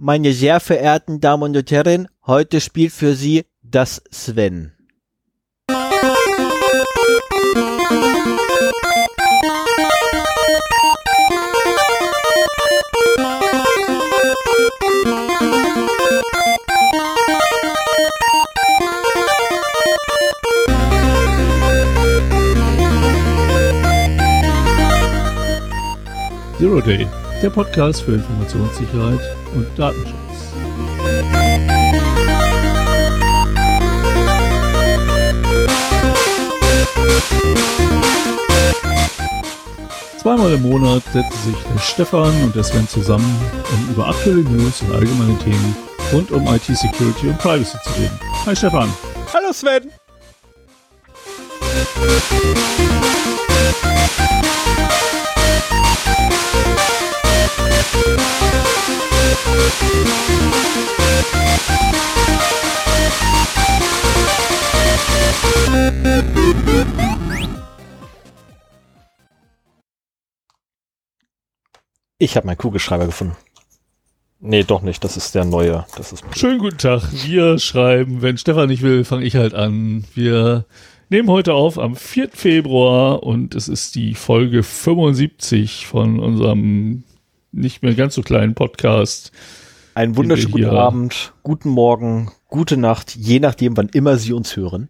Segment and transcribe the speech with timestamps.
[0.00, 4.72] Meine sehr verehrten Damen und Herren, heute spielt für Sie das Sven.
[26.58, 27.08] Zero Day,
[27.42, 29.20] der Podcast für Informationssicherheit
[29.54, 30.16] und Datenschutz.
[40.18, 43.40] Zweimal im Monat setzen sich der Stefan und der Sven zusammen,
[43.72, 45.76] um über aktuelle News und allgemeine Themen
[46.12, 48.20] rund um IT-Security und Privacy zu reden.
[48.46, 48.92] Hi Stefan.
[49.32, 49.90] Hallo Sven.
[72.20, 73.36] Ich habe meinen Kugelschreiber gefunden.
[74.40, 75.02] Nee, doch nicht.
[75.04, 75.86] Das ist der neue.
[75.96, 77.02] Das ist Schönen guten Tag.
[77.12, 80.04] Wir schreiben, wenn Stefan nicht will, fange ich halt an.
[80.14, 80.66] Wir
[81.10, 82.30] nehmen heute auf am 4.
[82.30, 87.04] Februar und es ist die Folge 75 von unserem
[87.58, 89.32] nicht mehr ganz so kleinen Podcast.
[89.94, 94.88] Einen wunderschönen guten Abend, guten Morgen, gute Nacht, je nachdem, wann immer Sie uns hören.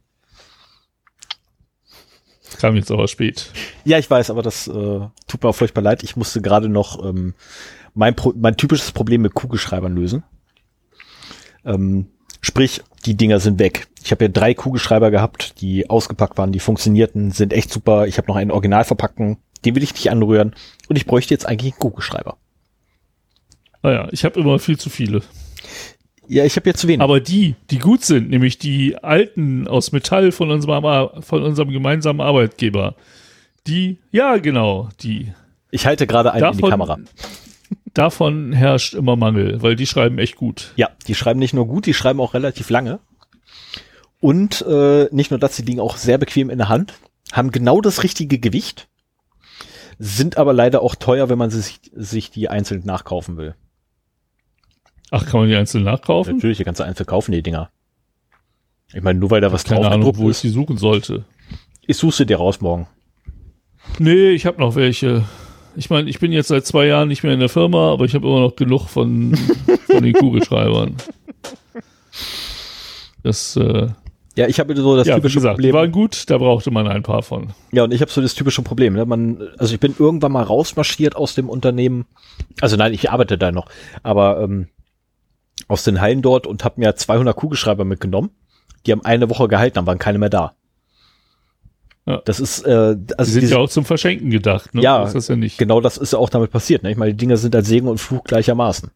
[2.58, 3.50] Kam jetzt aber spät.
[3.84, 6.02] Ja, ich weiß, aber das äh, tut mir auch furchtbar leid.
[6.02, 7.34] Ich musste gerade noch ähm,
[7.94, 10.24] mein, Pro mein typisches Problem mit Kugelschreibern lösen.
[11.64, 12.06] Ähm,
[12.40, 13.86] sprich, die Dinger sind weg.
[14.02, 18.06] Ich habe ja drei Kugelschreiber gehabt, die ausgepackt waren, die funktionierten, sind echt super.
[18.06, 20.54] Ich habe noch einen Original verpacken, den will ich nicht anrühren.
[20.88, 22.38] Und ich bräuchte jetzt eigentlich einen Kugelschreiber.
[23.88, 25.22] Naja, ich habe immer viel zu viele.
[26.26, 27.00] Ja, ich habe jetzt zu wenig.
[27.00, 32.20] Aber die, die gut sind, nämlich die alten aus Metall von unserem, von unserem gemeinsamen
[32.20, 32.96] Arbeitgeber,
[33.66, 35.32] die, ja, genau, die.
[35.70, 36.98] Ich halte gerade einen davon, in die Kamera.
[37.94, 40.74] Davon herrscht immer Mangel, weil die schreiben echt gut.
[40.76, 43.00] Ja, die schreiben nicht nur gut, die schreiben auch relativ lange.
[44.20, 46.92] Und äh, nicht nur das, die liegen auch sehr bequem in der Hand,
[47.32, 48.88] haben genau das richtige Gewicht,
[49.98, 53.54] sind aber leider auch teuer, wenn man sich, sich die einzeln nachkaufen will.
[55.10, 56.36] Ach, kann man die einzeln nachkaufen?
[56.36, 57.70] Natürlich, die kannst du einzeln kaufen, die Dinger.
[58.92, 61.24] Ich meine, nur weil da was drauf Keine Ahnung, wo ich sie suchen sollte.
[61.86, 62.86] Ich suche sie dir raus morgen.
[63.98, 65.24] Nee, ich habe noch welche.
[65.76, 68.14] Ich meine, ich bin jetzt seit zwei Jahren nicht mehr in der Firma, aber ich
[68.14, 69.34] habe immer noch genug von,
[69.86, 70.96] von den Kugelschreibern.
[73.22, 73.88] Das, äh,
[74.38, 75.72] ja, ich habe so das ja, typische gesagt, Problem.
[75.72, 77.48] Die waren gut, da brauchte man ein paar von.
[77.72, 78.94] Ja, und ich habe so das typische Problem.
[78.94, 79.04] Ne?
[79.04, 82.06] Man, also ich bin irgendwann mal rausmarschiert aus dem Unternehmen.
[82.60, 83.66] Also nein, ich arbeite da noch.
[84.02, 84.68] Aber ähm,
[85.66, 88.30] aus den Hallen dort und habe mir 200 Kugelschreiber mitgenommen.
[88.86, 90.54] Die haben eine Woche gehalten, dann waren keine mehr da.
[92.06, 92.22] Ja.
[92.24, 94.80] Das ist, äh, also die sind diese, ja auch zum Verschenken gedacht, ne?
[94.80, 96.82] Ja, das ja genau das ist ja auch damit passiert.
[96.82, 96.90] Ne?
[96.90, 98.90] Ich meine, die Dinger sind als Segen und Fluch gleichermaßen.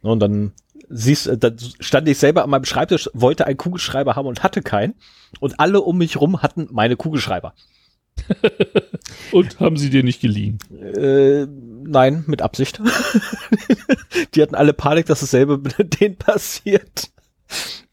[0.00, 0.52] Und dann
[0.88, 4.94] siehst, dann stand ich selber an meinem Schreibtisch, wollte einen Kugelschreiber haben und hatte keinen.
[5.40, 7.54] Und alle um mich rum hatten meine Kugelschreiber.
[9.32, 10.58] und haben sie dir nicht geliehen?
[10.70, 11.46] Äh,
[11.84, 12.80] nein, mit Absicht.
[14.34, 17.10] die hatten alle Panik, dass dasselbe mit denen passiert.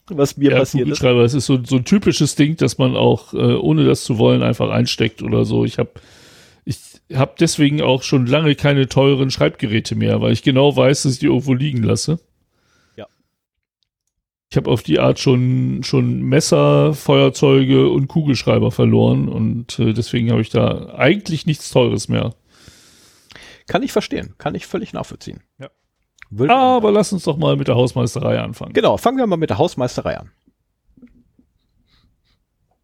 [0.07, 1.03] Was mir ja, passiert ist.
[1.03, 4.41] Es ist so, so ein typisches Ding, dass man auch, äh, ohne das zu wollen,
[4.41, 5.65] einfach einsteckt oder so.
[5.65, 5.91] Ich habe
[6.65, 6.77] ich
[7.13, 11.19] hab deswegen auch schon lange keine teuren Schreibgeräte mehr, weil ich genau weiß, dass ich
[11.19, 12.19] die irgendwo liegen lasse.
[14.51, 20.31] Ich habe auf die Art schon, schon Messer, Feuerzeuge und Kugelschreiber verloren und äh, deswegen
[20.31, 22.33] habe ich da eigentlich nichts Teures mehr.
[23.67, 25.43] Kann ich verstehen, kann ich völlig nachvollziehen.
[25.59, 25.69] Ja.
[26.31, 28.73] Will Aber lass uns doch mal mit der Hausmeisterei anfangen.
[28.73, 30.31] Genau, fangen wir mal mit der Hausmeisterei an.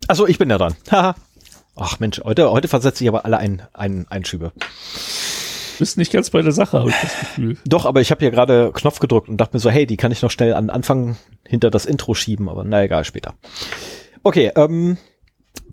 [0.08, 0.76] Achso, ich bin ja dran.
[0.92, 1.16] Haha.
[1.76, 4.54] Ach Mensch, heute, heute versetze ich aber alle ein, ein, Einschübe
[5.80, 7.58] bist nicht ganz bei der Sache, habe ich das Gefühl.
[7.66, 10.12] Doch, aber ich habe hier gerade Knopf gedrückt und dachte mir so, hey, die kann
[10.12, 13.36] ich noch schnell an Anfang hinter das Intro schieben, aber na egal, später.
[14.24, 14.98] Okay, ähm,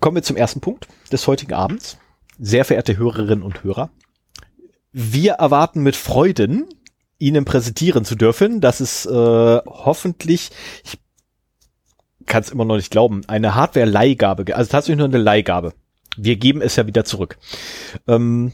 [0.00, 1.98] kommen wir zum ersten Punkt des heutigen Abends.
[2.38, 3.90] Sehr verehrte Hörerinnen und Hörer,
[4.92, 6.66] wir erwarten mit Freuden,
[7.18, 9.10] Ihnen präsentieren zu dürfen, dass es äh,
[9.64, 10.50] hoffentlich,
[10.84, 10.98] ich
[12.26, 15.72] kann es immer noch nicht glauben, eine Hardware-Leihgabe, also tatsächlich nur eine Leihgabe.
[16.16, 17.38] Wir geben es ja wieder zurück.
[18.06, 18.52] Ähm,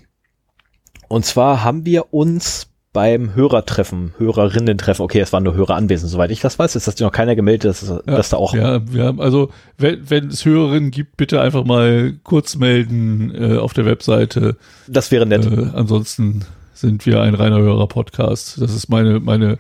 [1.09, 6.31] und zwar haben wir uns beim Hörertreffen, Hörerinnen-Treffen, okay, es waren nur Hörer anwesend, soweit
[6.31, 8.55] ich das weiß, hat sich noch keiner gemeldet, dass, ja, dass da auch.
[8.55, 13.57] Ja, wir haben, also, wenn, wenn es Hörerinnen gibt, bitte einfach mal kurz melden äh,
[13.59, 14.57] auf der Webseite.
[14.87, 15.47] Das wäre nett.
[15.47, 16.45] Äh, ansonsten
[16.75, 18.61] sind wir ein reiner Hörer-Podcast.
[18.61, 19.59] Das ist meine, meine,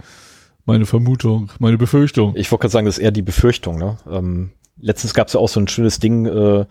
[0.65, 2.37] Meine Vermutung, meine Befürchtung.
[2.37, 3.79] Ich wollte gerade sagen, das ist eher die Befürchtung.
[3.79, 3.97] Ne?
[4.06, 6.67] Ähm, letztens gab es ja auch so ein schönes Ding, äh,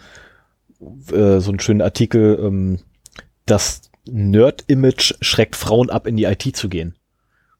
[1.11, 2.77] äh, so einen schönen Artikel, ähm,
[3.47, 6.95] das Nerd-Image schreckt Frauen ab, in die IT zu gehen.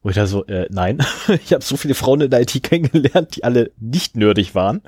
[0.01, 3.35] Wo ich da so, äh, nein, ich habe so viele Frauen in der IT kennengelernt,
[3.35, 4.81] die alle nicht nerdig waren,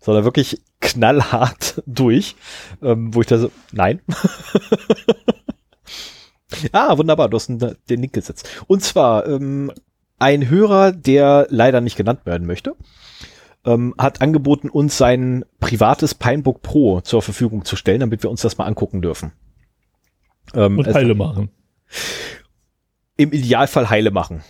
[0.00, 2.36] sondern wirklich knallhart durch,
[2.82, 4.00] ähm, wo ich da so, nein.
[6.72, 8.48] ah, wunderbar, du hast den, Link gesetzt.
[8.66, 9.72] Und zwar ähm,
[10.18, 12.74] ein Hörer, der leider nicht genannt werden möchte,
[13.64, 18.42] ähm, hat angeboten, uns sein privates Pinebook Pro zur Verfügung zu stellen, damit wir uns
[18.42, 19.32] das mal angucken dürfen.
[20.54, 21.50] Ähm, Und heile machen.
[23.16, 24.42] Im Idealfall heile machen.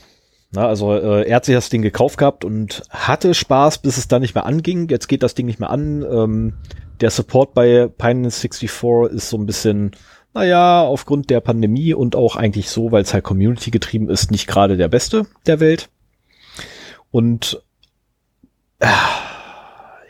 [0.51, 4.09] Na, also äh, er hat sich das Ding gekauft gehabt und hatte Spaß, bis es
[4.09, 4.89] dann nicht mehr anging.
[4.89, 6.03] Jetzt geht das Ding nicht mehr an.
[6.03, 6.55] Ähm,
[7.01, 8.71] der Support bei Pine 64
[9.11, 9.93] ist so ein bisschen,
[10.33, 14.47] naja, aufgrund der Pandemie und auch eigentlich so, weil es halt Community getrieben ist, nicht
[14.47, 15.91] gerade der beste der Welt.
[17.11, 17.63] Und
[18.79, 18.87] äh,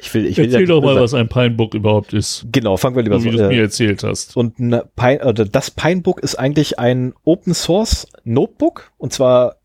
[0.04, 2.46] ich will, ich will Erzähl doch mal, was ein Pinebook überhaupt ist.
[2.52, 4.36] Genau, fangen wir lieber so, wie du es mir erzählt hast.
[4.36, 9.56] Und ein Pine, äh, das Pinebook ist eigentlich ein Open Source Notebook und zwar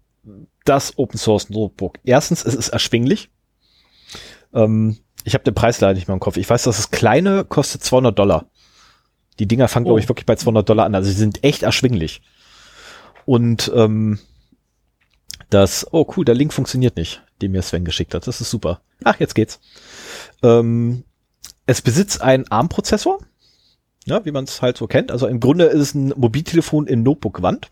[0.64, 2.00] das Open Source Notebook.
[2.06, 3.30] Erstens, es ist erschwinglich.
[4.54, 6.38] Ähm, ich habe den Preis leider nicht mehr im Kopf.
[6.38, 8.46] Ich weiß, dass das kleine kostet 200 Dollar.
[9.40, 9.90] Die Dinger fangen, oh.
[9.90, 10.96] glaube ich, wirklich bei 200 Dollar an.
[10.96, 12.22] Also sie sind echt erschwinglich.
[13.26, 14.20] Und ähm,
[15.50, 18.26] das, oh cool, der Link funktioniert nicht, den mir Sven geschickt hat.
[18.26, 18.82] Das ist super.
[19.04, 19.60] Ach, jetzt geht's.
[20.44, 21.04] Ähm,
[21.66, 23.20] es besitzt einen ARM-Prozessor,
[24.06, 25.12] ja, wie man es halt so kennt.
[25.12, 27.70] Also im Grunde ist es ein Mobiltelefon in Notebook-Wand,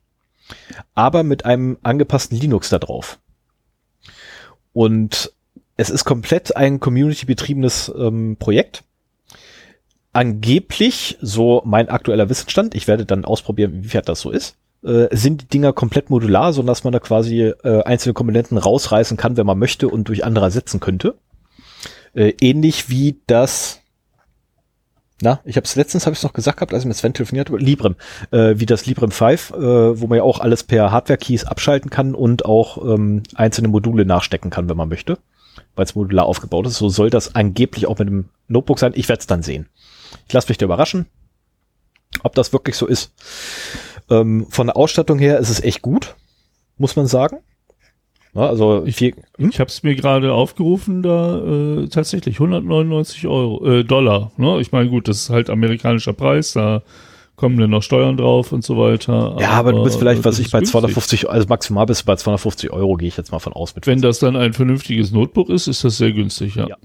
[0.94, 3.20] aber mit einem angepassten Linux da drauf.
[4.74, 5.34] Und
[5.78, 8.84] es ist komplett ein community-betriebenes ähm, Projekt.
[10.14, 15.08] Angeblich, so mein aktueller Wissensstand, ich werde dann ausprobieren, wie weit das so ist, äh,
[15.16, 19.38] sind die Dinger komplett modular, so dass man da quasi äh, einzelne Komponenten rausreißen kann,
[19.38, 21.16] wenn man möchte und durch andere ersetzen könnte.
[22.18, 23.82] Äh, ähnlich wie das,
[25.22, 27.50] na, ich habe es letztens habe ich noch gesagt gehabt, als ich mit Sven telefoniert
[27.50, 27.96] habe, Librem,
[28.32, 32.16] äh, wie das Librem 5, äh, wo man ja auch alles per Hardware-Keys abschalten kann
[32.16, 35.20] und auch ähm, einzelne Module nachstecken kann, wenn man möchte,
[35.76, 36.78] weil es modular aufgebaut ist.
[36.78, 38.94] So soll das angeblich auch mit dem Notebook sein.
[38.96, 39.70] Ich werde es dann sehen.
[40.28, 41.06] Ich lasse mich da überraschen,
[42.24, 43.14] ob das wirklich so ist.
[44.10, 46.16] Ähm, von der Ausstattung her ist es echt gut,
[46.80, 47.42] muss man sagen.
[48.38, 49.14] Ja, also ich, hm?
[49.50, 54.32] ich habe es mir gerade aufgerufen, da äh, tatsächlich 199 Euro, äh, Dollar.
[54.38, 54.62] Ne?
[54.62, 56.84] Ich meine, gut, das ist halt amerikanischer Preis, da
[57.36, 59.38] kommen dann noch Steuern drauf und so weiter.
[59.40, 62.16] Ja, aber, aber du bist vielleicht, was ich bei 250, also maximal bist du bei
[62.16, 63.74] 250 Euro, gehe ich jetzt mal von aus.
[63.74, 66.68] Mit Wenn das dann ein vernünftiges Notebook ist, ist das sehr günstig, ja.
[66.68, 66.78] ja.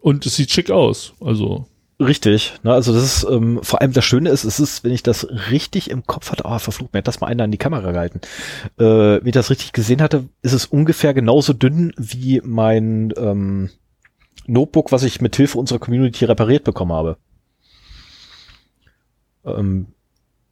[0.00, 1.66] Und es sieht schick aus, also.
[2.00, 5.02] Richtig, ne, also das ist ähm, vor allem das Schöne ist, es ist, wenn ich
[5.02, 7.58] das richtig im Kopf hatte, ah, oh, verflucht, mir hat das mal einer an die
[7.58, 8.20] Kamera gehalten.
[8.78, 13.70] Äh, wenn ich das richtig gesehen hatte, ist es ungefähr genauso dünn wie mein ähm,
[14.46, 17.16] Notebook, was ich mit Hilfe unserer Community repariert bekommen habe.
[19.44, 19.88] Ähm,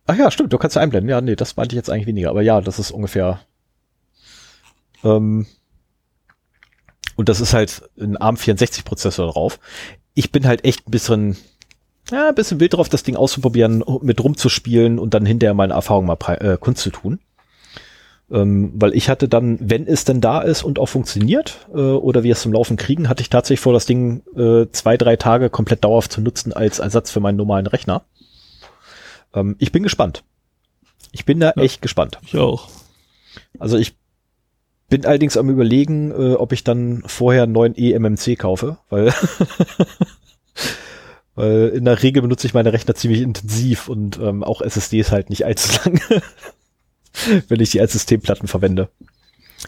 [0.06, 1.08] ach ja, stimmt, du kannst einblenden.
[1.08, 3.38] Ja, nee, das meinte ich jetzt eigentlich weniger, aber ja, das ist ungefähr.
[5.04, 5.46] Ähm,
[7.14, 9.60] und das ist halt ein ARM64-Prozessor drauf
[10.16, 11.36] ich bin halt echt ein bisschen,
[12.10, 16.06] ja, ein bisschen wild drauf, das Ding auszuprobieren, mit rumzuspielen und dann hinterher meine Erfahrung
[16.06, 17.20] mal äh, Kunst zu tun.
[18.28, 22.24] Ähm, weil ich hatte dann, wenn es denn da ist und auch funktioniert, äh, oder
[22.24, 25.48] wir es zum Laufen kriegen, hatte ich tatsächlich vor, das Ding äh, zwei, drei Tage
[25.48, 28.02] komplett dauerhaft zu nutzen als Ersatz für meinen normalen Rechner.
[29.34, 30.24] Ähm, ich bin gespannt.
[31.12, 32.18] Ich bin da ja, echt gespannt.
[32.22, 32.68] Ich auch.
[33.58, 33.94] Also ich
[34.88, 39.12] bin allerdings am überlegen, äh, ob ich dann vorher einen neuen eMMC kaufe, weil,
[41.36, 45.30] weil in der Regel benutze ich meine Rechner ziemlich intensiv und ähm, auch SSDs halt
[45.30, 46.22] nicht allzu lange,
[47.48, 48.88] wenn ich die als Systemplatten verwende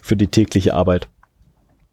[0.02, 1.08] für die tägliche Arbeit.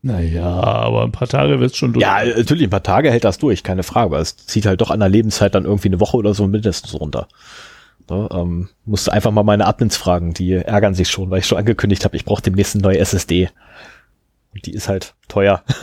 [0.02, 2.02] Naja, aber ein paar Tage wird es schon durch.
[2.02, 4.92] Ja, natürlich, ein paar Tage hält das durch, keine Frage, aber es zieht halt doch
[4.92, 7.28] an der Lebenszeit dann irgendwie eine Woche oder so mindestens runter.
[8.10, 11.58] Ne, ähm, musste einfach mal meine Admins fragen, die ärgern sich schon, weil ich schon
[11.58, 13.50] angekündigt habe, ich brauche demnächst eine neue SSD.
[14.54, 15.64] Und die ist halt teuer.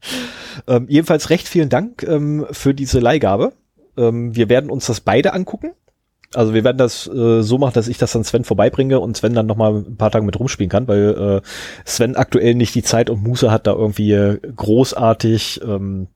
[0.66, 3.52] ähm, jedenfalls recht vielen Dank ähm, für diese Leihgabe.
[3.96, 5.72] Ähm, wir werden uns das beide angucken.
[6.34, 9.32] Also wir werden das äh, so machen, dass ich das an Sven vorbeibringe und Sven
[9.32, 11.48] dann noch mal ein paar Tage mit rumspielen kann, weil äh,
[11.86, 16.08] Sven aktuell nicht die Zeit und Muße hat, da irgendwie großartig ähm,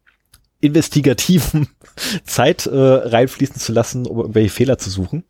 [0.61, 1.68] investigativen
[2.25, 5.25] Zeit äh, reinfließen zu lassen, um irgendwelche Fehler zu suchen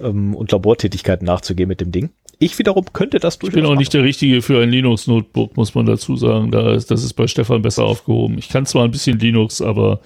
[0.00, 2.10] ähm, und Labortätigkeiten nachzugehen mit dem Ding.
[2.42, 3.56] Ich wiederum könnte das durchaus.
[3.56, 6.50] Ich bin auch nicht der Richtige für ein Linux-Notebook, muss man dazu sagen.
[6.50, 8.36] Da ist, das ist bei Stefan besser aufgehoben.
[8.36, 10.00] Ich kann zwar ein bisschen Linux, aber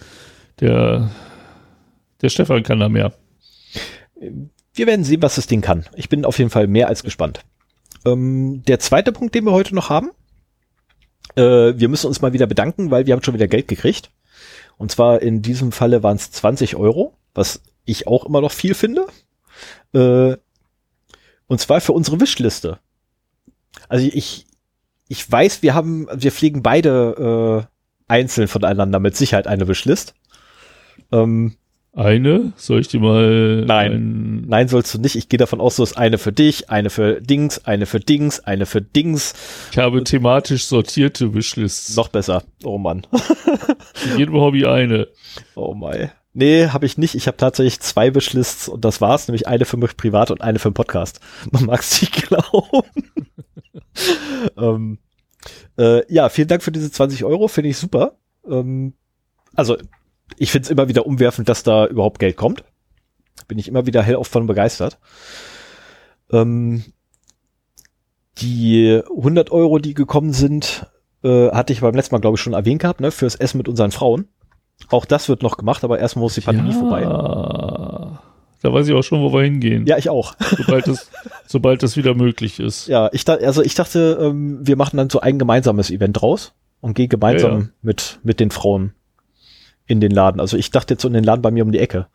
[0.61, 1.11] der,
[2.21, 3.15] der Stefan kann da mehr.
[4.75, 5.87] Wir werden sehen, was das Ding kann.
[5.97, 7.41] Ich bin auf jeden Fall mehr als gespannt.
[8.05, 10.11] Ähm, der zweite Punkt, den wir heute noch haben,
[11.37, 14.11] äh, wir müssen uns mal wieder bedanken, weil wir haben schon wieder Geld gekriegt.
[14.77, 18.75] Und zwar in diesem Falle waren es 20 Euro, was ich auch immer noch viel
[18.75, 19.07] finde.
[19.95, 20.37] Äh,
[21.47, 22.79] und zwar für unsere Wishliste.
[23.89, 24.47] Also ich,
[25.09, 30.15] ich weiß, wir haben, wir pflegen beide äh, einzeln voneinander mit Sicherheit eine Wishlist.
[31.13, 31.57] Ähm,
[31.97, 32.53] eine?
[32.57, 33.65] Soll ich dir mal.
[33.65, 34.45] Nein.
[34.47, 35.17] Nein, sollst du nicht.
[35.17, 38.41] Ich gehe davon aus, so ist eine für dich, eine für Dings, eine für Dings,
[38.41, 39.33] eine für Dings.
[39.73, 41.97] Ich habe thematisch sortierte Wishlists.
[41.97, 42.43] Noch besser.
[42.65, 43.07] Oh Mann.
[43.95, 45.09] Für jedem Hobby eine.
[45.55, 46.11] Oh mein.
[46.39, 47.15] Nee, habe ich nicht.
[47.15, 50.59] Ich habe tatsächlich zwei Wishlists und das war's, nämlich eine für mich privat und eine
[50.59, 51.19] für den Podcast.
[51.51, 52.83] Man mag es nicht glauben.
[54.59, 54.99] ähm,
[55.79, 58.19] äh, ja, vielen Dank für diese 20 Euro, finde ich super.
[58.47, 58.93] Ähm,
[59.55, 59.79] also
[60.37, 62.65] ich finde es immer wieder umwerfend, dass da überhaupt Geld kommt.
[63.49, 64.99] Bin ich immer wieder hellauf von begeistert.
[66.31, 66.85] Ähm,
[68.37, 70.87] die 100 Euro, die gekommen sind,
[71.25, 73.69] äh, hatte ich beim letzten Mal, glaube ich, schon erwähnt gehabt, ne, fürs Essen mit
[73.69, 74.29] unseren Frauen.
[74.91, 77.03] Auch das wird noch gemacht, aber erstmal muss die Pandemie ja, vorbei.
[78.63, 79.87] Da weiß ich auch schon, wo wir hingehen.
[79.87, 80.35] Ja, ich auch.
[80.57, 81.11] Sobald das,
[81.47, 82.89] sobald das wieder möglich ist.
[82.89, 86.55] Ja, ich dachte, also ich dachte, ähm, wir machen dann so ein gemeinsames Event draus
[86.81, 87.69] und gehen gemeinsam ja, ja.
[87.83, 88.93] mit mit den Frauen
[89.87, 90.41] in den Laden.
[90.41, 92.07] Also ich dachte jetzt so in den Laden bei mir um die Ecke.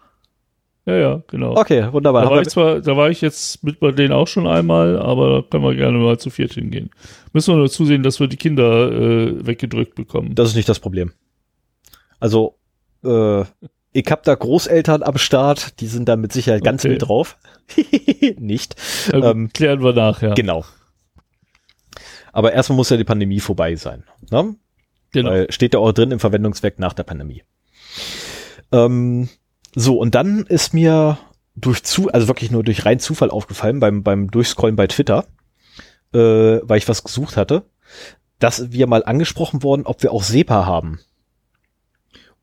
[0.85, 1.55] Ja, ja, genau.
[1.55, 2.23] Okay, wunderbar.
[2.23, 5.29] Da war, ich zwar, da war ich jetzt mit bei denen auch schon einmal, aber
[5.29, 6.89] da können wir gerne mal zu viert hingehen.
[7.33, 10.33] Müssen wir nur zusehen, dass wir die Kinder äh, weggedrückt bekommen.
[10.33, 11.13] Das ist nicht das Problem.
[12.21, 12.57] Also,
[13.03, 13.41] äh,
[13.91, 16.93] ich hab da Großeltern am Start, die sind da mit Sicherheit ganz okay.
[16.93, 17.37] mit drauf.
[18.37, 18.75] nicht.
[19.11, 20.33] Also, ähm, klären wir nachher.
[20.33, 20.63] Genau.
[22.31, 24.05] Aber erstmal muss ja die Pandemie vorbei sein.
[24.29, 24.55] Ne?
[25.11, 25.31] Genau.
[25.31, 27.43] Weil steht ja auch drin im Verwendungszweck nach der Pandemie.
[28.71, 29.27] Ähm,
[29.75, 31.17] so, und dann ist mir
[31.55, 35.25] durch zu, also wirklich nur durch rein Zufall aufgefallen beim, beim Durchscrollen bei Twitter,
[36.13, 37.63] äh, weil ich was gesucht hatte,
[38.39, 40.99] dass wir mal angesprochen wurden, ob wir auch SEPA haben.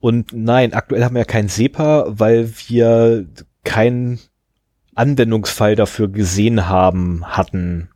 [0.00, 3.26] Und nein, aktuell haben wir ja kein SEPA, weil wir
[3.64, 4.20] keinen
[4.94, 7.88] Anwendungsfall dafür gesehen haben, hatten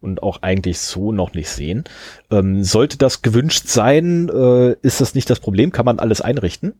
[0.00, 1.84] und auch eigentlich so noch nicht sehen.
[2.30, 6.74] Ähm, sollte das gewünscht sein, äh, ist das nicht das Problem, kann man alles einrichten.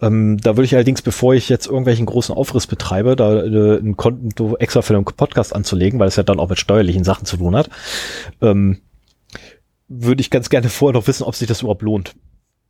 [0.00, 3.96] Ähm, da würde ich allerdings, bevor ich jetzt irgendwelchen großen Aufriss betreibe, da äh, ein
[3.96, 7.36] Konto extra für den Podcast anzulegen, weil es ja dann auch mit steuerlichen Sachen zu
[7.36, 7.70] tun hat,
[8.40, 8.78] ähm,
[9.88, 12.14] würde ich ganz gerne vorher noch wissen, ob sich das überhaupt lohnt.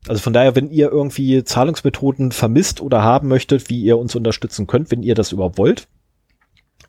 [0.08, 4.66] Also von daher, wenn ihr irgendwie Zahlungsmethoden vermisst oder haben möchtet, wie ihr uns unterstützen
[4.66, 5.86] könnt, wenn ihr das überhaupt wollt,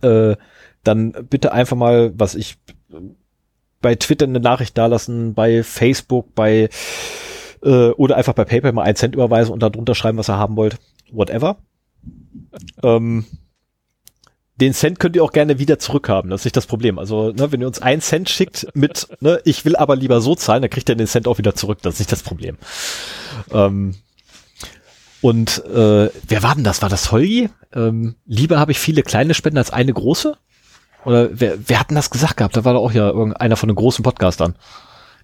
[0.01, 0.35] äh,
[0.83, 2.57] dann bitte einfach mal, was ich
[3.81, 6.69] bei Twitter eine Nachricht dalassen, bei Facebook, bei
[7.61, 10.37] äh, oder einfach bei PayPal mal einen Cent überweisen und da drunter schreiben, was ihr
[10.37, 10.77] haben wollt.
[11.11, 11.57] Whatever.
[12.81, 13.25] Ähm,
[14.63, 16.97] den Cent könnt ihr auch gerne wieder zurückhaben, das ist nicht das Problem.
[16.97, 20.35] Also, ne, wenn ihr uns einen Cent schickt mit, ne, ich will aber lieber so
[20.35, 22.57] zahlen, dann kriegt ihr den Cent auch wieder zurück, das ist nicht das Problem.
[23.51, 23.95] Ähm,
[25.21, 26.81] und äh, wer war denn das?
[26.81, 27.49] War das Holgi?
[27.73, 30.37] Ähm, lieber habe ich viele kleine Spenden als eine große?
[31.05, 32.55] Oder wer, wer hat denn das gesagt gehabt?
[32.55, 34.55] Da war doch auch ja irgendeiner von den großen Podcastern,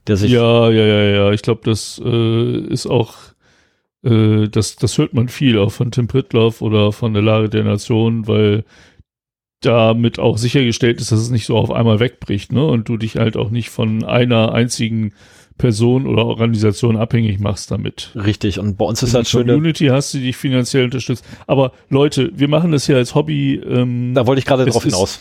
[0.07, 0.31] der sich.
[0.31, 1.31] Ja, ja, ja, ja.
[1.31, 3.15] Ich glaube, das äh, ist auch,
[4.03, 7.63] äh, das, das hört man viel, auch von Tim Pritloff oder von der Lage der
[7.63, 8.65] Nation, weil
[9.61, 12.65] damit auch sichergestellt ist, dass es nicht so auf einmal wegbricht, ne?
[12.65, 15.13] Und du dich halt auch nicht von einer einzigen
[15.57, 18.11] Person oder Organisation abhängig machst damit.
[18.15, 19.45] Richtig, und bei uns ist halt schön.
[19.45, 21.25] Community hast du dich finanziell unterstützt.
[21.45, 23.55] Aber Leute, wir machen das ja als Hobby.
[23.55, 25.19] Ähm, da wollte ich gerade drauf hinaus.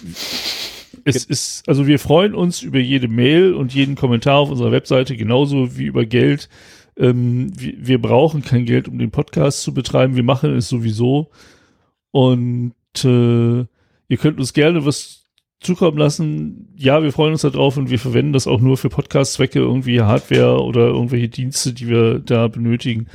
[1.05, 5.17] Es ist, also wir freuen uns über jede Mail und jeden Kommentar auf unserer Webseite,
[5.17, 6.49] genauso wie über Geld.
[6.97, 10.17] Ähm, wir, wir brauchen kein Geld, um den Podcast zu betreiben.
[10.17, 11.31] Wir machen es sowieso.
[12.13, 13.65] Und äh,
[14.09, 15.25] ihr könnt uns gerne was
[15.61, 16.73] zukommen lassen.
[16.77, 20.63] Ja, wir freuen uns darauf und wir verwenden das auch nur für Podcast-Zwecke, irgendwie Hardware
[20.63, 23.09] oder irgendwelche Dienste, die wir da benötigen.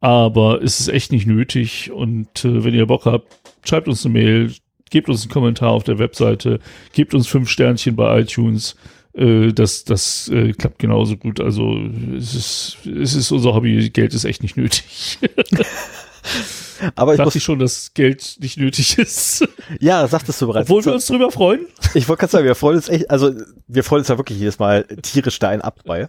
[0.00, 4.12] Aber es ist echt nicht nötig und äh, wenn ihr Bock habt, schreibt uns eine
[4.12, 4.52] Mail,
[4.90, 6.60] gebt uns einen Kommentar auf der Webseite,
[6.92, 8.76] gebt uns fünf Sternchen bei iTunes.
[9.14, 11.40] Äh, das das äh, klappt genauso gut.
[11.40, 11.78] Also
[12.16, 15.18] es ist, es ist unser Hobby, Geld ist echt nicht nötig.
[16.94, 19.46] Aber ich Dachte ich schon, dass Geld nicht nötig ist.
[19.80, 20.68] Ja, sagtest du bereits.
[20.68, 21.66] Obwohl wir uns drüber freuen.
[21.94, 23.32] Ich wollte gerade sagen, wir freuen uns echt, also
[23.66, 26.08] wir freuen uns ja wirklich jedes Mal tierisch da ein ab bei.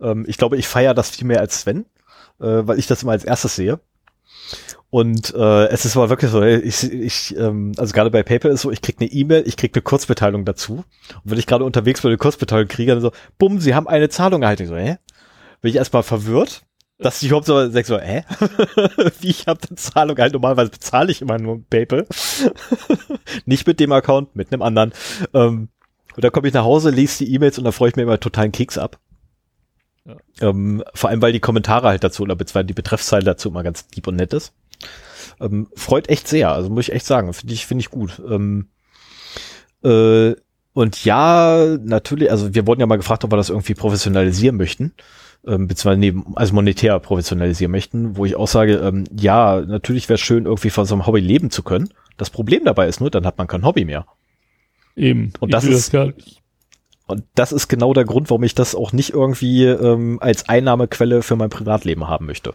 [0.00, 1.84] Ähm, ich glaube, ich feiere das viel mehr als Sven,
[2.40, 3.78] äh, weil ich das immer als erstes sehe.
[4.90, 8.62] Und äh, es ist aber wirklich so, ich, ich ähm, also gerade bei PayPal ist
[8.62, 10.76] so, ich krieg eine E-Mail, ich krieg eine Kurzbeteiligung dazu.
[10.76, 10.84] Und
[11.24, 14.42] wenn ich gerade unterwegs bin, eine Kurzbeteiligung kriege, dann so, bumm, sie haben eine Zahlung
[14.42, 14.62] erhalten.
[14.62, 14.96] Ich so, hä?
[15.60, 16.62] Bin ich erstmal verwirrt
[16.98, 18.24] dass ich überhaupt so sag so, hä?
[19.20, 22.06] Wie ich habe eine Zahlung halt normalerweise bezahle ich immer nur PayPal.
[23.46, 24.92] Nicht mit dem Account, mit einem anderen.
[25.32, 25.68] Ähm,
[26.14, 28.20] Und dann komme ich nach Hause, lese die E-Mails und da freue ich mir immer
[28.20, 29.00] totalen Keks ab.
[30.04, 30.16] Ja.
[30.40, 33.86] Ähm, vor allem, weil die Kommentare halt dazu oder beziehungsweise die Betreffszeile dazu immer ganz
[33.94, 34.52] lieb und nett ist.
[35.40, 38.22] Ähm, freut echt sehr, also muss ich echt sagen, finde ich, finde ich gut.
[38.28, 38.68] Ähm,
[39.82, 40.34] äh,
[40.74, 44.92] und ja, natürlich, also wir wurden ja mal gefragt, ob wir das irgendwie professionalisieren möchten,
[45.46, 50.14] ähm, beziehungsweise neben, also monetär professionalisieren möchten, wo ich auch sage, ähm, ja, natürlich wäre
[50.14, 51.90] es schön, irgendwie von so einem Hobby leben zu können.
[52.16, 54.06] Das Problem dabei ist nur, dann hat man kein Hobby mehr.
[54.96, 55.32] Eben.
[55.40, 56.12] Und das ist, das
[57.06, 61.22] und das ist genau der Grund, warum ich das auch nicht irgendwie ähm, als Einnahmequelle
[61.22, 62.54] für mein Privatleben haben möchte.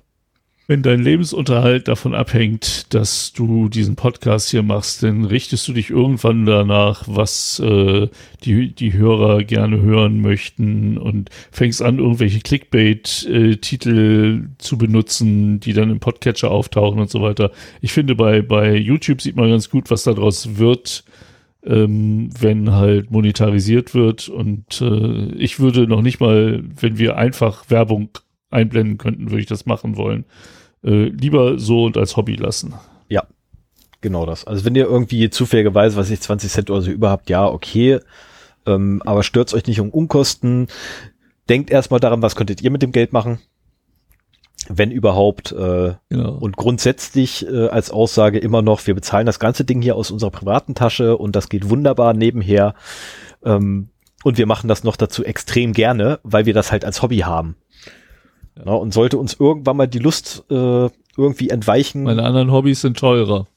[0.69, 5.89] Wenn dein Lebensunterhalt davon abhängt, dass du diesen Podcast hier machst, dann richtest du dich
[5.89, 8.07] irgendwann danach, was äh,
[8.43, 15.73] die, die Hörer gerne hören möchten und fängst an, irgendwelche Clickbait-Titel äh, zu benutzen, die
[15.73, 17.49] dann im Podcatcher auftauchen und so weiter.
[17.81, 21.03] Ich finde, bei, bei YouTube sieht man ganz gut, was daraus wird,
[21.65, 24.29] ähm, wenn halt monetarisiert wird.
[24.29, 28.09] Und äh, ich würde noch nicht mal, wenn wir einfach Werbung
[28.51, 30.25] einblenden könnten, würde ich das machen wollen
[30.83, 32.73] äh, lieber so und als Hobby lassen.
[33.07, 33.23] Ja,
[34.01, 34.45] genau das.
[34.45, 37.99] Also wenn ihr irgendwie zufälligerweise, was ich 20 Cent oder so überhaupt, ja, okay,
[38.65, 40.67] ähm, aber stürzt euch nicht um Unkosten.
[41.49, 43.39] Denkt erstmal daran, was könntet ihr mit dem Geld machen?
[44.67, 45.51] Wenn überhaupt.
[45.51, 46.33] Äh, genau.
[46.35, 50.31] Und grundsätzlich äh, als Aussage immer noch, wir bezahlen das ganze Ding hier aus unserer
[50.31, 52.75] privaten Tasche und das geht wunderbar nebenher.
[53.43, 53.89] Ähm,
[54.23, 57.55] und wir machen das noch dazu extrem gerne, weil wir das halt als Hobby haben.
[58.65, 62.03] Ja, und sollte uns irgendwann mal die Lust äh, irgendwie entweichen.
[62.03, 63.47] Meine anderen Hobbys sind teurer.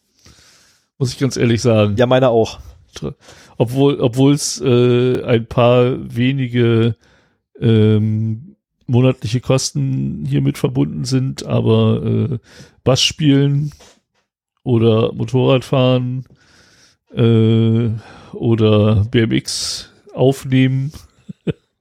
[0.98, 1.96] Muss ich ganz ehrlich sagen.
[1.96, 2.60] Ja, meine auch.
[3.56, 6.96] Obwohl, obwohl es äh, ein paar wenige
[7.60, 8.56] ähm,
[8.86, 12.38] monatliche Kosten hiermit verbunden sind, aber äh,
[12.84, 13.72] Bass spielen
[14.62, 16.26] oder Motorradfahren
[17.14, 17.90] äh,
[18.32, 20.92] oder BMX aufnehmen.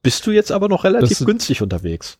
[0.02, 2.18] Bist du jetzt aber noch relativ günstig unterwegs?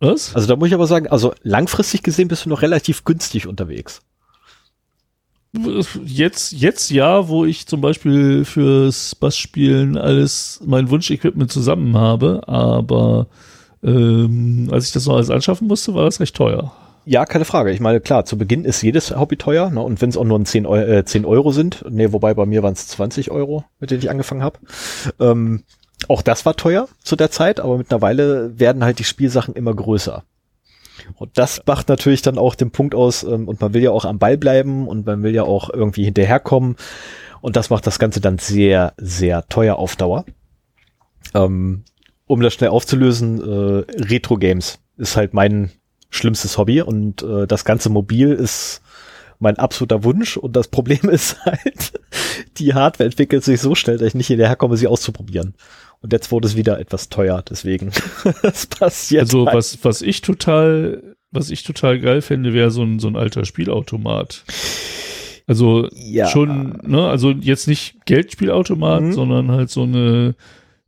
[0.00, 0.34] Was?
[0.34, 4.02] Also da muss ich aber sagen, also langfristig gesehen bist du noch relativ günstig unterwegs.
[6.04, 13.28] Jetzt, jetzt ja, wo ich zum Beispiel fürs Bassspielen alles mein Wunschequipment zusammen habe, aber
[13.82, 16.72] ähm, als ich das noch alles anschaffen musste, war das recht teuer.
[17.08, 17.70] Ja, keine Frage.
[17.70, 19.80] Ich meine, klar, zu Beginn ist jedes Hobby teuer, ne?
[19.80, 22.64] und wenn es auch nur 10, Euro, äh, 10 Euro sind, nee, wobei bei mir
[22.64, 24.58] waren es 20 Euro, mit denen ich angefangen habe,
[25.20, 25.62] ähm,
[26.08, 30.24] auch das war teuer zu der Zeit, aber mittlerweile werden halt die Spielsachen immer größer.
[31.14, 34.04] Und das macht natürlich dann auch den Punkt aus, ähm, und man will ja auch
[34.04, 36.76] am Ball bleiben und man will ja auch irgendwie hinterherkommen.
[37.40, 40.24] Und das macht das Ganze dann sehr, sehr teuer auf Dauer.
[41.34, 41.84] Ähm,
[42.26, 45.70] um das schnell aufzulösen, äh, Retro-Games ist halt mein
[46.10, 48.80] schlimmstes Hobby und äh, das ganze Mobil ist
[49.38, 50.36] mein absoluter Wunsch.
[50.36, 52.00] Und das Problem ist halt,
[52.58, 55.54] die Hardware entwickelt sich so schnell, dass ich nicht hinterherkomme, sie auszuprobieren.
[56.00, 57.90] Und jetzt wurde es wieder etwas teuer, deswegen.
[58.42, 59.22] das passiert.
[59.22, 59.56] Also halt.
[59.56, 63.44] was, was ich total, was ich total geil fände, wäre so ein, so ein alter
[63.44, 64.44] Spielautomat.
[65.46, 66.28] Also ja.
[66.28, 69.12] schon, ne, also jetzt nicht Geldspielautomat, mhm.
[69.12, 70.34] sondern halt so eine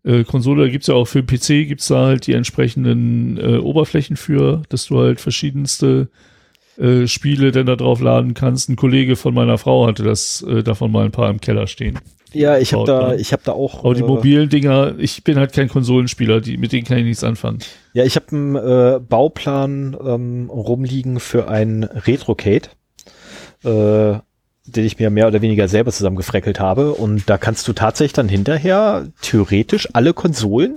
[0.05, 4.17] äh, Konsole, da gibt's ja auch für PC, gibt's da halt die entsprechenden äh, Oberflächen
[4.17, 6.09] für, dass du halt verschiedenste
[6.79, 8.69] äh, Spiele denn da drauf laden kannst.
[8.69, 11.99] Ein Kollege von meiner Frau hatte das äh, davon mal ein paar im Keller stehen.
[12.33, 13.85] Ja, ich habe da, ich habe da auch.
[13.85, 17.05] Aber die äh, mobilen Dinger, ich bin halt kein Konsolenspieler, die, mit denen kann ich
[17.05, 17.59] nichts anfangen.
[17.95, 22.69] Ja, ich habe einen äh, Bauplan ähm, rumliegen für ein Retrocade,
[23.65, 24.19] äh,
[24.67, 26.93] den ich mir mehr oder weniger selber zusammengefreckelt habe.
[26.93, 30.75] Und da kannst du tatsächlich dann hinterher theoretisch alle Konsolen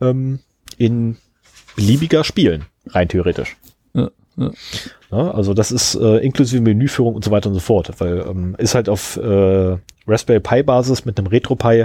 [0.00, 0.38] ähm,
[0.76, 1.16] in
[1.74, 3.56] beliebiger spielen, rein theoretisch.
[4.38, 4.50] Ja,
[5.10, 5.30] ja.
[5.32, 8.74] Also das ist äh, inklusive Menüführung und so weiter und so fort, weil ähm, ist
[8.74, 11.84] halt auf äh, Raspberry Pi Basis mit einem RetroPie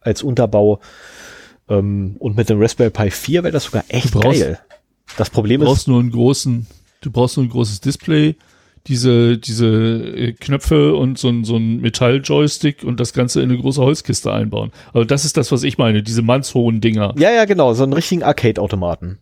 [0.00, 0.80] als Unterbau
[1.68, 4.58] ähm, und mit dem Raspberry Pi 4 wäre das sogar echt brauchst, geil.
[5.16, 6.66] Das Problem du brauchst ist, nur einen großen,
[7.00, 8.36] du brauchst nur ein großes Display,
[8.86, 13.58] diese diese äh, Knöpfe und so ein so ein Metall-Joystick und das Ganze in eine
[13.58, 14.70] große Holzkiste einbauen.
[14.92, 17.14] Aber das ist das, was ich meine, diese mannshohen Dinger.
[17.18, 19.18] Ja, ja, genau, so einen richtigen Arcade-Automaten.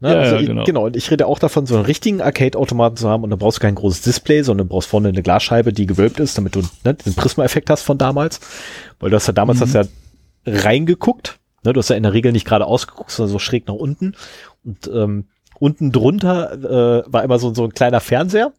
[0.00, 0.12] Ne?
[0.12, 0.64] Ja, also ja, genau.
[0.64, 0.86] Genau.
[0.86, 3.62] Und ich rede auch davon, so einen richtigen Arcade-Automaten zu haben und dann brauchst du
[3.62, 7.14] kein großes Display, sondern brauchst vorne eine Glasscheibe, die gewölbt ist, damit du ne, den
[7.14, 8.40] Prisma-Effekt hast von damals.
[9.00, 9.62] Weil du hast ja damals mhm.
[9.62, 9.82] hast ja
[10.46, 11.38] reingeguckt.
[11.64, 11.72] Ne?
[11.72, 14.14] Du hast ja in der Regel nicht gerade ausgeguckt, sondern so schräg nach unten.
[14.64, 15.26] Und ähm,
[15.58, 18.52] unten drunter äh, war immer so, so ein kleiner Fernseher.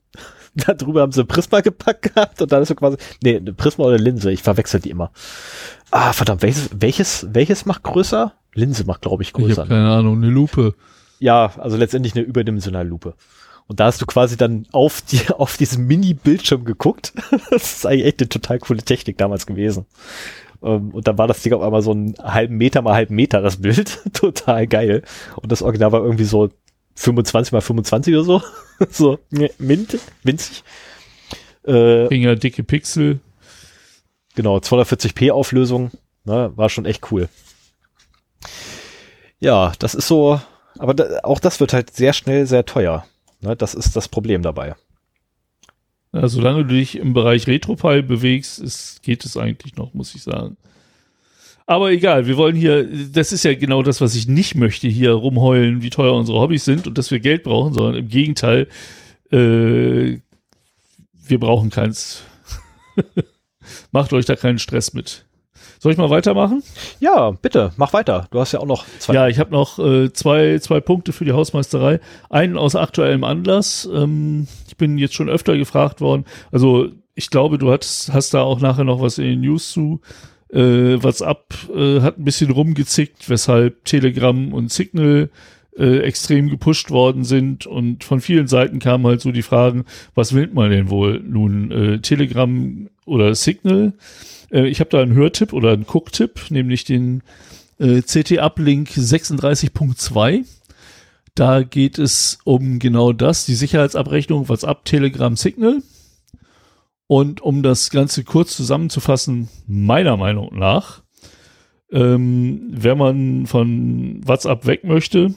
[0.56, 3.86] da drüber haben sie Prisma gepackt gehabt und dann ist so quasi, nee, eine Prisma
[3.86, 5.12] oder Linse, ich verwechsel die immer.
[5.92, 8.34] Ah, verdammt, welches, welches, welches macht größer?
[8.54, 9.52] Linse macht, glaube ich, größer.
[9.52, 10.74] Ich hab keine Ahnung, eine Lupe.
[11.20, 13.16] Ja, also letztendlich eine überdimensionale Lupe.
[13.68, 17.14] Und da hast du quasi dann auf, die, auf diesem Mini-Bildschirm geguckt.
[17.52, 19.86] das ist eigentlich echt eine total coole Technik damals gewesen.
[20.64, 23.42] Ähm, und dann war das Ding auf einmal so einen halben Meter mal halben Meter,
[23.42, 24.00] das Bild.
[24.14, 25.04] Total geil.
[25.36, 26.50] Und das Original war irgendwie so
[26.96, 28.42] 25 mal 25 oder so.
[28.90, 30.64] so mint, winzig.
[31.64, 33.20] Äh, Finger dicke Pixel.
[34.36, 35.92] Genau, 240p Auflösung.
[36.26, 37.30] Ne, war schon echt cool.
[39.40, 40.42] Ja, das ist so,
[40.80, 43.06] aber da, auch das wird halt sehr schnell sehr teuer.
[43.42, 44.76] Ne, das ist das Problem dabei.
[46.12, 50.24] Ja, solange du dich im Bereich Retropile bewegst, ist, geht es eigentlich noch, muss ich
[50.24, 50.58] sagen.
[51.68, 55.12] Aber egal, wir wollen hier, das ist ja genau das, was ich nicht möchte, hier
[55.12, 58.68] rumheulen, wie teuer unsere Hobbys sind und dass wir Geld brauchen, sondern im Gegenteil,
[59.32, 60.18] äh,
[61.28, 62.24] wir brauchen keins.
[63.92, 65.26] Macht euch da keinen Stress mit.
[65.80, 66.62] Soll ich mal weitermachen?
[67.00, 68.28] Ja, bitte, mach weiter.
[68.32, 69.14] Du hast ja auch noch zwei.
[69.14, 72.02] Ja, ich habe noch äh, zwei, zwei Punkte für die Hausmeisterei.
[72.30, 73.90] Einen aus aktuellem Anlass.
[73.92, 76.26] Ähm, ich bin jetzt schon öfter gefragt worden.
[76.52, 80.02] Also ich glaube, du hast, hast da auch nachher noch was in den News zu.
[80.52, 85.30] Äh, WhatsApp äh, hat ein bisschen rumgezickt, weshalb Telegram und Signal
[85.78, 90.34] äh, extrem gepusht worden sind und von vielen Seiten kamen halt so die Fragen, was
[90.34, 93.94] will man denn wohl nun, äh, Telegram oder Signal?
[94.52, 97.24] Äh, ich habe da einen Hörtipp oder einen Gucktipp, nämlich den
[97.80, 100.46] äh, CT-Uplink 36.2.
[101.36, 105.82] Da geht es um genau das, die Sicherheitsabrechnung WhatsApp, Telegram, Signal.
[107.08, 111.02] Und um das Ganze kurz zusammenzufassen, meiner Meinung nach,
[111.92, 115.34] ähm, wenn man von WhatsApp weg möchte,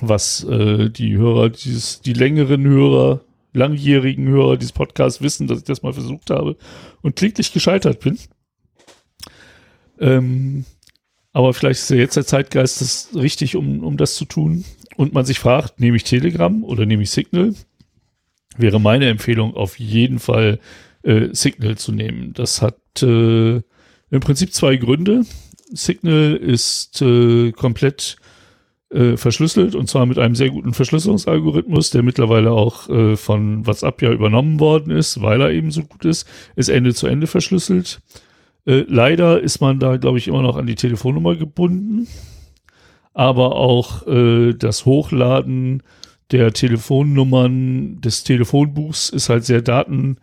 [0.00, 3.20] was äh, die Hörer, dieses, die längeren Hörer
[3.56, 6.56] langjährigen Hörer dieses Podcasts wissen, dass ich das mal versucht habe
[7.02, 8.18] und kläglich gescheitert bin.
[9.98, 10.64] Ähm,
[11.32, 14.64] aber vielleicht ist ja jetzt der Zeitgeist das richtig, um, um das zu tun.
[14.96, 17.54] Und man sich fragt, nehme ich Telegram oder nehme ich Signal?
[18.56, 20.60] Wäre meine Empfehlung auf jeden Fall
[21.02, 22.32] äh, Signal zu nehmen.
[22.32, 25.24] Das hat äh, im Prinzip zwei Gründe.
[25.70, 28.16] Signal ist äh, komplett
[28.90, 34.02] äh, verschlüsselt und zwar mit einem sehr guten Verschlüsselungsalgorithmus, der mittlerweile auch äh, von WhatsApp
[34.02, 38.00] ja übernommen worden ist, weil er eben so gut ist, ist Ende zu Ende verschlüsselt.
[38.64, 42.06] Äh, leider ist man da, glaube ich, immer noch an die Telefonnummer gebunden,
[43.12, 45.82] aber auch äh, das Hochladen
[46.30, 50.18] der Telefonnummern des Telefonbuchs ist halt sehr daten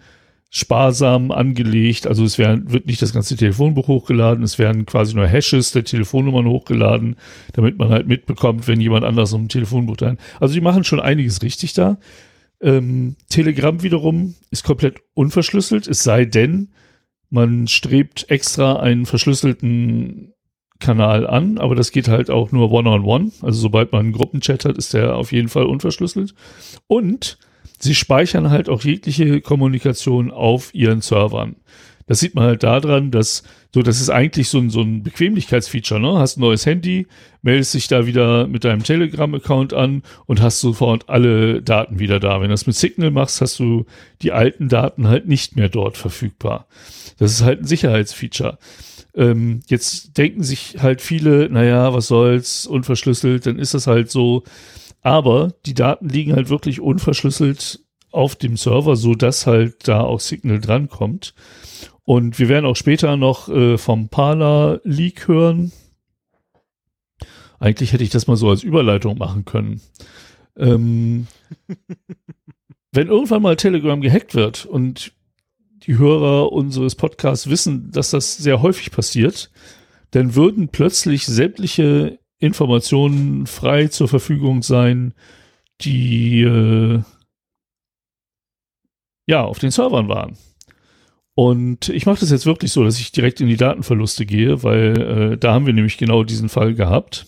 [0.56, 2.06] sparsam angelegt.
[2.06, 5.84] Also es werden, wird nicht das ganze Telefonbuch hochgeladen, es werden quasi nur Hashes der
[5.84, 7.16] Telefonnummern hochgeladen,
[7.54, 10.16] damit man halt mitbekommt, wenn jemand anders um ein Telefonbuch da.
[10.39, 11.98] Also die machen schon einiges richtig da.
[12.62, 16.70] Ähm, Telegram wiederum ist komplett unverschlüsselt, es sei denn,
[17.32, 20.34] man strebt extra einen verschlüsselten
[20.78, 23.26] Kanal an, aber das geht halt auch nur one-on-one.
[23.26, 23.44] -on -one.
[23.44, 26.36] Also sobald man einen Gruppenchat hat, ist der auf jeden Fall unverschlüsselt.
[26.86, 27.39] Und
[27.84, 31.56] sie speichern halt auch jegliche Kommunikation auf ihren Servern.
[32.08, 33.43] Das sieht man halt daran, dass
[33.74, 36.19] so, das ist eigentlich so ein, so ein Bequemlichkeitsfeature, ne?
[36.19, 37.08] Hast ein neues Handy,
[37.41, 42.36] meldest dich da wieder mit deinem Telegram-Account an und hast sofort alle Daten wieder da.
[42.36, 43.86] Wenn du das mit Signal machst, hast du
[44.22, 46.67] die alten Daten halt nicht mehr dort verfügbar.
[47.17, 48.60] Das ist halt ein Sicherheitsfeature.
[49.15, 54.43] Ähm, jetzt denken sich halt viele, naja, was soll's, unverschlüsselt, dann ist das halt so,
[55.04, 60.20] aber die Daten liegen halt wirklich unverschlüsselt auf dem Server, so dass halt da auch
[60.20, 61.34] Signal drankommt.
[62.04, 65.72] Und wir werden auch später noch äh, vom Parler Leak hören.
[67.60, 69.82] Eigentlich hätte ich das mal so als Überleitung machen können.
[70.58, 71.28] Ähm,
[72.92, 75.13] wenn irgendwann mal Telegram gehackt wird und
[75.86, 79.52] die Hörer unseres Podcasts wissen, dass das sehr häufig passiert,
[80.12, 85.13] dann würden plötzlich sämtliche Informationen frei zur Verfügung sein,
[85.82, 87.01] die äh,
[89.27, 90.38] ja auf den Servern waren.
[91.36, 95.01] Und ich mache das jetzt wirklich so, dass ich direkt in die Datenverluste gehe, weil
[95.34, 97.25] äh, da haben wir nämlich genau diesen Fall gehabt.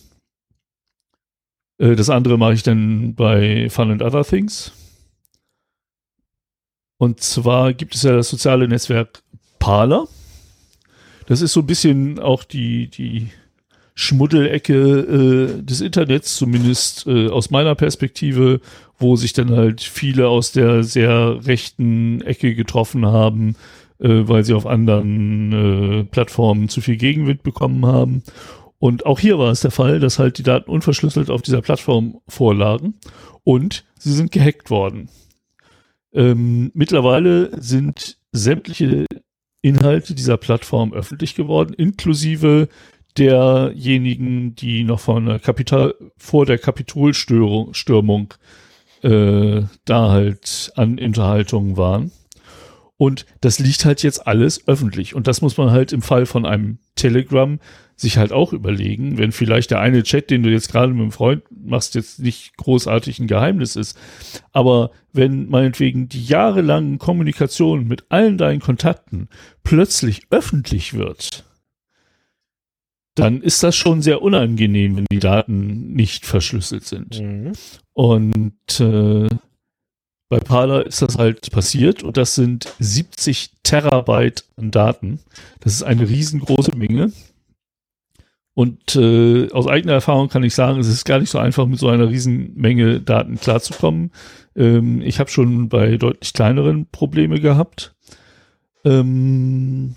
[1.78, 4.72] Äh, das andere mache ich dann bei Fun and Other Things.
[6.98, 9.22] Und zwar gibt es ja das soziale Netzwerk
[9.58, 10.06] Parler.
[11.26, 13.30] Das ist so ein bisschen auch die, die
[13.98, 18.60] Schmuddelecke äh, des Internets, zumindest äh, aus meiner Perspektive,
[18.98, 23.56] wo sich dann halt viele aus der sehr rechten Ecke getroffen haben,
[23.98, 28.22] äh, weil sie auf anderen äh, Plattformen zu viel Gegenwind bekommen haben.
[28.78, 32.20] Und auch hier war es der Fall, dass halt die Daten unverschlüsselt auf dieser Plattform
[32.28, 32.94] vorlagen
[33.44, 35.08] und sie sind gehackt worden.
[36.12, 39.06] Ähm, mittlerweile sind sämtliche
[39.62, 42.68] Inhalte dieser Plattform öffentlich geworden, inklusive
[43.18, 48.34] derjenigen, die noch von der Kapital, vor der Kapitolstürmung
[49.02, 52.10] äh, da halt an Unterhaltungen waren.
[52.98, 55.14] Und das liegt halt jetzt alles öffentlich.
[55.14, 57.58] Und das muss man halt im Fall von einem Telegram
[57.94, 61.12] sich halt auch überlegen, wenn vielleicht der eine Chat, den du jetzt gerade mit einem
[61.12, 63.98] Freund machst, jetzt nicht großartig ein Geheimnis ist.
[64.52, 69.28] Aber wenn meinetwegen die jahrelangen Kommunikation mit allen deinen Kontakten
[69.62, 71.44] plötzlich öffentlich wird,
[73.16, 77.20] dann ist das schon sehr unangenehm, wenn die Daten nicht verschlüsselt sind.
[77.20, 77.52] Mhm.
[77.92, 79.28] Und äh,
[80.28, 85.20] bei Parler ist das halt passiert und das sind 70 Terabyte an Daten.
[85.60, 87.12] Das ist eine riesengroße Menge.
[88.54, 91.78] Und äh, aus eigener Erfahrung kann ich sagen, es ist gar nicht so einfach, mit
[91.78, 94.12] so einer Riesenmenge Daten klarzukommen.
[94.54, 97.94] Ähm, ich habe schon bei deutlich kleineren Probleme gehabt.
[98.84, 99.94] Ähm,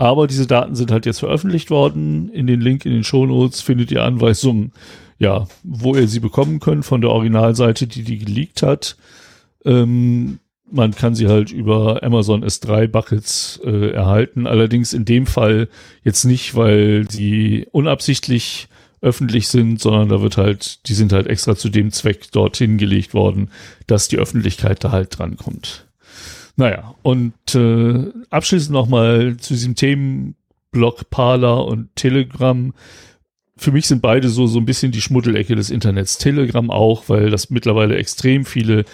[0.00, 2.30] aber diese Daten sind halt jetzt veröffentlicht worden.
[2.30, 4.72] In den Link in den Shownotes findet ihr Anweisungen,
[5.18, 8.96] ja, wo ihr sie bekommen könnt von der Originalseite, die die geleakt hat.
[9.62, 10.38] Ähm,
[10.70, 14.46] man kann sie halt über Amazon S3 Buckets äh, erhalten.
[14.46, 15.68] Allerdings in dem Fall
[16.02, 18.68] jetzt nicht, weil sie unabsichtlich
[19.02, 23.12] öffentlich sind, sondern da wird halt, die sind halt extra zu dem Zweck dorthin gelegt
[23.12, 23.50] worden,
[23.86, 25.89] dass die Öffentlichkeit da halt drankommt.
[26.60, 32.74] Naja, und äh, abschließend nochmal zu diesem Themenblock Parler und Telegram.
[33.56, 36.18] Für mich sind beide so, so ein bisschen die Schmuddelecke des Internets.
[36.18, 38.84] Telegram auch, weil das mittlerweile extrem viele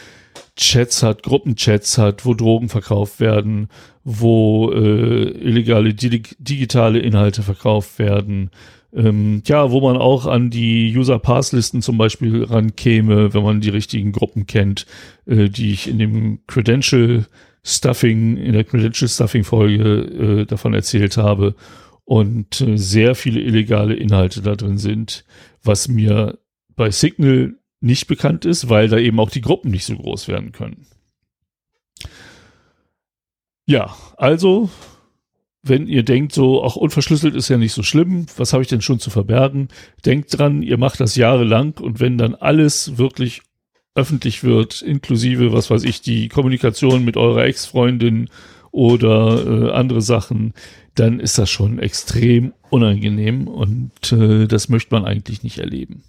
[0.55, 3.69] Chats hat, Gruppenchats hat, wo Drogen verkauft werden,
[4.05, 8.51] wo äh, illegale di digitale Inhalte verkauft werden.
[8.95, 14.13] Ähm, ja, wo man auch an die User-Pass-Listen zum Beispiel rankäme, wenn man die richtigen
[14.13, 14.87] Gruppen kennt,
[15.27, 17.27] äh, die ich in dem Credential
[17.69, 21.57] Stuffing, in der Credential Stuffing Folge äh, davon erzählt habe
[22.05, 25.25] und äh, sehr viele illegale Inhalte da drin sind,
[25.65, 26.39] was mir
[26.77, 30.53] bei Signal nicht bekannt ist, weil da eben auch die Gruppen nicht so groß werden
[30.53, 30.87] können.
[33.67, 34.71] Ja, also,
[35.65, 38.81] wenn ihr denkt, so, auch unverschlüsselt ist ja nicht so schlimm, was habe ich denn
[38.81, 39.69] schon zu verbergen?
[40.05, 43.43] Denkt dran, ihr macht das jahrelang und wenn dann alles wirklich
[43.97, 48.29] öffentlich wird, inklusive, was weiß ich, die Kommunikation mit eurer Ex-Freundin
[48.71, 50.53] oder äh, andere Sachen,
[50.95, 56.05] dann ist das schon extrem unangenehm und äh, das möchte man eigentlich nicht erleben.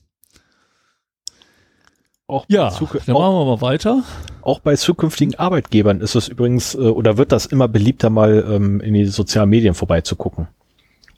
[2.30, 4.04] Auch ja, dann machen wir mal weiter.
[4.42, 8.82] Auch bei zukünftigen Arbeitgebern ist es übrigens äh, oder wird das immer beliebter, mal ähm,
[8.82, 10.50] in die sozialen Medien vorbeizugucken,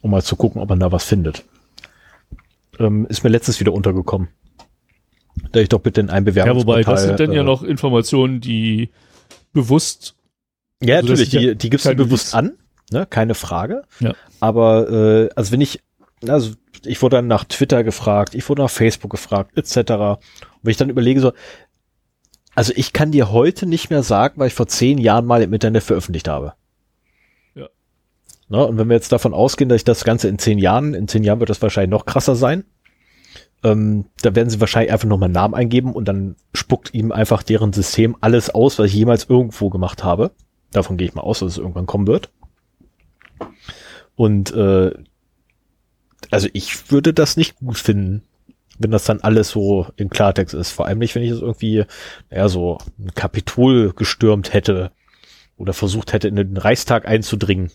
[0.02, 1.44] um mal zu gucken, ob man da was findet.
[2.78, 4.28] Ähm, ist mir letztens wieder untergekommen.
[5.52, 6.82] Da ich doch bitte in ein Bewerbungsportal...
[6.82, 8.90] Ja, wobei, das sind dann äh, ja noch Informationen, die
[9.52, 10.16] bewusst...
[10.82, 12.52] Ja, also natürlich, die, die gibst du bewusst an,
[12.90, 13.06] ne?
[13.06, 13.82] keine Frage.
[14.00, 14.14] Ja.
[14.40, 15.82] Aber äh, also wenn ich,
[16.26, 20.20] also ich wurde dann nach Twitter gefragt, ich wurde nach Facebook gefragt, etc.
[20.62, 21.32] wenn ich dann überlege so,
[22.54, 25.52] also ich kann dir heute nicht mehr sagen, weil ich vor zehn Jahren mal im
[25.52, 26.54] Internet veröffentlicht habe.
[27.54, 27.68] Ja.
[28.48, 31.08] Na, und wenn wir jetzt davon ausgehen, dass ich das Ganze in zehn Jahren, in
[31.08, 32.64] zehn Jahren wird das wahrscheinlich noch krasser sein,
[33.62, 37.42] ähm, da werden sie wahrscheinlich einfach nochmal einen Namen eingeben und dann spuckt ihm einfach
[37.42, 40.32] deren System alles aus, was ich jemals irgendwo gemacht habe.
[40.72, 42.30] Davon gehe ich mal aus, dass es irgendwann kommen wird.
[44.16, 44.92] Und äh,
[46.30, 48.22] also ich würde das nicht gut finden,
[48.78, 50.70] wenn das dann alles so in Klartext ist.
[50.70, 51.84] Vor allem nicht, wenn ich es irgendwie,
[52.30, 54.92] naja, so ein Kapitol gestürmt hätte
[55.56, 57.70] oder versucht hätte, in den Reichstag einzudringen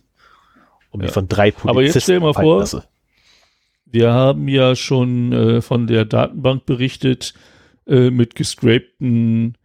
[0.90, 1.06] und ja.
[1.06, 2.84] mich von drei Polizisten Aber jetzt stell dir mal vor, lasse.
[3.86, 7.34] Wir haben ja schon äh, von der Datenbank berichtet
[7.88, 9.58] äh, mit gescrapten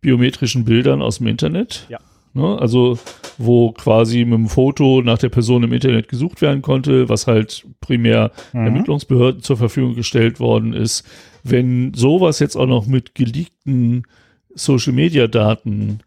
[0.00, 1.86] biometrischen Bildern aus dem Internet.
[1.88, 1.98] Ja.
[2.32, 2.58] Ne?
[2.58, 2.98] Also
[3.38, 7.66] wo quasi mit dem Foto nach der Person im Internet gesucht werden konnte, was halt
[7.80, 8.66] primär mhm.
[8.66, 11.04] Ermittlungsbehörden zur Verfügung gestellt worden ist.
[11.42, 14.02] Wenn sowas jetzt auch noch mit geleakten
[14.54, 16.00] Social-Media-Daten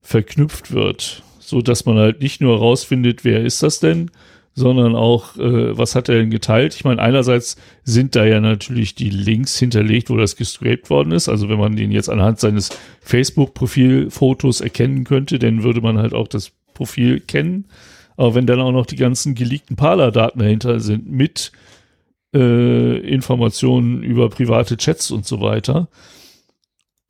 [0.00, 4.10] verknüpft wird, so dass man halt nicht nur herausfindet, wer ist das denn,
[4.54, 6.74] sondern auch, äh, was hat er denn geteilt?
[6.74, 11.28] Ich meine, einerseits sind da ja natürlich die Links hinterlegt, wo das gescrapt worden ist.
[11.28, 16.28] Also wenn man den jetzt anhand seines Facebook-Profilfotos erkennen könnte, dann würde man halt auch
[16.28, 17.66] das Profil kennen.
[18.16, 21.50] Aber wenn dann auch noch die ganzen geleakten Parler-Daten dahinter sind mit
[22.32, 25.88] äh, Informationen über private Chats und so weiter,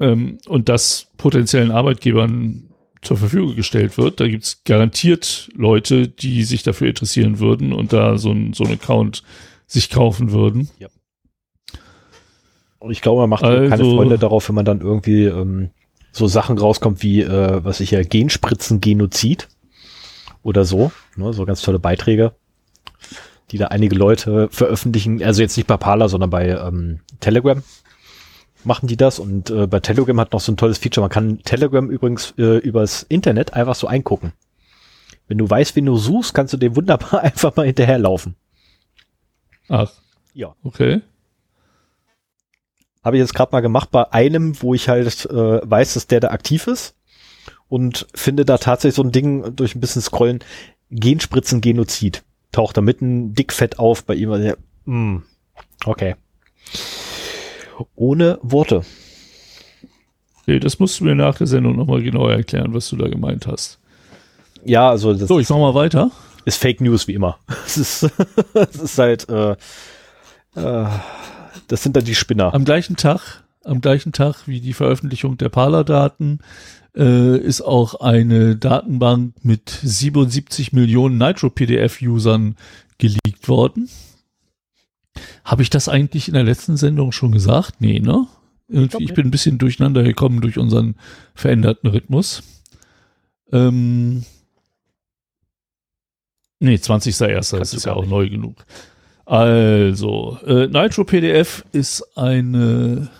[0.00, 2.70] ähm, und das potenziellen Arbeitgebern
[3.04, 4.20] zur Verfügung gestellt wird.
[4.20, 8.64] Da gibt es garantiert Leute, die sich dafür interessieren würden und da so ein, so
[8.64, 9.22] ein Account
[9.66, 10.68] sich kaufen würden.
[10.78, 10.88] Ja.
[12.78, 15.70] Und ich glaube, man macht also, keine Freunde darauf, wenn man dann irgendwie ähm,
[16.12, 19.48] so Sachen rauskommt wie, äh, was ich ja, Genspritzen, Genozid
[20.42, 20.92] oder so.
[21.16, 22.32] Ne, so ganz tolle Beiträge,
[23.50, 25.22] die da einige Leute veröffentlichen.
[25.22, 27.62] Also jetzt nicht bei Parler, sondern bei ähm, Telegram
[28.66, 31.02] machen die das und äh, bei Telegram hat noch so ein tolles Feature.
[31.02, 34.32] Man kann Telegram übrigens äh, übers Internet einfach so eingucken.
[35.28, 38.36] Wenn du weißt, wen du suchst, kannst du dem wunderbar einfach mal hinterherlaufen.
[39.68, 39.92] Ach.
[40.34, 40.54] Ja.
[40.62, 41.00] Okay.
[43.02, 46.20] Habe ich jetzt gerade mal gemacht bei einem, wo ich halt äh, weiß, dass der
[46.20, 46.94] da aktiv ist
[47.68, 50.40] und finde da tatsächlich so ein Ding durch ein bisschen Scrollen,
[50.90, 52.22] Genspritzen Genozid.
[52.52, 54.30] Taucht da mitten dickfett auf bei ihm.
[54.30, 55.18] Also, mm,
[55.84, 56.16] okay.
[57.94, 58.82] Ohne Worte.
[60.42, 63.46] Okay, das musst du mir nach der Sendung nochmal genauer erklären, was du da gemeint
[63.46, 63.78] hast.
[64.64, 66.10] Ja, also das So, ich mach mal weiter.
[66.44, 67.38] ist Fake News wie immer.
[67.66, 68.10] Es ist,
[68.54, 69.52] es ist halt, äh,
[70.54, 70.86] äh,
[71.68, 72.52] das sind dann die Spinner.
[72.52, 76.40] Am gleichen Tag, am gleichen Tag wie die Veröffentlichung der Parler-Daten,
[76.96, 82.56] äh, ist auch eine Datenbank mit 77 Millionen Nitro-PDF-Usern
[82.98, 83.88] geleakt worden.
[85.44, 87.80] Habe ich das eigentlich in der letzten Sendung schon gesagt?
[87.80, 88.26] Nee, ne?
[88.66, 90.96] Irgendwie, ich bin ein bisschen durcheinander gekommen durch unseren
[91.34, 92.42] veränderten Rhythmus.
[93.52, 94.24] Ähm,
[96.60, 97.58] nee, 20.01.
[97.58, 98.10] Das ist ja auch nicht.
[98.10, 98.64] neu genug.
[99.26, 103.10] Also, äh, Nitro PDF ist eine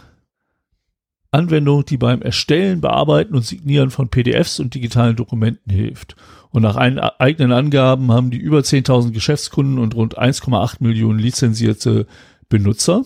[1.34, 6.16] Anwendung, die beim Erstellen, Bearbeiten und Signieren von PDFs und digitalen Dokumenten hilft.
[6.50, 12.06] Und nach ein, eigenen Angaben haben die über 10.000 Geschäftskunden und rund 1,8 Millionen lizenzierte
[12.48, 13.04] Benutzer.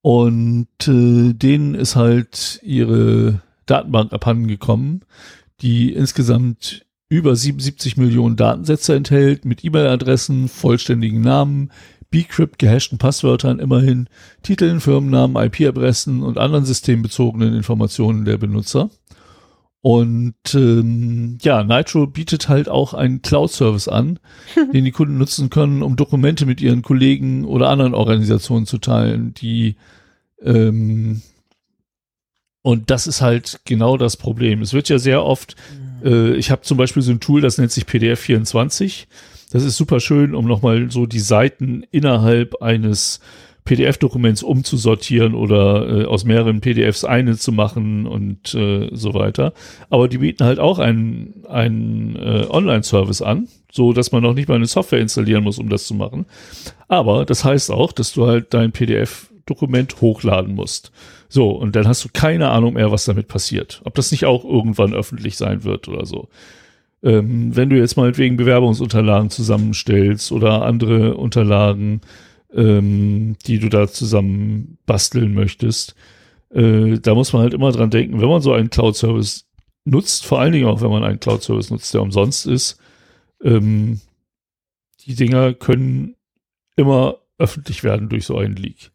[0.00, 5.02] Und äh, denen ist halt ihre Datenbank abhanden gekommen,
[5.60, 11.72] die insgesamt über 77 Millionen Datensätze enthält, mit E-Mail-Adressen, vollständigen Namen,
[12.10, 14.08] Bcrypt gehashten Passwörtern immerhin,
[14.42, 18.90] Titeln, Firmennamen, IP-Adressen und anderen systembezogenen Informationen der Benutzer.
[19.80, 24.18] Und ähm, ja, Nitro bietet halt auch einen Cloud-Service an,
[24.72, 29.34] den die Kunden nutzen können, um Dokumente mit ihren Kollegen oder anderen Organisationen zu teilen,
[29.34, 29.76] die
[30.42, 31.22] ähm,
[32.62, 34.60] und das ist halt genau das Problem.
[34.62, 35.56] Es wird ja sehr oft,
[36.04, 39.08] äh, ich habe zum Beispiel so ein Tool, das nennt sich PDF 24.
[39.50, 43.20] Das ist super schön, um nochmal so die Seiten innerhalb eines
[43.64, 49.52] PDF-Dokuments umzusortieren oder äh, aus mehreren PDFs eine zu machen und äh, so weiter.
[49.90, 54.48] Aber die bieten halt auch einen, einen äh, Online-Service an, so dass man noch nicht
[54.48, 56.24] mal eine Software installieren muss, um das zu machen.
[56.88, 60.90] Aber das heißt auch, dass du halt dein PDF-Dokument hochladen musst.
[61.28, 63.82] So, und dann hast du keine Ahnung mehr, was damit passiert.
[63.84, 66.28] Ob das nicht auch irgendwann öffentlich sein wird oder so.
[67.02, 72.00] Ähm, wenn du jetzt mal wegen Bewerbungsunterlagen zusammenstellst oder andere Unterlagen,
[72.52, 75.94] ähm, die du da zusammen basteln möchtest,
[76.50, 79.46] äh, da muss man halt immer dran denken, wenn man so einen Cloud-Service
[79.84, 82.78] nutzt, vor allen Dingen auch, wenn man einen Cloud-Service nutzt, der umsonst ist,
[83.42, 84.00] ähm,
[85.06, 86.16] die Dinger können
[86.76, 88.90] immer öffentlich werden durch so einen Leak.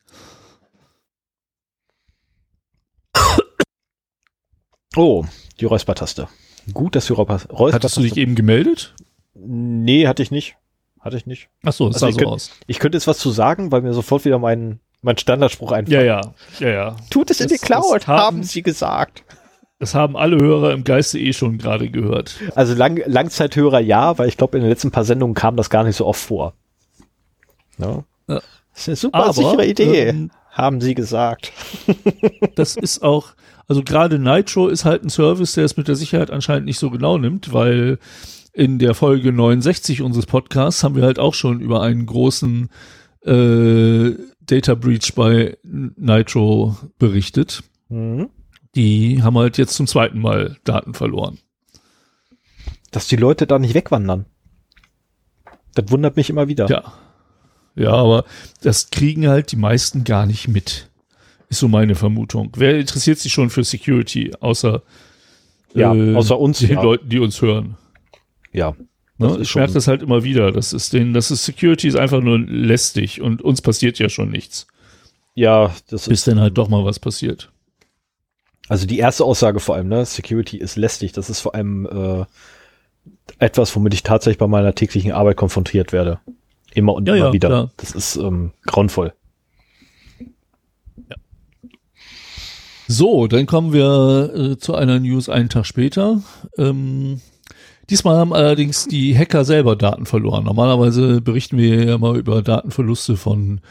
[4.96, 5.26] Oh,
[5.60, 6.28] die Räuspertaste.
[6.72, 7.74] Gut, dass die Räuspertaste.
[7.74, 8.94] Hattest du dich eben gemeldet?
[9.36, 10.56] Nee, hatte ich nicht.
[11.02, 11.50] Hatte ich nicht.
[11.66, 12.52] Ach so, das Also sah ich so könnt- aus.
[12.68, 15.94] Ich könnte jetzt was zu sagen, weil mir sofort wieder mein, mein Standardspruch einfällt.
[15.94, 16.22] Ja, ja,
[16.60, 16.96] ja, ja.
[17.10, 19.24] Tut es in Das- die Cloud, haben- haben sie gesagt.
[19.80, 22.36] Das haben alle Hörer im Geiste eh schon gerade gehört.
[22.56, 25.84] Also Lang Langzeithörer ja, weil ich glaube, in den letzten paar Sendungen kam das gar
[25.84, 26.54] nicht so oft vor.
[27.78, 28.04] Ja.
[28.30, 28.36] Ja.
[28.74, 31.52] Das ist eine super Aber, sichere Idee, ähm, haben sie gesagt.
[32.56, 33.34] Das ist auch,
[33.68, 36.90] also gerade Nitro ist halt ein Service, der es mit der Sicherheit anscheinend nicht so
[36.90, 38.00] genau nimmt, weil
[38.54, 42.70] in der Folge 69 unseres Podcasts haben wir halt auch schon über einen großen
[43.26, 47.64] äh, Data Breach bei Nitro berichtet.
[47.90, 48.30] Mhm.
[48.76, 51.40] Die haben halt jetzt zum zweiten Mal Daten verloren.
[52.92, 54.26] Dass die Leute da nicht wegwandern.
[55.74, 56.68] Das wundert mich immer wieder.
[56.70, 56.94] Ja.
[57.76, 58.26] Ja, aber
[58.62, 60.92] das kriegen halt die meisten gar nicht mit.
[61.50, 62.52] Ist so meine Vermutung.
[62.56, 64.82] Wer interessiert sich schon für Security, außer,
[65.74, 66.82] Ja, außer uns, den ja.
[66.82, 67.78] Leuten, die uns hören?
[68.52, 68.76] Ja.
[69.18, 69.38] Ne?
[69.42, 70.52] Ich merke das halt immer wieder.
[70.52, 74.30] Das ist den, das ist Security ist einfach nur lästig und uns passiert ja schon
[74.30, 74.68] nichts.
[75.36, 77.52] Ja, das Bis ist, dann halt doch mal was passiert.
[78.70, 81.12] also die erste Aussage vor allem, ne, Security ist lästig.
[81.14, 82.26] Das ist vor allem äh,
[83.40, 86.20] etwas, womit ich tatsächlich bei meiner täglichen Arbeit konfrontiert werde.
[86.74, 87.48] Immer und Ja, immer ja, wieder.
[87.50, 87.72] klar.
[87.78, 89.14] Das ist ähm, grauenvoll.
[92.88, 96.22] So, dann kommen wir äh, zu einer News einen Tag später.
[96.58, 97.22] Ähm,
[97.90, 100.44] diesmal haben allerdings die Hacker selber Daten verloren.
[100.44, 103.62] Normalerweise berichten wir ja mal über Datenverluste von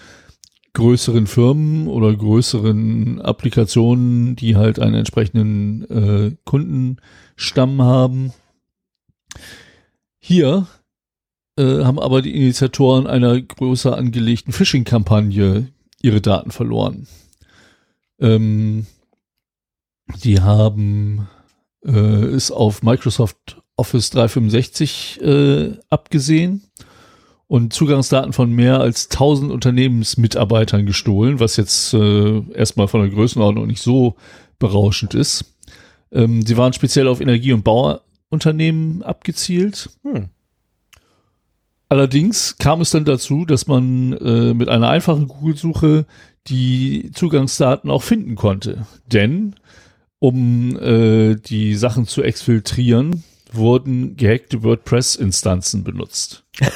[0.73, 8.33] größeren Firmen oder größeren Applikationen, die halt einen entsprechenden äh, Kundenstamm haben.
[10.19, 10.67] Hier
[11.59, 15.69] äh, haben aber die Initiatoren einer größer angelegten Phishing-Kampagne
[16.01, 17.07] ihre Daten verloren.
[18.19, 18.87] Ähm,
[20.23, 21.29] die haben
[21.85, 26.63] äh, es auf Microsoft Office 365 äh, abgesehen
[27.49, 33.67] und Zugangsdaten von mehr als 1000 Unternehmensmitarbeitern gestohlen, was jetzt äh, erstmal von der Größenordnung
[33.67, 34.17] nicht so
[34.59, 35.57] berauschend ist.
[36.13, 39.91] Ähm, sie waren speziell auf Energie- und Bauunternehmen abgezielt.
[40.03, 40.29] Hm.
[41.89, 46.07] Allerdings kam es dann dazu, dass man äh, mit einer einfachen Google-Suche
[46.47, 48.87] die Zugangsdaten auch finden konnte.
[49.07, 49.57] Denn
[50.23, 56.45] um äh, die Sachen zu exfiltrieren, wurden gehackte WordPress-Instanzen benutzt.
[56.61, 56.69] ja,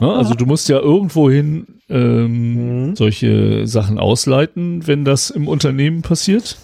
[0.00, 2.96] also du musst ja irgendwohin ähm, mhm.
[2.96, 6.58] solche Sachen ausleiten, wenn das im Unternehmen passiert.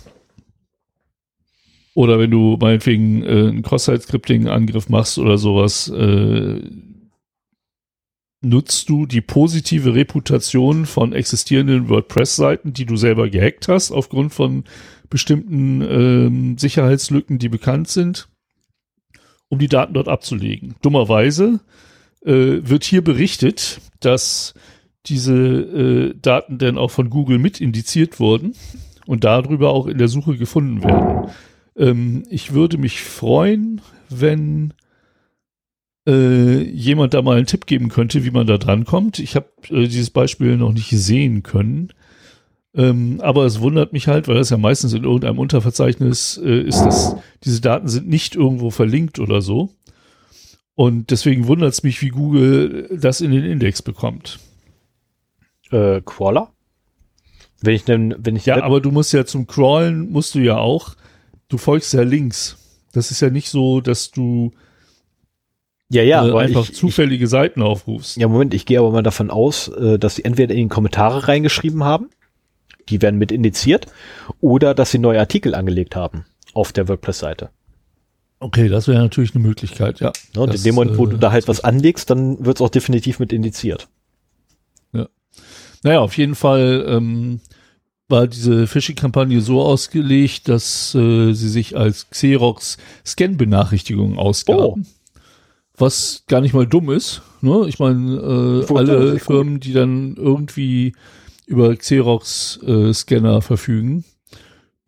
[1.95, 6.61] Oder wenn du meinetwegen äh, einen Cross-Site-Scripting-Angriff machst oder sowas, äh,
[8.43, 14.65] nutzt du die positive Reputation von existierenden WordPress-Seiten, die du selber gehackt hast, aufgrund von
[15.09, 18.29] bestimmten ähm, Sicherheitslücken, die bekannt sind,
[19.49, 20.75] um die Daten dort abzulegen.
[20.83, 21.61] Dummerweise
[22.25, 24.55] äh, wird hier berichtet, dass
[25.07, 28.55] diese äh, Daten dann auch von Google mit indiziert wurden
[29.07, 31.31] und darüber auch in der Suche gefunden werden.
[31.77, 34.75] Ähm, ich würde mich freuen, wenn
[36.07, 39.19] äh, jemand da mal einen Tipp geben könnte, wie man da dran kommt.
[39.19, 41.93] Ich habe äh, dieses Beispiel noch nicht sehen können.
[42.77, 46.83] Ähm, aber es wundert mich halt, weil das ja meistens in irgendeinem Unterverzeichnis äh, ist,
[46.83, 49.71] dass diese Daten sind nicht irgendwo verlinkt oder so.
[50.75, 54.39] Und deswegen wundert es mich, wie Google das in den Index bekommt.
[55.71, 56.53] Äh, Crawler?
[57.63, 60.59] Wenn ich denn, wenn ich ja, aber du musst ja zum Crawlen musst du ja
[60.59, 60.95] auch,
[61.49, 62.59] du folgst ja links.
[62.93, 64.53] Das ist ja nicht so, dass du
[65.89, 68.19] ja, ja, äh, einfach ich, zufällige ich, Seiten aufrufst.
[68.19, 71.27] Ja, Moment, ich gehe aber mal davon aus, äh, dass sie entweder in die Kommentare
[71.27, 72.11] reingeschrieben haben,
[72.89, 73.87] die werden mit indiziert,
[74.41, 76.25] oder dass sie neue Artikel angelegt haben
[76.55, 77.51] auf der WordPress-Seite.
[78.39, 80.13] Okay, das wäre natürlich eine Möglichkeit, ja.
[80.35, 82.59] ja und das, in dem Moment, wo äh, du da halt was anlegst, dann wird
[82.59, 83.89] es auch definitiv mit indiziert.
[84.93, 85.09] Ja.
[85.83, 87.41] Naja, auf jeden Fall ähm,
[88.09, 94.63] war diese Phishing-Kampagne so ausgelegt, dass äh, sie sich als Xerox Scan-Benachrichtigungen ausgaben.
[94.63, 94.79] Oh
[95.79, 97.23] was gar nicht mal dumm ist.
[97.41, 97.67] Ne?
[97.69, 100.95] Ich meine, äh, alle Firmen, die dann irgendwie
[101.47, 104.05] über Xerox-Scanner äh, verfügen,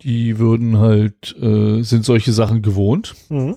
[0.02, 3.14] die würden halt, äh, sind solche Sachen gewohnt.
[3.28, 3.56] Mhm.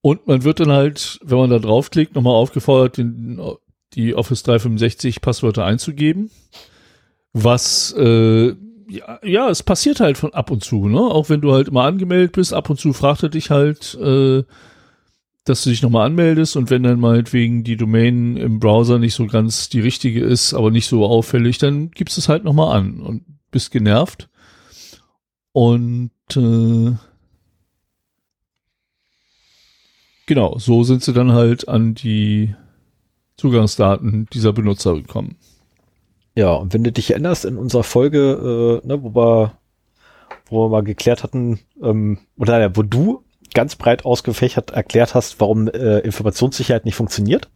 [0.00, 3.40] Und man wird dann halt, wenn man da draufklickt, nochmal aufgefordert, den,
[3.94, 6.30] die Office 365 Passwörter einzugeben.
[7.32, 8.54] Was, äh,
[8.88, 11.00] ja, ja, es passiert halt von ab und zu, ne?
[11.00, 14.44] Auch wenn du halt immer angemeldet bist, ab und zu fragt er dich halt, äh,
[15.44, 19.26] dass du dich nochmal anmeldest und wenn dann meinetwegen die Domain im Browser nicht so
[19.26, 23.24] ganz die richtige ist, aber nicht so auffällig, dann gibst es halt nochmal an und
[23.50, 24.30] bist genervt.
[25.52, 26.92] Und äh,
[30.26, 32.54] genau, so sind sie dann halt an die
[33.36, 35.36] Zugangsdaten dieser Benutzer gekommen.
[36.34, 39.58] Ja, und wenn du dich erinnerst, in unserer Folge, äh, ne, wo wir,
[40.46, 43.23] wo wir mal geklärt hatten, ähm, oder wo du
[43.54, 47.48] ganz breit ausgefächert erklärt hast, warum äh, Informationssicherheit nicht funktioniert.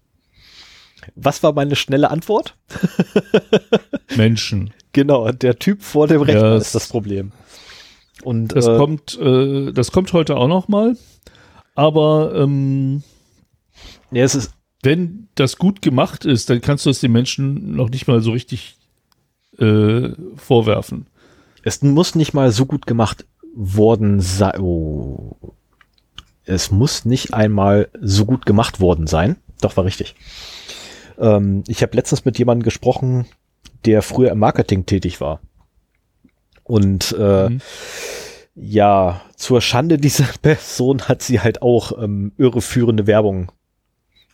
[1.14, 2.56] Was war meine schnelle Antwort?
[4.16, 4.72] Menschen.
[4.92, 6.66] Genau, der Typ vor dem Rechner yes.
[6.66, 7.32] ist das Problem.
[8.22, 10.96] Und das äh, kommt, äh, das kommt heute auch noch mal.
[11.74, 13.02] Aber ähm,
[14.10, 17.90] ja, es ist, wenn das gut gemacht ist, dann kannst du es den Menschen noch
[17.90, 18.76] nicht mal so richtig
[19.58, 21.06] äh, vorwerfen.
[21.62, 24.60] Es muss nicht mal so gut gemacht worden sein.
[24.60, 25.36] Oh,
[26.48, 29.36] es muss nicht einmal so gut gemacht worden sein.
[29.60, 30.14] Doch, war richtig.
[31.18, 33.26] Ähm, ich habe letztens mit jemandem gesprochen,
[33.84, 35.40] der früher im Marketing tätig war.
[36.64, 37.60] Und äh, mhm.
[38.54, 43.52] ja, zur Schande dieser Person hat sie halt auch ähm, irreführende Werbung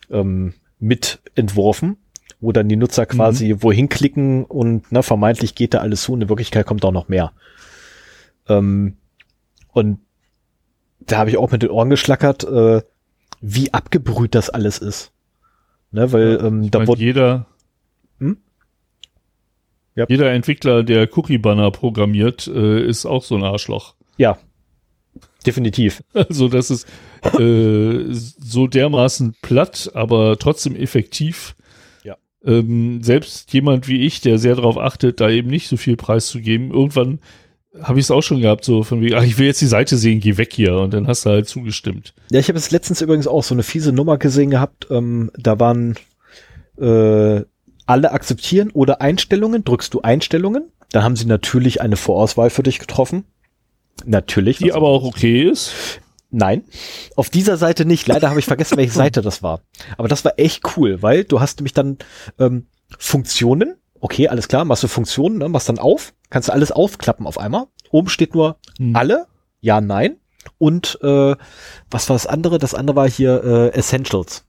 [0.09, 1.97] ähm, mit entworfen,
[2.39, 3.63] wo dann die Nutzer quasi mhm.
[3.63, 7.07] wohin klicken und na, vermeintlich geht da alles zu und in Wirklichkeit kommt auch noch
[7.07, 7.33] mehr.
[8.47, 8.97] Ähm,
[9.71, 9.99] und
[10.99, 12.81] da habe ich auch mit den Ohren geschlackert, äh,
[13.41, 15.11] wie abgebrüht das alles ist.
[15.91, 17.45] Ne, weil ja, ähm, da wurde jeder
[18.19, 18.37] hm?
[19.95, 20.05] ja.
[20.09, 23.95] jeder Entwickler, der Cookie Banner programmiert, äh, ist auch so ein Arschloch.
[24.17, 24.37] Ja,
[25.45, 26.03] definitiv.
[26.13, 26.87] Also das ist
[27.39, 31.55] äh, so dermaßen platt, aber trotzdem effektiv.
[32.03, 32.17] Ja.
[32.43, 36.27] Ähm, selbst jemand wie ich, der sehr darauf achtet, da eben nicht so viel Preis
[36.27, 37.19] zu geben, irgendwann
[37.81, 39.97] habe ich es auch schon gehabt, so von wie, ach, ich will jetzt die Seite
[39.97, 40.77] sehen, geh weg hier.
[40.77, 42.13] Und dann hast du halt zugestimmt.
[42.31, 44.87] Ja, ich habe es letztens übrigens auch so eine fiese Nummer gesehen gehabt.
[44.89, 45.95] Ähm, da waren
[46.77, 47.41] äh,
[47.85, 49.63] alle akzeptieren oder Einstellungen.
[49.63, 53.25] Drückst du Einstellungen, dann haben sie natürlich eine Vorauswahl für dich getroffen.
[54.05, 54.57] Natürlich.
[54.57, 55.99] Die aber auch okay ist.
[56.31, 56.65] Nein,
[57.15, 58.07] auf dieser Seite nicht.
[58.07, 59.61] Leider habe ich vergessen, welche Seite das war.
[59.97, 61.97] Aber das war echt cool, weil du hast nämlich dann
[62.39, 62.67] ähm,
[62.97, 63.75] Funktionen.
[64.05, 67.39] Okay, alles klar, machst du Funktionen, ne, machst dann auf, kannst du alles aufklappen auf
[67.39, 67.65] einmal.
[67.89, 68.95] Oben steht nur Hm.
[68.95, 69.25] alle,
[69.61, 70.17] ja, nein.
[70.59, 71.35] Und äh,
[71.89, 72.59] was war das andere?
[72.59, 74.45] Das andere war hier äh, Essentials.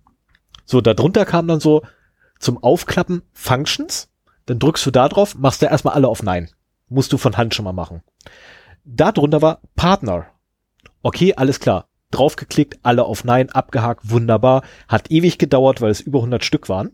[0.66, 1.80] So, darunter kam dann so
[2.38, 4.10] zum Aufklappen Functions.
[4.44, 6.50] Dann drückst du da drauf, machst du erstmal alle auf Nein.
[6.90, 8.02] Musst du von Hand schon mal machen.
[8.84, 10.26] Da drunter war Partner.
[11.00, 11.88] Okay, alles klar.
[12.10, 14.64] Draufgeklickt, alle auf Nein, abgehakt, wunderbar.
[14.86, 16.90] Hat ewig gedauert, weil es über 100 Stück waren.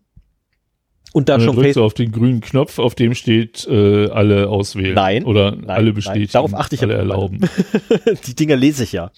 [1.15, 4.09] Und dann Und dann schon drückst du auf den grünen Knopf, auf dem steht äh,
[4.09, 4.95] alle auswählen.
[4.95, 5.95] Nein, Oder nein, alle nein.
[5.95, 6.33] bestätigen.
[6.33, 7.39] Darauf achte ich ja alle mittlerweile.
[7.39, 8.19] erlauben.
[8.27, 9.11] die Dinger lese ich ja.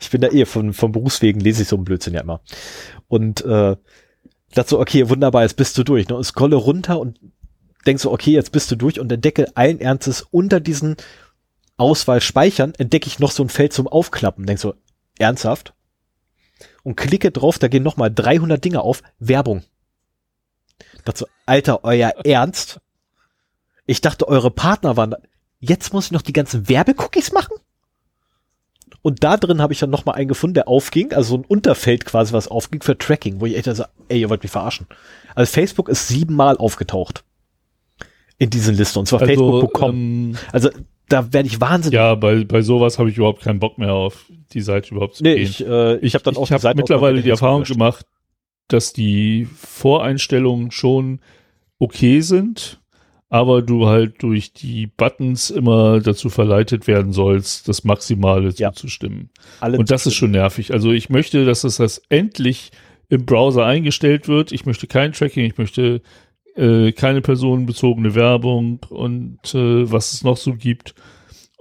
[0.00, 2.40] Ich bin da eh von, vom Berufswegen lese ich so einen Blödsinn ja immer.
[3.08, 3.76] Und äh,
[4.54, 6.08] dachte so, okay, wunderbar, jetzt bist du durch.
[6.08, 6.16] Ne?
[6.16, 7.18] Und scrolle runter und
[7.86, 10.96] denk so, okay, jetzt bist du durch und entdecke allen Ernstes unter diesen
[11.76, 14.46] Auswahl speichern, entdecke ich noch so ein Feld zum Aufklappen.
[14.46, 14.74] Denk so,
[15.18, 15.74] ernsthaft?
[16.82, 19.62] Und klicke drauf, da gehen nochmal 300 Dinge auf, Werbung.
[21.14, 22.80] So, Alter, euer Ernst?
[23.84, 25.18] Ich dachte, eure Partner waren da.
[25.60, 27.54] Jetzt muss ich noch die ganzen Werbecookies machen?
[29.02, 32.06] Und da drin habe ich dann nochmal einen gefunden, der aufging, also so ein Unterfeld
[32.06, 34.86] quasi, was aufging für Tracking, wo ich echt so, ey, ihr wollt mich verarschen.
[35.34, 37.22] Also Facebook ist siebenmal aufgetaucht.
[38.38, 39.90] In diesen Listen, und zwar Also, Facebook.com.
[39.90, 40.70] ähm, Also
[41.10, 41.96] da werde ich wahnsinnig.
[41.96, 44.24] ja, bei, bei sowas habe ich überhaupt keinen Bock mehr auf
[44.54, 45.42] die Seite überhaupt zu nee, gehen.
[45.42, 48.06] ich, äh, ich, habe dann auch ich habe mittlerweile die Erfahrung gemacht,
[48.68, 51.20] dass die Voreinstellungen schon
[51.82, 52.80] okay sind,
[53.28, 58.72] aber du halt durch die Buttons immer dazu verleitet werden sollst, das Maximale Ja.
[58.72, 59.30] zuzustimmen.
[59.60, 60.72] Alle Und das ist schon nervig.
[60.72, 62.70] Also ich möchte, dass es das endlich
[63.08, 64.52] im Browser eingestellt wird.
[64.52, 66.02] Ich möchte kein Tracking, ich möchte
[66.54, 70.94] äh, keine personenbezogene Werbung und äh, was es noch so gibt.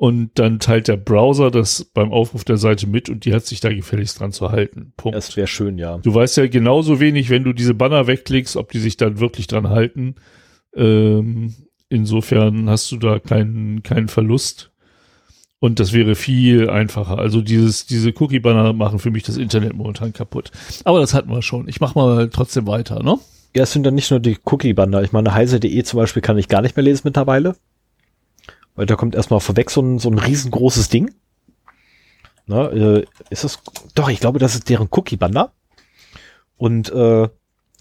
[0.02, 3.60] Und dann teilt der Browser das beim Aufruf der Seite mit und die hat sich
[3.60, 4.94] da gefälligst dran zu halten.
[4.98, 5.16] Punkt.
[5.16, 6.00] Das wäre schön, ja.
[6.00, 9.46] Du weißt ja genauso wenig, wenn du diese Banner wegklickst, ob die sich dann wirklich
[9.46, 10.16] dran halten.
[10.76, 11.54] Ähm,
[11.88, 14.72] insofern hast du da keinen, keinen Verlust.
[15.60, 17.20] Und das wäre viel einfacher.
[17.20, 20.50] Also dieses, diese Cookie-Banner machen für mich das Internet momentan kaputt.
[20.84, 21.68] Aber das hatten wir schon.
[21.68, 23.20] Ich mach mal trotzdem weiter, ne?
[23.56, 25.04] Ja, es sind dann nicht nur die Cookie-Banner.
[25.04, 27.56] Ich meine, heise.de zum Beispiel kann ich gar nicht mehr lesen mittlerweile.
[28.76, 31.14] Weil da kommt erstmal vorweg so ein, so ein riesengroßes Ding.
[32.46, 33.60] Na, äh, ist das,
[33.96, 35.52] doch, ich glaube, das ist deren Cookie-Banner.
[36.58, 37.30] Und äh,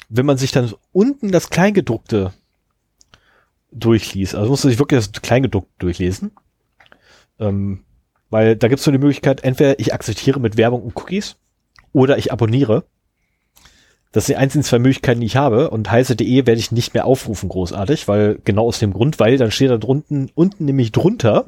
[0.09, 2.33] wenn man sich dann unten das Kleingedruckte
[3.73, 6.33] durchliest, also muss man sich wirklich das Kleingedruckte durchlesen.
[7.39, 7.85] Ähm,
[8.29, 11.37] weil da gibt es so die Möglichkeit, entweder ich akzeptiere mit Werbung und Cookies
[11.93, 12.85] oder ich abonniere.
[14.13, 15.71] Das sind die einzigen zwei Möglichkeiten, die ich habe.
[15.71, 19.51] Und heise.de werde ich nicht mehr aufrufen, großartig, weil genau aus dem Grund, weil dann
[19.51, 21.47] steht da drunten, unten nämlich drunter,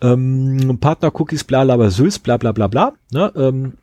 [0.00, 3.74] ähm, Partner-Cookies, bla, bla, süß, bla, bla, bla, bla, ne, ähm,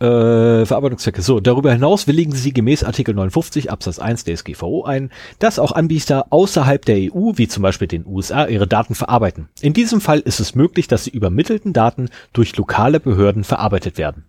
[0.00, 1.22] äh, Verarbeitungszwecke.
[1.22, 6.26] So, darüber hinaus willigen Sie gemäß Artikel 59 Absatz 1 DSGVO ein, dass auch Anbieter
[6.30, 9.48] außerhalb der EU, wie zum Beispiel den USA, ihre Daten verarbeiten.
[9.60, 14.27] In diesem Fall ist es möglich, dass die übermittelten Daten durch lokale Behörden verarbeitet werden.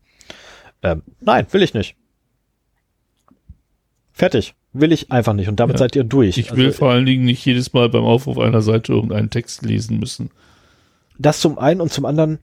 [0.82, 1.96] Ähm, nein, will ich nicht.
[4.12, 4.54] Fertig.
[4.74, 5.48] Will ich einfach nicht.
[5.50, 5.80] Und damit Ja.
[5.80, 6.38] seid ihr durch.
[6.38, 9.64] Ich will Also, vor allen Dingen nicht jedes Mal beim Aufruf einer Seite irgendeinen Text
[9.64, 10.30] lesen müssen.
[11.22, 12.40] das zum einen und zum anderen,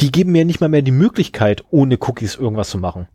[0.00, 3.08] die geben mir nicht mal mehr die Möglichkeit, ohne Cookies irgendwas zu machen.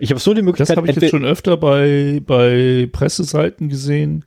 [0.00, 4.24] Ich habe so die Das Möglichkeit, habe ich jetzt schon öfter bei, bei Presseseiten gesehen,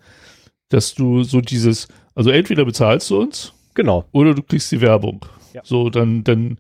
[0.70, 4.06] dass du so dieses, also entweder bezahlst du uns genau.
[4.14, 5.26] oder du kriegst die Werbung.
[5.52, 5.62] Ja.
[5.66, 6.60] So, dann, dann,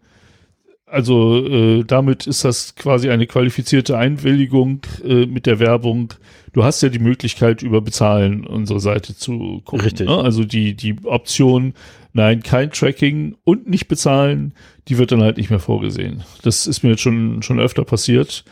[0.96, 6.14] also äh, damit ist das quasi eine qualifizierte Einwilligung äh, mit der Werbung.
[6.54, 9.82] Du hast ja die Möglichkeit, über Bezahlen unsere Seite zu gucken.
[9.82, 10.08] Richtig.
[10.08, 10.18] Ne?
[10.18, 11.74] Also die, die Option,
[12.14, 14.54] nein, kein Tracking und nicht bezahlen,
[14.88, 16.24] die wird dann halt nicht mehr vorgesehen.
[16.44, 18.46] Das ist mir jetzt schon, schon öfter passiert.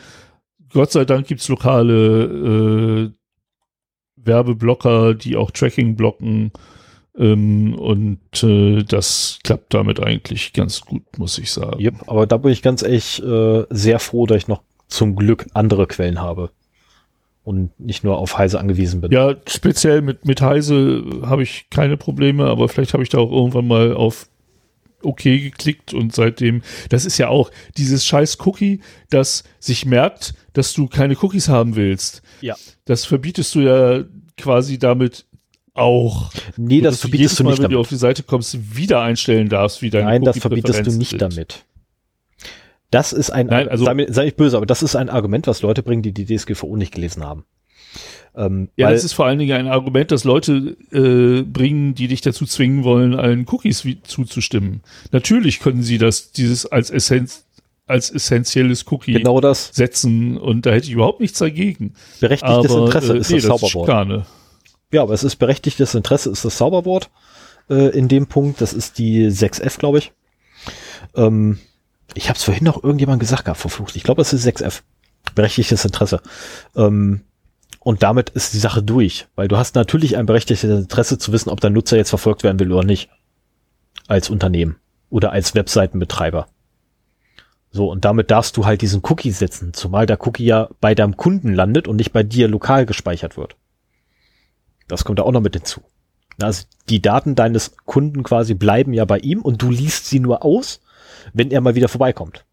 [0.74, 3.10] Gott sei Dank gibt's lokale äh,
[4.18, 6.52] Werbeblocker, die auch Tracking blocken.
[7.18, 11.80] Ähm, und äh, das klappt damit eigentlich ganz gut, muss ich sagen.
[11.80, 15.46] Yep, aber da bin ich ganz ehrlich äh, sehr froh, dass ich noch zum Glück
[15.54, 16.50] andere Quellen habe
[17.44, 19.12] und nicht nur auf Heise angewiesen bin.
[19.12, 23.32] Ja, speziell mit, mit Heise habe ich keine Probleme, aber vielleicht habe ich da auch
[23.32, 24.28] irgendwann mal auf
[25.04, 30.74] OK geklickt und seitdem, das ist ja auch dieses scheiß Cookie, das sich merkt, dass
[30.74, 32.22] du keine Cookies haben willst.
[32.40, 32.56] Ja.
[32.86, 34.04] Das verbietest du ja
[34.38, 35.26] quasi damit
[35.74, 36.32] auch.
[36.58, 37.78] nee, das verbietest jedes du nicht wenn du damit.
[37.78, 41.22] auf die Seite kommst, wieder einstellen darfst, wie deine Nein, das verbietest du nicht sind.
[41.22, 41.66] damit.
[42.92, 45.48] Das ist ein, Nein, also- sei, mir, sei ich böse, aber das ist ein Argument,
[45.48, 47.46] was Leute bringen, die die DSGVO nicht gelesen haben.
[48.36, 52.22] Ähm, ja, das ist vor allen Dingen ein Argument, dass Leute äh, bringen, die dich
[52.22, 54.82] dazu zwingen wollen, allen Cookies zuzustimmen.
[55.12, 57.46] Natürlich können sie das, dieses als Essenz,
[57.86, 59.70] als essentielles Cookie genau das.
[59.74, 61.94] setzen und da hätte ich überhaupt nichts dagegen.
[62.20, 63.88] Berechtigtes aber, Interesse äh, ist nee, das Zauberwort.
[63.90, 64.28] Das
[64.94, 67.10] ja, aber es ist berechtigtes Interesse ist das Zauberwort
[67.70, 68.62] äh, in dem Punkt.
[68.62, 70.12] Das ist die 6F, glaube ich.
[71.16, 71.60] Ähm,
[72.14, 73.96] ich habe es vorhin noch irgendjemand gesagt gehabt, verflucht.
[73.96, 74.82] Ich glaube, es ist 6F.
[75.36, 76.22] Berechtigtes Interesse.
[76.76, 77.22] Ähm,
[77.80, 81.50] und damit ist die Sache durch, weil du hast natürlich ein berechtigtes Interesse zu wissen,
[81.50, 83.10] ob dein Nutzer jetzt verfolgt werden will oder nicht.
[84.08, 84.78] Als Unternehmen
[85.10, 86.48] oder als Webseitenbetreiber.
[87.72, 91.18] So, und damit darfst du halt diesen Cookie setzen, zumal der Cookie ja bei deinem
[91.18, 93.56] Kunden landet und nicht bei dir lokal gespeichert wird.
[94.88, 95.82] Das kommt da auch noch mit hinzu.
[96.42, 100.44] Also die Daten deines Kunden quasi bleiben ja bei ihm und du liest sie nur
[100.44, 100.82] aus,
[101.34, 102.46] wenn er mal wieder vorbeikommt.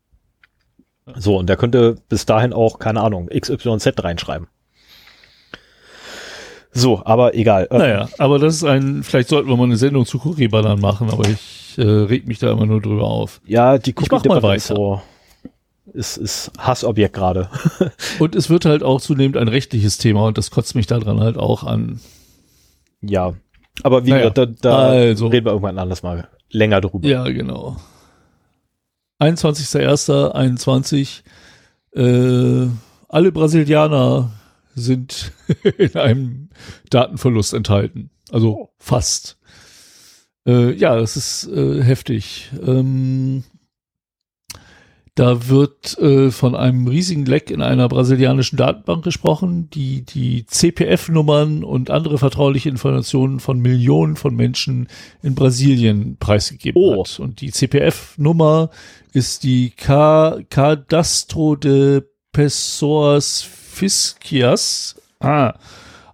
[1.17, 4.47] So, und der könnte bis dahin auch, keine Ahnung, XYZ reinschreiben.
[6.73, 7.67] So, aber egal.
[7.71, 11.11] Ähm, naja, aber das ist ein, vielleicht sollten wir mal eine Sendung zu Cookie-Bannern machen,
[11.11, 13.41] aber ich äh, reg mich da immer nur drüber auf.
[13.45, 15.03] Ja, die Cookie-Bannern ist so,
[15.93, 17.49] ist, ist Hassobjekt gerade.
[18.21, 21.37] und es wird halt auch zunehmend ein rechtliches Thema und das kotzt mich daran halt
[21.37, 22.01] auch an.
[23.03, 23.35] Ja,
[23.83, 27.07] aber wie naja, da, da also, reden wir irgendwann anders mal länger drüber.
[27.09, 27.77] Ja, genau.
[29.21, 31.23] 21.01.21
[31.93, 32.69] äh,
[33.09, 34.31] alle Brasilianer
[34.75, 35.33] sind
[35.79, 36.51] in einem
[36.91, 38.11] Datenverlust enthalten.
[38.31, 38.71] Also oh.
[38.79, 39.39] fast.
[40.47, 42.51] Äh, ja, das ist äh, heftig.
[42.63, 43.43] Ähm,
[45.15, 51.65] da wird äh, von einem riesigen Leck in einer brasilianischen Datenbank gesprochen, die die CPF-Nummern
[51.65, 54.89] und andere vertrauliche Informationen von Millionen von Menschen
[55.23, 57.05] in Brasilien preisgegeben oh.
[57.05, 57.19] hat.
[57.19, 58.71] Und die CPF-Nummer
[59.13, 62.03] ist die Cadastro de
[62.33, 64.95] Pessoas Fiscias.
[65.19, 65.55] Ah,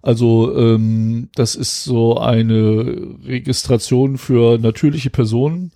[0.01, 5.71] also ähm, das ist so eine Registration für natürliche Personen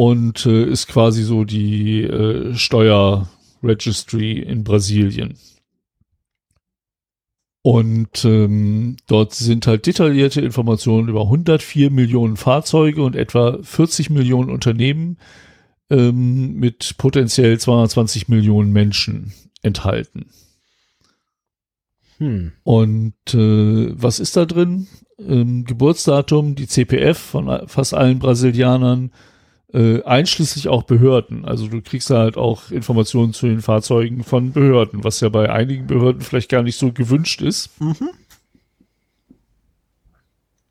[0.00, 5.36] und äh, ist quasi so die äh, Steuerregistry in Brasilien.
[7.60, 14.48] Und ähm, dort sind halt detaillierte Informationen über 104 Millionen Fahrzeuge und etwa 40 Millionen
[14.48, 15.18] Unternehmen
[15.90, 20.30] ähm, mit potenziell 220 Millionen Menschen enthalten.
[22.16, 22.52] Hm.
[22.62, 24.86] Und äh, was ist da drin?
[25.18, 29.10] Ähm, Geburtsdatum, die CPF von fast allen Brasilianern,
[29.72, 31.44] äh, einschließlich auch Behörden.
[31.44, 35.86] Also du kriegst halt auch Informationen zu den Fahrzeugen von Behörden, was ja bei einigen
[35.86, 37.80] Behörden vielleicht gar nicht so gewünscht ist.
[37.80, 38.10] Mhm.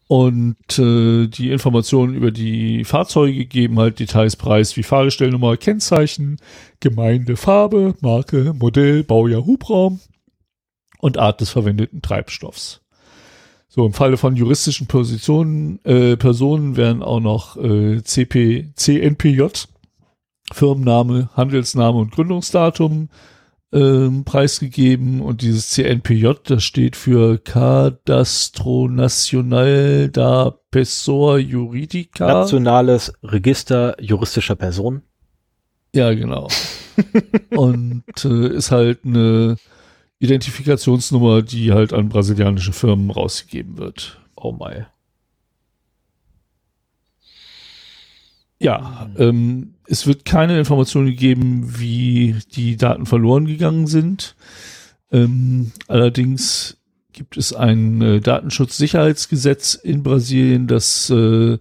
[0.08, 6.38] Und äh, die Informationen über die Fahrzeuge geben halt Details preis wie Fahrgestellnummer, Kennzeichen,
[6.80, 10.00] Gemeinde, Farbe, Marke, Modell, Baujahr, Hubraum
[10.98, 12.82] und Art des verwendeten Treibstoffs.
[13.72, 19.44] So, im Falle von juristischen Positionen, äh, Personen werden auch noch äh, CP, CNPJ,
[20.52, 23.10] Firmenname, Handelsname und Gründungsdatum
[23.72, 25.22] ähm, preisgegeben.
[25.22, 32.28] Und dieses CNPJ, das steht für Cadastro Nacional da Pessoa Juridica.
[32.28, 35.04] Nationales Register juristischer Personen.
[35.94, 36.48] Ja, genau.
[37.56, 39.58] und äh, ist halt eine
[40.20, 44.20] Identifikationsnummer, die halt an brasilianische Firmen rausgegeben wird.
[44.36, 44.86] Oh my.
[48.60, 54.36] Ja, ähm, es wird keine Informationen gegeben, wie die Daten verloren gegangen sind.
[55.12, 56.78] Ähm, allerdings
[57.14, 61.58] gibt es ein äh, Datenschutzsicherheitsgesetz in Brasilien, das äh,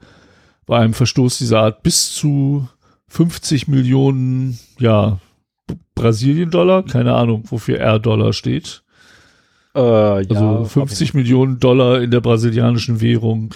[0.67, 2.69] bei einem Verstoß dieser Art bis zu
[3.07, 5.19] 50 Millionen ja,
[6.01, 8.83] Brasilien-Dollar, keine Ahnung, wofür R-Dollar steht.
[9.75, 13.55] Äh, also ja, 50 Millionen Dollar in der brasilianischen Währung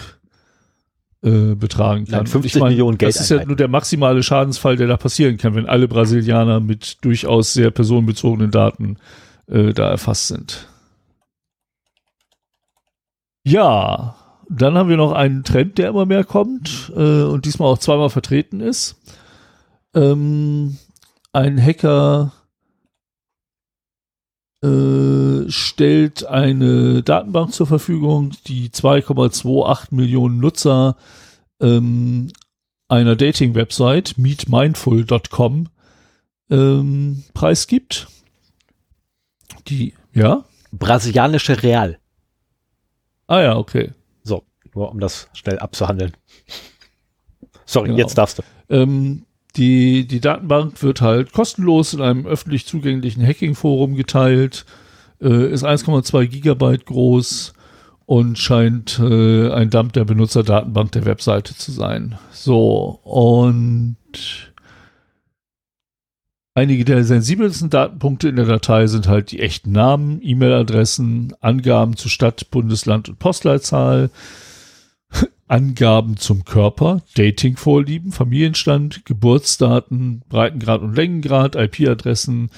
[1.23, 2.19] äh, betragen kann.
[2.19, 3.15] Nein, 50 ich mein, Millionen Geld.
[3.15, 7.05] Das ist ja nur der maximale Schadensfall, der da passieren kann, wenn alle Brasilianer mit
[7.05, 8.97] durchaus sehr personenbezogenen Daten
[9.47, 10.69] äh, da erfasst sind.
[13.45, 14.17] Ja,
[14.49, 18.11] dann haben wir noch einen Trend, der immer mehr kommt äh, und diesmal auch zweimal
[18.11, 18.97] vertreten ist.
[19.95, 20.77] Ähm,
[21.33, 22.33] ein Hacker
[24.63, 30.97] äh, stellt eine Datenbank zur Verfügung, die 2,28 Millionen Nutzer
[31.61, 32.31] ähm,
[32.89, 35.69] einer Dating-Website, meetmindful.com,
[36.51, 38.09] ähm, preisgibt.
[39.69, 40.45] Die, ja?
[40.71, 41.99] Brasilianische Real.
[43.27, 43.93] Ah ja, okay.
[44.23, 46.13] So, nur um das schnell abzuhandeln.
[47.65, 47.99] Sorry, genau.
[47.99, 48.43] jetzt darfst du.
[48.69, 49.25] Ähm,
[49.57, 54.65] die, die Datenbank wird halt kostenlos in einem öffentlich zugänglichen Hacking-Forum geteilt.
[55.21, 57.53] äh, ist 1,2 Gigabyte groß
[58.07, 62.19] und scheint äh, ein Dump der Benutzerdatenbank der Webseite zu sein.
[62.31, 63.97] So, und
[66.55, 72.09] einige der sensibelsten Datenpunkte in der Datei sind halt die echten Namen, E-Mail-Adressen, Angaben zu
[72.09, 74.11] Stadt, Bundesland und Postleitzahl,
[75.53, 82.51] Angaben zum Körper, Dating-Vorlieben, Familienstand, Geburtsdaten, Breitengrad und Längengrad, IP-Adressen,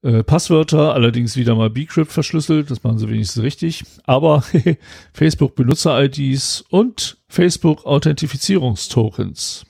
[0.00, 4.42] äh, Passwörter, allerdings wieder mal Bcrypt verschlüsselt, das machen sie wenigstens richtig, aber
[5.12, 9.66] Facebook Benutzer-IDs und Facebook Authentifizierungstokens.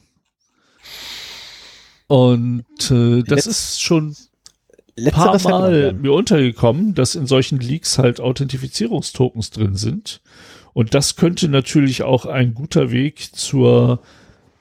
[2.07, 4.15] Und äh, das Letz ist schon
[4.97, 10.21] ein paar Mal mir untergekommen, dass in solchen Leaks halt Authentifizierungstokens drin sind.
[10.77, 14.01] Und das könnte natürlich auch ein guter Weg zur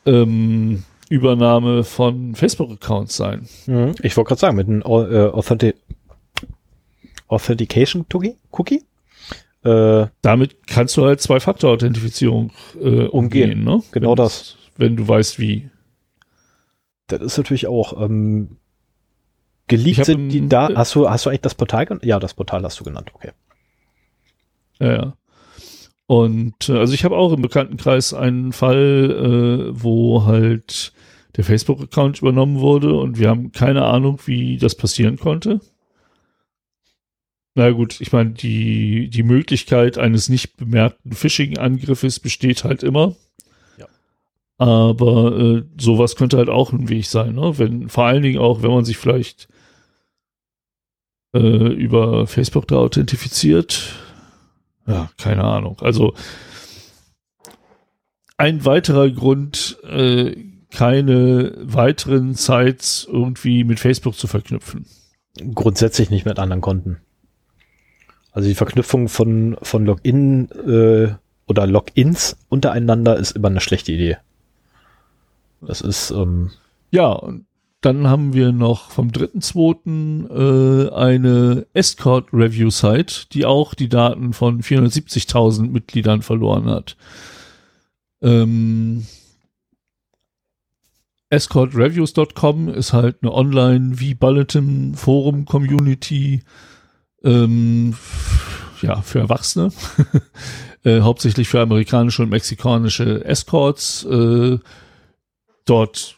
[0.05, 3.49] ähm, Übernahme von Facebook-Accounts sein.
[3.66, 3.95] Mhm.
[4.01, 5.76] Ich wollte gerade sagen, mit einem äh, Authentic
[7.28, 8.05] Authentication
[8.49, 8.86] Cookie.
[9.66, 13.11] Äh, Damit kannst du halt Zwei-Faktor-Authentifizierung äh, umgehen.
[13.11, 13.84] umgehen ne?
[13.91, 14.55] Genau wenn, das.
[14.78, 15.70] Wenn du weißt, wie.
[17.07, 18.55] Das ist natürlich auch ähm,
[19.68, 20.70] geleakt sind die da.
[20.76, 22.05] Hast du, hast du eigentlich das Portal genannt?
[22.05, 23.32] Ja, das Portal hast du genannt, okay.
[24.80, 25.13] Ja, ja.
[26.08, 30.93] Und äh, also ich habe auch im Bekanntenkreis einen Fall, äh, wo halt
[31.36, 35.60] der Facebook-Account übernommen wurde und wir haben keine Ahnung, wie das passieren konnte.
[37.56, 43.16] Na gut, ich meine, die, die Möglichkeit eines nicht bemerkten Phishing-Angriffes besteht halt immer.
[43.78, 43.88] Ja.
[44.58, 47.58] Aber äh, sowas könnte halt auch ein Weg sein, ne?
[47.58, 49.47] Wenn, vor allen Dingen auch, wenn man sich vielleicht
[51.34, 51.39] äh,
[51.74, 53.93] über Facebook da authentifiziert.
[54.88, 55.78] Ja, keine Ahnung.
[55.82, 56.14] Also
[58.38, 60.36] ein weiterer Grund, äh,
[60.72, 64.86] keine weiteren Sites irgendwie mit Facebook zu verknüpfen.
[65.54, 67.02] Grundsätzlich nicht mit anderen Konten.
[68.32, 71.16] Also die Verknüpfung von, von Login äh,
[71.48, 74.18] oder Logins untereinander ist immer eine schlechte Idee.
[75.62, 76.52] Das ist ähm
[76.92, 77.45] ja und
[77.86, 80.88] dann haben wir noch vom 3.2.
[80.88, 86.98] Äh, eine Escort Review Site, die auch die Daten von 470.000 Mitgliedern verloren hat.
[88.24, 89.06] Ähm,
[91.30, 96.42] escortreviews.com ist halt eine online wie Bulletin Forum Community
[97.24, 97.96] ähm,
[98.82, 99.72] ja für Erwachsene
[100.84, 104.58] äh, hauptsächlich für amerikanische und mexikanische Escorts äh,
[105.66, 106.18] dort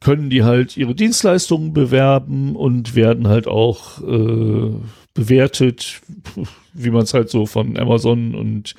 [0.00, 4.72] können die halt ihre Dienstleistungen bewerben und werden halt auch äh,
[5.14, 6.00] bewertet,
[6.72, 8.74] wie man es halt so von Amazon und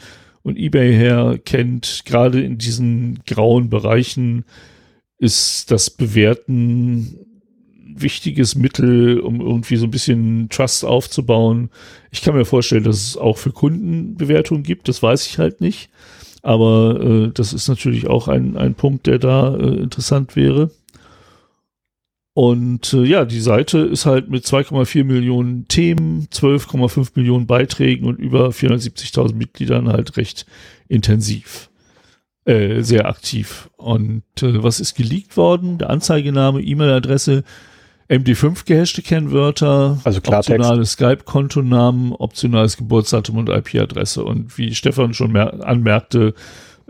[0.47, 4.45] und eBay her kennt, gerade in diesen grauen Bereichen
[5.18, 7.20] ist das Bewerten
[7.86, 11.70] wichtiges Mittel, um irgendwie so ein bisschen Trust aufzubauen.
[12.11, 15.59] Ich kann mir vorstellen, dass es auch für Kunden Bewertungen gibt, das weiß ich halt
[15.59, 15.89] nicht.
[16.43, 20.72] Aber äh, das ist natürlich auch ein, ein Punkt, der da äh, interessant wäre.
[22.38, 28.20] Und äh, ja, die Seite ist halt mit 2,4 Millionen Themen, 12,5 Millionen Beiträgen und
[28.20, 30.46] über 470.000 Mitgliedern halt recht
[30.88, 31.72] intensiv.
[32.46, 33.72] Äh, sehr aktiv.
[33.76, 35.80] Und äh, was ist geleakt worden?
[35.80, 37.44] Der Anzeigename, E-Mail-Adresse,
[38.08, 40.52] MD5 gehashte Kennwörter, also Klartext.
[40.52, 44.24] optionale Skype-Kontonamen, optionales Geburtsdatum und IP-Adresse.
[44.24, 46.36] Und wie Stefan schon anmerkte,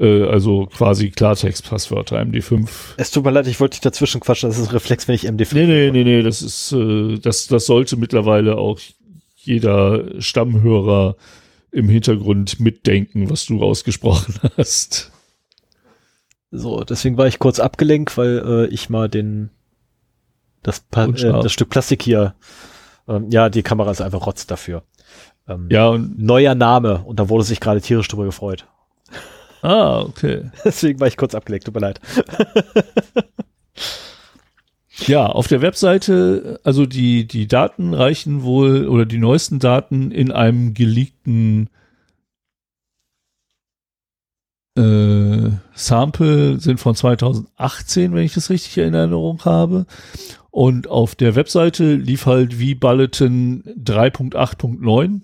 [0.03, 2.67] also quasi Klartext-Passwörter, MD5.
[2.97, 5.27] Es tut mir leid, ich wollte dich dazwischen quatschen, das ist ein Reflex, wenn ich
[5.27, 5.53] MD5.
[5.53, 8.79] Nee, nee, nee, nee, das ist, äh, das, das sollte mittlerweile auch
[9.35, 11.15] jeder Stammhörer
[11.71, 15.11] im Hintergrund mitdenken, was du rausgesprochen hast.
[16.51, 19.49] So, deswegen war ich kurz abgelenkt, weil äh, ich mal den
[20.63, 22.35] das, äh, das Stück Plastik hier,
[23.07, 24.83] ähm, ja, die Kamera ist einfach Rotz dafür.
[25.47, 28.67] Ähm, ja, und neuer Name und da wurde sich gerade tierisch drüber gefreut.
[29.61, 30.51] Ah, okay.
[30.65, 31.99] Deswegen war ich kurz abgelenkt, tut mir leid.
[35.05, 40.31] Ja, auf der Webseite, also die, die Daten reichen wohl oder die neuesten Daten in
[40.31, 41.69] einem geleakten
[44.75, 49.85] äh, Sample sind von 2018, wenn ich das richtig in Erinnerung habe.
[50.49, 55.21] Und auf der Webseite lief halt wie Bulletin 3.8.9,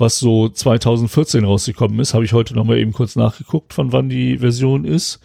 [0.00, 2.14] was so 2014 rausgekommen ist.
[2.14, 5.20] Habe ich heute nochmal eben kurz nachgeguckt, von wann die Version ist.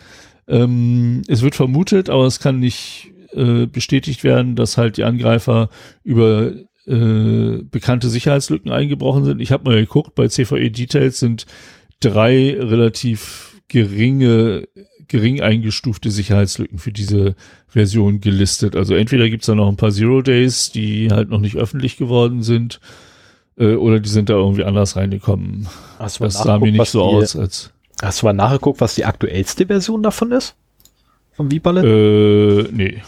[0.47, 5.69] Ähm, es wird vermutet, aber es kann nicht äh, bestätigt werden, dass halt die Angreifer
[6.03, 6.51] über
[6.87, 9.41] äh, bekannte Sicherheitslücken eingebrochen sind.
[9.41, 11.45] Ich habe mal geguckt, bei CVE Details sind
[11.99, 14.67] drei relativ geringe,
[15.07, 17.35] gering eingestufte Sicherheitslücken für diese
[17.67, 18.75] Version gelistet.
[18.75, 21.97] Also entweder gibt es da noch ein paar Zero Days, die halt noch nicht öffentlich
[21.97, 22.79] geworden sind,
[23.57, 25.67] Äh, oder die sind da irgendwie anders reingekommen.
[25.99, 27.71] Hast Das sah mir nicht so die, aus, als.
[28.01, 30.55] Hast du mal nachgeguckt, was die aktuellste Version davon ist?
[31.31, 31.83] Vom V-Ballet?
[31.83, 33.01] Äh, nee.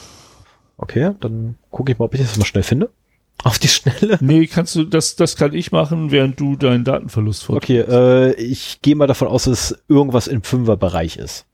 [0.77, 2.89] Okay, dann gucke ich mal, ob ich das mal schnell finde.
[3.43, 4.17] Auf die Schnelle.
[4.19, 7.57] Nee, kannst du, das, das kann ich machen, während du deinen Datenverlust vor.
[7.57, 11.45] Okay, äh, ich gehe mal davon aus, dass es irgendwas im Fünferbereich ist.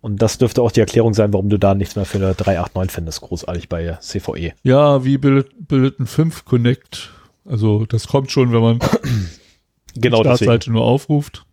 [0.00, 2.92] Und das dürfte auch die Erklärung sein, warum du da nichts mehr für eine 389
[2.92, 4.52] findest, großartig bei CVE.
[4.62, 7.10] Ja, wie Bullet, Bulletin 5 Connect.
[7.48, 8.78] Also, das kommt schon, wenn man
[9.94, 10.50] Genau die deswegen.
[10.50, 11.44] Startseite nur aufruft.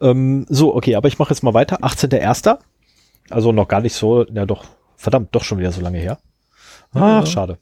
[0.00, 1.80] Ähm, so, okay, aber ich mache jetzt mal weiter.
[1.82, 2.58] 18.01.
[3.30, 4.64] Also noch gar nicht so, ja doch,
[4.96, 6.18] verdammt, doch schon wieder so lange her.
[6.92, 7.26] Ah, Ja.
[7.26, 7.58] schade.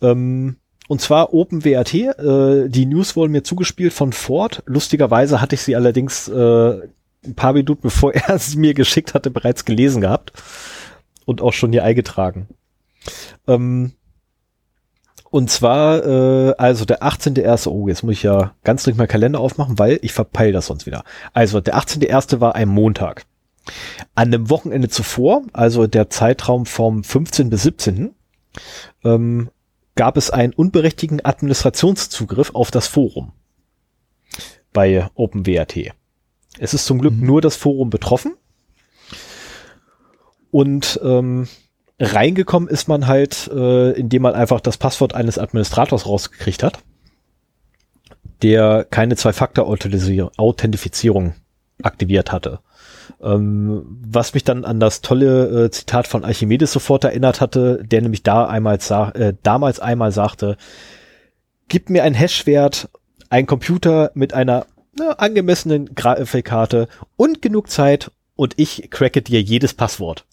[0.00, 0.56] Ähm,
[0.88, 4.62] und zwar OpenWRT, äh, die News wurden mir zugespielt von Ford.
[4.66, 6.80] Lustigerweise hatte ich sie allerdings äh,
[7.24, 10.32] ein paar Minuten bevor er sie mir geschickt hatte, bereits gelesen gehabt
[11.24, 12.48] und auch schon hier eingetragen.
[13.48, 13.92] Ähm,
[15.36, 17.68] und zwar, äh, also der 18.1.
[17.68, 20.86] Oh, jetzt muss ich ja ganz dringend meinen Kalender aufmachen, weil ich verpeil das sonst
[20.86, 21.04] wieder.
[21.34, 22.40] Also der 18.1.
[22.40, 23.26] war ein Montag.
[24.14, 27.50] An dem Wochenende zuvor, also der Zeitraum vom 15.
[27.50, 28.14] bis 17.,
[29.04, 29.50] ähm,
[29.94, 33.32] gab es einen unberechtigten Administrationszugriff auf das Forum
[34.72, 35.92] bei OpenWRT.
[36.58, 37.26] Es ist zum Glück Mhm.
[37.26, 38.36] nur das Forum betroffen.
[40.50, 41.46] Und ähm,
[41.98, 46.80] reingekommen ist man halt, äh, indem man einfach das Passwort eines Administrators rausgekriegt hat,
[48.42, 51.34] der keine Zwei-Faktor-Authentifizierung
[51.82, 52.60] aktiviert hatte.
[53.22, 58.02] Ähm, was mich dann an das tolle äh, Zitat von Archimedes sofort erinnert hatte, der
[58.02, 58.78] nämlich da einmal
[59.14, 60.56] äh, damals einmal sagte,
[61.68, 62.88] gib mir ein Hashwert,
[63.30, 64.66] ein Computer mit einer
[64.98, 70.26] ne, angemessenen Grafikkarte und genug Zeit und ich cracke dir jedes Passwort.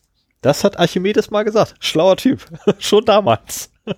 [0.44, 1.76] Das hat Archimedes mal gesagt.
[1.80, 2.46] Schlauer Typ.
[2.78, 3.72] Schon damals.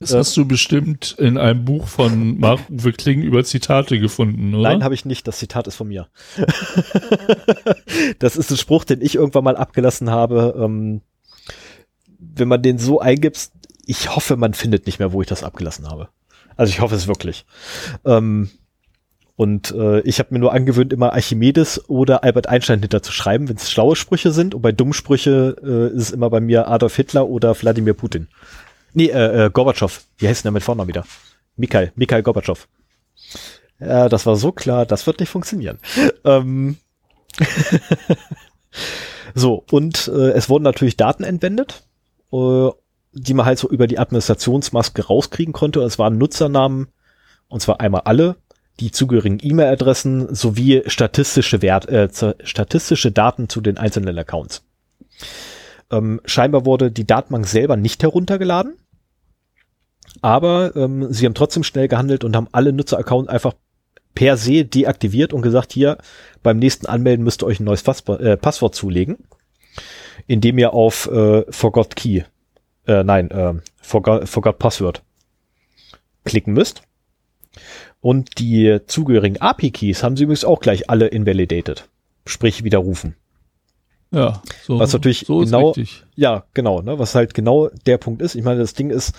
[0.00, 4.68] Das hast du bestimmt in einem Buch von Marc-Uwe Kling über Zitate gefunden, oder?
[4.68, 5.26] Nein, habe ich nicht.
[5.26, 6.08] Das Zitat ist von mir.
[8.18, 10.54] das ist ein Spruch, den ich irgendwann mal abgelassen habe.
[10.58, 11.00] Ähm,
[12.18, 13.50] wenn man den so eingibt,
[13.86, 16.10] ich hoffe, man findet nicht mehr, wo ich das abgelassen habe.
[16.56, 17.46] Also ich hoffe es wirklich.
[18.04, 18.50] Ähm,
[19.36, 23.70] und äh, ich habe mir nur angewöhnt, immer Archimedes oder Albert Einstein hinterzuschreiben, wenn es
[23.70, 24.54] schlaue Sprüche sind.
[24.54, 28.28] Und bei Dummsprüche äh, ist es immer bei mir Adolf Hitler oder Wladimir Putin.
[28.92, 30.04] Nee, äh, äh, Gorbatschow.
[30.18, 31.04] Wie heißt denn der mit Vornamen wieder?
[31.56, 32.68] Mikhail, Mikhail Gorbatschow.
[33.80, 35.78] Ja, das war so klar, das wird nicht funktionieren.
[36.24, 36.76] Ähm
[39.34, 41.82] so, und äh, es wurden natürlich Daten entwendet,
[42.32, 42.68] äh,
[43.12, 45.80] die man halt so über die Administrationsmaske rauskriegen konnte.
[45.82, 46.86] Es waren Nutzernamen,
[47.48, 48.36] und zwar einmal alle,
[48.80, 52.08] die zugehörigen E-Mail-Adressen sowie statistische Wert, äh,
[52.42, 54.64] statistische Daten zu den einzelnen Accounts.
[55.90, 58.74] Ähm, scheinbar wurde die Datenbank selber nicht heruntergeladen,
[60.22, 63.54] aber ähm, sie haben trotzdem schnell gehandelt und haben alle Nutzeraccounts einfach
[64.14, 65.98] per se deaktiviert und gesagt, hier
[66.42, 69.18] beim nächsten Anmelden müsst ihr euch ein neues Passwort, äh, Passwort zulegen,
[70.26, 72.22] indem ihr auf äh, Forgot Key,
[72.86, 75.02] äh, nein, äh, Forgot, Forgot Password
[76.24, 76.82] klicken müsst.
[78.04, 81.88] Und die zugehörigen API-Keys haben sie übrigens auch gleich alle invalidated,
[82.26, 83.16] sprich widerrufen.
[84.10, 86.04] Ja, so, Was natürlich so genau- richtig.
[86.14, 88.34] Ja, genau, ne, was halt genau der Punkt ist.
[88.34, 89.14] Ich meine, das Ding ist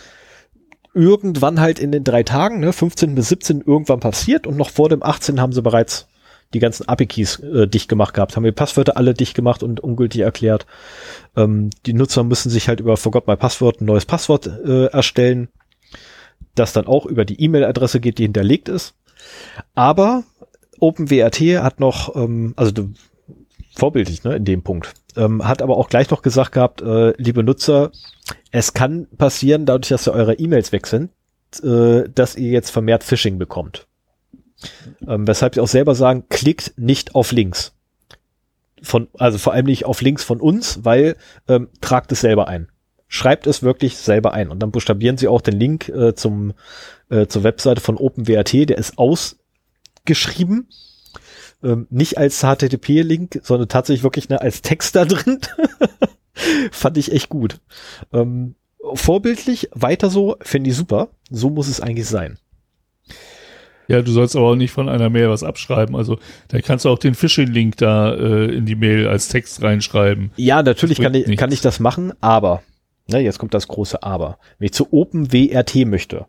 [0.93, 4.87] irgendwann halt in den drei Tagen, ne, 15 bis 17 irgendwann passiert und noch vor
[4.87, 6.07] dem 18 haben sie bereits
[6.53, 10.21] die ganzen API-Keys äh, dicht gemacht gehabt, haben die Passwörter alle dicht gemacht und ungültig
[10.21, 10.67] erklärt.
[11.35, 15.47] Ähm, die Nutzer müssen sich halt über Forgot My Passwort ein neues Passwort äh, erstellen,
[16.55, 18.95] das dann auch über die E-Mail-Adresse geht, die hinterlegt ist.
[19.73, 20.23] Aber
[20.79, 22.71] OpenWRT hat noch, ähm, also
[23.75, 24.93] vorbildlich, ne, in dem Punkt.
[25.15, 27.91] Ähm, hat aber auch gleich noch gesagt gehabt, äh, liebe Nutzer,
[28.51, 31.11] es kann passieren, dadurch, dass ihr eure E-Mails sind,
[31.63, 33.87] äh, dass ihr jetzt vermehrt Phishing bekommt.
[35.07, 37.73] Ähm, weshalb sie auch selber sagen, klickt nicht auf Links.
[38.81, 41.15] Von, also vor allem nicht auf Links von uns, weil
[41.47, 42.69] ähm, tragt es selber ein.
[43.07, 44.49] Schreibt es wirklich selber ein.
[44.49, 46.53] Und dann buchstabieren sie auch den Link äh, zum,
[47.09, 50.67] äh, zur Webseite von OpenWRT, der ist ausgeschrieben
[51.65, 55.39] ähm, nicht als HTTP-Link, sondern tatsächlich wirklich ne, als Text da drin.
[56.71, 57.59] Fand ich echt gut.
[58.13, 58.55] Ähm,
[58.93, 61.09] vorbildlich, weiter so, finde ich super.
[61.29, 62.37] So muss es eigentlich sein.
[63.87, 65.95] Ja, du sollst aber auch nicht von einer Mail was abschreiben.
[65.95, 70.31] Also da kannst du auch den Phishing-Link da äh, in die Mail als Text reinschreiben.
[70.37, 72.63] Ja, natürlich kann ich, kann ich das machen, aber,
[73.07, 74.39] ne, jetzt kommt das große Aber.
[74.57, 76.27] Wenn ich zu OpenWRT möchte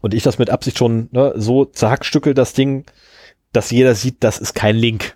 [0.00, 2.84] und ich das mit Absicht schon ne, so zerhackstückel das Ding,
[3.52, 5.14] dass jeder sieht, das ist kein Link.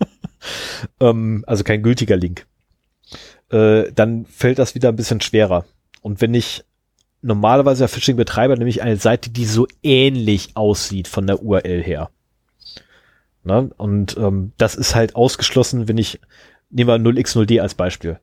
[1.00, 2.46] ähm, also kein gültiger Link.
[3.50, 5.64] Äh, dann fällt das wieder ein bisschen schwerer.
[6.02, 6.64] Und wenn ich
[7.22, 12.10] normalerweise der Phishing-Betreiber nämlich eine Seite, die so ähnlich aussieht von der URL her.
[13.44, 13.70] Ne?
[13.76, 16.20] Und ähm, das ist halt ausgeschlossen, wenn ich,
[16.70, 18.18] nehmen wir 0x0d als Beispiel.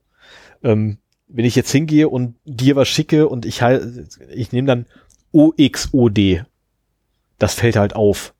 [0.63, 0.97] Ähm,
[1.33, 4.85] wenn ich jetzt hingehe und dir was schicke und ich halt, ich nehme dann
[5.31, 6.45] OXOD,
[7.39, 8.35] das fällt halt auf.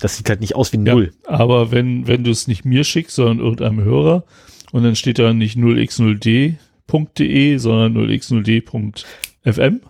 [0.00, 1.12] Das sieht halt nicht aus wie Null.
[1.24, 4.22] Ja, aber wenn, wenn du es nicht mir schickst, sondern irgendeinem Hörer
[4.70, 9.80] und dann steht da nicht 0x0d.de, sondern 0x0d.fm.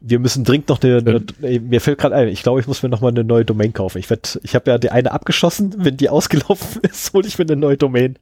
[0.00, 1.24] Wir müssen dringend noch eine, eine
[1.58, 3.98] mir fällt gerade ein, ich glaube, ich muss mir noch mal eine neue Domain kaufen.
[3.98, 7.46] Ich werde, ich habe ja die eine abgeschossen, wenn die ausgelaufen ist, hole ich mir
[7.46, 8.16] eine neue Domain.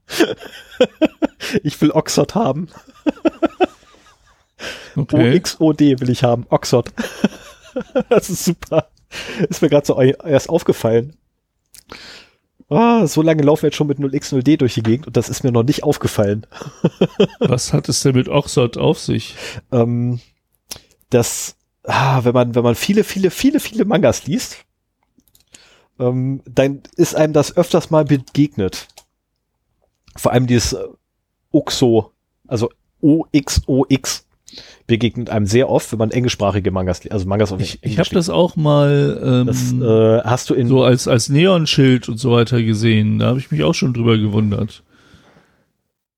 [1.62, 2.68] ich will Oxford haben.
[4.96, 5.36] Okay.
[5.36, 6.92] OXOD will ich haben, Oxford.
[8.08, 8.88] das ist super.
[9.48, 11.16] Ist mir gerade so erst aufgefallen.
[12.68, 15.44] Oh, so lange laufen wir jetzt schon mit 0x0d durch die Gegend und das ist
[15.44, 16.46] mir noch nicht aufgefallen.
[17.38, 19.36] Was hat es denn mit Oxford auf sich?
[19.70, 20.20] Ähm,
[21.10, 24.64] das, ah, wenn man, wenn man viele, viele, viele, viele Mangas liest,
[25.98, 28.88] ähm, dann ist einem das öfters mal begegnet.
[30.16, 30.84] Vor allem dieses äh,
[31.52, 32.12] Oxo,
[32.48, 32.70] also
[33.00, 34.23] OXOX
[34.86, 38.30] begegnet einem sehr oft, wenn man englischsprachige Mangas, also Mangas auf Ich, ich habe das
[38.30, 42.62] auch mal ähm, das, äh, hast du in so als als Neonschild und so weiter
[42.62, 43.18] gesehen.
[43.18, 44.82] Da habe ich mich auch schon drüber gewundert.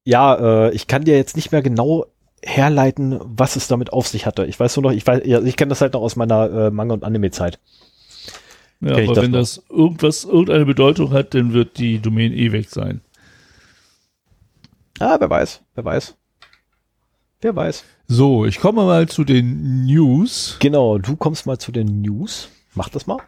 [0.04, 2.06] Ja, äh, ich kann dir jetzt nicht mehr genau
[2.42, 4.46] herleiten, was es damit auf sich hatte.
[4.46, 6.70] Ich weiß nur noch, ich weiß, ja, ich kenne das halt noch aus meiner äh,
[6.70, 7.58] Manga- und Anime-Zeit.
[8.80, 9.38] Ja, aber das wenn noch.
[9.38, 13.00] das irgendwas, irgendeine Bedeutung hat, dann wird die Domain eh weg sein.
[14.98, 16.14] Ah, wer weiß, wer weiß.
[17.46, 17.84] Wer weiß.
[18.08, 20.56] So, ich komme mal zu den News.
[20.58, 22.48] Genau, du kommst mal zu den News.
[22.74, 23.18] Mach das mal.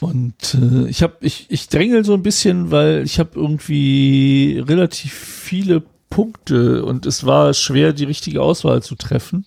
[0.00, 5.12] Und äh, ich habe ich ich drängel so ein bisschen, weil ich habe irgendwie relativ
[5.12, 9.44] viele Punkte und es war schwer die richtige Auswahl zu treffen.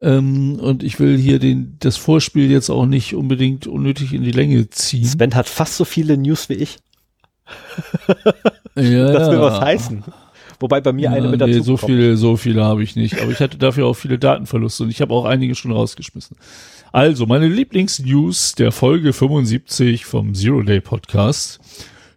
[0.00, 4.32] Ähm, und ich will hier den das Vorspiel jetzt auch nicht unbedingt unnötig in die
[4.32, 5.04] Länge ziehen.
[5.04, 6.78] Sven hat fast so viele News wie ich.
[8.74, 10.02] ja, das will was heißen.
[10.60, 13.20] Wobei bei mir ja, eine mit dazu nee, so viele, so viele habe ich nicht.
[13.20, 16.36] Aber ich hatte dafür auch viele Datenverluste und ich habe auch einige schon rausgeschmissen.
[16.92, 21.60] Also, meine Lieblingsnews der Folge 75 vom Zero Day Podcast.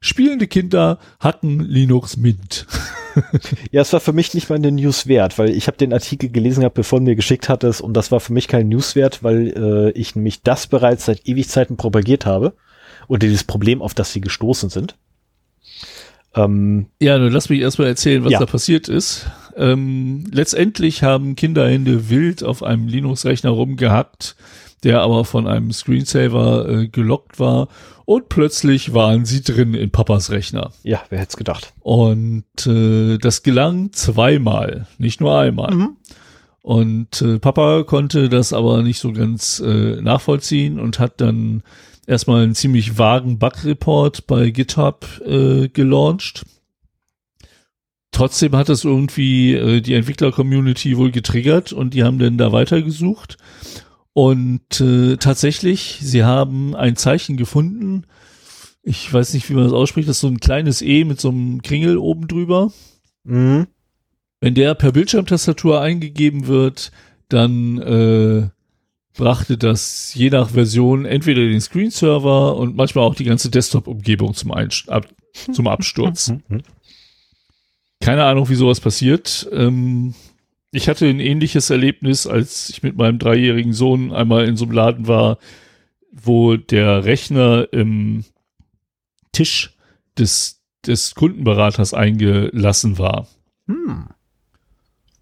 [0.02, 2.68] Spielende Kinder hatten Linux Mint.
[3.72, 6.30] ja, es war für mich nicht mal eine News wert, weil ich habe den Artikel
[6.30, 9.24] gelesen gehabt, bevor du mir geschickt hattest und das war für mich kein News wert,
[9.24, 12.54] weil äh, ich nämlich das bereits seit Ewigzeiten propagiert habe
[13.08, 14.98] und dieses Problem, auf das sie gestoßen sind.
[16.36, 18.40] Ähm, ja, nur lass mich erstmal erzählen, was ja.
[18.40, 19.28] da passiert ist.
[19.56, 24.36] Ähm, letztendlich haben Kinderhände wild auf einem Linux-Rechner rumgehackt,
[24.84, 27.68] der aber von einem Screensaver äh, gelockt war
[28.06, 30.72] und plötzlich waren sie drin in Papas Rechner.
[30.84, 31.74] Ja, wer hätte es gedacht.
[31.80, 35.74] Und äh, das gelang zweimal, nicht nur einmal.
[35.74, 35.98] Mhm.
[36.62, 41.64] Und äh, Papa konnte das aber nicht so ganz äh, nachvollziehen und hat dann
[42.08, 46.46] erstmal einen ziemlich vagen Bug-Report bei GitHub äh, gelauncht.
[48.12, 53.38] Trotzdem hat es irgendwie äh, die Entwickler-Community wohl getriggert und die haben dann da weitergesucht.
[54.14, 58.06] Und äh, tatsächlich, sie haben ein Zeichen gefunden.
[58.84, 60.08] Ich weiß nicht, wie man das ausspricht.
[60.08, 62.72] Das ist so ein kleines E mit so einem Kringel oben drüber.
[63.24, 63.68] Mhm.
[64.40, 66.92] Wenn der per Bildschirmtastatur eingegeben wird,
[67.30, 68.50] dann äh,
[69.14, 74.52] brachte das je nach Version entweder den Screen-Server und manchmal auch die ganze Desktop-Umgebung zum,
[74.52, 75.08] ab
[75.52, 76.34] zum Absturz.
[76.48, 76.62] Mhm.
[78.00, 79.48] Keine Ahnung, wie sowas passiert.
[79.54, 80.14] Ähm,
[80.72, 84.74] ich hatte ein ähnliches Erlebnis, als ich mit meinem dreijährigen Sohn einmal in so einem
[84.74, 85.38] Laden war,
[86.12, 88.26] wo der Rechner im
[89.32, 89.78] Tisch
[90.18, 93.28] des, des Kundenberaters eingelassen war.
[93.68, 94.10] Hm.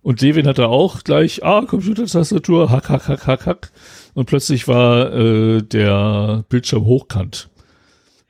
[0.03, 3.71] Und Levin hatte auch gleich, ah, Computertastatur, hack, hack, hack, hack, hack.
[4.13, 7.49] Und plötzlich war äh, der Bildschirm hochkant.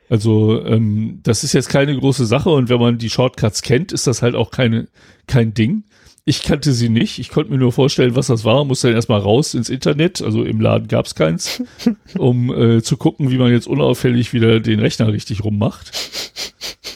[0.09, 4.07] Also ähm, das ist jetzt keine große Sache und wenn man die Shortcuts kennt, ist
[4.07, 4.89] das halt auch keine,
[5.25, 5.85] kein Ding.
[6.25, 7.17] Ich kannte sie nicht.
[7.17, 8.65] Ich konnte mir nur vorstellen, was das war.
[8.65, 10.21] Musste dann erstmal raus ins Internet.
[10.21, 11.63] Also im Laden gab's keins,
[12.17, 15.91] um äh, zu gucken, wie man jetzt unauffällig wieder den Rechner richtig rummacht.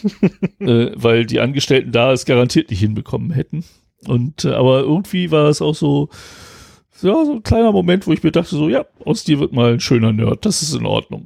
[0.60, 3.64] äh, weil die Angestellten da es garantiert nicht hinbekommen hätten.
[4.08, 6.10] Und äh, aber irgendwie war es auch so,
[7.02, 9.74] ja, so ein kleiner Moment, wo ich mir dachte, so, ja, aus dir wird mal
[9.74, 11.26] ein schöner Nerd, das ist in Ordnung.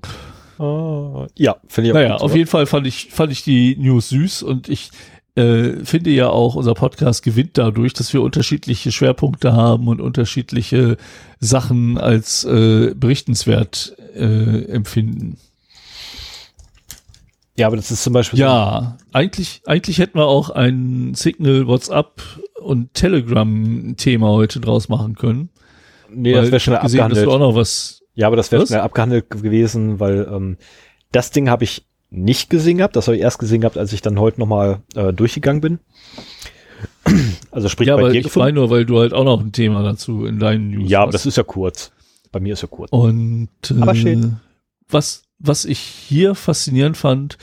[0.59, 3.77] Uh, ja, finde ich auch Naja, gut, auf jeden Fall fand ich, fand ich die
[3.77, 4.91] News süß und ich
[5.35, 10.97] äh, finde ja auch, unser Podcast gewinnt dadurch, dass wir unterschiedliche Schwerpunkte haben und unterschiedliche
[11.39, 15.37] Sachen als äh, berichtenswert äh, empfinden.
[17.57, 18.39] Ja, aber das ist zum Beispiel.
[18.39, 22.21] Ja, eigentlich, eigentlich hätten wir auch ein Signal WhatsApp
[22.61, 25.49] und Telegram-Thema heute draus machen können.
[26.11, 27.27] Nee, das wäre schnell gesehen, abgehandelt.
[27.27, 30.57] Dass du auch noch was Ja, aber das wäre schnell abgehandelt gewesen, weil ähm,
[31.11, 32.95] das Ding habe ich nicht gesehen gehabt.
[32.95, 35.79] Das habe ich erst gesehen gehabt, als ich dann heute nochmal äh, durchgegangen bin.
[37.51, 39.51] Also sprich ja, bei aber dir ich meine nur, weil du halt auch noch ein
[39.51, 41.13] Thema dazu in deinen News Ja, aber hast.
[41.15, 41.91] das ist ja kurz.
[42.31, 42.91] Bei mir ist ja kurz.
[42.91, 44.39] Und äh, Aber schön.
[44.87, 47.37] was was ich hier faszinierend fand,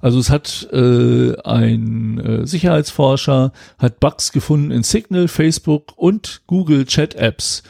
[0.00, 6.86] also es hat äh, ein äh, Sicherheitsforscher hat Bugs gefunden in Signal, Facebook und Google
[6.86, 7.62] Chat Apps,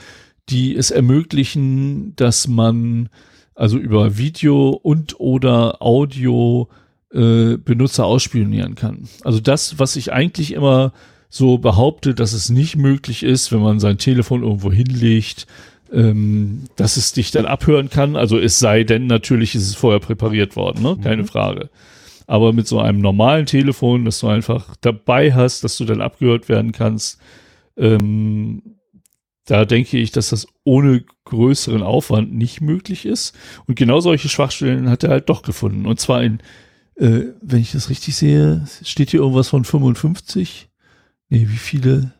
[0.50, 3.08] die es ermöglichen, dass man
[3.54, 6.68] also über Video und oder Audio
[7.12, 9.08] äh, Benutzer ausspionieren kann.
[9.22, 10.92] Also das, was ich eigentlich immer
[11.28, 15.46] so behaupte, dass es nicht möglich ist, wenn man sein Telefon irgendwo hinlegt,
[15.92, 18.16] ähm, dass es dich dann abhören kann.
[18.16, 20.98] Also es sei denn, natürlich ist es vorher präpariert worden, ne?
[21.02, 21.26] keine Mhm.
[21.26, 21.70] Frage.
[22.26, 26.48] Aber mit so einem normalen Telefon, das du einfach dabei hast, dass du dann abgehört
[26.48, 27.20] werden kannst,
[27.76, 28.76] ähm,
[29.46, 33.34] da denke ich, dass das ohne größeren Aufwand nicht möglich ist.
[33.66, 35.86] Und genau solche Schwachstellen hat er halt doch gefunden.
[35.86, 36.38] Und zwar in,
[36.94, 40.68] äh, wenn ich das richtig sehe, steht hier irgendwas von 55.
[41.30, 42.12] Nee, wie viele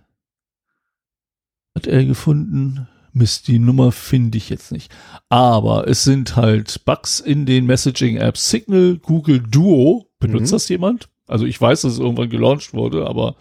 [1.74, 2.88] hat er gefunden?
[3.12, 4.90] Mist, die Nummer finde ich jetzt nicht.
[5.28, 10.06] Aber es sind halt Bugs in den Messaging-Apps Signal, Google Duo.
[10.18, 10.56] Benutzt Mhm.
[10.56, 11.08] das jemand?
[11.26, 13.36] Also ich weiß, dass es irgendwann gelauncht wurde, aber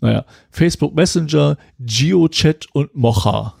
[0.00, 0.24] naja.
[0.50, 3.54] Facebook Messenger, GeoChat und Mocha.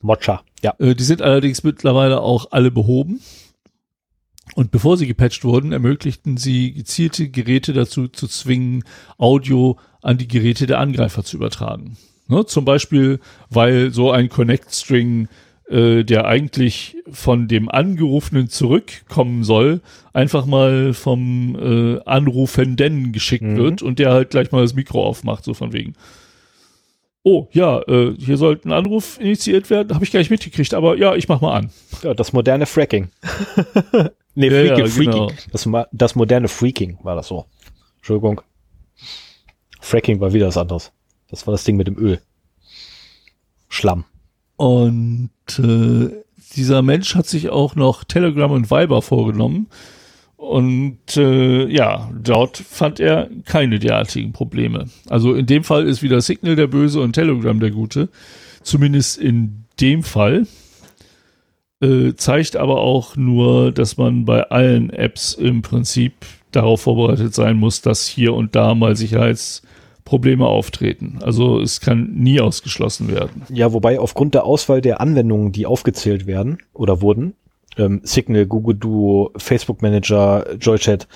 [0.00, 0.42] Mocha.
[0.62, 0.74] Ja.
[0.78, 3.20] Äh, die sind allerdings mittlerweile auch alle behoben.
[4.56, 8.84] Und bevor sie gepatcht wurden, ermöglichten sie gezielte Geräte dazu zu zwingen,
[9.16, 11.96] Audio an die Geräte der Angreifer zu übertragen.
[12.30, 13.18] Ne, zum Beispiel,
[13.50, 15.28] weil so ein Connect-String,
[15.68, 19.80] äh, der eigentlich von dem Angerufenen zurückkommen soll,
[20.12, 23.56] einfach mal vom äh, Anrufenden geschickt Mhm.
[23.56, 25.94] wird und der halt gleich mal das Mikro aufmacht, so von wegen.
[27.22, 29.94] Oh, ja, äh, hier sollte ein Anruf initiiert werden.
[29.94, 31.70] Habe ich gar nicht mitgekriegt, aber ja, ich mach mal an.
[32.02, 33.08] ja das moderne Fracking.
[34.34, 35.12] nee, Ja, Freaking, ja, Freaking.
[35.12, 35.30] genau.
[35.52, 37.44] Das, ma- das moderne Freaking war das so.
[37.98, 38.40] Entschuldigung.
[39.80, 40.92] Fracking war wieder was anderes.
[41.30, 42.20] Das war das Ding mit dem Öl.
[43.68, 44.04] Schlamm.
[44.56, 46.10] Und äh,
[46.56, 49.68] dieser Mensch hat sich auch noch Telegram und Viber vorgenommen.
[50.36, 54.88] Und äh, ja, dort fand er keine derartigen Probleme.
[55.08, 58.08] Also in dem Fall ist wieder Signal der Böse und Telegram der Gute.
[58.62, 60.46] Zumindest in dem Fall.
[61.82, 66.12] Äh, zeigt aber auch nur, dass man bei allen Apps im Prinzip
[66.52, 68.96] darauf vorbereitet sein muss, dass hier und da mal
[70.10, 71.18] Sicherheitsprobleme auftreten.
[71.22, 73.42] Also es kann nie ausgeschlossen werden.
[73.48, 77.34] Ja, wobei aufgrund der Auswahl der Anwendungen, die aufgezählt werden oder wurden,
[77.76, 81.06] ähm, Signal, Google Duo, Facebook Manager, JoyChat,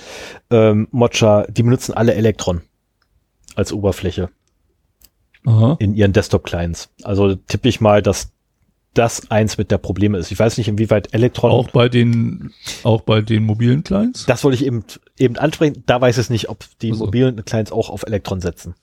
[0.51, 2.63] ähm, Mocha, die benutzen alle Electron
[3.57, 4.31] als Oberfläche
[5.45, 5.77] Aha.
[5.81, 6.91] in ihren Desktop-Clients.
[7.03, 8.31] Also tippe ich mal, dass
[8.95, 10.31] das eins mit der Probleme ist.
[10.31, 11.51] Ich weiß nicht, inwieweit Electron.
[11.51, 12.53] Auch bei den,
[12.85, 14.25] auch bei den mobilen Clients?
[14.27, 14.85] das wollte ich eben,
[15.19, 15.83] eben ansprechen.
[15.87, 17.07] Da weiß ich nicht, ob die Also.
[17.07, 18.75] mobilen Clients auch auf Electron setzen.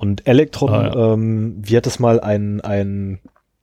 [0.00, 3.20] Und Electron, Ah, ähm, wie hat es mal ein, ein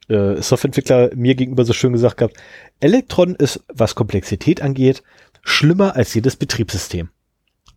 [0.07, 2.37] äh, Softwareentwickler mir gegenüber so schön gesagt gehabt,
[2.79, 5.01] Electron ist, was Komplexität angeht,
[5.41, 7.09] schlimmer als jedes Betriebssystem.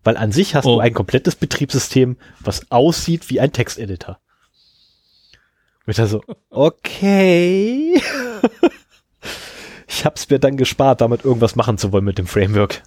[0.03, 0.75] Weil an sich hast Oh.
[0.75, 4.19] du ein komplettes Betriebssystem, was aussieht wie ein Texteditor.
[5.87, 7.99] Und ich dachte so, okay.
[9.87, 12.83] ich hab's mir dann gespart, damit irgendwas machen zu wollen mit dem Framework.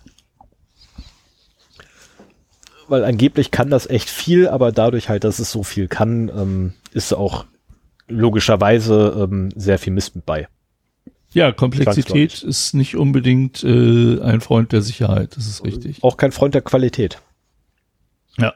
[2.89, 6.73] Weil angeblich kann das echt viel, aber dadurch halt, dass es so viel kann, ähm,
[6.93, 7.47] ist auch
[8.09, 10.49] logischerweise ähm, sehr viel Mist mit bei.
[11.33, 16.03] Ja, Komplexität ist nicht unbedingt äh, ein Freund der Sicherheit, das ist richtig.
[16.05, 17.19] Auch kein Freund der Qualität.
[18.39, 18.55] Ja.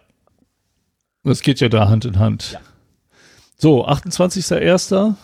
[1.25, 2.61] Das geht ja da Hand in Hand.
[3.57, 5.15] So, 28.01.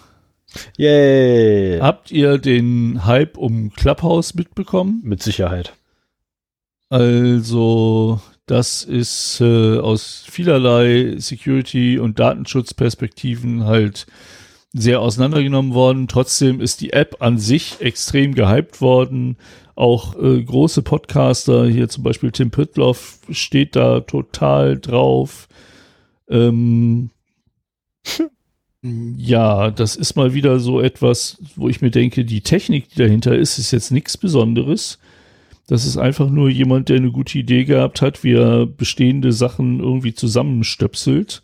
[0.76, 1.78] Yay!
[1.80, 5.00] Habt ihr den Hype um Clubhouse mitbekommen?
[5.04, 5.74] Mit Sicherheit.
[6.88, 14.06] Also, das ist äh, aus vielerlei Security- und Datenschutzperspektiven halt
[14.72, 16.08] sehr auseinandergenommen worden.
[16.08, 19.36] Trotzdem ist die App an sich extrem gehypt worden.
[19.76, 25.48] Auch äh, große Podcaster, hier zum Beispiel Tim Pritloff, steht da total drauf.
[26.28, 27.10] Ähm,
[28.82, 33.36] ja, das ist mal wieder so etwas, wo ich mir denke, die Technik, die dahinter
[33.36, 34.98] ist, ist jetzt nichts Besonderes.
[35.66, 39.80] Das ist einfach nur jemand, der eine gute Idee gehabt hat, wie er bestehende Sachen
[39.80, 41.42] irgendwie zusammenstöpselt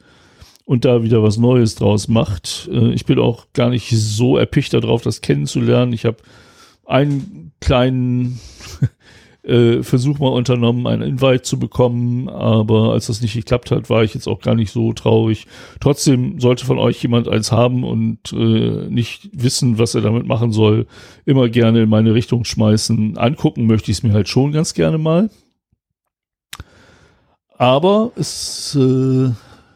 [0.67, 2.69] und da wieder was Neues draus macht.
[2.73, 5.93] Äh, Ich bin auch gar nicht so erpicht darauf, das kennenzulernen.
[5.93, 6.19] Ich habe
[6.85, 8.41] einen kleinen
[9.43, 14.05] äh, Versuch mal unternommen, einen Invite zu bekommen, aber als das nicht geklappt hat, war
[14.05, 15.47] ich jetzt auch gar nicht so traurig.
[15.81, 20.53] Trotzdem sollte von euch jemand eins haben und äh, nicht wissen, was er damit machen
[20.53, 20.87] soll,
[21.25, 23.17] immer gerne in meine Richtung schmeißen.
[23.19, 25.31] Angucken möchte ich es mir halt schon ganz gerne mal.
[27.57, 29.31] Aber es äh,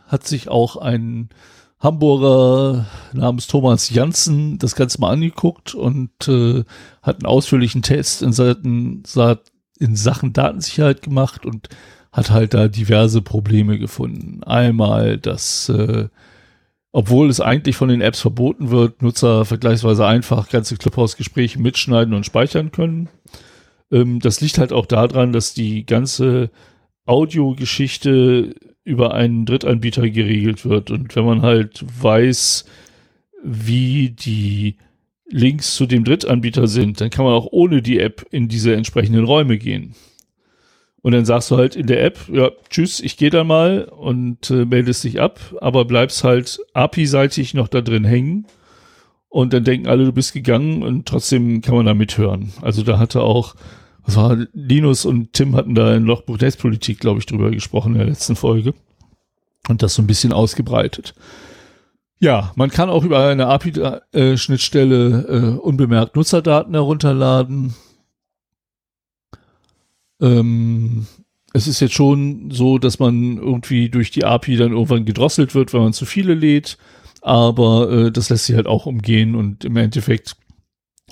[0.09, 1.29] hat sich auch ein
[1.81, 6.65] Hamburger namens Thomas Janssen das Ganze mal angeguckt und äh,
[7.03, 9.03] hat einen ausführlichen Test in, Seiten,
[9.79, 11.69] in Sachen Datensicherheit gemacht und
[12.13, 14.43] hat halt da diverse Probleme gefunden.
[14.45, 16.09] Einmal, dass äh,
[16.97, 22.25] obwohl es eigentlich von den Apps verboten wird, Nutzer vergleichsweise einfach ganze Clubhouse-Gespräche mitschneiden und
[22.25, 23.09] speichern können.
[23.91, 26.51] Ähm, das liegt halt auch daran, dass die ganze
[27.05, 30.93] Audiogeschichte über einen Drittanbieter geregelt wird.
[30.93, 32.65] Und wenn man halt weiß,
[33.43, 34.77] wie die
[35.27, 39.25] Links zu dem Drittanbieter sind, dann kann man auch ohne die App in diese entsprechenden
[39.25, 39.95] Räume gehen.
[41.03, 44.51] Und dann sagst du halt in der App, ja, tschüss, ich gehe da mal und
[44.51, 48.47] äh, meldest dich ab, aber bleibst halt API-seitig noch da drin hängen.
[49.29, 52.53] Und dann denken alle, du bist gegangen und trotzdem kann man da mithören.
[52.63, 53.55] Also da hatte auch
[54.07, 57.99] was war, Linus und Tim hatten da in Lochbuch Netzpolitik, glaube ich, drüber gesprochen in
[57.99, 58.75] der letzten Folge.
[59.69, 61.15] Und das so ein bisschen ausgebreitet.
[62.25, 67.75] Ja, man kann auch über eine API-Schnittstelle äh, unbemerkt Nutzerdaten herunterladen.
[70.23, 71.07] Ähm,
[71.53, 75.75] es ist jetzt schon so, dass man irgendwie durch die API dann irgendwann gedrosselt wird,
[75.75, 76.79] wenn man zu viele lädt.
[77.21, 80.35] Aber äh, das lässt sich halt auch umgehen und im Endeffekt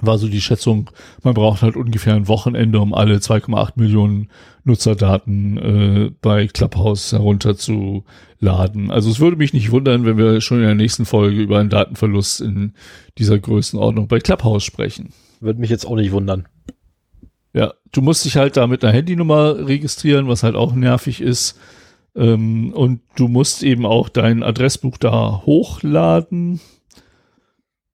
[0.02, 0.90] war so die Schätzung,
[1.22, 4.28] man braucht halt ungefähr ein Wochenende, um alle 2,8 Millionen
[4.64, 8.90] Nutzerdaten äh, bei Clubhouse herunterzuladen.
[8.90, 11.70] Also es würde mich nicht wundern, wenn wir schon in der nächsten Folge über einen
[11.70, 12.74] Datenverlust in
[13.18, 15.10] dieser Größenordnung bei Clubhouse sprechen.
[15.40, 16.46] Würde mich jetzt auch nicht wundern.
[17.54, 21.58] Ja, du musst dich halt da mit einer Handynummer registrieren, was halt auch nervig ist.
[22.14, 26.60] Ähm, und du musst eben auch dein Adressbuch da hochladen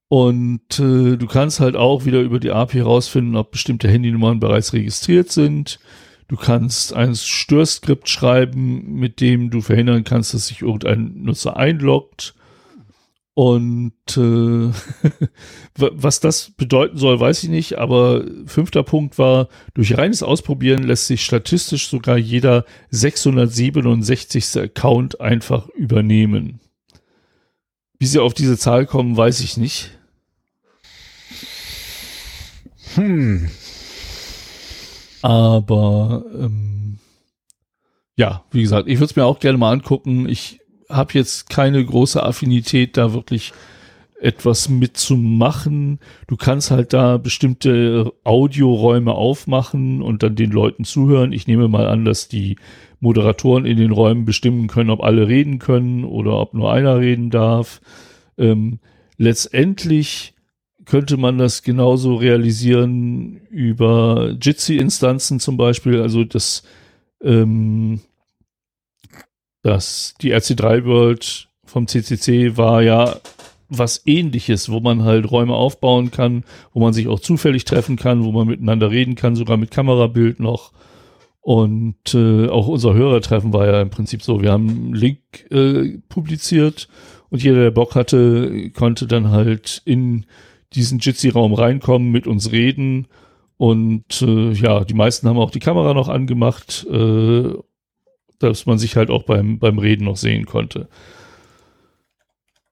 [0.08, 4.72] und äh, du kannst halt auch wieder über die API herausfinden, ob bestimmte Handynummern bereits
[4.72, 5.78] registriert sind.
[6.28, 12.34] Du kannst ein Störskript schreiben, mit dem du verhindern kannst, dass sich irgendein Nutzer einloggt.
[13.34, 14.72] Und äh,
[15.76, 17.78] was das bedeuten soll, weiß ich nicht.
[17.78, 24.56] Aber fünfter Punkt war, durch reines Ausprobieren lässt sich statistisch sogar jeder 667.
[24.56, 26.60] Account einfach übernehmen.
[27.98, 29.97] Wie sie auf diese Zahl kommen, weiß ich nicht.
[32.94, 33.48] Hm.
[35.22, 36.98] Aber ähm,
[38.16, 40.28] ja, wie gesagt, ich würde es mir auch gerne mal angucken.
[40.28, 43.52] Ich habe jetzt keine große Affinität, da wirklich
[44.20, 46.00] etwas mitzumachen.
[46.26, 51.32] Du kannst halt da bestimmte Audioräume aufmachen und dann den Leuten zuhören.
[51.32, 52.56] Ich nehme mal an, dass die
[53.00, 57.30] Moderatoren in den Räumen bestimmen können, ob alle reden können oder ob nur einer reden
[57.30, 57.80] darf.
[58.36, 58.80] Ähm,
[59.16, 60.34] letztendlich
[60.88, 66.62] könnte man das genauso realisieren über Jitsi-Instanzen zum Beispiel, also das,
[67.22, 68.00] ähm,
[69.62, 73.16] das, die RC3 World vom CCC war ja
[73.68, 78.24] was ähnliches, wo man halt Räume aufbauen kann, wo man sich auch zufällig treffen kann,
[78.24, 80.72] wo man miteinander reden kann, sogar mit Kamerabild noch.
[81.40, 84.40] Und äh, auch unser Hörertreffen war ja im Prinzip so.
[84.40, 85.18] Wir haben einen Link
[85.50, 86.88] äh, publiziert
[87.28, 90.24] und jeder, der Bock hatte, konnte dann halt in
[90.74, 93.06] diesen Jitsi-Raum reinkommen, mit uns reden.
[93.56, 97.52] Und äh, ja, die meisten haben auch die Kamera noch angemacht, äh,
[98.38, 100.88] dass man sich halt auch beim, beim Reden noch sehen konnte.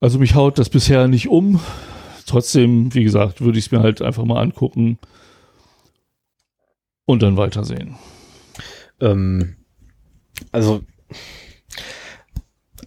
[0.01, 1.61] Also mich haut das bisher nicht um.
[2.27, 4.99] Trotzdem, wie gesagt, würde ich es mir halt einfach mal angucken
[7.05, 7.97] und dann weitersehen.
[9.01, 9.57] Ähm,
[10.53, 10.83] also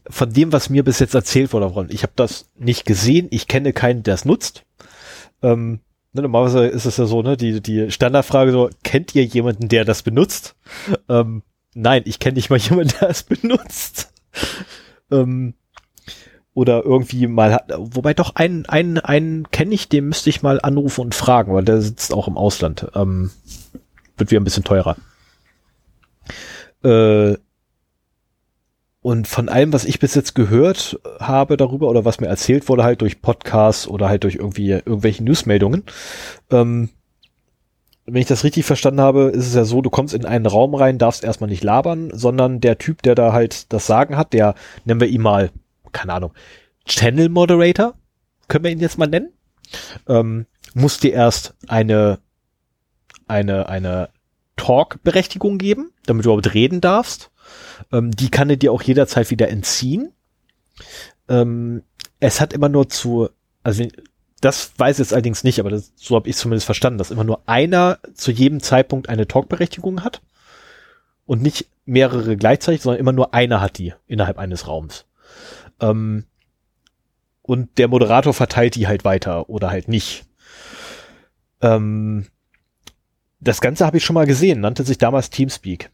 [0.10, 3.73] von dem, was mir bis jetzt erzählt wurde, ich habe das nicht gesehen, ich kenne
[3.73, 4.65] keinen, der es nutzt.
[5.41, 5.80] Ähm,
[6.14, 9.86] ne, normalerweise ist es ja so, ne, die, die Standardfrage so, kennt ihr jemanden, der
[9.86, 10.56] das benutzt?
[11.07, 11.44] Ähm,
[11.74, 14.14] nein, ich kenne nicht mal jemanden, der es benutzt.
[15.11, 15.53] ähm,
[16.53, 21.02] oder irgendwie mal wobei doch einen, einen, einen kenne ich, den müsste ich mal anrufen
[21.02, 22.88] und fragen, weil der sitzt auch im Ausland.
[22.95, 23.32] Ähm,
[24.18, 24.98] wird wieder ein bisschen teurer.
[26.84, 27.38] Äh,
[29.10, 32.84] und von allem, was ich bis jetzt gehört habe darüber oder was mir erzählt wurde,
[32.84, 35.81] halt durch Podcasts oder halt durch irgendwie irgendwelche Newsmeldungen,
[36.52, 36.90] ähm,
[38.06, 40.76] wenn ich das richtig verstanden habe, ist es ja so, du kommst in einen Raum
[40.76, 44.53] rein, darfst erstmal nicht labern, sondern der Typ, der da halt das Sagen hat, der
[44.86, 45.49] nennen wir ihn mal,
[45.91, 46.34] keine Ahnung,
[46.86, 47.95] Channel Moderator,
[48.48, 49.34] können wir ihn jetzt mal nennen,
[50.07, 50.45] ähm,
[50.76, 52.19] muss dir erst eine,
[53.27, 54.10] eine, eine
[54.56, 57.31] Talk-Berechtigung geben, damit du überhaupt reden darfst.
[57.92, 60.12] Ähm, die kann er dir auch jederzeit wieder entziehen.
[61.28, 61.84] Ähm,
[62.20, 63.30] es hat immer nur zu,
[63.64, 63.86] also
[64.42, 67.24] das weiß ich jetzt allerdings nicht, aber das, so habe ich zumindest verstanden, dass immer
[67.24, 70.22] nur einer zu jedem Zeitpunkt eine Talkberechtigung hat
[71.26, 75.06] und nicht mehrere gleichzeitig, sondern immer nur einer hat die innerhalb eines Raums.
[75.80, 76.26] Ähm,
[77.42, 80.26] und der Moderator verteilt die halt weiter oder halt nicht.
[81.62, 82.28] Ähm,
[83.40, 85.92] das Ganze habe ich schon mal gesehen, nannte sich damals Teamspeak.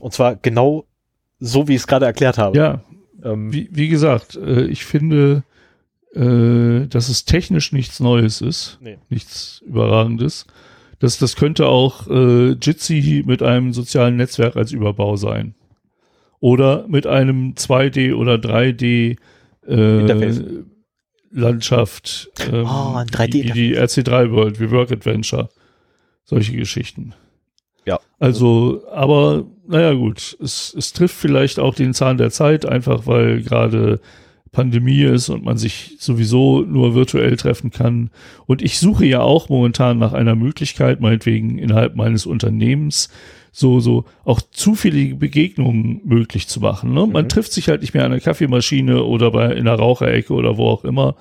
[0.00, 0.84] Und zwar genau
[1.38, 2.56] so, wie ich es gerade erklärt habe.
[2.56, 2.82] Ja,
[3.22, 5.42] ähm, wie, wie gesagt, äh, ich finde,
[6.14, 8.98] äh, dass es technisch nichts Neues ist, nee.
[9.08, 10.46] nichts Überragendes.
[10.98, 15.54] Das, das könnte auch äh, Jitsi mit einem sozialen Netzwerk als Überbau sein.
[16.40, 19.16] Oder mit einem 2D oder 3D
[19.66, 20.40] äh,
[21.32, 25.48] Landschaft, ähm, oh, 3D wie, wie die RC3 World, wie Work Adventure.
[26.24, 27.14] Solche Geschichten.
[27.86, 28.00] Ja.
[28.18, 33.42] Also, aber naja gut, es, es trifft vielleicht auch den Zahn der Zeit, einfach weil
[33.42, 34.00] gerade
[34.52, 38.10] Pandemie ist und man sich sowieso nur virtuell treffen kann.
[38.46, 43.10] Und ich suche ja auch momentan nach einer Möglichkeit, meinetwegen innerhalb meines Unternehmens,
[43.52, 46.92] so, so auch zufällige Begegnungen möglich zu machen.
[46.92, 47.06] Ne?
[47.06, 47.28] Man mhm.
[47.28, 50.68] trifft sich halt nicht mehr an der Kaffeemaschine oder bei in der Raucherecke oder wo
[50.68, 51.16] auch immer.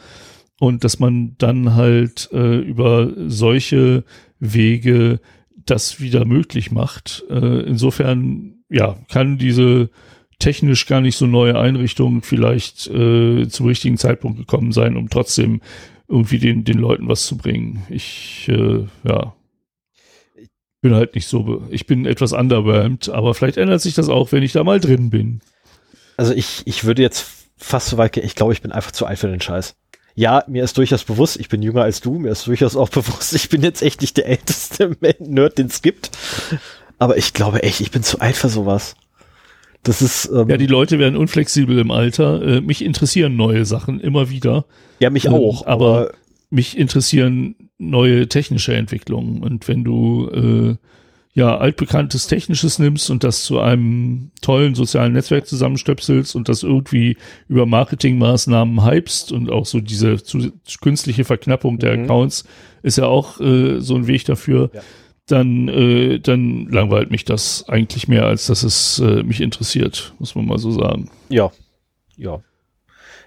[0.60, 4.06] Und dass man dann halt äh, über solche
[4.40, 5.20] Wege
[5.66, 7.24] das wieder möglich macht.
[7.30, 9.90] Äh, insofern, ja, kann diese
[10.40, 15.62] technisch gar nicht so neue Einrichtungen vielleicht äh, zum richtigen Zeitpunkt gekommen sein, um trotzdem
[16.08, 17.84] irgendwie den, den Leuten was zu bringen.
[17.90, 19.34] Ich, äh, ja,
[20.82, 24.44] bin halt nicht so, ich bin etwas underwhelmed, aber vielleicht ändert sich das auch, wenn
[24.44, 25.42] ich da mal drin bin.
[26.16, 27.26] Also ich, ich würde jetzt
[27.58, 29.76] fast so weit gehen, ich glaube, ich bin einfach zu alt für den Scheiß.
[30.16, 33.34] Ja, mir ist durchaus bewusst, ich bin jünger als du, mir ist durchaus auch bewusst,
[33.34, 36.12] ich bin jetzt echt nicht der älteste Nerd, den es gibt.
[36.98, 38.96] Aber ich glaube echt, ich bin zu alt für sowas.
[39.84, 40.30] Das ist.
[40.34, 42.42] Ähm, ja, die Leute werden unflexibel im Alter.
[42.42, 44.66] Äh, mich interessieren neue Sachen immer wieder.
[45.00, 45.62] Ja, mich auch.
[45.62, 46.12] Ähm, aber, aber,
[46.50, 49.44] mich interessieren neue technische Entwicklungen.
[49.44, 50.76] Und wenn du äh,
[51.36, 57.18] ja altbekanntes Technisches nimmst und das zu einem tollen sozialen Netzwerk zusammenstöpselst und das irgendwie
[57.50, 60.52] über Marketingmaßnahmen hypst und auch so diese zu,
[60.82, 62.04] künstliche Verknappung der mhm.
[62.06, 62.46] Accounts
[62.84, 64.72] ist ja auch äh, so ein Weg dafür.
[64.74, 64.82] Ja
[65.28, 70.36] dann, äh, dann langweilt mich das eigentlich mehr, als dass es äh, mich interessiert, muss
[70.36, 71.10] man mal so sagen.
[71.30, 71.52] Ja,
[72.16, 72.42] ja.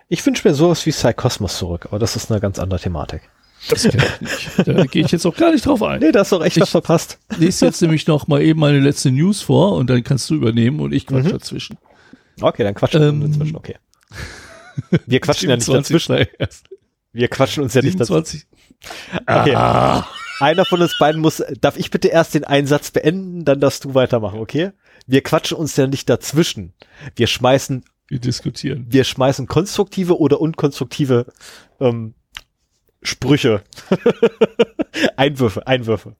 [0.06, 3.22] Ich wünsche mir sowas wie Psychosmos zurück, aber das ist eine ganz andere Thematik.
[3.68, 4.48] Das kenne ich nicht.
[4.66, 6.01] Da gehe ich jetzt auch gar nicht drauf ein.
[6.01, 7.18] Nee, da hast du echt ich was verpasst.
[7.39, 10.80] Lese jetzt nämlich noch mal eben meine letzte News vor und dann kannst du übernehmen
[10.80, 11.30] und ich quatsch mhm.
[11.30, 11.78] dazwischen.
[12.40, 13.76] Okay, dann quatschen wir ähm, dazwischen, okay.
[15.06, 16.26] Wir quatschen ja nicht dazwischen.
[17.12, 18.35] Wir quatschen uns ja 27.
[18.35, 18.47] nicht
[18.80, 19.22] dazwischen.
[19.26, 19.55] Okay.
[19.55, 20.06] Ah.
[20.40, 23.94] Einer von uns beiden muss, darf ich bitte erst den Einsatz beenden, dann darfst du
[23.94, 24.70] weitermachen, okay?
[25.06, 26.74] Wir quatschen uns ja nicht dazwischen.
[27.16, 27.85] Wir schmeißen.
[28.06, 28.86] Wir diskutieren.
[28.89, 31.26] Wir schmeißen konstruktive oder unkonstruktive
[31.80, 32.14] ähm,
[33.03, 33.62] Sprüche.
[35.16, 36.16] Einwürfe, Einwürfe.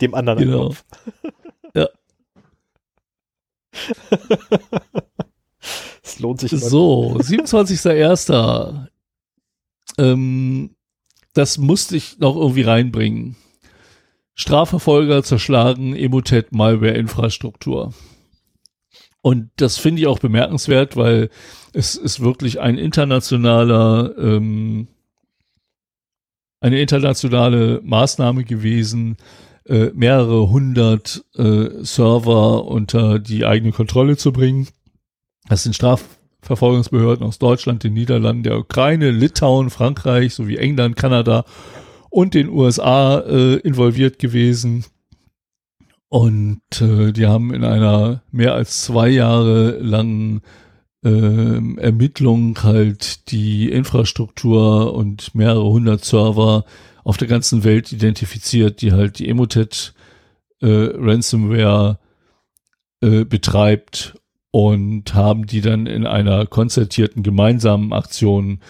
[0.00, 0.68] Dem anderen genau.
[0.68, 0.84] Kopf.
[1.74, 1.88] ja.
[6.02, 6.50] Es lohnt sich.
[6.52, 8.88] So, 27.01.
[9.98, 10.76] Ähm,
[11.32, 13.36] das musste ich noch irgendwie reinbringen.
[14.34, 17.92] Strafverfolger zerschlagen Emotet Malware Infrastruktur.
[19.22, 21.28] Und das finde ich auch bemerkenswert, weil
[21.74, 24.88] es ist wirklich ein internationaler, ähm,
[26.60, 29.16] eine internationale Maßnahme gewesen,
[29.66, 34.68] äh, mehrere hundert äh, Server unter die eigene Kontrolle zu bringen.
[35.48, 41.44] Das sind Strafverfolgungsbehörden aus Deutschland, den Niederlanden, der Ukraine, Litauen, Frankreich sowie England, Kanada
[42.10, 44.84] und den USA äh, involviert gewesen.
[46.08, 50.42] Und äh, die haben in einer mehr als zwei Jahre langen
[51.04, 56.64] äh, Ermittlung halt die Infrastruktur und mehrere hundert Server
[57.04, 59.94] auf der ganzen Welt identifiziert, die halt die Emotet
[60.60, 61.98] äh, Ransomware
[63.00, 64.14] äh, betreibt
[64.50, 68.60] und haben die dann in einer konzertierten gemeinsamen Aktion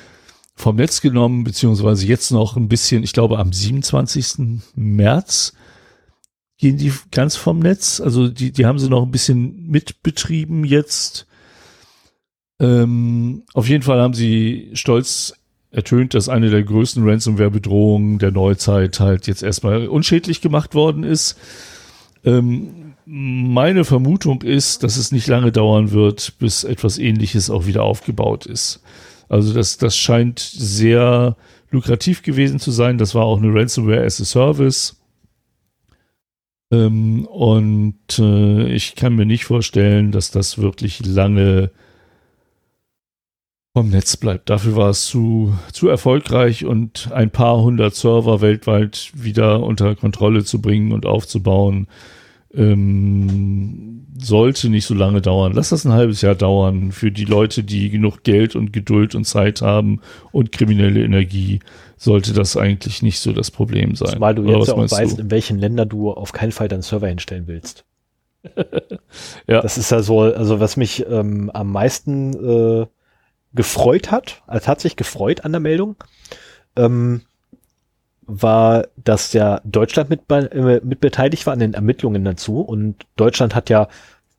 [0.55, 4.61] vom Netz genommen, beziehungsweise jetzt noch ein bisschen, ich glaube am 27.
[4.75, 5.55] März
[6.59, 8.01] gehen die ganz vom Netz.
[8.01, 11.27] Also die, die haben sie noch ein bisschen mitbetrieben jetzt.
[12.61, 15.35] Ähm, auf jeden Fall haben sie stolz
[15.71, 21.39] ertönt, dass eine der größten Ransomware-Bedrohungen der Neuzeit halt jetzt erstmal unschädlich gemacht worden ist.
[22.25, 27.83] Ähm, meine Vermutung ist, dass es nicht lange dauern wird, bis etwas ähnliches auch wieder
[27.83, 28.83] aufgebaut ist.
[29.29, 31.37] Also das, das scheint sehr
[31.71, 32.99] lukrativ gewesen zu sein.
[32.99, 35.01] Das war auch eine Ransomware as a Service.
[36.73, 41.71] Ähm, und äh, ich kann mir nicht vorstellen, dass das wirklich lange
[43.73, 44.51] vom Netz bleibt.
[44.51, 50.45] Dafür war es zu, zu erfolgreich und ein paar hundert Server weltweit wieder unter Kontrolle
[50.45, 51.87] zu bringen und aufzubauen,
[52.53, 55.53] ähm, sollte nicht so lange dauern.
[55.55, 59.25] Lass das ein halbes Jahr dauern für die Leute, die genug Geld und Geduld und
[59.25, 60.01] Zeit haben
[60.33, 61.61] und kriminelle Energie,
[61.97, 64.15] sollte das eigentlich nicht so das Problem sein.
[64.15, 65.23] Zumal du jetzt ja auch weißt, du?
[65.23, 67.85] in welchen Ländern du auf keinen Fall deinen Server hinstellen willst.
[69.47, 69.61] ja.
[69.61, 72.33] Das ist ja so, also was mich ähm, am meisten
[72.83, 72.87] äh,
[73.53, 75.97] gefreut hat, also hat sich gefreut an der Meldung,
[76.77, 77.23] ähm,
[78.23, 83.55] war, dass ja Deutschland mit, äh, mit beteiligt war an den Ermittlungen dazu und Deutschland
[83.55, 83.89] hat ja,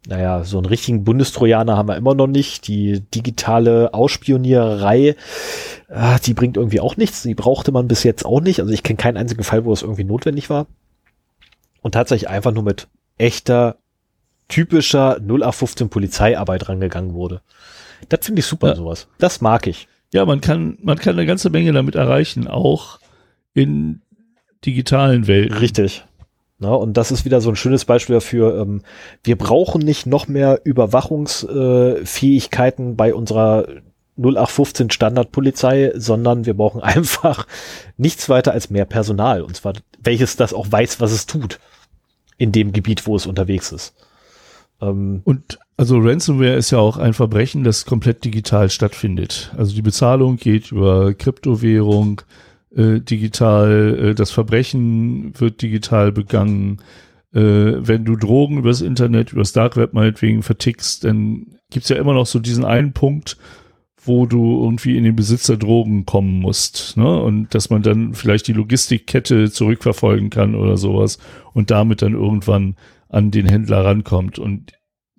[0.08, 2.68] naja, so einen richtigen Bundestrojaner haben wir immer noch nicht.
[2.68, 5.16] Die digitale Ausspioniererei,
[5.90, 7.22] äh, die bringt irgendwie auch nichts.
[7.22, 8.60] Die brauchte man bis jetzt auch nicht.
[8.60, 10.66] Also ich kenne keinen einzigen Fall, wo es irgendwie notwendig war.
[11.82, 12.88] Und tatsächlich einfach nur mit
[13.20, 13.78] echter,
[14.48, 17.42] typischer 0815 Polizeiarbeit rangegangen wurde.
[18.10, 18.76] Das finde ich super, ja.
[18.76, 19.08] sowas.
[19.18, 19.88] Das mag ich.
[20.14, 23.00] Ja, man kann, man kann eine ganze Menge damit erreichen, auch
[23.54, 24.02] in
[24.66, 25.58] digitalen Welten.
[25.58, 26.04] Richtig.
[26.60, 28.62] Na, und das ist wieder so ein schönes Beispiel dafür.
[28.62, 28.84] Ähm,
[29.24, 33.66] wir brauchen nicht noch mehr Überwachungsfähigkeiten äh, bei unserer
[34.18, 37.48] 0815 Standardpolizei, sondern wir brauchen einfach
[37.98, 39.42] nichts weiter als mehr Personal.
[39.42, 41.60] Und zwar, welches das auch weiß, was es tut.
[42.38, 43.96] In dem Gebiet, wo es unterwegs ist.
[44.82, 49.52] Ähm, und also Ransomware ist ja auch ein Verbrechen, das komplett digital stattfindet.
[49.58, 52.22] Also die Bezahlung geht über Kryptowährung,
[52.76, 56.82] äh, digital, äh, das Verbrechen wird digital begangen.
[57.34, 62.14] Äh, wenn du Drogen übers Internet, übers Dark Web meinetwegen vertickst, dann gibt's ja immer
[62.14, 63.38] noch so diesen einen Punkt,
[64.04, 66.98] wo du irgendwie in den Besitz der Drogen kommen musst.
[66.98, 67.22] Ne?
[67.22, 71.20] Und dass man dann vielleicht die Logistikkette zurückverfolgen kann oder sowas
[71.54, 72.76] und damit dann irgendwann
[73.12, 74.40] an den Händler rankommt.
[74.40, 74.74] Und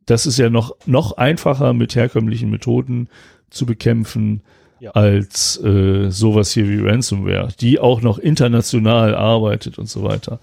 [0.06, 3.08] das ist ja noch, noch einfacher mit herkömmlichen Methoden
[3.50, 4.42] zu bekämpfen
[4.80, 4.90] ja.
[4.92, 10.40] als äh, sowas hier wie Ransomware, die auch noch international arbeitet und so weiter.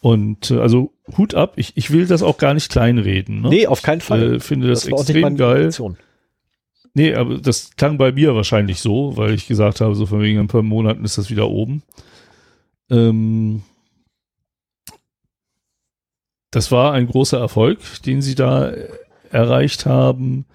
[0.00, 3.42] Und äh, also Hut ab, ich, ich will das auch gar nicht kleinreden.
[3.42, 3.48] Ne?
[3.48, 4.34] Nee, auf keinen Fall.
[4.34, 5.70] Äh, finde das, das extrem geil.
[6.92, 10.40] Nee, aber das klang bei mir wahrscheinlich so, weil ich gesagt habe, so von wegen
[10.40, 11.82] ein paar Monaten ist das wieder oben.
[12.90, 13.62] Ähm,
[16.50, 18.72] das war ein großer Erfolg, den sie da
[19.30, 20.46] erreicht haben.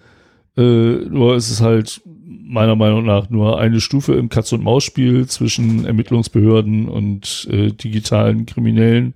[0.57, 6.87] Äh, nur ist es halt meiner Meinung nach nur eine Stufe im Katz-und-Maus-Spiel zwischen Ermittlungsbehörden
[6.87, 9.15] und äh, digitalen Kriminellen,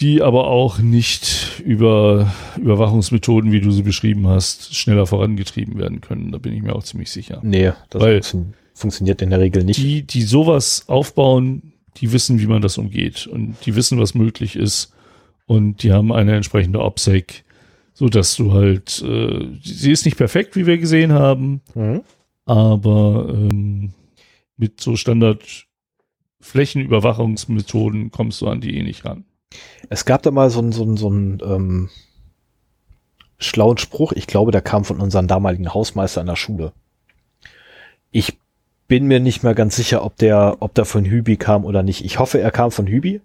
[0.00, 6.32] die aber auch nicht über Überwachungsmethoden, wie du sie beschrieben hast, schneller vorangetrieben werden können.
[6.32, 7.40] Da bin ich mir auch ziemlich sicher.
[7.42, 8.20] Nee, das Weil
[8.74, 9.80] funktioniert in der Regel nicht.
[9.80, 14.56] Die, die sowas aufbauen, die wissen, wie man das umgeht und die wissen, was möglich
[14.56, 14.92] ist
[15.46, 17.44] und die haben eine entsprechende OPSEC,
[17.94, 22.02] so dass du halt, äh, sie ist nicht perfekt, wie wir gesehen haben, mhm.
[22.44, 23.94] aber ähm,
[24.56, 25.66] mit so Standard
[26.40, 29.24] Flächenüberwachungsmethoden kommst du an die eh nicht ran.
[29.88, 31.88] Es gab da mal so einen so einen, so einen ähm,
[33.38, 36.72] schlauen Spruch, ich glaube, der kam von unserem damaligen Hausmeister an der Schule.
[38.10, 38.38] Ich
[38.88, 42.04] bin mir nicht mehr ganz sicher, ob der, ob der von Hübi kam oder nicht.
[42.04, 43.20] Ich hoffe, er kam von Hübi,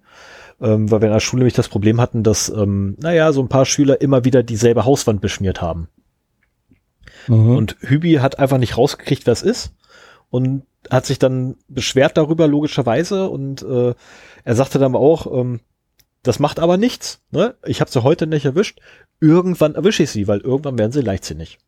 [0.61, 3.49] ähm, weil wir in der Schule nämlich das Problem hatten, dass, ähm, naja, so ein
[3.49, 5.87] paar Schüler immer wieder dieselbe Hauswand beschmiert haben.
[7.27, 7.55] Mhm.
[7.55, 9.73] Und Hübi hat einfach nicht rausgekriegt, wer es ist
[10.29, 13.29] und hat sich dann beschwert darüber, logischerweise.
[13.29, 13.93] Und äh,
[14.43, 15.61] er sagte dann auch, ähm,
[16.23, 17.21] das macht aber nichts.
[17.31, 17.55] Ne?
[17.65, 18.79] Ich habe sie heute nicht erwischt.
[19.21, 21.59] Irgendwann erwische ich sie, weil irgendwann werden sie leichtsinnig.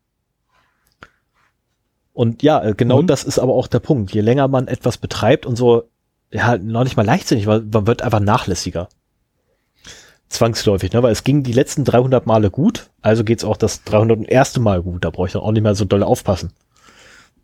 [2.15, 3.07] Und ja, äh, genau mhm.
[3.07, 4.13] das ist aber auch der Punkt.
[4.13, 5.83] Je länger man etwas betreibt und so
[6.31, 8.87] ja, noch nicht mal leichtsinnig, weil man wird einfach nachlässiger.
[10.29, 11.03] Zwangsläufig, ne?
[11.03, 14.57] weil es ging die letzten 300 Male gut, also geht's auch das 301.
[14.59, 15.03] Mal gut.
[15.03, 16.53] Da brauche ich dann auch nicht mehr so doll aufpassen.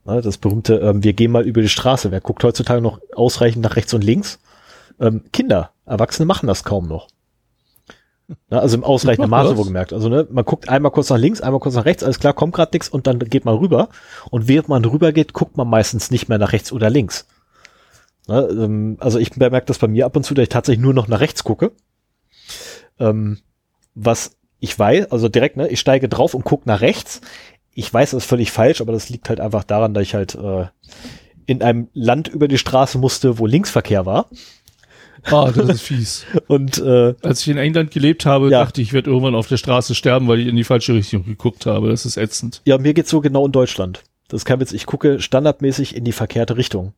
[0.05, 0.21] Ne?
[0.21, 2.09] Das berühmte, ähm, wir gehen mal über die Straße.
[2.09, 4.39] Wer guckt heutzutage noch ausreichend nach rechts und links?
[5.01, 7.07] Ähm, Kinder, Erwachsene machen das kaum noch.
[8.27, 8.61] Ne?
[8.61, 9.93] Also im ausreichenden Maße wohlgemerkt.
[9.93, 12.53] Also ne, man guckt einmal kurz nach links, einmal kurz nach rechts, alles klar, kommt
[12.53, 13.89] gerade nichts und dann geht man rüber.
[14.29, 17.27] Und während man rüber geht, guckt man meistens nicht mehr nach rechts oder links.
[18.27, 20.93] Ne, ähm, also ich bemerke das bei mir ab und zu, dass ich tatsächlich nur
[20.93, 21.71] noch nach rechts gucke.
[22.99, 23.39] Ähm,
[23.95, 27.21] was ich weiß, also direkt, ne, ich steige drauf und gucke nach rechts.
[27.73, 30.35] Ich weiß, das ist völlig falsch, aber das liegt halt einfach daran, dass ich halt
[30.35, 30.67] äh,
[31.45, 34.29] in einem Land über die Straße musste, wo Linksverkehr war.
[35.25, 36.25] Ah, das ist fies.
[36.47, 38.63] Und äh, als ich in England gelebt habe, ja.
[38.63, 41.25] dachte ich, ich werde irgendwann auf der Straße sterben, weil ich in die falsche Richtung
[41.25, 41.89] geguckt habe.
[41.89, 42.61] Das ist ätzend.
[42.65, 44.03] Ja, mir geht's so genau in Deutschland.
[44.27, 44.71] Das ist kein Witz.
[44.71, 46.93] Ich gucke standardmäßig in die verkehrte Richtung.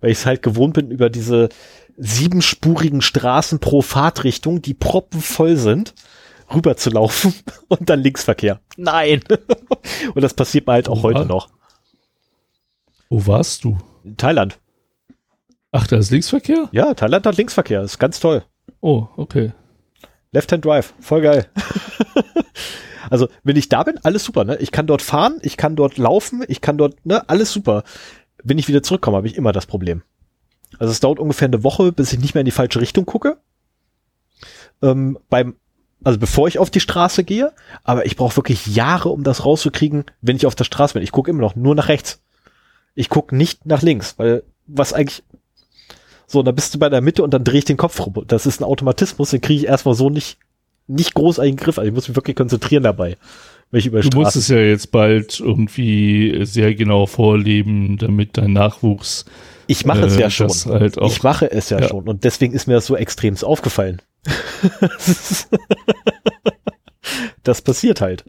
[0.00, 1.48] weil ich es halt gewohnt bin, über diese
[1.96, 5.94] siebenspurigen Straßen pro Fahrtrichtung, die proppenvoll sind,
[6.52, 7.32] rüber zu laufen
[7.68, 8.60] und dann Linksverkehr.
[8.76, 9.22] Nein.
[10.14, 11.48] und das passiert mir halt auch Wo heute war- noch.
[13.08, 13.78] Wo warst du?
[14.04, 14.58] In Thailand.
[15.72, 16.68] Ach, da ist Linksverkehr?
[16.72, 17.82] Ja, Thailand hat Linksverkehr.
[17.82, 18.44] Ist ganz toll.
[18.80, 19.52] Oh, okay.
[20.32, 20.92] Left-Hand Drive.
[21.00, 21.46] Voll geil.
[23.10, 24.56] also, wenn ich da bin, alles super, ne?
[24.58, 27.26] Ich kann dort fahren, ich kann dort laufen, ich kann dort, ne?
[27.28, 27.84] Alles super.
[28.44, 30.02] Wenn ich wieder zurückkomme, habe ich immer das Problem.
[30.78, 33.38] Also es dauert ungefähr eine Woche, bis ich nicht mehr in die falsche Richtung gucke.
[34.82, 35.56] Ähm, beim,
[36.04, 37.52] also bevor ich auf die Straße gehe,
[37.84, 41.02] aber ich brauche wirklich Jahre, um das rauszukriegen, wenn ich auf der Straße bin.
[41.02, 42.22] Ich gucke immer noch nur nach rechts.
[42.94, 45.22] Ich gucke nicht nach links, weil was eigentlich
[46.32, 48.14] so, und dann bist du bei der Mitte und dann drehe ich den Kopf rum.
[48.26, 50.38] Das ist ein Automatismus, den kriege ich erstmal so nicht,
[50.86, 51.78] nicht groß einen Griff.
[51.78, 53.16] Also ich muss mich wirklich konzentrieren dabei,
[53.70, 54.40] wenn ich über Du musst Straßen.
[54.40, 59.26] es ja jetzt bald irgendwie sehr genau vorleben, damit dein Nachwuchs
[59.66, 60.48] Ich mache es äh, ja schon.
[60.66, 61.08] halt auch.
[61.10, 61.88] Ich mache es ja, Ja.
[61.88, 62.08] schon.
[62.08, 64.00] Und deswegen ist mir das so extremst aufgefallen.
[67.42, 68.24] das passiert halt.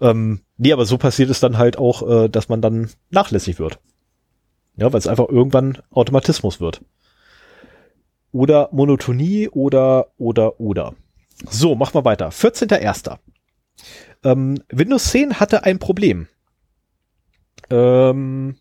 [0.00, 3.78] Ähm, nee, aber so passiert es dann halt auch, äh, dass man dann nachlässig wird.
[4.76, 6.80] Ja, weil es einfach irgendwann Automatismus wird.
[8.32, 10.94] Oder Monotonie oder, oder, oder.
[11.48, 12.30] So, machen wir weiter.
[12.30, 13.18] 14.01.
[14.24, 16.28] Ähm, Windows 10 hatte ein Problem.
[17.70, 18.56] Ähm,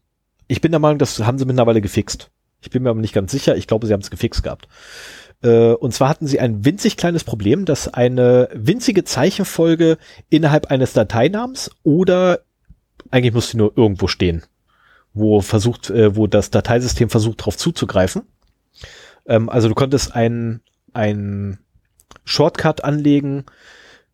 [0.48, 2.32] ich bin der Meinung, das haben sie mittlerweile gefixt.
[2.62, 3.56] Ich bin mir aber nicht ganz sicher.
[3.56, 4.68] Ich glaube, sie haben es gefixt gehabt.
[5.44, 9.98] Äh, und zwar hatten sie ein winzig kleines Problem, dass eine winzige Zeichenfolge
[10.30, 12.42] innerhalb eines Dateinamens oder
[13.10, 14.44] eigentlich muss sie nur irgendwo stehen,
[15.14, 18.24] wo versucht, äh, wo das Dateisystem versucht, darauf zuzugreifen.
[19.26, 20.62] Ähm, also du konntest ein,
[20.94, 21.60] ein
[22.24, 23.46] Shortcut anlegen,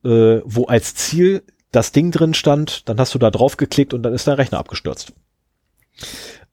[0.03, 4.03] äh, wo als Ziel das Ding drin stand, dann hast du da drauf geklickt und
[4.03, 5.13] dann ist dein Rechner abgestürzt.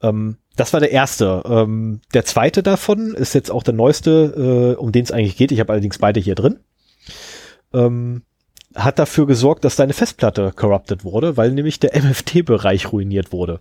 [0.02, 1.43] Ähm, das war der erste.
[1.47, 5.52] Ähm, der zweite davon ist jetzt auch der neueste, äh, um den es eigentlich geht.
[5.52, 6.60] Ich habe allerdings beide hier drin.
[7.72, 8.22] Ähm,
[8.74, 13.60] hat dafür gesorgt, dass deine Festplatte corrupted wurde, weil nämlich der MFT-Bereich ruiniert wurde.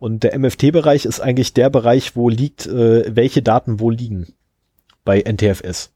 [0.00, 4.32] Und der MFT-Bereich ist eigentlich der Bereich, wo liegt, äh, welche Daten wo liegen
[5.04, 5.92] bei NTFS.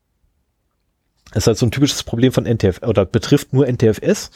[1.33, 4.31] Das ist halt so ein typisches Problem von NTFS oder betrifft nur NTFS.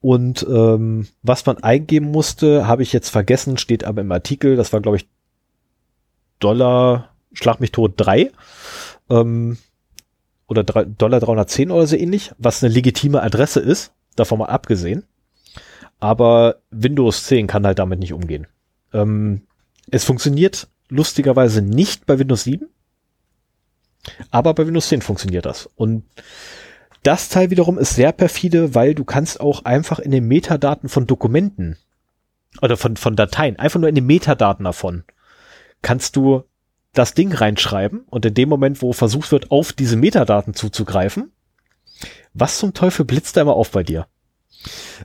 [0.00, 4.72] Und ähm, was man eingeben musste, habe ich jetzt vergessen, steht aber im Artikel, das
[4.72, 5.06] war glaube ich
[6.40, 8.32] Dollar, schlag mich tot 3
[9.08, 9.58] ähm,
[10.48, 15.04] oder drei, Dollar 310 oder so ähnlich, was eine legitime Adresse ist, davon mal abgesehen.
[16.00, 18.48] Aber Windows 10 kann halt damit nicht umgehen.
[18.92, 19.42] Ähm,
[19.90, 22.68] es funktioniert lustigerweise nicht bei Windows 7,
[24.30, 25.68] aber bei Windows 10 funktioniert das.
[25.76, 26.04] Und
[27.02, 31.06] das Teil wiederum ist sehr perfide, weil du kannst auch einfach in den Metadaten von
[31.06, 31.78] Dokumenten
[32.60, 35.04] oder von, von Dateien, einfach nur in den Metadaten davon,
[35.82, 36.44] kannst du
[36.92, 41.30] das Ding reinschreiben und in dem Moment, wo versucht wird, auf diese Metadaten zuzugreifen,
[42.34, 44.06] was zum Teufel blitzt da immer auf bei dir?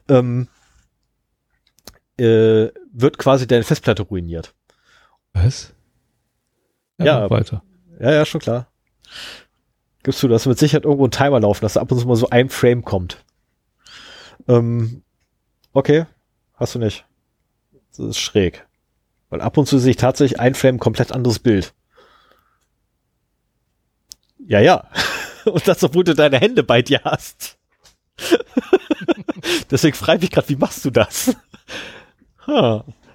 [0.10, 0.48] Ähm,
[2.18, 4.54] äh, wird quasi deine Festplatte ruiniert.
[5.34, 5.74] Was?
[6.98, 7.22] Ja.
[7.22, 7.64] mach weiter.
[8.00, 8.68] Ja, ja, schon klar.
[10.04, 12.16] Gibst du, dass mit Sicherheit irgendwo ein Timer laufen, dass da ab und zu mal
[12.16, 13.24] so ein Frame kommt.
[14.48, 15.04] Ähm,
[15.74, 16.06] okay,
[16.54, 17.06] hast du nicht.
[17.90, 18.66] Das ist schräg.
[19.30, 21.74] Weil ab und zu sehe ich tatsächlich ein Frame komplett anderes Bild.
[24.48, 24.90] Ja, ja.
[25.46, 27.58] Und das, obwohl du deine Hände bei dir hast.
[29.72, 31.36] Deswegen frage ich mich gerade, wie machst du das?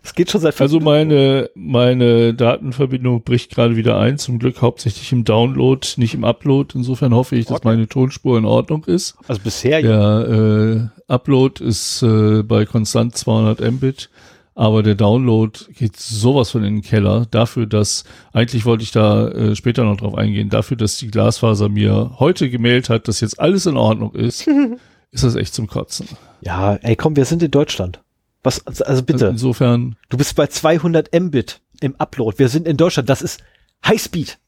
[0.02, 5.12] Es geht schon seit Also meine, meine Datenverbindung bricht gerade wieder ein, zum Glück hauptsächlich
[5.12, 6.72] im Download, nicht im Upload.
[6.74, 7.68] Insofern hoffe ich, dass Okay.
[7.68, 9.16] meine Tonspur in Ordnung ist.
[9.28, 10.22] Also bisher ja.
[10.22, 14.08] Der äh, Upload ist äh, bei konstant 200 Mbit,
[14.54, 17.26] aber der Download geht sowas von in den Keller.
[17.30, 21.68] Dafür, dass, eigentlich wollte ich da äh, später noch drauf eingehen, dafür, dass die Glasfaser
[21.68, 24.48] mir heute gemailt hat, dass jetzt alles in Ordnung ist,
[25.10, 26.06] ist das echt zum Kotzen.
[26.40, 28.00] Ja, ey, komm, wir sind in Deutschland.
[28.42, 32.38] Was, also Also bitte, insofern, du bist bei 200 Mbit im Upload.
[32.38, 33.08] Wir sind in Deutschland.
[33.10, 33.42] Das ist
[33.86, 34.38] Highspeed.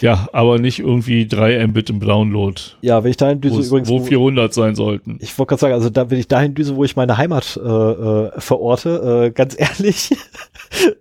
[0.00, 4.00] ja, aber nicht irgendwie 3 Mbit im Download, Ja, wenn ich dahin düse übrigens, wo,
[4.00, 5.18] 400 sein sollten.
[5.20, 7.60] ich wollte gerade sagen, also da, wenn ich dahin düse, wo ich meine Heimat äh,
[7.68, 10.10] äh, verorte, äh, ganz ehrlich,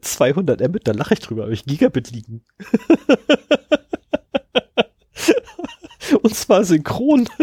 [0.01, 2.43] 200 Mbit, da lache ich drüber, habe ich Gigabit liegen.
[6.21, 7.27] Und zwar synchron.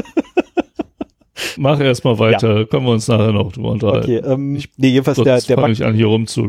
[1.56, 4.04] Mach erstmal weiter, können wir uns nachher noch drüber unterhalten.
[4.04, 6.46] Okay, ähm, nee, jedenfalls der, der, Bug, ich an, hier rumzu.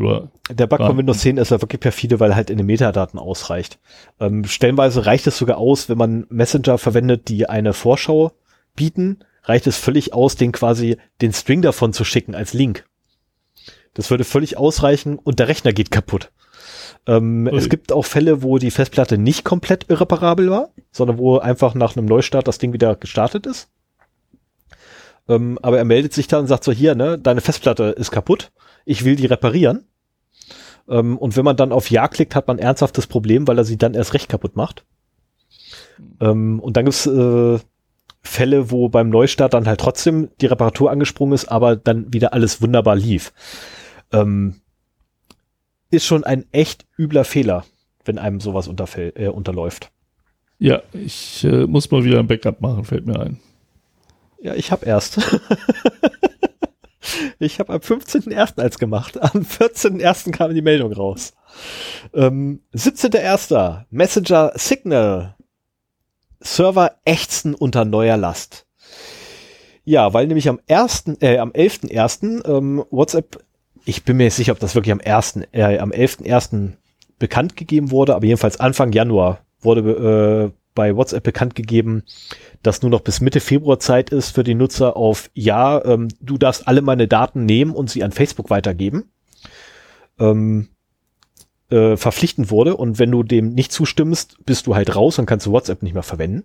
[0.50, 0.86] der Bug Ja.
[0.86, 3.78] von Windows 10 ist ja wirklich perfide, weil er halt in den Metadaten ausreicht.
[4.20, 8.32] Ähm, stellenweise reicht es sogar aus, wenn man Messenger verwendet, die eine Vorschau
[8.74, 12.84] bieten, reicht es völlig aus, den quasi den String davon zu schicken als Link.
[13.94, 16.30] Das würde völlig ausreichen und der Rechner geht kaputt.
[17.06, 21.74] Ähm, es gibt auch Fälle, wo die Festplatte nicht komplett irreparabel war, sondern wo einfach
[21.74, 23.68] nach einem Neustart das Ding wieder gestartet ist.
[25.28, 28.52] Ähm, aber er meldet sich dann und sagt so, hier, ne, deine Festplatte ist kaputt,
[28.84, 29.86] ich will die reparieren.
[30.88, 33.78] Ähm, und wenn man dann auf Ja klickt, hat man ernsthaftes Problem, weil er sie
[33.78, 34.84] dann erst recht kaputt macht.
[36.20, 37.58] Ähm, und dann gibt's äh,
[38.22, 42.62] Fälle, wo beim Neustart dann halt trotzdem die Reparatur angesprungen ist, aber dann wieder alles
[42.62, 43.32] wunderbar lief.
[44.12, 44.56] Ähm,
[45.90, 47.64] ist schon ein echt übler Fehler,
[48.04, 49.90] wenn einem sowas äh, unterläuft.
[50.58, 53.40] Ja, ich äh, muss mal wieder ein Backup machen, fällt mir ein.
[54.42, 55.18] Ja, ich habe erst.
[57.38, 58.60] ich habe am 15.01.
[58.60, 59.22] als gemacht.
[59.22, 60.32] Am 14.01.
[60.32, 61.34] kam die Meldung raus.
[62.12, 63.84] Ähm, 17.01.
[63.90, 65.36] Messenger Signal
[66.40, 68.66] Server ächzen unter neuer Last.
[69.84, 72.44] Ja, weil nämlich am ersten, äh, am 11.01.
[72.44, 73.44] Ähm, WhatsApp,
[73.84, 76.72] ich bin mir nicht sicher, ob das wirklich am ersten, äh, am 11.01.
[77.20, 82.02] bekannt gegeben wurde, aber jedenfalls Anfang Januar wurde äh, bei WhatsApp bekannt gegeben,
[82.62, 86.38] dass nur noch bis Mitte Februar Zeit ist für die Nutzer auf ja, ähm, du
[86.38, 89.10] darfst alle meine Daten nehmen und sie an Facebook weitergeben.
[90.18, 90.68] Ähm,
[91.72, 95.46] äh, verpflichtend wurde und wenn du dem nicht zustimmst, bist du halt raus und kannst
[95.46, 96.44] du WhatsApp nicht mehr verwenden.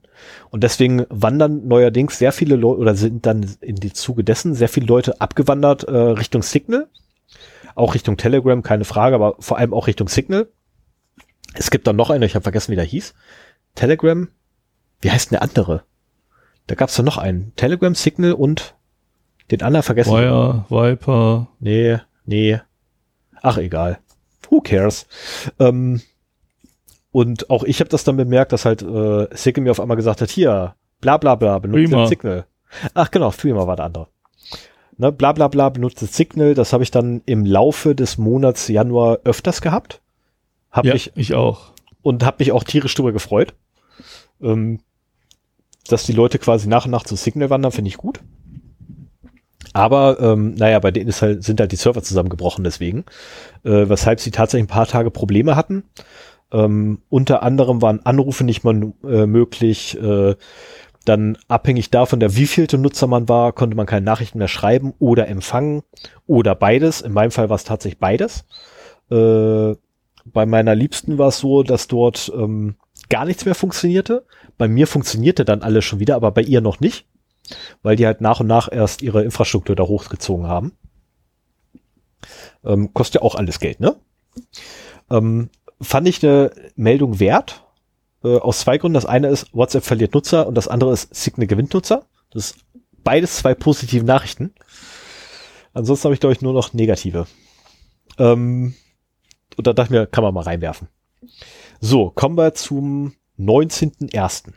[0.52, 4.70] Und deswegen wandern neuerdings sehr viele Leute oder sind dann in die Zuge dessen sehr
[4.70, 6.88] viele Leute abgewandert äh, Richtung Signal,
[7.76, 10.48] auch Richtung Telegram, keine Frage, aber vor allem auch Richtung Signal.
[11.56, 13.14] Es gibt dann noch eine, ich habe vergessen, wie der hieß.
[13.78, 14.28] Telegram,
[15.02, 15.84] wie heißt denn der andere?
[16.68, 17.54] Da gab es doch noch einen.
[17.56, 18.76] Telegram, Signal und
[19.52, 20.12] den anderen vergessen.
[20.12, 21.48] Wire, Viper.
[21.60, 22.60] Nee, nee.
[23.42, 24.00] Ach, egal
[24.50, 25.08] who cares?
[25.60, 26.02] Ähm,
[27.12, 30.22] und auch ich habe das dann bemerkt, dass halt äh, Signal mir auf einmal gesagt
[30.22, 32.08] hat, hier, bla bla bla, benutze Threema.
[32.08, 32.46] Signal.
[32.94, 34.08] Ach genau, Threema war der andere.
[34.98, 39.20] Ne, bla bla bla, benutze Signal, das habe ich dann im Laufe des Monats Januar
[39.24, 40.02] öfters gehabt.
[40.72, 41.72] Hab ja, mich, ich auch.
[42.02, 43.54] Und habe mich auch tierisch drüber gefreut.
[44.42, 44.80] Ähm,
[45.88, 48.20] dass die Leute quasi nach und nach zu Signal wandern, finde ich gut.
[49.74, 53.06] Aber ähm, naja, bei denen ist halt, sind halt die Server zusammengebrochen deswegen,
[53.64, 55.84] äh, weshalb sie tatsächlich ein paar Tage Probleme hatten.
[56.52, 59.98] Ähm, unter anderem waren Anrufe nicht mal äh, möglich.
[60.02, 60.36] Äh,
[61.06, 65.28] dann abhängig davon, der wievielte Nutzer man war, konnte man keine Nachrichten mehr schreiben oder
[65.28, 65.84] empfangen
[66.26, 67.02] oder beides.
[67.02, 68.46] In meinem Fall war es tatsächlich beides.
[69.10, 69.76] Äh,
[70.26, 72.76] bei meiner Liebsten war es so, dass dort ähm,
[73.10, 74.26] gar nichts mehr funktionierte.
[74.58, 77.06] Bei mir funktionierte dann alles schon wieder, aber bei ihr noch nicht
[77.84, 80.74] weil die halt nach und nach erst ihre Infrastruktur da hochgezogen haben.
[82.64, 83.96] Ähm, kostet ja auch alles Geld, ne?
[85.10, 85.50] Ähm,
[85.82, 87.64] fand ich eine Meldung wert.
[88.24, 88.96] Äh, aus zwei Gründen.
[88.96, 92.06] Das eine ist, WhatsApp verliert Nutzer und das andere ist, Signal gewinnt Nutzer.
[92.32, 92.58] Das ist
[93.04, 94.54] beides zwei positive Nachrichten.
[95.74, 97.28] Ansonsten habe ich, glaube ich, nur noch negative.
[98.18, 98.76] Ähm,
[99.56, 100.88] und da dachte ich mir, kann man mal reinwerfen.
[101.80, 104.54] So, kommen wir zum 19.01.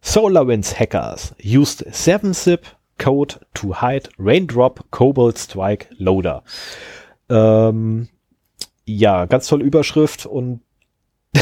[0.00, 2.64] SolarWinds hackers used 7-zip
[2.98, 6.44] code to hide Raindrop Cobalt Strike Loader.
[7.28, 8.08] Ähm,
[8.84, 10.60] ja, ganz tolle Überschrift und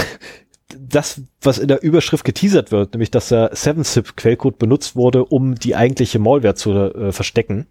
[0.79, 5.55] das, was in der Überschrift geteasert wird, nämlich dass der 7-zip Quellcode benutzt wurde, um
[5.55, 7.67] die eigentliche Malware zu äh, verstecken,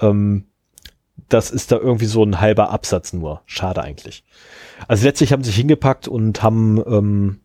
[0.00, 0.46] ähm,
[1.28, 3.42] das ist da irgendwie so ein halber Absatz nur.
[3.46, 4.24] Schade eigentlich.
[4.86, 7.40] Also letztlich haben sie sich hingepackt und haben ähm,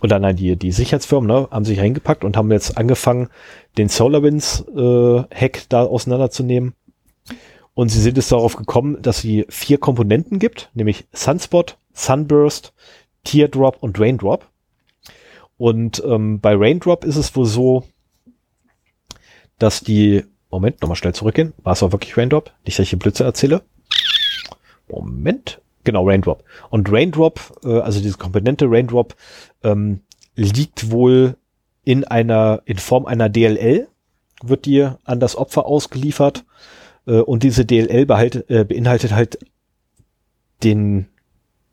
[0.00, 3.28] oder nein, die, die Sicherheitsfirmen ne, haben sich hingepackt und haben jetzt angefangen,
[3.78, 6.74] den SolarWinds-Hack äh, da auseinanderzunehmen.
[7.74, 12.74] Und sie sind es darauf gekommen, dass sie vier Komponenten gibt, nämlich Sunspot, Sunburst,
[13.24, 14.48] Teardrop und Raindrop.
[15.56, 17.84] Und ähm, bei Raindrop ist es wohl so,
[19.58, 22.52] dass die, Moment, nochmal schnell zurückgehen, war es auch wirklich Raindrop?
[22.64, 23.62] Nicht, dass ich hier Blitze erzähle.
[24.88, 26.44] Moment, Genau, Raindrop.
[26.70, 29.14] Und Raindrop, äh, also diese Komponente Raindrop,
[29.64, 30.00] ähm,
[30.36, 31.36] liegt wohl
[31.84, 33.88] in einer, in Form einer DLL,
[34.42, 36.44] wird die an das Opfer ausgeliefert.
[37.06, 39.38] Äh, und diese DLL behalt, äh, beinhaltet halt
[40.62, 41.08] den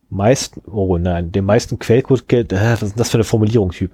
[0.10, 3.92] meisten, oh nein, den meisten Quellcode, äh, was ist das für eine Formulierung, Typ?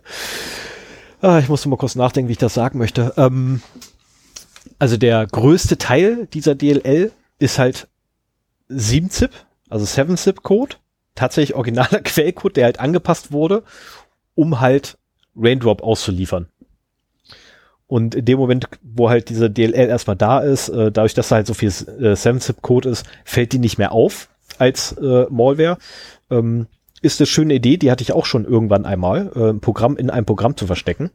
[1.20, 3.14] Ah, ich muss mal kurz nachdenken, wie ich das sagen möchte.
[3.18, 3.62] Ähm,
[4.80, 7.88] also der größte Teil dieser DLL ist halt
[8.69, 9.31] 7-Zip,
[9.69, 10.76] also 7-Zip-Code,
[11.15, 13.64] tatsächlich originaler Quellcode, der halt angepasst wurde,
[14.35, 14.97] um halt
[15.35, 16.47] Raindrop auszuliefern.
[17.88, 21.35] Und in dem Moment, wo halt diese DLL erstmal da ist, äh, dadurch, dass da
[21.35, 25.77] halt so viel äh, 7-Zip-Code ist, fällt die nicht mehr auf als äh, Malware.
[26.31, 26.68] Ähm,
[27.02, 30.10] ist eine schöne Idee, die hatte ich auch schon irgendwann einmal, äh, ein Programm in
[30.10, 31.11] einem Programm zu verstecken.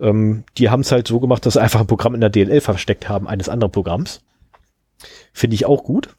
[0.00, 2.60] Ähm, die haben es halt so gemacht, dass sie einfach ein Programm in der DLL
[2.60, 4.22] versteckt haben, eines anderen Programms.
[5.32, 6.16] Finde ich auch gut.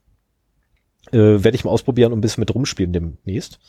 [1.12, 3.60] Äh, Werde ich mal ausprobieren und ein bisschen mit rumspielen demnächst.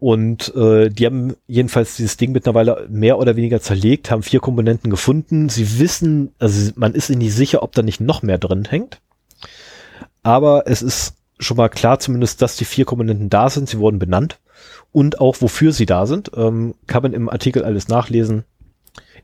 [0.00, 4.90] Und äh, die haben jedenfalls dieses Ding mittlerweile mehr oder weniger zerlegt, haben vier Komponenten
[4.90, 5.48] gefunden.
[5.48, 9.00] Sie wissen, also man ist sich nicht sicher, ob da nicht noch mehr drin hängt.
[10.22, 13.68] Aber es ist schon mal klar zumindest, dass die vier Komponenten da sind.
[13.68, 14.38] Sie wurden benannt
[14.92, 16.30] und auch wofür sie da sind.
[16.36, 18.44] Ähm, kann man im Artikel alles nachlesen.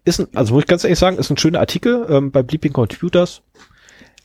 [0.05, 2.73] Ist ein, also muss ich ganz ehrlich sagen, ist ein schöner Artikel ähm, bei Bleeping
[2.73, 3.43] Computers.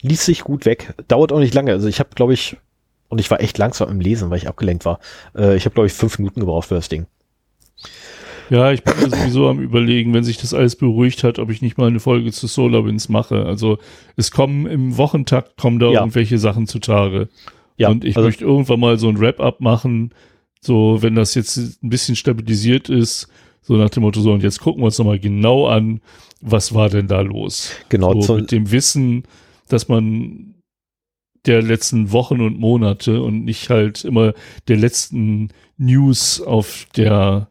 [0.02, 0.94] Liest sich gut weg.
[1.08, 1.72] Dauert auch nicht lange.
[1.72, 2.56] Also ich habe, glaube ich,
[3.08, 5.00] und ich war echt langsam im Lesen, weil ich abgelenkt war.
[5.34, 7.06] Äh, ich habe, glaube ich, fünf Minuten gebraucht für das Ding.
[8.50, 11.62] Ja, ich bin mir sowieso am überlegen, wenn sich das alles beruhigt hat, ob ich
[11.62, 13.46] nicht mal eine Folge zu SolarWinds mache.
[13.46, 13.78] Also
[14.16, 16.00] es kommen im Wochentakt kommen da Ja.
[16.00, 17.28] irgendwelche Sachen zutage.
[17.76, 20.12] Ja, und ich also- möchte irgendwann mal so ein Wrap-up machen,
[20.60, 23.28] so wenn das jetzt ein bisschen stabilisiert ist,
[23.62, 26.00] so nach dem Motto, so und jetzt gucken wir uns nochmal genau an,
[26.40, 27.72] was war denn da los?
[27.88, 29.24] Genau, so, mit dem Wissen,
[29.68, 30.54] dass man
[31.46, 34.34] der letzten Wochen und Monate und nicht halt immer
[34.68, 37.48] der letzten News auf der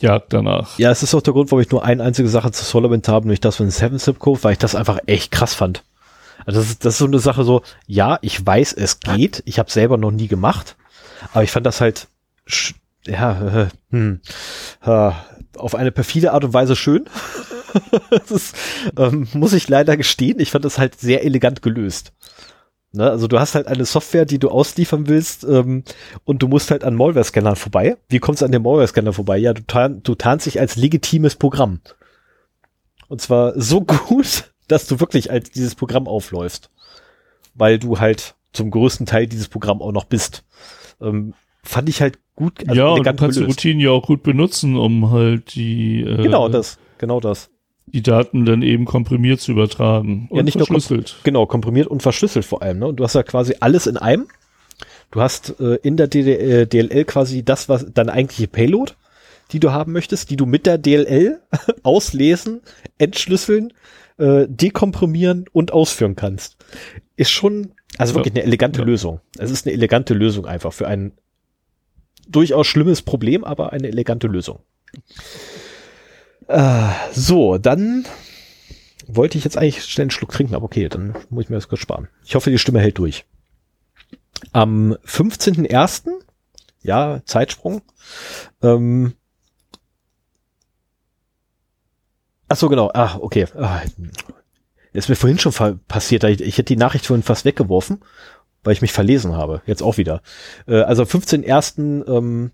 [0.00, 0.78] Jagd danach.
[0.78, 3.26] Ja, es ist auch der Grund, warum ich nur eine einzige Sache zu SolarWinds habe,
[3.26, 5.84] nämlich das von Seven Zip Code, weil ich das einfach echt krass fand.
[6.46, 9.58] Also das ist, das ist so eine Sache so, ja, ich weiß, es geht, ich
[9.58, 10.76] habe selber noch nie gemacht,
[11.32, 12.08] aber ich fand das halt,
[13.06, 14.20] ja, äh, hm,
[14.82, 15.10] äh,
[15.56, 17.08] auf eine perfide Art und Weise schön.
[18.30, 18.56] ist,
[18.96, 22.12] ähm, muss ich leider gestehen, ich fand das halt sehr elegant gelöst.
[22.92, 25.84] Ne, also du hast halt eine Software, die du ausliefern willst ähm,
[26.24, 27.98] und du musst halt an Malware-Scannern vorbei.
[28.08, 29.36] Wie kommst du an den Malware-Scanner vorbei?
[29.36, 31.80] Ja, du, tarn, du tarnst dich als legitimes Programm.
[33.08, 36.70] Und zwar so gut, dass du wirklich als dieses Programm aufläufst.
[37.54, 40.44] Weil du halt zum größten Teil dieses Programm auch noch bist.
[41.02, 43.58] Ähm, fand ich halt gut, ja, und du kannst die gelöst.
[43.58, 47.50] Routinen ja auch gut benutzen, um halt die, äh, Genau das, genau das.
[47.86, 51.16] die Daten dann eben komprimiert zu übertragen und Ja, nicht nur kom- verschlüsselt.
[51.24, 52.78] Genau, komprimiert und verschlüsselt vor allem.
[52.78, 52.88] Ne?
[52.88, 54.26] Und du hast ja quasi alles in einem.
[55.10, 58.92] Du hast äh, in der DD äh, DLL quasi das, was deine eigentliche Payload,
[59.52, 61.40] die du haben möchtest, die du mit der DLL
[61.82, 62.60] auslesen,
[62.98, 63.72] entschlüsseln,
[64.18, 66.56] äh, dekomprimieren und ausführen kannst.
[67.16, 68.86] Ist schon, also wirklich eine elegante Ja.
[68.86, 69.20] Lösung.
[69.38, 71.12] Es ist eine elegante Lösung einfach für ein
[72.28, 74.60] durchaus schlimmes Problem, aber eine elegante Lösung.
[76.46, 78.06] Äh, so, dann
[79.06, 81.68] wollte ich jetzt eigentlich schnell einen Schluck trinken, aber okay, dann muss ich mir das
[81.68, 82.08] kurz sparen.
[82.24, 83.24] Ich hoffe, die Stimme hält durch.
[84.52, 86.10] Am 15.01.,
[86.82, 87.82] ja, Zeitsprung,
[88.62, 89.14] ähm,
[92.48, 93.82] ach so, genau, ah, okay, ah,
[94.92, 95.52] ist mir vorhin schon
[95.88, 98.00] passiert, ich, ich hätte die Nachricht vorhin fast weggeworfen,
[98.64, 100.22] weil ich mich verlesen habe, jetzt auch wieder.
[100.66, 102.06] Äh, also am 15.01.
[102.08, 102.52] Ähm,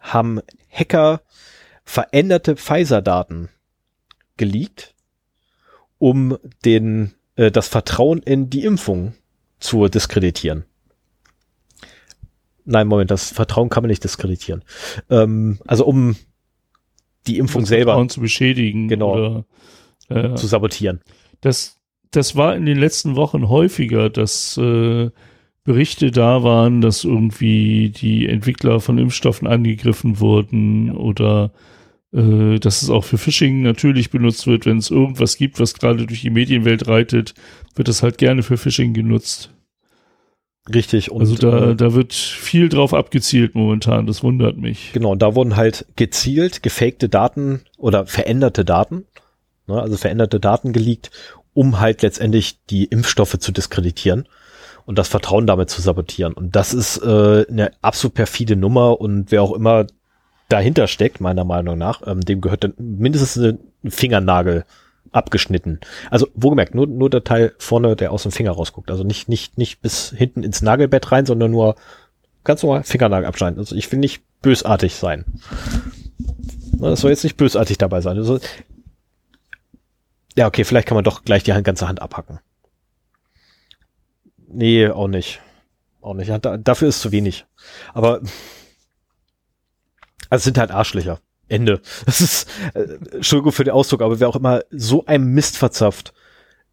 [0.00, 1.22] haben Hacker
[1.84, 3.48] veränderte Pfizer-Daten
[4.36, 4.94] geleakt,
[5.98, 9.14] um den, äh, das Vertrauen in die Impfung
[9.60, 10.64] zu diskreditieren.
[12.64, 14.64] Nein, Moment, das Vertrauen kann man nicht diskreditieren.
[15.08, 16.16] Ähm, also um
[17.28, 18.88] die Impfung das selber Vertrauen zu beschädigen.
[18.88, 19.12] Genau.
[19.12, 19.44] Oder,
[20.08, 21.00] äh, zu sabotieren.
[21.40, 21.78] das,
[22.12, 25.10] das war in den letzten Wochen häufiger, dass äh,
[25.66, 31.50] Berichte da waren, dass irgendwie die Entwickler von Impfstoffen angegriffen wurden oder
[32.12, 34.64] äh, dass es auch für Phishing natürlich benutzt wird.
[34.64, 37.34] Wenn es irgendwas gibt, was gerade durch die Medienwelt reitet,
[37.74, 39.50] wird es halt gerne für Phishing genutzt.
[40.72, 41.10] Richtig.
[41.10, 44.92] Und, also da, äh, da wird viel drauf abgezielt momentan, das wundert mich.
[44.92, 49.04] Genau, und da wurden halt gezielt gefakte Daten oder veränderte Daten,
[49.66, 51.10] ne, also veränderte Daten geleakt,
[51.54, 54.28] um halt letztendlich die Impfstoffe zu diskreditieren
[54.86, 56.32] und das Vertrauen damit zu sabotieren.
[56.32, 59.86] Und das ist äh, eine absolut perfide Nummer und wer auch immer
[60.48, 63.42] dahinter steckt, meiner Meinung nach, ähm, dem gehört dann mindestens
[63.82, 64.64] ein Fingernagel
[65.12, 65.80] abgeschnitten.
[66.10, 68.90] Also wohlgemerkt, nur, nur der Teil vorne, der aus dem Finger rausguckt.
[68.90, 71.74] Also nicht, nicht, nicht bis hinten ins Nagelbett rein, sondern nur
[72.44, 73.58] ganz normal Fingernagel abschneiden.
[73.58, 75.24] Also ich will nicht bösartig sein.
[76.78, 78.16] Das soll jetzt nicht bösartig dabei sein.
[78.16, 78.38] Also,
[80.36, 82.38] ja, okay, vielleicht kann man doch gleich die ganze Hand abhacken.
[84.48, 85.40] Nee, auch nicht.
[86.00, 86.30] Auch nicht.
[86.30, 87.46] Da, dafür ist zu wenig.
[87.92, 88.20] Aber
[90.28, 91.20] also es sind halt Arschlöcher.
[91.48, 91.80] Ende.
[92.06, 96.12] Das ist, äh, Entschuldigung für den Ausdruck, aber wer auch immer so ein Mist verzapft,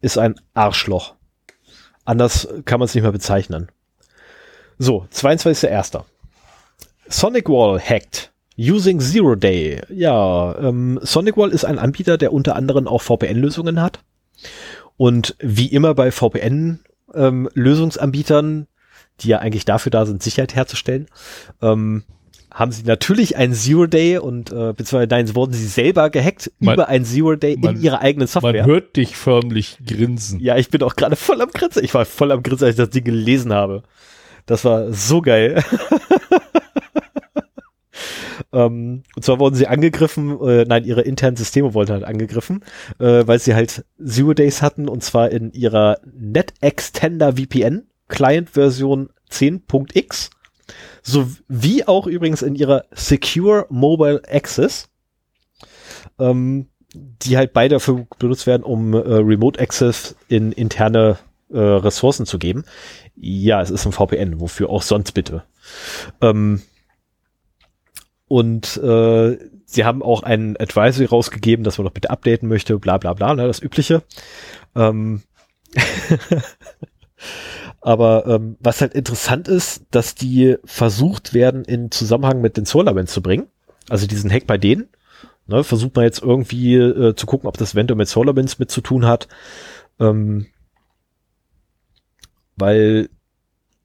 [0.00, 1.14] ist ein Arschloch.
[2.04, 3.68] Anders kann man es nicht mehr bezeichnen.
[4.78, 6.02] So, 22.01.
[7.08, 8.32] Sonic Wall hacked.
[8.56, 9.80] Using Zero Day.
[9.88, 14.00] Ja, ähm, Sonic Wall ist ein Anbieter, der unter anderem auch VPN-Lösungen hat.
[14.96, 16.12] Und wie immer bei
[17.12, 18.66] VPN-Lösungsanbietern,
[19.20, 21.06] die ja eigentlich dafür da sind, Sicherheit herzustellen,
[21.62, 22.04] ähm,
[22.52, 26.74] haben sie natürlich ein Zero Day und äh, beziehungsweise nein, wurden sie selber gehackt Man-
[26.74, 28.52] über ein Zero Day man- in ihrer eigenen Software.
[28.62, 30.38] Man hört dich förmlich grinsen.
[30.40, 31.82] Ja, ich bin auch gerade voll am Grinsen.
[31.84, 33.82] Ich war voll am Grinsen, als ich das Ding gelesen habe.
[34.46, 35.64] Das war so geil.
[38.54, 42.62] ähm, und zwar wurden sie angegriffen, äh, nein, ihre internen Systeme wurden halt angegriffen,
[43.00, 49.10] äh, weil sie halt Zero Days hatten und zwar in ihrer NetExtender VPN Client Version
[49.30, 50.30] 10.x
[51.02, 54.88] sowie auch übrigens in ihrer Secure Mobile Access,
[56.18, 61.18] ähm, die halt beide dafür benutzt werden, um äh, Remote Access in interne
[61.50, 62.64] äh, Ressourcen zu geben.
[63.16, 65.42] Ja, es ist ein VPN, wofür auch sonst bitte.
[66.20, 66.62] Ähm,
[68.34, 72.98] und äh, sie haben auch ein Advisory rausgegeben, dass man doch bitte updaten möchte, bla
[72.98, 74.02] bla bla, ne, das Übliche.
[74.74, 75.22] Ähm
[77.80, 83.12] Aber ähm, was halt interessant ist, dass die versucht werden, in Zusammenhang mit den SolarWinds
[83.12, 83.46] zu bringen.
[83.88, 84.88] Also diesen Hack bei denen.
[85.46, 88.80] Ne, versucht man jetzt irgendwie äh, zu gucken, ob das eventuell mit SolarWinds mit zu
[88.80, 89.28] tun hat.
[90.00, 90.46] Ähm,
[92.56, 93.10] weil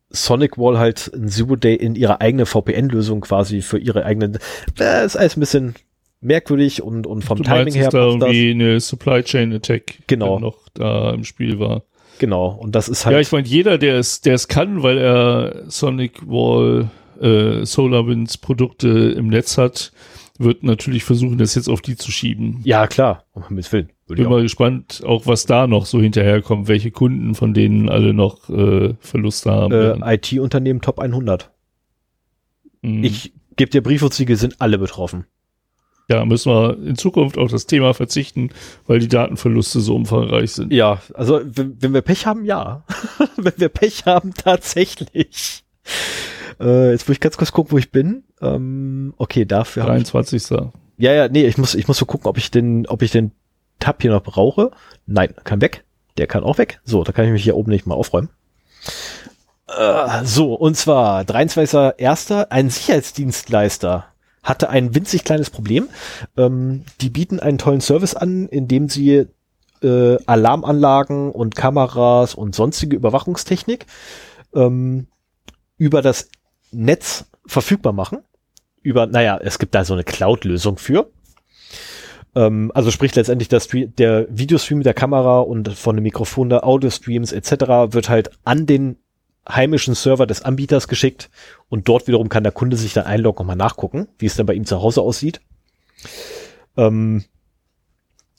[0.09, 4.39] Sonic Wall halt ein Zero Day in ihre eigene VPN-Lösung quasi für ihre eigenen,
[4.79, 5.75] äh, ist alles ein bisschen
[6.21, 7.89] merkwürdig und, und vom du Timing meinst, her.
[7.89, 10.39] da irgendwie eine Supply Chain Attack Genau.
[10.39, 11.83] noch da im Spiel war.
[12.17, 13.13] Genau, und das ist halt.
[13.13, 16.89] Ja, ich meine, jeder, der es, der es kann, weil er Sonic Wall,
[17.21, 19.93] äh, SolarWinds Produkte im Netz hat,
[20.37, 22.59] wird natürlich versuchen, das jetzt auf die zu schieben.
[22.65, 23.89] ja, klar, um Himmels Willen.
[24.09, 28.13] Würde Bin mal gespannt, auch was da noch so hinterherkommt, welche Kunden von denen alle
[28.13, 30.01] noch äh, Verluste haben.
[30.01, 31.51] Äh, IT-Unternehmen Top 100.
[32.81, 33.03] Mhm.
[33.03, 35.25] Ich gebe dir Brief und Siegel, sind alle betroffen.
[36.09, 38.49] ja, müssen wir in Zukunft auf das Thema verzichten,
[38.87, 40.73] weil die Datenverluste so umfangreich sind.
[40.73, 42.83] Ja, also wenn, wenn wir Pech haben, ja.
[43.37, 45.63] wenn wir Pech haben, tatsächlich.
[46.59, 48.23] Äh, jetzt muss ich ganz kurz gucken, wo ich bin.
[48.41, 50.57] Ähm, okay, dafür habe ich 23.
[50.97, 53.31] Ja, ja, nee, ich muss, ich muss so gucken, ob ich den, ob ich den
[53.79, 54.71] Tab hier noch brauche.
[55.05, 55.83] Nein, kann weg.
[56.17, 56.81] Der kann auch weg.
[56.83, 58.29] So, da kann ich mich hier oben nicht mal aufräumen.
[59.67, 62.49] Äh, so, und zwar 23.01.
[62.49, 64.05] Ein Sicherheitsdienstleister
[64.43, 65.89] hatte ein winzig kleines Problem.
[66.37, 69.27] Ähm, die bieten einen tollen Service an, indem sie
[69.81, 73.85] äh, Alarmanlagen und Kameras und sonstige Überwachungstechnik
[74.53, 75.07] ähm,
[75.77, 76.29] über das
[76.71, 78.19] Netz verfügbar machen.
[78.81, 81.09] Über, naja, es gibt da so eine Cloud-Lösung für.
[82.39, 86.49] Ähm, also sprich letztendlich der, Stream, der Videostream mit der Kamera und von dem Mikrofon
[86.49, 87.51] der Audio-Streams etc.
[87.93, 88.95] wird halt an den
[89.47, 91.29] heimischen Server des Anbieters geschickt
[91.67, 94.45] und dort wiederum kann der Kunde sich dann einloggen und mal nachgucken, wie es dann
[94.45, 95.41] bei ihm zu Hause aussieht.
[96.77, 97.25] Ähm,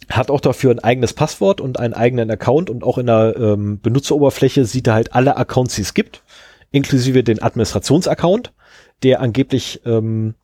[0.09, 3.81] hat auch dafür ein eigenes Passwort und einen eigenen Account und auch in der ähm,
[3.81, 6.23] Benutzeroberfläche sieht er halt alle Accounts, die es gibt,
[6.71, 8.55] inklusive den Administrationsaccount,
[9.03, 10.37] der angeblich ähm,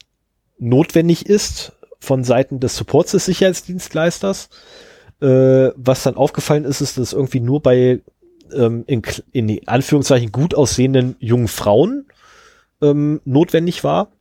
[0.58, 4.48] notwendig ist von Seiten des Supports des Sicherheitsdienstleisters.
[5.20, 8.02] Äh, was dann aufgefallen ist, ist, dass irgendwie nur bei
[8.52, 9.02] ähm, in,
[9.32, 12.06] in Anführungszeichen gut aussehenden jungen Frauen
[12.82, 14.12] ähm, notwendig war,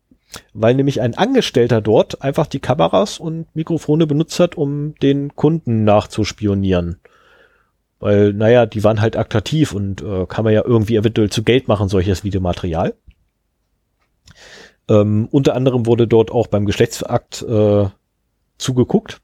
[0.53, 5.83] weil nämlich ein Angestellter dort einfach die Kameras und Mikrofone benutzt hat, um den Kunden
[5.83, 6.99] nachzuspionieren.
[7.99, 11.67] Weil, naja, die waren halt attraktiv und äh, kann man ja irgendwie eventuell zu Geld
[11.67, 12.93] machen, solches Videomaterial.
[14.87, 17.87] Ähm, unter anderem wurde dort auch beim Geschlechtsakt äh,
[18.57, 19.21] zugeguckt.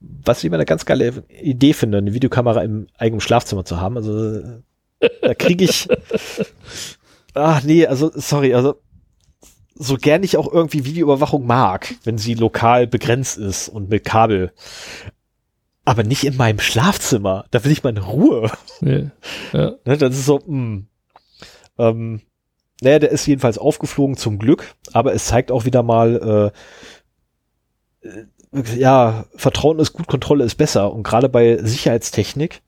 [0.00, 3.96] Was ich immer eine ganz geile Idee finde, eine Videokamera im eigenen Schlafzimmer zu haben.
[3.96, 5.88] Also äh, da kriege ich.
[7.34, 8.76] Ach nee, also sorry, also
[9.74, 14.52] so gern ich auch irgendwie Videoüberwachung mag, wenn sie lokal begrenzt ist und mit Kabel.
[15.86, 17.46] Aber nicht in meinem Schlafzimmer.
[17.50, 18.50] Da will ich in Ruhe.
[18.82, 19.10] Ja.
[19.52, 19.72] Ja.
[19.84, 20.82] Ne, das ist so, mh.
[21.78, 22.20] Ähm,
[22.82, 26.52] naja, der ist jedenfalls aufgeflogen zum Glück, aber es zeigt auch wieder mal,
[28.02, 28.24] äh, äh,
[28.76, 30.92] ja, Vertrauen ist gut, Kontrolle ist besser.
[30.92, 32.62] Und gerade bei Sicherheitstechnik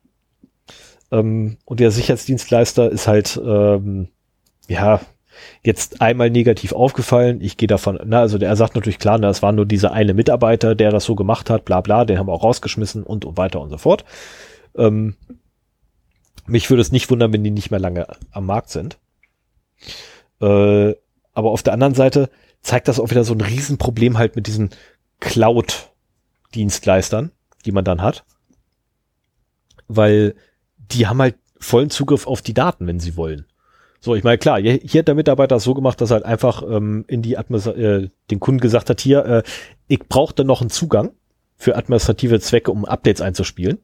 [1.10, 4.08] ähm, und der Sicherheitsdienstleister ist halt, ähm,
[4.68, 5.00] ja,
[5.62, 7.40] jetzt einmal negativ aufgefallen.
[7.40, 10.14] Ich gehe davon, na, also der sagt natürlich klar, na, es war nur dieser eine
[10.14, 13.36] Mitarbeiter, der das so gemacht hat, bla bla, den haben wir auch rausgeschmissen und, und
[13.36, 14.04] weiter und so fort.
[14.76, 15.16] Ähm,
[16.46, 18.98] mich würde es nicht wundern, wenn die nicht mehr lange am Markt sind.
[20.40, 20.94] Äh,
[21.34, 22.28] aber auf der anderen Seite
[22.60, 24.68] zeigt das auch wieder so ein Riesenproblem halt mit diesen
[25.20, 27.30] Cloud-Dienstleistern,
[27.64, 28.26] die man dann hat.
[29.88, 30.34] Weil
[30.78, 33.46] die haben halt vollen Zugriff auf die Daten, wenn sie wollen.
[34.00, 36.64] So, ich meine, klar, hier, hat der Mitarbeiter es so gemacht, dass er halt einfach
[36.68, 39.44] ähm, in die Administ äh, den Kunden gesagt hat, hier, äh,
[39.86, 41.12] ich brauchte noch einen Zugang
[41.56, 43.78] für administrative Zwecke, um Updates einzuspielen.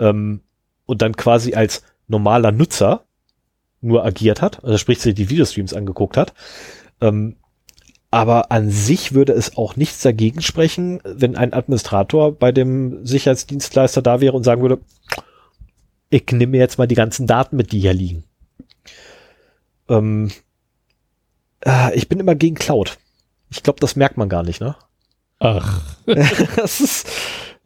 [0.00, 0.40] Ähm,
[0.86, 3.06] und dann quasi als normaler Nutzer
[3.86, 6.34] nur agiert hat, also sprich sich die Videostreams angeguckt hat.
[7.00, 7.36] Ähm,
[8.10, 14.00] aber an sich würde es auch nichts dagegen sprechen, wenn ein Administrator bei dem Sicherheitsdienstleister
[14.00, 14.80] da wäre und sagen würde,
[16.08, 18.24] ich nehme mir jetzt mal die ganzen Daten mit, die hier liegen.
[19.88, 20.30] Ähm,
[21.64, 22.98] äh, ich bin immer gegen Cloud.
[23.50, 24.76] Ich glaube, das merkt man gar nicht, ne?
[25.38, 25.82] Ach.
[26.06, 27.08] das ist,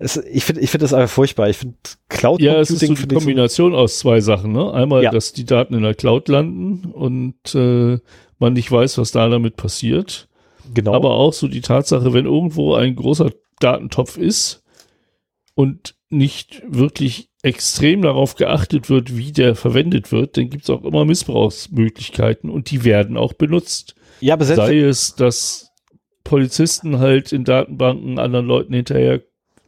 [0.00, 1.50] es, ich finde ich finde das einfach furchtbar.
[1.50, 1.76] Ich finde
[2.08, 4.52] Cloud Ja, es ist so die Kombination aus zwei Sachen.
[4.52, 4.72] Ne?
[4.72, 5.10] Einmal, ja.
[5.10, 7.98] dass die Daten in der Cloud landen und äh,
[8.38, 10.28] man nicht weiß, was da damit passiert.
[10.72, 10.94] Genau.
[10.94, 14.62] Aber auch so die Tatsache, wenn irgendwo ein großer Datentopf ist
[15.54, 20.82] und nicht wirklich extrem darauf geachtet wird, wie der verwendet wird, dann gibt es auch
[20.82, 23.96] immer Missbrauchsmöglichkeiten und die werden auch benutzt.
[24.20, 25.72] Ja, aber Sei es, dass
[26.24, 29.20] Polizisten halt in Datenbanken anderen Leuten hinterher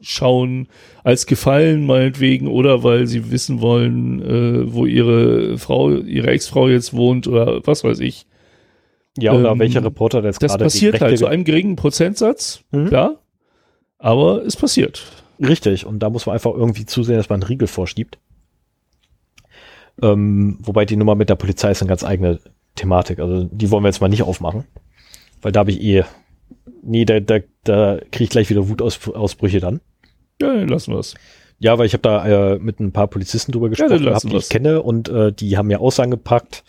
[0.03, 0.69] schauen
[1.05, 6.95] als Gefallen meinetwegen oder weil sie wissen wollen, äh, wo ihre Frau, ihre Ex-Frau jetzt
[6.95, 8.27] wohnt oder was weiß ich.
[9.19, 12.89] Ja, oder ähm, welcher Reporter das gerade Das passiert halt zu einem geringen Prozentsatz, mhm.
[12.91, 13.17] ja,
[13.99, 15.05] aber es passiert.
[15.41, 18.19] Richtig, und da muss man einfach irgendwie zusehen, dass man einen Riegel vorschiebt.
[20.01, 22.41] Ähm, wobei die Nummer mit der Polizei ist eine ganz eigene
[22.75, 23.19] Thematik.
[23.19, 24.65] Also die wollen wir jetzt mal nicht aufmachen.
[25.43, 26.05] Weil da habe ich eh.
[26.83, 29.81] Nee, da, da, da kriege ich gleich wieder Wutausbrüche dann.
[30.43, 31.15] Ja, dann lassen wir es.
[31.59, 34.49] Ja, weil ich habe da äh, mit ein paar Polizisten drüber gesprochen, ja, die ich
[34.49, 36.65] kenne und äh, die haben mir Aussagen gepackt,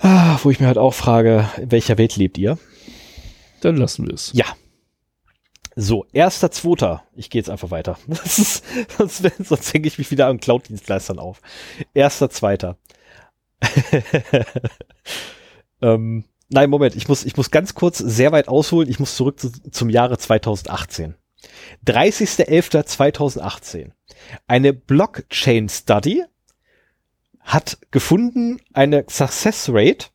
[0.00, 2.58] ah, wo ich mir halt auch frage, in welcher Welt lebt ihr?
[3.60, 4.32] Dann lassen wir es.
[4.34, 4.46] Ja.
[5.76, 7.04] So, erster, zweiter.
[7.14, 7.96] Ich gehe jetzt einfach weiter.
[8.08, 8.64] Ist,
[8.98, 11.40] sonst sonst hänge ich mich wieder an Cloud-Dienstleistern auf.
[11.94, 12.76] Erster, zweiter.
[15.80, 18.88] ähm, nein, Moment, ich muss, ich muss ganz kurz sehr weit ausholen.
[18.88, 21.14] Ich muss zurück zu, zum Jahre 2018.
[21.86, 23.90] 30.11.2018.
[24.46, 26.24] Eine Blockchain Study
[27.40, 30.06] hat gefunden eine Success Rate.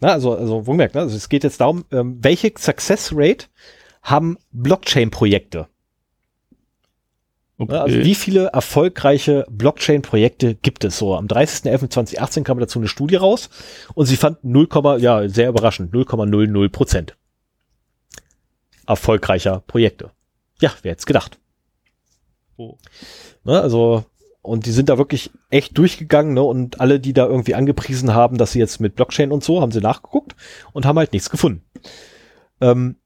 [0.00, 1.00] Na, also, also, wo merkt, ne?
[1.00, 3.46] also es geht jetzt darum, ähm, welche Success Rate
[4.02, 5.68] haben Blockchain-Projekte?
[7.60, 7.74] Okay.
[7.74, 11.16] Also wie viele erfolgreiche Blockchain-Projekte gibt es so?
[11.16, 13.50] Am 30.11.2018 kam dazu eine Studie raus
[13.94, 14.68] und sie fand 0,
[15.00, 17.16] ja, sehr überraschend, 0,00 Prozent
[18.88, 20.10] erfolgreicher Projekte.
[20.60, 21.38] Ja, wer hätte gedacht.
[22.56, 22.76] Oh.
[23.44, 24.04] Ne, also,
[24.42, 26.42] und die sind da wirklich echt durchgegangen, ne?
[26.42, 29.72] Und alle, die da irgendwie angepriesen haben, dass sie jetzt mit Blockchain und so, haben
[29.72, 30.34] sie nachgeguckt
[30.72, 31.62] und haben halt nichts gefunden.
[32.60, 32.96] Ähm,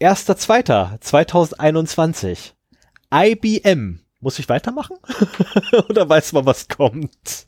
[0.00, 2.52] 1.2.2021.
[3.12, 4.00] IBM.
[4.20, 4.96] Muss ich weitermachen?
[5.88, 7.46] Oder weiß man, was kommt?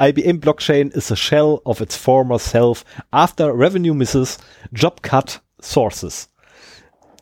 [0.00, 4.38] IBM Blockchain is a shell of its former self after revenue misses,
[4.70, 6.30] job cut, sources.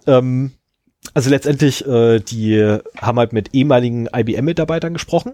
[0.06, 0.52] Ähm,
[1.12, 5.32] also letztendlich, äh, die haben halt mit ehemaligen IBM-Mitarbeitern gesprochen,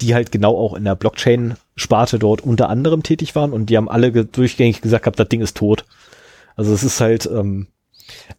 [0.00, 3.88] die halt genau auch in der Blockchain-Sparte dort unter anderem tätig waren und die haben
[3.88, 5.84] alle ge durchgängig gesagt gehabt, das Ding ist tot.
[6.56, 7.68] Also es ist halt ähm,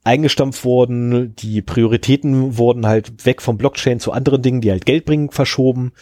[0.04, 5.06] eingestampft worden, die Prioritäten wurden halt weg vom Blockchain zu anderen Dingen, die halt Geld
[5.06, 5.94] bringen, verschoben,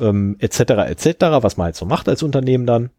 [0.00, 0.60] ähm, etc.
[0.60, 2.90] etc., was man halt so macht als Unternehmen dann.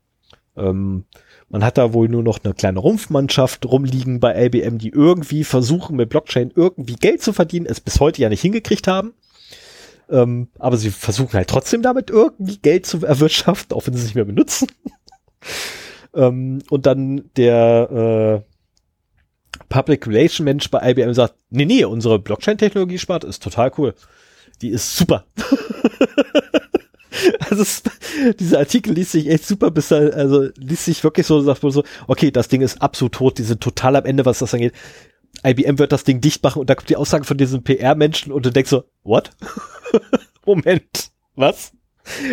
[0.57, 1.05] Ähm,
[1.51, 5.97] man hat da wohl nur noch eine kleine Rumpfmannschaft rumliegen bei IBM, die irgendwie versuchen,
[5.97, 9.13] mit Blockchain irgendwie Geld zu verdienen, es bis heute ja nicht hingekriegt haben.
[10.09, 14.05] Ähm, aber sie versuchen halt trotzdem damit irgendwie Geld zu erwirtschaften, auch wenn sie es
[14.05, 14.67] nicht mehr benutzen.
[16.15, 22.97] ähm, und dann der äh, Public Relation Mensch bei IBM sagt, nee, nee, unsere Blockchain-Technologie
[22.97, 23.93] spart, ist total cool.
[24.61, 25.25] Die ist super.
[27.49, 27.83] Also es,
[28.39, 31.83] dieser Artikel liest sich echt super, bis also liest sich wirklich so, sagt man so,
[32.07, 34.73] okay, das Ding ist absolut tot, die sind total am Ende, was das angeht.
[35.45, 38.45] IBM wird das Ding dicht machen und da kommt die Aussage von diesem PR-Menschen und
[38.45, 39.31] du denkst so, what?
[40.45, 41.71] Moment, was?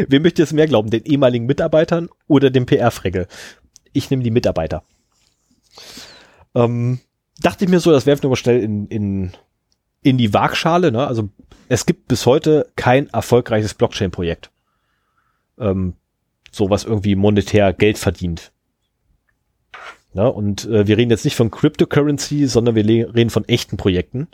[0.08, 3.26] Wem möchte jetzt mehr glauben, den ehemaligen Mitarbeitern oder dem PR-Fregel?
[3.92, 4.82] Ich nehme die Mitarbeiter.
[6.54, 7.00] Ähm,
[7.40, 9.32] dachte ich mir so, das werfen wir mal schnell in, in,
[10.02, 10.90] in die Waagschale.
[10.90, 11.06] Ne?
[11.06, 11.28] Also
[11.68, 14.50] es gibt bis heute kein erfolgreiches Blockchain-Projekt
[15.58, 15.94] ähm,
[16.50, 18.52] sowas irgendwie monetär Geld verdient.
[20.14, 24.28] Ja, und äh, wir reden jetzt nicht von Cryptocurrency, sondern wir reden von echten Projekten.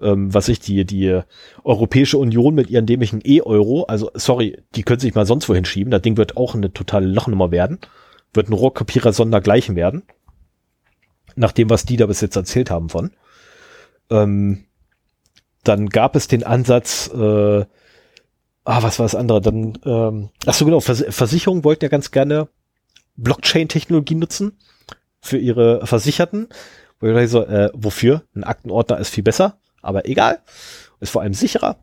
[0.00, 1.20] Ähm, was ich die, die
[1.64, 5.90] Europäische Union mit ihren dämlichen E-Euro, also sorry, die können sich mal sonst wohin schieben.
[5.90, 7.78] Das Ding wird auch eine totale Lachnummer werden.
[8.34, 10.02] Wird ein Rohrkopierer sondergleichen werden.
[11.34, 13.12] Nach dem, was die da bis jetzt erzählt haben von.
[14.10, 14.64] Ähm,
[15.64, 17.64] dann gab es den Ansatz, äh,
[18.66, 19.40] ah, was war das andere?
[19.40, 22.48] Dann, ähm, ach so genau, Vers Versicherungen wollten ja ganz gerne
[23.16, 24.58] Blockchain-Technologie nutzen
[25.20, 26.48] für ihre Versicherten.
[27.00, 28.22] Wo ich so, äh, wofür?
[28.34, 30.40] Ein Aktenordner ist viel besser, aber egal.
[31.00, 31.78] Ist vor allem sicherer.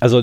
[0.00, 0.22] Also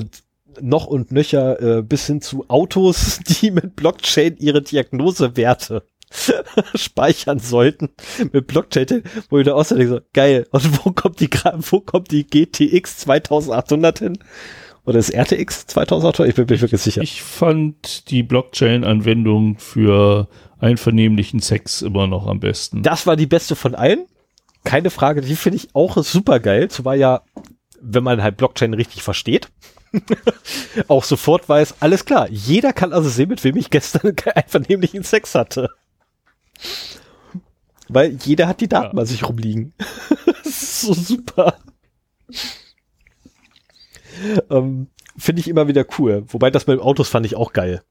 [0.61, 5.83] noch und nöcher äh, bis hin zu Autos, die mit Blockchain ihre Diagnosewerte
[6.75, 7.89] speichern sollten
[8.31, 12.25] mit Blockchain, wo ich da außerdem so, geil, und wo kommt die, wo kommt die
[12.25, 14.19] GTX 2800 hin?
[14.85, 16.27] Oder ist RTX 2000 teuer?
[16.27, 17.01] Ich bin mir wirklich sicher.
[17.01, 20.27] Ich fand die Blockchain-Anwendung für
[20.59, 22.83] einvernehmlichen Sex immer noch am besten.
[22.83, 24.05] Das war die beste von allen.
[24.65, 26.69] Keine Frage, die finde ich auch super geil.
[26.69, 27.21] Zumal ja,
[27.81, 29.49] wenn man halt Blockchain richtig versteht,
[30.87, 35.35] auch sofort weiß, alles klar, jeder kann also sehen, mit wem ich gestern einvernehmlichen Sex
[35.35, 35.69] hatte.
[37.89, 39.01] Weil jeder hat die Daten ja.
[39.01, 39.73] bei sich rumliegen.
[40.25, 41.57] das ist so super.
[44.49, 44.87] Ähm,
[45.17, 46.23] Finde ich immer wieder cool.
[46.27, 47.83] Wobei das mit Autos fand ich auch geil.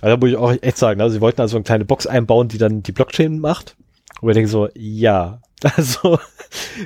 [0.00, 2.48] Also da muss ich auch echt sagen, also sie wollten also eine kleine Box einbauen,
[2.48, 3.76] die dann die Blockchain macht.
[4.20, 6.18] Und ich denke so, ja, also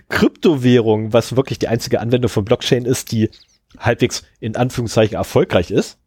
[0.09, 3.31] Kryptowährung, was wirklich die einzige Anwendung von Blockchain ist, die
[3.79, 5.99] halbwegs in Anführungszeichen erfolgreich ist.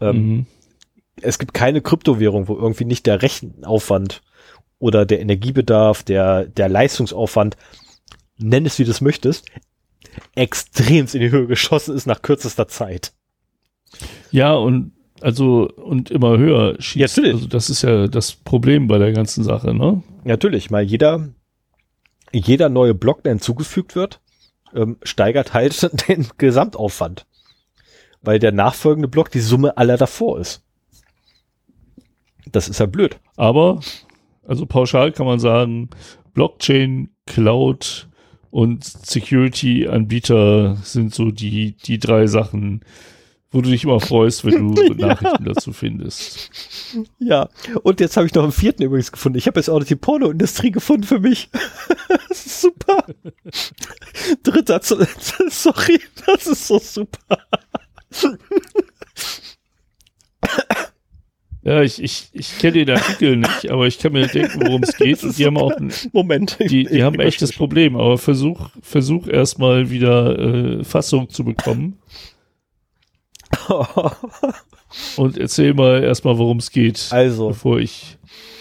[0.00, 0.46] Ähm, mhm.
[1.20, 4.22] Es gibt keine Kryptowährung, wo irgendwie nicht der Rechenaufwand
[4.78, 7.56] oder der Energiebedarf, der, der Leistungsaufwand,
[8.38, 9.46] nenn es wie du es möchtest,
[10.34, 13.12] extremst in die Höhe geschossen ist nach kürzester Zeit.
[14.30, 17.18] Ja, und also und immer höher schießt.
[17.18, 20.02] Ja, also das ist ja das Problem bei der ganzen Sache, ne?
[20.24, 21.28] Natürlich, weil jeder,
[22.32, 24.20] jeder neue Block, der hinzugefügt wird,
[24.74, 27.26] ähm, steigert halt den Gesamtaufwand.
[28.22, 30.64] Weil der nachfolgende Block die Summe aller davor ist.
[32.50, 33.18] Das ist ja blöd.
[33.36, 33.80] Aber,
[34.46, 35.90] also pauschal kann man sagen,
[36.34, 38.08] Blockchain, Cloud
[38.50, 42.82] und Security-Anbieter sind so die, die drei Sachen,
[43.50, 45.08] wo du dich immer freust, wenn du ja.
[45.08, 46.50] Nachrichten dazu findest.
[47.18, 47.48] Ja,
[47.82, 49.38] und jetzt habe ich noch einen vierten übrigens gefunden.
[49.38, 51.50] Ich habe jetzt auch noch die Pornoindustrie gefunden für mich.
[52.28, 53.04] das ist super.
[54.42, 54.80] Dritter,
[55.50, 57.38] sorry, das ist so super.
[61.68, 64.96] Ja, ich, ich, ich kenne den Artikel nicht, aber ich kann mir denken, worum es
[64.96, 65.22] geht.
[65.22, 66.56] Und die haben auch ein, Moment.
[66.60, 71.98] Die, die haben ein echtes Problem, aber versuch, versuch erstmal wieder äh, Fassung zu bekommen.
[75.18, 77.08] Und erzähl mal erstmal, worum es geht.
[77.10, 77.48] Also.
[77.48, 78.16] Bevor ich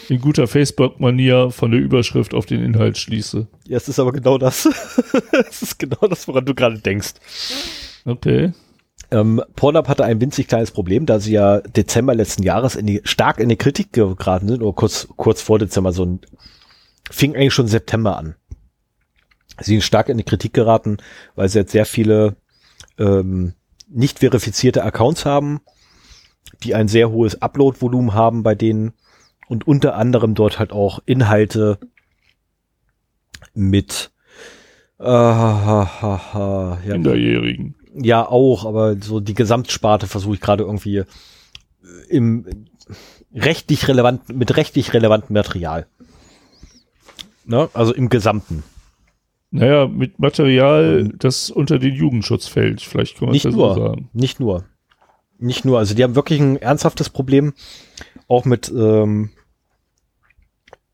[0.10, 3.48] in guter Facebook-Manier von der Überschrift auf den Inhalt schließe.
[3.70, 4.66] Ja, es ist aber genau das.
[5.50, 7.14] es ist genau das, woran du gerade denkst.
[8.04, 8.52] Okay.
[9.10, 13.02] Ähm, Pornhub hatte ein winzig kleines Problem, da sie ja Dezember letzten Jahres in die,
[13.06, 16.20] stark in die Kritik geraten sind, oder kurz, kurz vor Dezember, so ein,
[17.10, 18.36] fing eigentlich schon September an.
[19.62, 20.98] Sie sind stark in die Kritik geraten,
[21.36, 22.36] weil sie jetzt sehr viele
[23.00, 23.54] ähm,
[23.88, 25.62] nicht verifizierte Accounts haben,
[26.64, 28.94] die ein sehr hohes Upload-Volumen haben bei denen
[29.48, 31.80] und unter anderem dort halt auch Inhalte
[33.54, 34.12] mit
[35.00, 37.77] äh, ha, ha, ha, ja, Minderjährigen.
[38.00, 41.04] Ja, auch, aber so die Gesamtsparte versuche ich gerade irgendwie
[42.10, 42.46] im
[43.34, 45.88] rechtlich relevant, mit rechtlich relevantem Material.
[47.46, 47.70] Ne?
[47.74, 48.64] Also im Gesamten.
[49.52, 52.82] Naja, mit Material, das unter den Jugendschutz fällt.
[52.82, 54.10] Vielleicht kann man nicht das nur, so sagen.
[54.14, 54.66] Nicht nur.
[55.40, 55.80] Nicht nur.
[55.80, 57.54] Also die haben wirklich ein ernsthaftes Problem,
[58.28, 59.30] auch mit, ähm,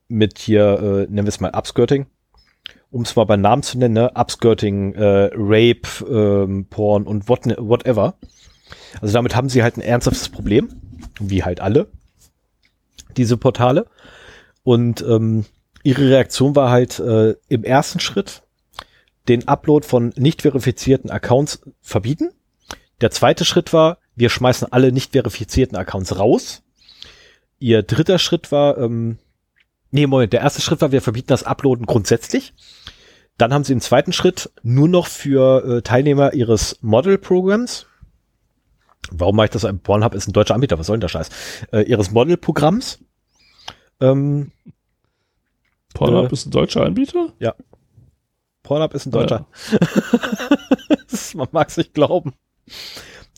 [0.08, 2.06] mit hier, äh, nennen wir es mal Upskirting.
[2.94, 4.12] Um es mal bei Namen zu nennen, ne?
[4.14, 8.14] Upskirting, äh, Rape, ähm, Porn und what, whatever.
[9.02, 10.70] Also damit haben sie halt ein ernsthaftes Problem,
[11.20, 11.88] wie halt alle,
[13.18, 13.88] diese Portale.
[14.62, 15.46] Und ähm,
[15.82, 18.44] ihre Reaktion war halt äh, im ersten Schritt
[19.28, 22.30] den Upload von nicht verifizierten Accounts verbieten.
[23.02, 26.62] Der zweite Schritt war, wir schmeißen alle nicht verifizierten Accounts raus.
[27.58, 29.18] Ihr dritter Schritt war, ähm,
[29.94, 32.54] nee, Moment, der erste Schritt war, wir verbieten das Uploaden grundsätzlich.
[33.38, 37.88] Dann haben sie im zweiten Schritt nur noch für äh, Teilnehmer ihres Model-Programms,
[39.12, 39.68] warum mache ich das?
[39.84, 41.30] Pornhub ist ein deutscher Anbieter, was soll denn der Scheiß?
[41.72, 43.00] Äh, ihres Model-Programms.
[44.00, 44.52] Ähm,
[45.94, 47.34] Pornhub äh, ist ein deutscher Anbieter?
[47.40, 47.56] Ja.
[48.64, 49.48] Pornhub ist ein Deutscher.
[50.90, 51.38] Ja.
[51.38, 52.34] man mag es nicht glauben.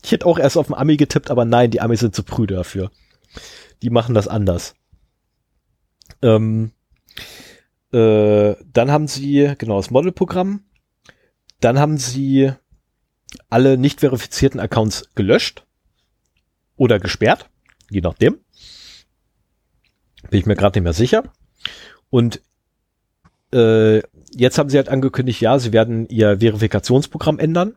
[0.02, 2.54] Ich hätte auch erst auf den Ami getippt, aber nein, die Amis sind zu prüde
[2.54, 2.90] dafür.
[3.82, 4.74] Die machen das anders.
[6.26, 6.72] Ähm,
[7.92, 10.64] äh, dann haben sie, genau, das Modelprogramm.
[11.60, 12.52] Dann haben sie
[13.48, 15.64] alle nicht verifizierten Accounts gelöscht
[16.76, 17.48] oder gesperrt,
[17.90, 18.38] je nachdem.
[20.30, 21.32] Bin ich mir gerade nicht mehr sicher.
[22.10, 22.42] Und
[23.52, 24.02] äh,
[24.34, 27.76] jetzt haben sie halt angekündigt, ja, sie werden ihr Verifikationsprogramm ändern.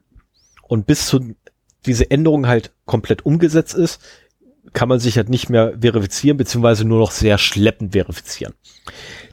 [0.63, 1.35] Und bis zu
[1.85, 4.01] diese Änderung halt komplett umgesetzt ist,
[4.73, 8.53] kann man sich halt nicht mehr verifizieren, beziehungsweise nur noch sehr schleppend verifizieren.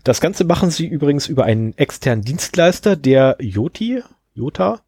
[0.05, 4.03] Das Ganze machen sie übrigens über einen externen Dienstleister, der Yoti,
[4.35, 4.81] Jota,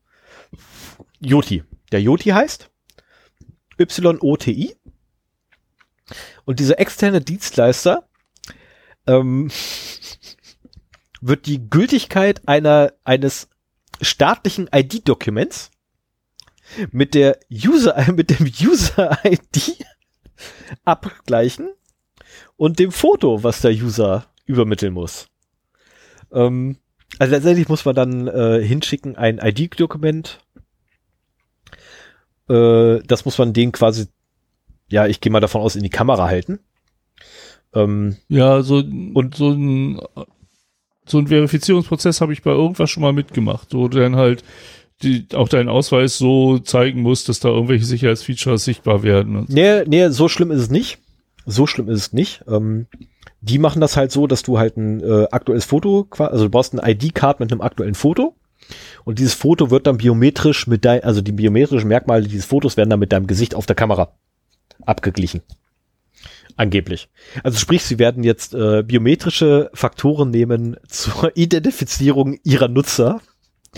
[1.21, 2.71] Yoti, der Yoti heißt,
[3.79, 4.77] Y-O-T-I.
[6.45, 8.09] Und dieser externe Dienstleister
[9.07, 9.51] ähm,
[11.21, 13.49] wird die Gültigkeit einer, eines
[14.01, 15.71] staatlichen ID-Dokuments
[16.93, 19.85] mit der User, mit dem User-ID
[20.85, 21.71] abgleichen
[22.57, 25.29] und dem Foto, was der User übermitteln muss.
[26.33, 26.77] Ähm,
[27.19, 30.41] also letztendlich muss man dann äh, hinschicken ein ID-Dokument.
[32.49, 34.07] Äh, das muss man den quasi,
[34.89, 36.61] ja, ich gehe mal davon aus, in die Kamera halten.
[37.75, 40.01] Ähm, ja, so, und so ein,
[41.07, 44.45] so ein Verifizierungsprozess habe ich bei irgendwas schon mal mitgemacht, wo du dann halt
[45.03, 49.47] die, auch deinen Ausweis so zeigen musst, dass da irgendwelche Sicherheitsfeatures sichtbar werden.
[49.49, 50.99] Nee, nee, so schlimm ist es nicht.
[51.47, 52.45] So schlimm ist es nicht.
[52.49, 52.87] Ähm,
[53.41, 56.75] die machen das halt so, dass du halt ein äh, aktuelles Foto, also du brauchst
[56.75, 58.35] ein ID-Card mit einem aktuellen Foto
[59.05, 62.91] und dieses Foto wird dann biometrisch mit dein, also die biometrischen Merkmale dieses Fotos werden
[62.91, 64.13] dann mit deinem Gesicht auf der Kamera
[64.85, 65.43] abgeglichen.
[66.57, 67.09] Angeblich.
[67.45, 73.21] Also sprich, sie werden jetzt äh, biometrische Faktoren nehmen zur Identifizierung ihrer Nutzer.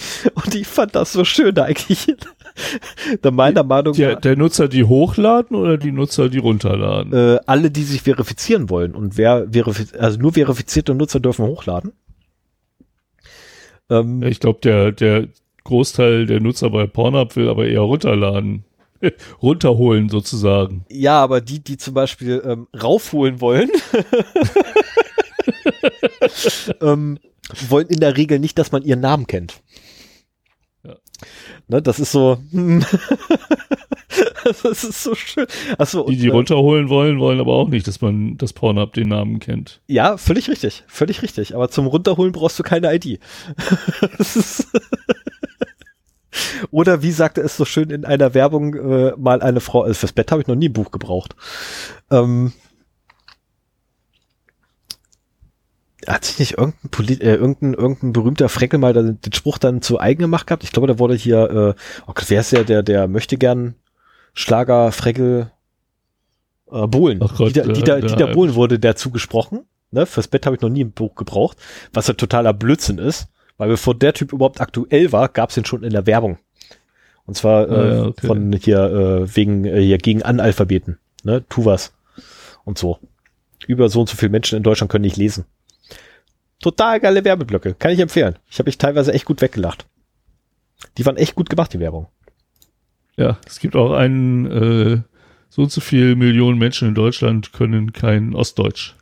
[0.34, 2.14] Und ich fand das so schön eigentlich.
[3.22, 4.20] da meiner Meinung der, nach.
[4.20, 7.12] Der Nutzer, die hochladen oder die Nutzer, die runterladen?
[7.12, 8.94] Äh, alle, die sich verifizieren wollen.
[8.94, 11.92] Und wer verifiziert, also nur verifizierte Nutzer dürfen hochladen.
[13.88, 15.28] Ähm, ich glaube, der, der
[15.64, 18.64] Großteil der Nutzer bei Pornhub will aber eher runterladen.
[19.42, 20.84] runterholen sozusagen.
[20.90, 23.70] Ja, aber die, die zum Beispiel ähm, raufholen wollen,
[26.82, 27.18] ähm,
[27.68, 29.62] wollen in der Regel nicht, dass man ihren Namen kennt.
[31.70, 32.38] Ne, das ist so.
[34.44, 35.46] das ist so schön.
[35.78, 38.92] Achso, die, die und, äh, runterholen wollen, wollen aber auch nicht, dass man das Pornhub
[38.92, 39.80] den Namen kennt.
[39.86, 41.54] Ja, völlig richtig, völlig richtig.
[41.54, 43.20] Aber zum Runterholen brauchst du keine ID.
[46.72, 50.12] oder wie sagte es so schön in einer Werbung äh, mal eine Frau, also fürs
[50.12, 51.36] Bett habe ich noch nie ein Buch gebraucht.
[52.10, 52.52] Ähm,
[56.12, 59.82] hat sich nicht irgendein, Polit äh, irgendein, irgendein berühmter Freckel mal den, den Spruch dann
[59.82, 60.64] zu eigen gemacht gehabt?
[60.64, 63.74] Ich glaube, da wurde hier, äh, oh Gott, wer ist der, der, der möchte gern
[64.32, 65.50] Schlager, Freckel,
[66.70, 67.18] äh, Bohlen.
[67.18, 69.64] Gott, Dieter, äh, Dieter, Dieter Bohlen wurde der zugesprochen.
[69.90, 70.06] Ne?
[70.06, 71.58] Fürs Bett habe ich noch nie ein Buch gebraucht,
[71.92, 73.28] was ja totaler Blödsinn ist.
[73.56, 76.38] Weil bevor der Typ überhaupt aktuell war, gab es den schon in der Werbung.
[77.26, 78.26] Und zwar äh, ah, ja, okay.
[78.26, 81.92] von hier äh, wegen äh, hier gegen Analphabeten, ne, tu was
[82.64, 82.98] und so.
[83.66, 85.44] Über so und so viele Menschen in Deutschland können nicht lesen.
[86.60, 88.36] Total geile Werbeblöcke, kann ich empfehlen.
[88.50, 89.86] Ich habe mich teilweise echt gut weggelacht.
[90.98, 92.08] Die waren echt gut gemacht, die Werbung.
[93.16, 95.02] Ja, es gibt auch einen, äh,
[95.48, 98.94] so und so viele Millionen Menschen in Deutschland können kein Ostdeutsch.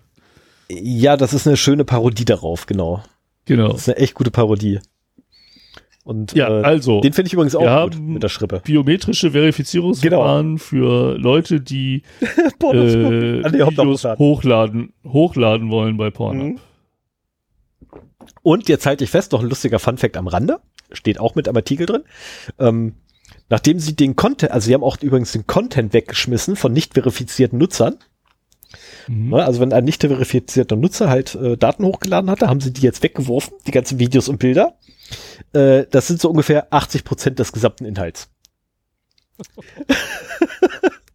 [0.70, 3.02] Ja, das ist eine schöne Parodie darauf, genau.
[3.44, 3.68] Genau.
[3.68, 4.80] Das ist eine echt gute Parodie.
[6.04, 8.62] Und ja, äh, also, den finde ich übrigens auch gut mit der Schrippe.
[8.64, 10.58] Biometrische Verifizierungsverfahren genau.
[10.58, 12.26] für Leute, die äh,
[12.64, 16.46] Videos hochladen, hochladen wollen bei Pornhub.
[16.46, 16.60] Mhm.
[18.42, 20.60] Und jetzt halte ich fest, noch ein lustiger Funfact am Rande,
[20.92, 22.04] steht auch mit am Artikel drin.
[22.58, 22.94] Ähm,
[23.48, 27.58] nachdem sie den Content, also sie haben auch übrigens den Content weggeschmissen von nicht verifizierten
[27.58, 27.98] Nutzern,
[29.08, 29.30] Mhm.
[29.30, 32.82] Ne, also wenn ein nicht verifizierter Nutzer halt äh, Daten hochgeladen hatte, haben sie die
[32.82, 34.78] jetzt weggeworfen, die ganzen Videos und Bilder.
[35.52, 38.30] Äh, das sind so ungefähr 80 Prozent des gesamten Inhalts.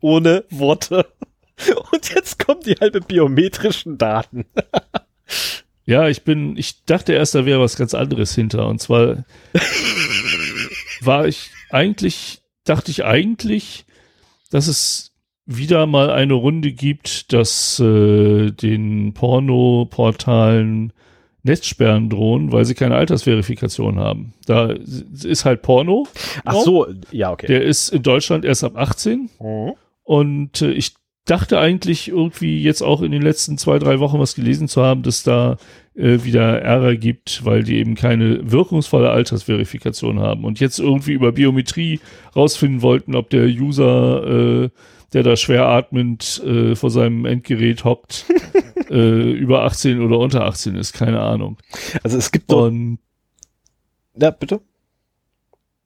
[0.02, 1.06] Ohne Worte.
[1.92, 4.46] Und jetzt kommen die halbe biometrischen Daten.
[5.86, 8.68] ja, ich bin, ich dachte erst, da wäre was ganz anderes hinter.
[8.68, 9.26] Und zwar
[11.02, 13.86] war ich eigentlich, dachte ich eigentlich,
[14.50, 15.12] dass es
[15.46, 20.94] wieder mal eine Runde gibt, dass äh, den Porno-Portalen
[21.46, 24.34] Netzsperren drohen, weil sie keine Altersverifikation haben.
[24.46, 26.08] Da ist halt Porno.
[26.46, 27.48] Ach so, ja, okay.
[27.48, 29.30] Der ist in Deutschland erst ab 18.
[29.42, 29.74] Mhm.
[30.04, 30.94] Und äh, ich
[31.26, 35.04] dachte eigentlich irgendwie jetzt auch in den letzten zwei, drei Wochen was gelesen zu haben,
[35.04, 35.58] dass da
[35.96, 41.32] äh, wieder Ärger gibt, weil die eben keine wirkungsvolle Altersverifikation haben und jetzt irgendwie über
[41.32, 42.00] Biometrie
[42.36, 44.70] rausfinden wollten, ob der User äh,
[45.14, 48.26] der da schwer atmend äh, vor seinem Endgerät hockt,
[48.90, 51.58] äh, über 18 oder unter 18 ist, keine Ahnung.
[52.04, 52.68] Also es gibt doch.
[52.68, 53.00] Und,
[54.20, 54.62] ja, bitte.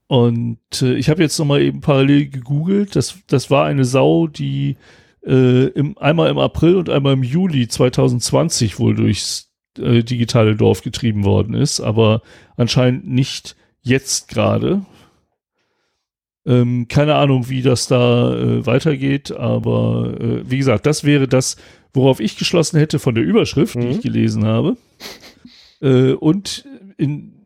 [0.08, 2.96] Und äh, ich habe jetzt nochmal eben parallel gegoogelt.
[2.96, 4.78] Das, das war eine Sau, die
[5.28, 10.82] äh, im, einmal im April und einmal im Juli 2020 wohl durchs äh, digitale Dorf
[10.82, 12.22] getrieben worden ist, aber
[12.56, 14.86] anscheinend nicht jetzt gerade,
[16.46, 21.58] ähm, keine Ahnung, wie das da äh, weitergeht, aber äh, wie gesagt, das wäre das,
[21.94, 23.82] worauf ich geschlossen hätte von der Überschrift, mhm.
[23.82, 24.78] die ich gelesen habe.
[25.82, 26.66] Äh, und
[26.98, 27.37] in,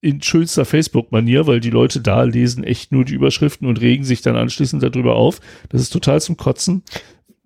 [0.00, 4.22] in schönster Facebook-Manier, weil die Leute da lesen echt nur die Überschriften und regen sich
[4.22, 5.40] dann anschließend darüber auf.
[5.68, 6.82] Das ist total zum Kotzen.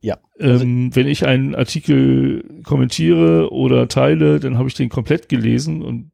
[0.01, 0.18] Ja.
[0.39, 6.10] Ähm, wenn ich einen Artikel kommentiere oder teile, dann habe ich den komplett gelesen und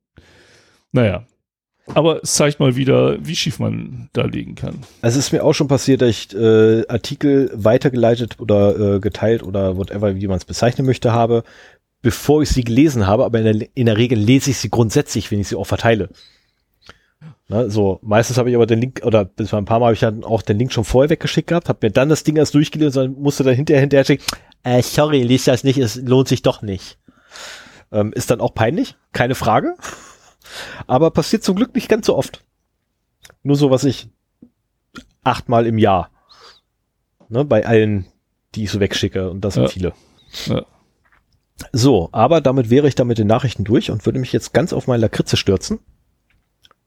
[0.93, 1.27] naja,
[1.95, 4.79] aber es zeigt mal wieder, wie schief man da liegen kann.
[5.03, 9.43] Also es ist mir auch schon passiert, dass ich äh, Artikel weitergeleitet oder äh, geteilt
[9.43, 11.43] oder whatever, wie man es bezeichnen möchte, habe,
[12.03, 15.31] bevor ich sie gelesen habe, aber in der, in der Regel lese ich sie grundsätzlich,
[15.31, 16.09] wenn ich sie auch verteile.
[17.49, 20.01] Ne, so, meistens habe ich aber den Link, oder bis ein paar Mal habe ich
[20.01, 23.15] dann auch den Link schon vorher weggeschickt gehabt, habe mir dann das Ding erst durchgelesen,
[23.15, 24.25] dann musste dann hinterher hinterher schicken,
[24.63, 26.99] äh, sorry, liest das nicht, es lohnt sich doch nicht.
[27.93, 29.75] Ähm, ist dann auch peinlich, keine Frage.
[30.87, 32.45] Aber passiert zum Glück nicht ganz so oft.
[33.43, 34.09] Nur so, was ich
[35.25, 36.11] achtmal im Jahr.
[37.29, 38.07] Ne, bei allen,
[38.55, 39.69] die ich so wegschicke, und das sind ja.
[39.69, 39.93] viele.
[40.47, 40.65] Ja.
[41.73, 44.73] So, aber damit wäre ich da mit den Nachrichten durch und würde mich jetzt ganz
[44.73, 45.81] auf meine Lakritze stürzen.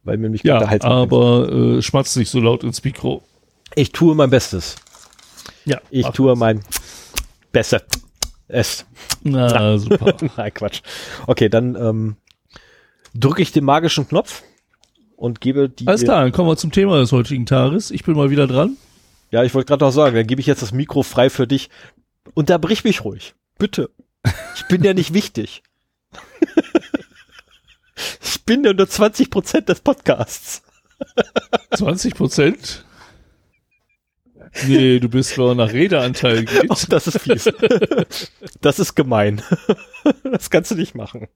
[0.04, 3.24] Weil mir mich ja, Hals aber äh, schmatzt nicht so laut ins Mikro.
[3.76, 4.76] Ich tue mein Bestes.
[5.66, 5.80] Ja.
[5.90, 6.40] Ich tue das.
[6.40, 6.62] mein
[7.52, 7.84] Bestes.
[8.48, 8.86] Es.
[9.24, 10.16] Na, Na, super.
[10.38, 10.82] Nein, Quatsch.
[11.26, 12.18] Okay, dann ähm,
[13.14, 14.44] drücke ich den magischen Knopf
[15.16, 15.88] und gebe die.
[15.88, 17.90] Alles klar, dann kommen wir zum Thema des heutigen Tages.
[17.90, 18.76] Ich bin mal wieder dran.
[19.32, 21.70] Ja, ich wollte gerade noch sagen, dann gebe ich jetzt das Mikro frei für dich.
[22.34, 23.34] Unterbrich mich ruhig.
[23.58, 23.90] Bitte.
[24.56, 25.64] Ich bin ja nicht wichtig.
[28.22, 30.64] ich bin ja nur 20 Prozent des Podcasts.
[31.76, 32.86] 20 Prozent?
[34.68, 36.70] Nee, du bist, wenn nach Redeanteil geht.
[36.70, 37.52] Oh, das ist fies.
[38.62, 39.41] Das ist gemein.
[40.24, 41.28] Das kannst du nicht machen.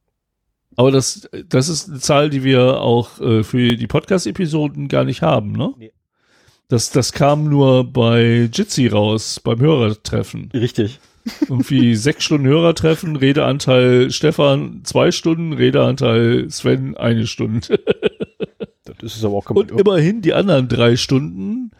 [0.75, 5.21] Aber das, das ist eine Zahl, die wir auch äh, für die Podcast-Episoden gar nicht
[5.21, 5.73] haben, ne?
[5.77, 5.93] Nee.
[6.67, 10.51] Das, das kam nur bei Jitsi raus, beim Hörertreffen.
[10.53, 10.99] Richtig.
[11.47, 17.79] Irgendwie sechs Stunden Hörertreffen, Redeanteil Stefan zwei Stunden, Redeanteil Sven eine Stunde.
[19.01, 21.71] das ist aber auch Und immerhin die anderen drei Stunden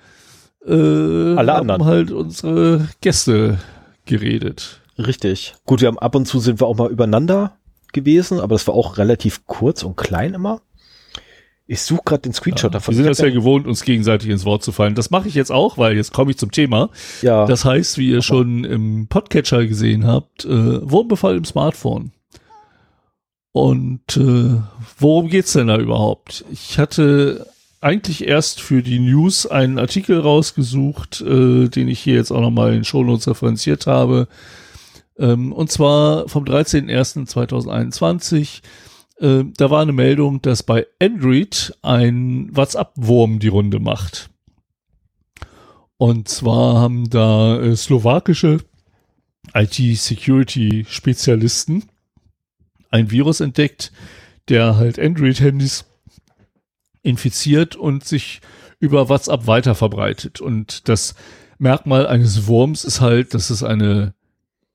[0.66, 1.86] äh, Alle haben anderen.
[1.86, 3.60] halt unsere Gäste
[4.06, 4.82] geredet.
[4.98, 5.56] Richtig.
[5.66, 7.58] Gut, wir haben ab und zu sind wir auch mal übereinander
[7.94, 10.62] gewesen, aber das war auch relativ kurz und klein immer.
[11.70, 12.94] Ich suche gerade den Screenshot ja, davon.
[12.94, 14.96] Wir sind das ja gewohnt, uns gegenseitig ins Wort zu fallen.
[14.96, 16.90] Das mache ich jetzt auch, weil jetzt komme ich zum Thema.
[17.22, 17.46] Ja.
[17.46, 22.14] Das heißt, wie ihr schon im Podcatcher gesehen habt, äh, Wurmbefall im Smartphone.
[23.52, 24.62] Und äh,
[24.98, 26.46] worum geht's denn da überhaupt?
[26.52, 27.48] Ich hatte
[27.82, 32.74] eigentlich erst für die News einen Artikel rausgesucht, äh, den ich hier jetzt auch nochmal
[32.76, 34.30] in Shownotes referenziert habe.
[35.20, 38.62] Ähm, und zwar vom 13.01.2021.
[39.20, 44.30] Äh, da war eine Meldung, dass bei Android ein WhatsApp-Wurm die Runde macht.
[45.98, 48.60] Und zwar haben da äh, slowakische
[49.54, 51.86] IT-Security-Spezialisten
[52.90, 53.92] ein Virus entdeckt,
[54.50, 55.86] der halt Android-Handys
[57.02, 58.42] infiziert und sich
[58.80, 60.42] über WhatsApp weiter verbreitet.
[60.42, 61.16] Und das
[61.58, 64.14] Merkmal eines Wurms ist halt, dass es eine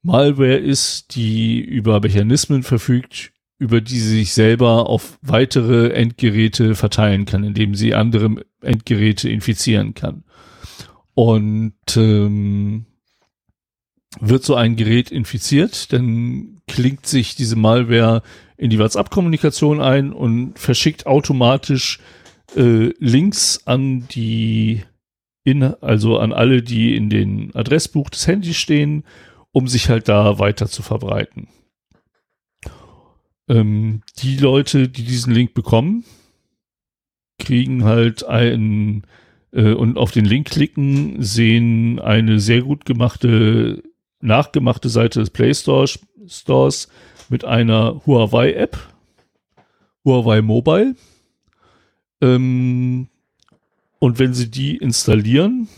[0.02, 3.31] Malware ist, die über Mechanismen verfügt,
[3.62, 9.94] über die sie sich selber auf weitere Endgeräte verteilen kann, indem sie andere Endgeräte infizieren
[9.94, 10.24] kann.
[11.14, 12.86] Und ähm,
[14.20, 18.22] wird so ein Gerät infiziert, dann klingt sich diese Malware
[18.56, 21.98] in die WhatsApp-Kommunikation ein und verschickt automatisch
[22.56, 24.82] äh, Links an die,
[25.44, 29.04] in, also an alle, die in den Adressbuch des Handys stehen
[29.52, 31.48] um sich halt da weiter zu verbreiten.
[33.52, 36.04] Ähm, die Leute, die diesen Link bekommen,
[37.38, 39.02] kriegen halt einen
[39.52, 43.82] äh, und auf den Link klicken, sehen eine sehr gut gemachte,
[44.20, 45.86] nachgemachte Seite des Play Store,
[46.26, 46.88] Stores
[47.28, 48.78] mit einer Huawei App,
[50.02, 50.94] Huawei Mobile.
[52.22, 53.08] Ähm,
[53.98, 55.68] und wenn sie die installieren,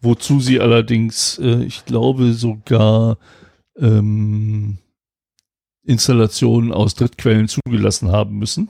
[0.00, 3.18] wozu sie allerdings, äh, ich glaube, sogar
[3.76, 4.78] ähm,
[5.90, 8.68] Installationen aus Drittquellen zugelassen haben müssen.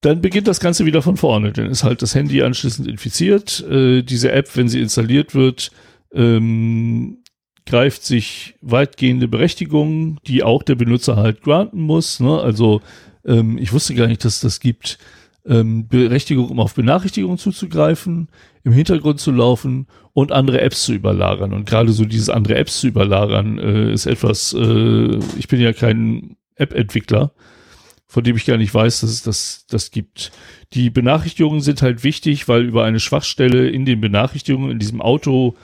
[0.00, 3.60] Dann beginnt das Ganze wieder von vorne, dann ist halt das Handy anschließend infiziert.
[3.68, 5.70] Äh, diese App, wenn sie installiert wird,
[6.12, 7.18] ähm,
[7.66, 12.20] greift sich weitgehende Berechtigungen, die auch der Benutzer halt granten muss.
[12.20, 12.38] Ne?
[12.38, 12.82] Also
[13.24, 14.98] ähm, ich wusste gar nicht, dass das gibt
[15.46, 18.28] ähm, Berechtigung, um auf Benachrichtigungen zuzugreifen,
[18.62, 21.52] im Hintergrund zu laufen und andere Apps zu überlagern.
[21.52, 25.72] Und gerade so dieses andere Apps zu überlagern äh, ist etwas, äh, ich bin ja
[25.72, 27.32] kein App-Entwickler,
[28.06, 30.30] von dem ich gar nicht weiß, dass es das, das gibt.
[30.72, 35.56] Die Benachrichtigungen sind halt wichtig, weil über eine Schwachstelle in den Benachrichtigungen, in diesem Auto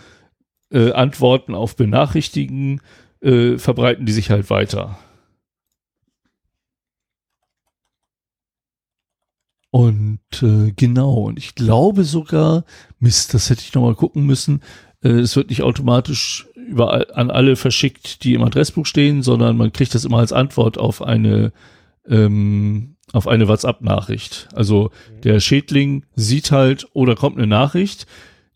[0.73, 2.81] äh, Antworten auf Benachrichtigen,
[3.21, 4.99] äh, verbreiten die sich halt weiter.
[9.71, 12.65] Und äh, genau, und ich glaube sogar,
[12.99, 14.63] Mist, das hätte ich nochmal gucken müssen,
[15.03, 19.73] äh, es wird nicht automatisch überall an alle verschickt, die im Adressbuch stehen, sondern man
[19.73, 21.53] kriegt das immer als Antwort auf eine
[22.09, 24.49] ähm, auf eine WhatsApp-Nachricht.
[24.55, 24.91] Also
[25.25, 28.07] der Schädling sieht halt, oder kommt eine Nachricht,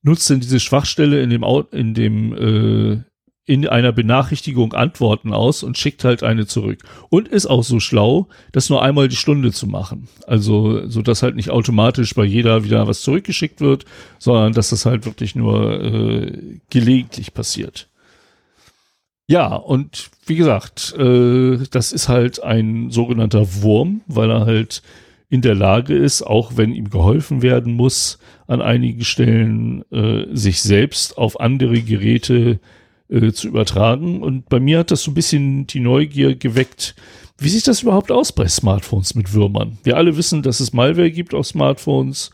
[0.02, 3.02] nutzt dann diese Schwachstelle in dem, in dem, äh,
[3.46, 6.78] in einer Benachrichtigung Antworten aus und schickt halt eine zurück.
[7.10, 10.08] Und ist auch so schlau, das nur einmal die Stunde zu machen.
[10.26, 13.84] Also, so dass halt nicht automatisch bei jeder wieder was zurückgeschickt wird,
[14.18, 17.88] sondern dass das halt wirklich nur äh, gelegentlich passiert.
[19.26, 24.82] Ja, und wie gesagt, äh, das ist halt ein sogenannter Wurm, weil er halt
[25.28, 30.62] in der Lage ist, auch wenn ihm geholfen werden muss, an einigen Stellen äh, sich
[30.62, 32.60] selbst auf andere Geräte
[33.14, 34.22] äh, zu übertragen.
[34.22, 36.94] Und bei mir hat das so ein bisschen die Neugier geweckt,
[37.38, 39.78] wie sieht das überhaupt aus bei Smartphones mit Würmern?
[39.82, 42.30] Wir alle wissen, dass es Malware gibt auf Smartphones,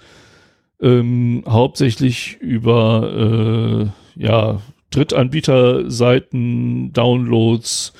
[0.81, 7.93] ähm, hauptsächlich über äh, ja, Drittanbieterseiten, Downloads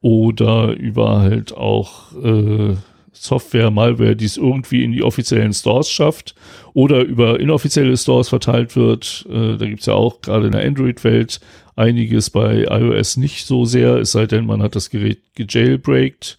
[0.00, 2.76] oder über halt auch äh,
[3.12, 6.34] Software, Malware, die es irgendwie in die offiziellen Stores schafft
[6.72, 9.26] oder über inoffizielle Stores verteilt wird.
[9.28, 11.40] Äh, da gibt's ja auch gerade in der Android-Welt
[11.78, 16.38] einiges bei iOS nicht so sehr, es sei denn, man hat das Gerät gejailbreakt.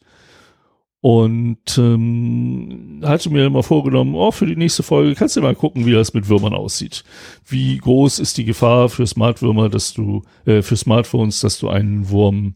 [1.02, 5.86] Und ähm, hatte mir mal vorgenommen, oh, für die nächste Folge kannst du mal gucken,
[5.86, 7.06] wie das mit Würmern aussieht.
[7.48, 12.10] Wie groß ist die Gefahr für Smartwürmer, dass du, äh, für Smartphones, dass du einen
[12.10, 12.56] Wurm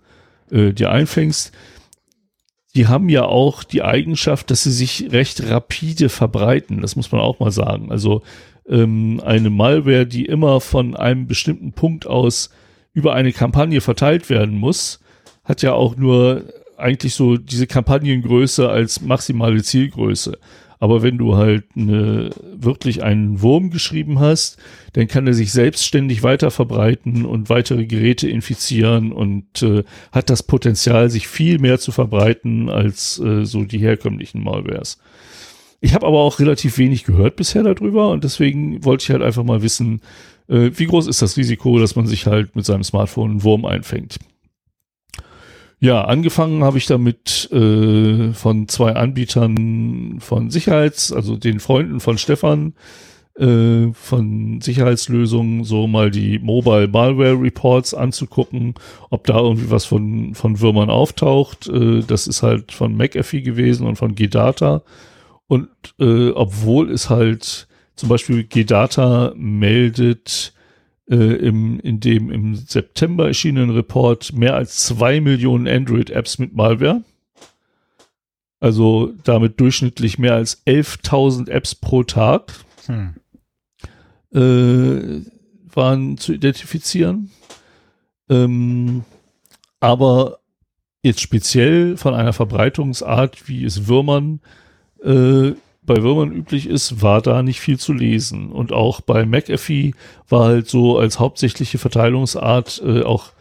[0.52, 1.54] äh, dir einfängst.
[2.76, 6.82] Die haben ja auch die Eigenschaft, dass sie sich recht rapide verbreiten.
[6.82, 7.94] Das muss man auch mal sagen.
[7.94, 8.24] Also
[8.68, 12.50] ähm, eine Malware, die immer von einem bestimmten Punkt aus
[12.94, 14.99] über eine Kampagne verteilt werden muss,
[15.44, 16.45] hat ja auch nur
[16.78, 20.38] eigentlich so diese Kampagnengröße als maximale Zielgröße.
[20.80, 24.57] Aber wenn du halt eine, wirklich einen Wurm geschrieben hast,
[24.91, 30.44] dann kann er sich selbstständig weiter verbreiten und weitere Geräte infizieren und äh, hat das
[30.44, 34.98] Potenzial, sich viel mehr zu verbreiten als äh, so die herkömmlichen Malwares.
[35.80, 39.44] Ich habe aber auch relativ wenig gehört bisher darüber und deswegen wollte ich halt einfach
[39.44, 40.02] mal wissen,
[40.48, 43.65] äh, wie groß ist das Risiko, dass man sich halt mit seinem Smartphone einen Wurm
[43.65, 44.20] einfängt.
[45.80, 52.18] Ja, angefangen habe ich damit äh, von zwei Anbietern von Sicherheits, also den Freunden von
[52.18, 52.74] Stefan,
[53.38, 58.76] äh, von Sicherheitslösungen, so mal die Mobile Malware Reports anzugucken,
[59.10, 61.68] ob da irgendwie was von, von Würmern auftaucht.
[61.68, 64.84] Äh, das ist halt von McAfee gewesen und von G-Data.
[65.48, 65.68] Und
[65.99, 70.53] äh, obwohl es halt zum Beispiel G-Data meldet,
[71.10, 77.03] äh, im, in dem im September erschienenen Report mehr als zwei Millionen Android-Apps mit Malware.
[78.60, 82.53] Also damit durchschnittlich mehr als 11.000 Apps pro Tag
[82.86, 83.15] Hm.
[84.34, 85.22] äh,
[85.74, 87.32] waren zu identifizieren.
[88.30, 89.03] Ähm,
[89.80, 90.40] aber
[91.02, 94.41] jetzt speziell von einer Verbreitungsart, wie es Würmern
[95.03, 95.53] äh,
[95.86, 98.52] bei Würmern üblich ist, war da nicht viel zu lesen.
[98.52, 99.94] Und auch bei McAfee
[100.30, 103.32] war halt so als hauptsächliche Verteilungsart äh, auch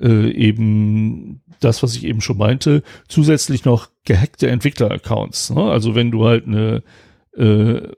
[0.00, 5.50] äh, eben das, was ich eben schon meinte, zusätzlich noch gehackte Entwickler-Accounts.
[5.50, 5.62] Ne?
[5.62, 6.82] Also wenn du halt eine
[7.36, 7.88] äh,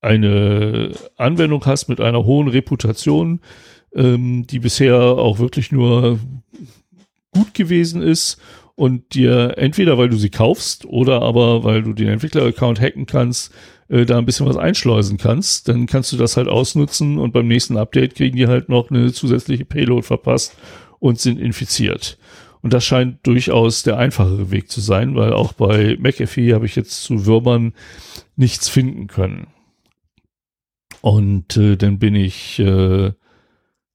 [0.00, 3.40] eine Anwendung hast mit einer hohen Reputation,
[3.92, 6.20] ähm, die bisher auch wirklich nur
[7.32, 8.40] gut gewesen ist
[8.76, 13.52] und dir entweder weil du sie kaufst oder aber weil du den Entwickler-Account hacken kannst,
[13.88, 17.48] äh, da ein bisschen was einschleusen kannst, dann kannst du das halt ausnutzen und beim
[17.48, 20.56] nächsten Update kriegen die halt noch eine zusätzliche Payload verpasst
[21.00, 22.18] und sind infiziert.
[22.62, 26.76] Und das scheint durchaus der einfachere Weg zu sein, weil auch bei McAfee habe ich
[26.76, 27.72] jetzt zu Würmern
[28.34, 29.46] nichts finden können.
[31.00, 33.12] Und äh, dann bin ich äh,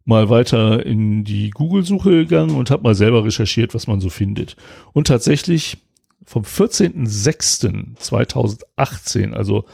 [0.06, 4.58] mal weiter in die Google-Suche gegangen und habe mal selber recherchiert, was man so findet.
[4.94, 5.78] Und tatsächlich
[6.26, 9.66] vom 14.06.2018, also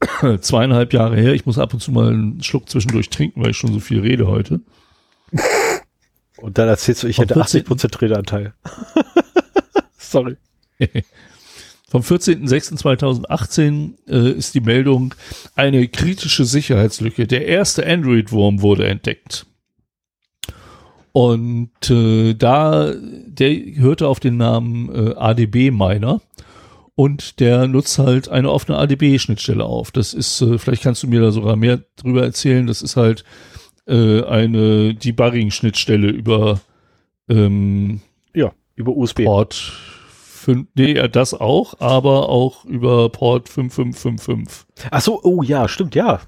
[0.40, 3.56] zweieinhalb Jahre her, ich muss ab und zu mal einen Schluck zwischendurch trinken, weil ich
[3.56, 4.60] schon so viel rede heute.
[6.38, 7.64] Und dann erzählst du, ich Am hätte 14.
[7.64, 8.52] 80% Redeanteil.
[9.96, 10.36] Sorry.
[11.96, 15.14] Vom 14.06.2018 äh, ist die Meldung,
[15.54, 17.26] eine kritische Sicherheitslücke.
[17.26, 19.46] Der erste Android-Wurm wurde entdeckt.
[21.12, 26.20] Und äh, da, der hörte auf den Namen äh, ADB-Miner
[26.94, 29.90] und der nutzt halt eine offene ADB-Schnittstelle auf.
[29.90, 33.24] Das ist, äh, vielleicht kannst du mir da sogar mehr drüber erzählen, das ist halt
[33.86, 36.60] äh, eine Debugging-Schnittstelle über
[37.30, 38.02] ähm,
[38.34, 39.24] Ja, über USB.
[39.24, 39.72] Port
[40.46, 44.64] 5, nee, das auch, aber auch über Port 5555.
[44.92, 46.20] Ach so, oh ja, stimmt, ja.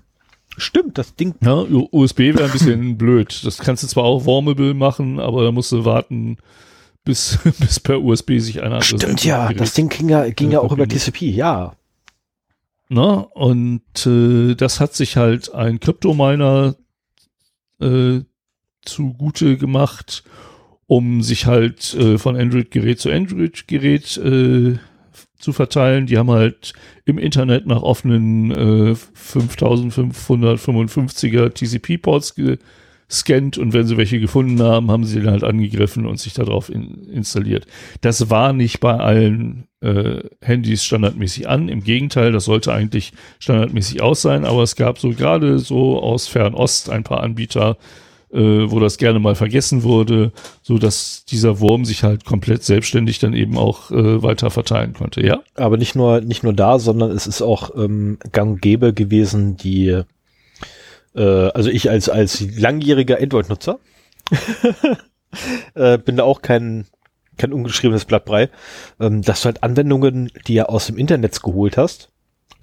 [0.57, 1.37] Stimmt, das Ding.
[1.41, 3.45] Ja, USB wäre ein bisschen blöd.
[3.45, 6.39] Das kannst du zwar auch Warmable machen, aber da musst du warten,
[7.05, 10.73] bis, bis per USB sich einer Stimmt ja, das Ding ging ja, ging ja auch
[10.73, 11.77] über TCP, ja.
[12.89, 16.75] Na, und äh, das hat sich halt ein Kryptominer
[17.81, 18.23] äh,
[18.83, 20.25] zugute gemacht,
[20.89, 24.79] um sich halt äh, von Android-Gerät zu Android-Gerät äh,
[25.39, 26.07] zu verteilen.
[26.07, 26.73] Die haben halt
[27.05, 35.05] im Internet nach offenen äh, 5555er TCP-Ports gescannt und wenn sie welche gefunden haben, haben
[35.05, 37.67] sie den halt angegriffen und sich darauf in, installiert.
[38.01, 41.69] Das war nicht bei allen äh, Handys standardmäßig an.
[41.69, 46.29] Im Gegenteil, das sollte eigentlich standardmäßig aus sein, aber es gab so gerade so aus
[46.29, 47.77] Fernost ein paar Anbieter,
[48.33, 50.33] äh, wo das gerne mal vergessen wurde,
[50.63, 55.25] so dass dieser Wurm sich halt komplett selbstständig dann eben auch äh, weiter verteilen konnte,
[55.25, 55.41] ja.
[55.55, 60.03] Aber nicht nur nicht nur da, sondern es ist auch ähm, gang gäbe gewesen, die
[61.15, 63.79] äh, also ich als als langjähriger Android-Nutzer
[65.75, 66.87] äh, bin da auch kein
[67.39, 68.51] kein ungeschriebenes Blattbrei,
[69.01, 72.11] ähm, dass du halt Anwendungen, die ja aus dem Internet geholt hast,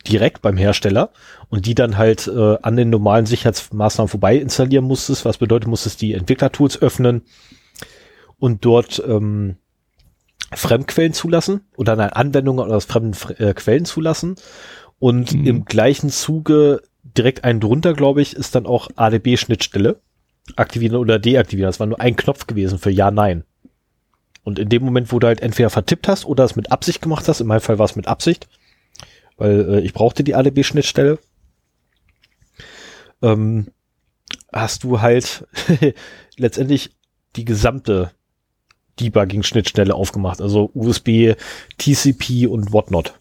[0.08, 1.12] direkt beim Hersteller
[1.50, 6.02] und die dann halt äh, an den normalen Sicherheitsmaßnahmen vorbei installieren musstest, was bedeutet, musstest
[6.02, 7.24] die Entwicklertools öffnen
[8.38, 9.58] und dort ähm,
[10.54, 14.36] Fremdquellen zulassen oder eine Anwendung aus fremden äh, Quellen zulassen
[15.00, 15.46] und mhm.
[15.46, 20.00] im gleichen Zuge direkt einen drunter, glaube ich, ist dann auch ADB-Schnittstelle
[20.56, 21.70] aktivieren oder deaktivieren.
[21.70, 23.44] Das war nur ein Knopf gewesen für Ja, Nein.
[24.44, 27.28] Und in dem Moment, wo du halt entweder vertippt hast oder es mit Absicht gemacht
[27.28, 28.48] hast, in meinem Fall war es mit Absicht,
[29.38, 31.20] weil äh, ich brauchte die ADB-Schnittstelle.
[33.22, 33.68] Ähm,
[34.52, 35.48] hast du halt
[36.38, 36.92] letztendlich
[37.36, 38.12] die gesamte
[39.00, 41.36] Debugging-Schnittstelle aufgemacht, also USB,
[41.78, 43.14] TCP und whatnot.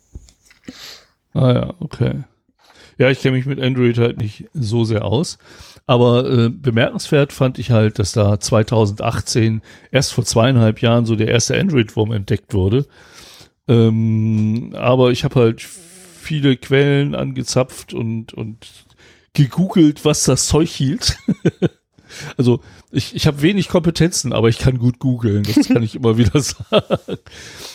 [1.32, 2.24] Ah ja, okay.
[2.96, 5.38] Ja, ich kenne mich mit Android halt nicht so sehr aus.
[5.86, 11.28] Aber äh, bemerkenswert fand ich halt, dass da 2018 erst vor zweieinhalb Jahren so der
[11.28, 12.86] erste Android-Wurm entdeckt wurde.
[13.66, 15.66] Ähm, aber ich habe halt
[16.24, 18.66] viele Quellen angezapft und, und
[19.34, 21.18] gegoogelt, was das Zeug hielt.
[22.36, 22.60] also
[22.90, 25.42] ich, ich habe wenig Kompetenzen, aber ich kann gut googeln.
[25.44, 27.18] Das kann ich immer wieder sagen.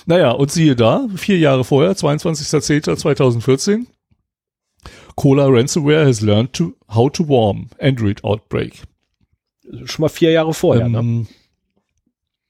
[0.05, 3.85] Naja, und siehe da, vier Jahre vorher, 22.10.2014,
[5.15, 8.83] Cola Ransomware has learned to, how to warm Android Outbreak.
[9.85, 10.99] Schon mal vier Jahre vorher, ne?
[10.99, 11.27] ähm, ne?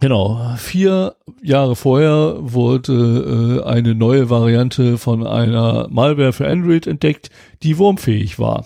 [0.02, 7.30] Genau, vier Jahre vorher wurde äh, eine neue Variante von einer Malware für Android entdeckt,
[7.64, 8.66] die wurmfähig war.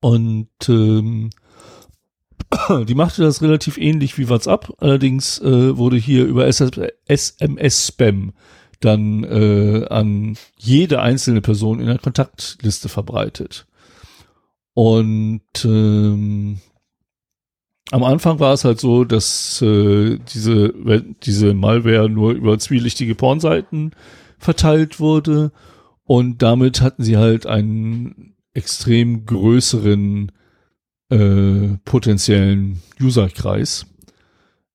[0.00, 1.28] Und ähm,
[2.88, 8.32] die machte das relativ ähnlich wie WhatsApp, allerdings äh, wurde hier über SMS-Spam
[8.80, 13.66] dann äh, an jede einzelne Person in der Kontaktliste verbreitet.
[14.72, 16.60] Und ähm,
[17.92, 20.74] am Anfang war es halt so, dass äh, diese,
[21.22, 23.92] diese Malware nur über zwielichtige Pornseiten
[24.38, 25.52] verteilt wurde
[26.04, 30.32] und damit hatten sie halt einen extrem größeren
[31.10, 33.86] äh, potenziellen Userkreis.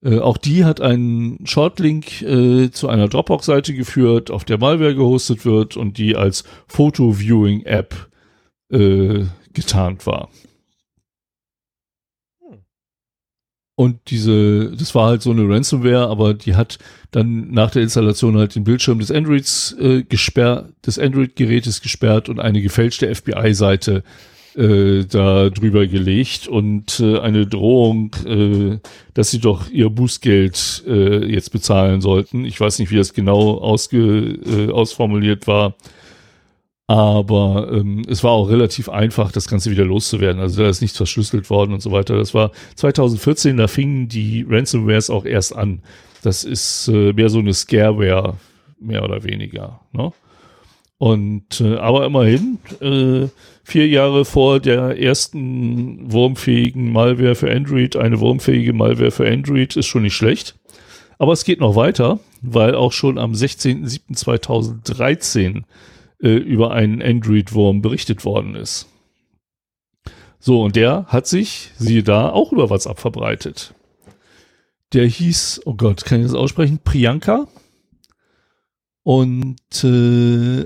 [0.03, 5.45] Äh, auch die hat einen Shortlink äh, zu einer Dropbox-Seite geführt, auf der Malware gehostet
[5.45, 8.09] wird und die als Photo-Viewing-App
[8.71, 10.29] äh, getarnt war.
[13.81, 16.77] Und diese, das war halt so eine Ransomware, aber die hat
[17.09, 22.39] dann nach der Installation halt den Bildschirm des Androids äh, gesperrt, des Android-Gerätes gesperrt und
[22.39, 24.03] eine gefälschte FBI-Seite
[24.55, 28.77] äh, da drüber gelegt und äh, eine Drohung, äh,
[29.15, 32.45] dass sie doch ihr Bußgeld äh, jetzt bezahlen sollten.
[32.45, 35.73] Ich weiß nicht, wie das genau ausge, äh, ausformuliert war.
[36.91, 40.41] Aber ähm, es war auch relativ einfach, das Ganze wieder loszuwerden.
[40.41, 42.17] Also da ist nichts verschlüsselt worden und so weiter.
[42.17, 45.81] Das war 2014, da fingen die Ransomwares auch erst an.
[46.21, 48.35] Das ist äh, mehr so eine Scareware,
[48.81, 49.79] mehr oder weniger.
[49.93, 50.11] Ne?
[50.97, 53.29] Und äh, aber immerhin, äh,
[53.63, 59.85] vier Jahre vor der ersten wurmfähigen Malware für Android, eine wurmfähige Malware für Android ist
[59.85, 60.59] schon nicht schlecht.
[61.19, 65.63] Aber es geht noch weiter, weil auch schon am 16.07.2013
[66.21, 68.87] äh, über einen Android-Wurm berichtet worden ist.
[70.39, 73.75] So, und der hat sich, siehe da, auch über WhatsApp verbreitet.
[74.93, 76.79] Der hieß, oh Gott, kann ich das aussprechen?
[76.83, 77.47] Priyanka.
[79.03, 80.65] Und äh,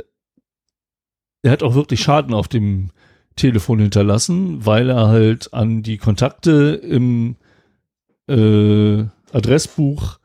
[1.42, 2.92] er hat auch wirklich Schaden auf dem
[3.36, 7.36] Telefon hinterlassen, weil er halt an die Kontakte im
[8.28, 10.20] äh, Adressbuch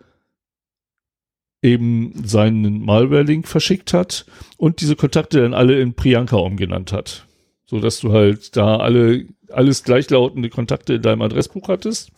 [1.62, 4.24] eben seinen Malware-Link verschickt hat
[4.56, 7.26] und diese Kontakte dann alle in Priyanka umgenannt hat.
[7.66, 12.10] So dass du halt da alle, alles gleichlautende Kontakte in deinem Adressbuch hattest.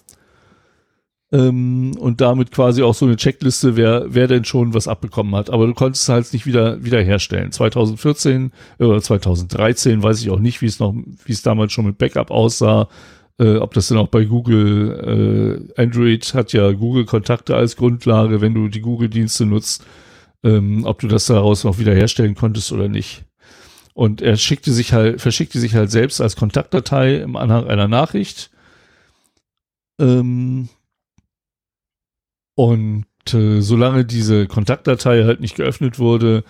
[1.32, 5.50] ähm, und damit quasi auch so eine Checkliste, wer, wer denn schon was abbekommen hat.
[5.50, 7.50] Aber du konntest es halt nicht wieder, wieder herstellen.
[7.52, 10.94] 2014 äh, oder 2013 weiß ich auch nicht, wie es noch,
[11.24, 12.88] wie es damals schon mit Backup aussah.
[13.38, 18.40] Äh, ob das denn auch bei Google, äh, Android hat ja Google Kontakte als Grundlage,
[18.40, 19.84] wenn du die Google-Dienste nutzt,
[20.42, 23.24] ähm, ob du das daraus noch wieder herstellen konntest oder nicht.
[23.94, 28.50] Und er schickte sich halt, verschickte sich halt selbst als Kontaktdatei im Anhang einer Nachricht.
[30.00, 30.68] Ähm,
[32.54, 36.44] und äh, solange diese Kontaktdatei halt nicht geöffnet wurde,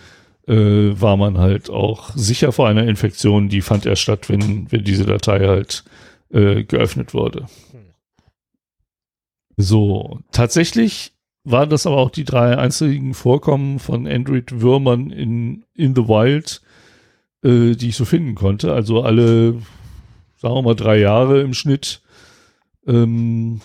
[0.47, 3.49] äh, war man halt auch sicher vor einer Infektion.
[3.49, 5.83] Die fand erst statt, wenn, wenn diese Datei halt
[6.33, 7.45] äh, geöffnet wurde.
[9.55, 16.07] So, tatsächlich waren das aber auch die drei einzigen Vorkommen von Android-Würmern in, in the
[16.07, 16.63] Wild,
[17.43, 18.73] äh, die ich so finden konnte.
[18.73, 19.61] Also alle,
[20.37, 22.01] sagen wir mal, drei Jahre im Schnitt
[22.87, 23.61] ähm,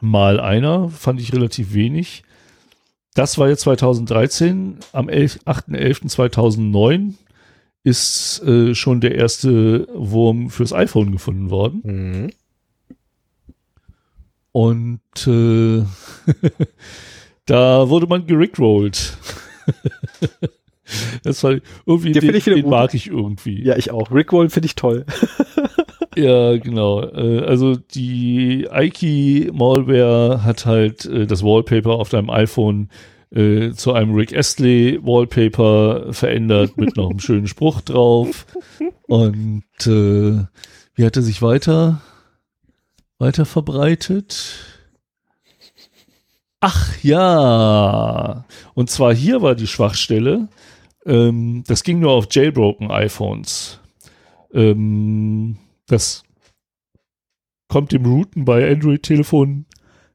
[0.00, 2.22] mal einer, fand ich relativ wenig.
[3.14, 4.78] Das war jetzt 2013.
[4.92, 7.14] Am 8.11.2009
[7.84, 11.82] ist äh, schon der erste Wurm fürs iPhone gefunden worden.
[11.84, 12.30] Mhm.
[14.52, 15.84] Und äh,
[17.46, 19.16] da wurde man gerickrollt.
[21.24, 21.56] das war
[21.86, 23.62] irgendwie, den, den, den mag ich irgendwie.
[23.62, 24.10] Ja, ich auch.
[24.12, 25.04] Rickroll finde ich toll.
[26.14, 27.02] Ja, genau.
[27.02, 32.90] Äh, also die Ike-Malware hat halt äh, das Wallpaper auf deinem iPhone
[33.34, 38.46] äh, zu einem Rick Astley Wallpaper verändert mit noch einem schönen Spruch drauf.
[39.06, 40.44] Und äh,
[40.94, 42.02] wie hat er sich weiter,
[43.18, 44.72] weiter verbreitet?
[46.60, 48.44] Ach ja.
[48.74, 50.48] Und zwar hier war die Schwachstelle.
[51.06, 53.80] Ähm, das ging nur auf jailbroken iPhones.
[54.52, 55.56] Ähm,
[55.86, 56.22] das
[57.68, 59.66] kommt dem Routen bei Android-Telefonen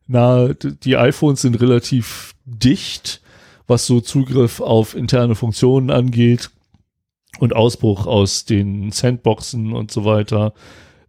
[0.07, 0.55] nahe.
[0.55, 3.21] Die iPhones sind relativ dicht,
[3.67, 6.49] was so Zugriff auf interne Funktionen angeht
[7.39, 10.53] und Ausbruch aus den Sandboxen und so weiter.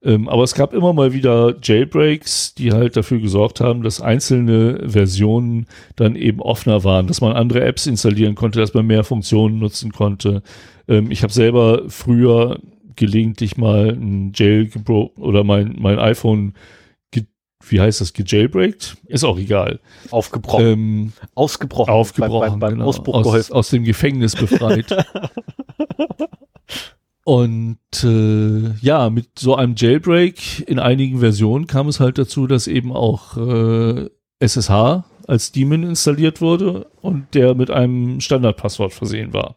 [0.02, 4.88] Ähm, aber es gab immer mal wieder Jailbreaks, die halt dafür gesorgt haben, dass einzelne
[4.88, 5.66] Versionen
[5.96, 9.92] dann eben offener waren, dass man andere Apps installieren konnte, dass man mehr Funktionen nutzen
[9.92, 10.42] konnte.
[10.86, 12.60] Ähm, ich habe selber früher
[12.94, 14.70] gelegentlich mal ein Jail
[15.16, 16.54] oder mein, mein iPhone,
[17.66, 18.96] wie heißt das, gejailbreakt?
[19.06, 19.80] Ist auch egal.
[20.10, 20.66] Aufgebrochen.
[20.66, 21.92] Ähm, Ausgebrochen.
[21.92, 22.40] Aufgebrochen.
[22.40, 22.86] Beim, beim, beim genau.
[22.86, 23.52] Ausbruch aus, geholfen.
[23.52, 24.86] Aus dem Gefängnis befreit.
[27.24, 32.66] Und äh, ja, mit so einem Jailbreak in einigen Versionen kam es halt dazu, dass
[32.66, 34.08] eben auch äh,
[34.40, 39.56] SSH als Daemon installiert wurde und der mit einem Standardpasswort versehen war.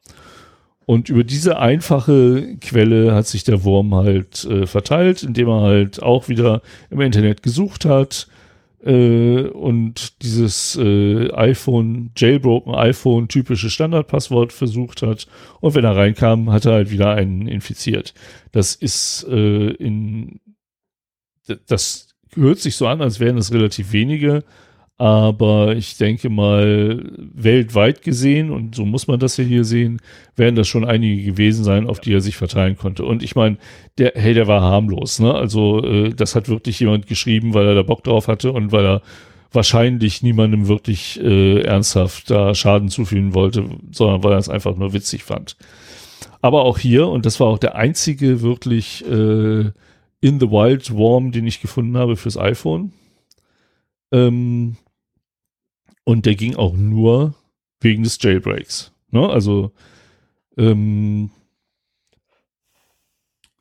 [0.92, 6.04] Und über diese einfache Quelle hat sich der Wurm halt äh, verteilt, indem er halt
[6.04, 8.28] auch wieder im Internet gesucht hat
[8.84, 15.28] äh, und dieses äh, iPhone, jailbroken iPhone typische Standardpasswort versucht hat.
[15.62, 18.14] Und wenn er reinkam, hat er halt wieder einen infiziert.
[18.52, 20.42] Das ist äh, in,
[21.68, 24.44] das hört sich so an, als wären es relativ wenige,
[25.02, 30.00] aber ich denke mal, weltweit gesehen, und so muss man das ja hier sehen,
[30.36, 33.04] werden das schon einige gewesen sein, auf die er sich verteilen konnte.
[33.04, 33.58] Und ich meine,
[33.98, 35.34] der, hey, der war harmlos, ne?
[35.34, 38.86] Also, äh, das hat wirklich jemand geschrieben, weil er da Bock drauf hatte und weil
[38.86, 39.02] er
[39.52, 44.94] wahrscheinlich niemandem wirklich äh, ernsthaft da Schaden zufügen wollte, sondern weil er es einfach nur
[44.94, 45.58] witzig fand.
[46.44, 49.72] Aber auch hier, und das war auch der einzige wirklich äh,
[50.22, 52.94] in the wild Worm, den ich gefunden habe fürs iPhone.
[54.12, 54.76] Ähm,
[56.04, 57.36] und der ging auch nur
[57.80, 58.92] wegen des Jailbreaks.
[59.12, 59.28] Ne?
[59.30, 59.72] Also
[60.58, 61.32] ähm,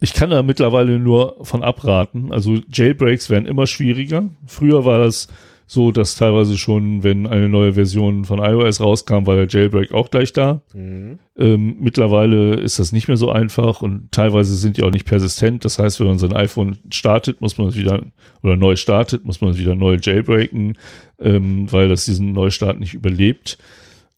[0.00, 2.32] ich kann da mittlerweile nur von abraten.
[2.32, 4.30] Also Jailbreaks werden immer schwieriger.
[4.46, 5.28] Früher war das
[5.72, 10.10] so, dass teilweise schon, wenn eine neue Version von iOS rauskam, war der Jailbreak auch
[10.10, 10.62] gleich da.
[10.74, 11.20] Mhm.
[11.38, 15.64] Ähm, mittlerweile ist das nicht mehr so einfach und teilweise sind die auch nicht persistent.
[15.64, 18.02] Das heißt, wenn man sein iPhone startet, muss man es wieder
[18.42, 20.76] oder neu startet, muss man es wieder neu jailbreaken,
[21.20, 23.56] ähm, weil das diesen Neustart nicht überlebt.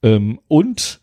[0.02, 1.01] Ähm, und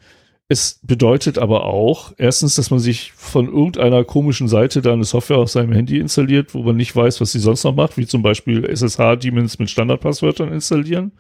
[0.51, 5.37] es bedeutet aber auch, erstens, dass man sich von irgendeiner komischen Seite da eine Software
[5.37, 8.23] auf seinem Handy installiert, wo man nicht weiß, was sie sonst noch macht, wie zum
[8.23, 11.11] Beispiel SSH-Demons mit Standardpasswörtern installieren.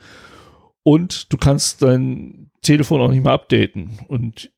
[0.81, 3.99] Und du kannst dein Telefon auch nicht mehr updaten.
[4.07, 4.51] Und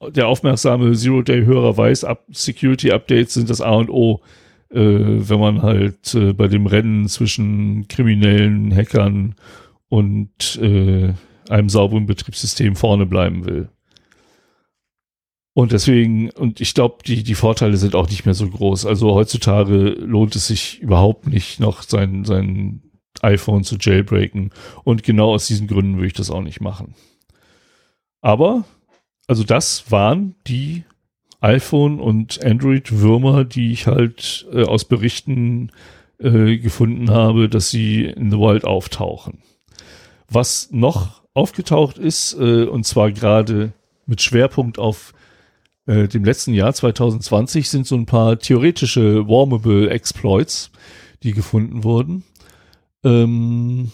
[0.00, 4.22] der aufmerksame Zero-Day-Hörer weiß, Security-Updates sind das A und O,
[4.70, 9.34] äh, wenn man halt äh, bei dem Rennen zwischen kriminellen Hackern
[9.90, 11.12] und äh,
[11.50, 13.68] einem sauberen Betriebssystem vorne bleiben will.
[15.56, 18.84] Und deswegen, und ich glaube, die, die Vorteile sind auch nicht mehr so groß.
[18.84, 22.82] Also heutzutage lohnt es sich überhaupt nicht noch sein, sein
[23.22, 24.50] iPhone zu jailbreaken.
[24.84, 26.94] Und genau aus diesen Gründen würde ich das auch nicht machen.
[28.20, 28.66] Aber,
[29.28, 30.84] also das waren die
[31.40, 35.72] iPhone und Android-Würmer, die ich halt äh, aus Berichten
[36.18, 39.38] äh, gefunden habe, dass sie in The Wild auftauchen.
[40.28, 43.72] Was noch aufgetaucht ist, äh, und zwar gerade
[44.04, 45.14] mit Schwerpunkt auf
[45.86, 50.70] äh, dem letzten Jahr 2020, sind so ein paar theoretische Warmable Exploits,
[51.22, 52.24] die gefunden wurden.
[53.04, 53.92] Ähm,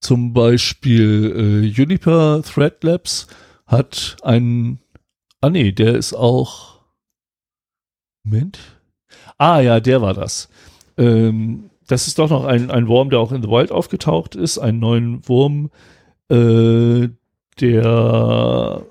[0.00, 3.28] zum Beispiel äh, Juniper Thread Labs
[3.66, 4.80] hat einen,
[5.40, 6.80] ah nee, der ist auch,
[8.24, 8.58] Moment,
[9.38, 10.48] ah ja, der war das.
[10.98, 14.58] Ähm, das ist doch noch ein, ein Wurm, der auch in The Wild aufgetaucht ist,
[14.58, 15.70] einen neuen Wurm,
[16.30, 17.08] äh,
[17.60, 18.84] der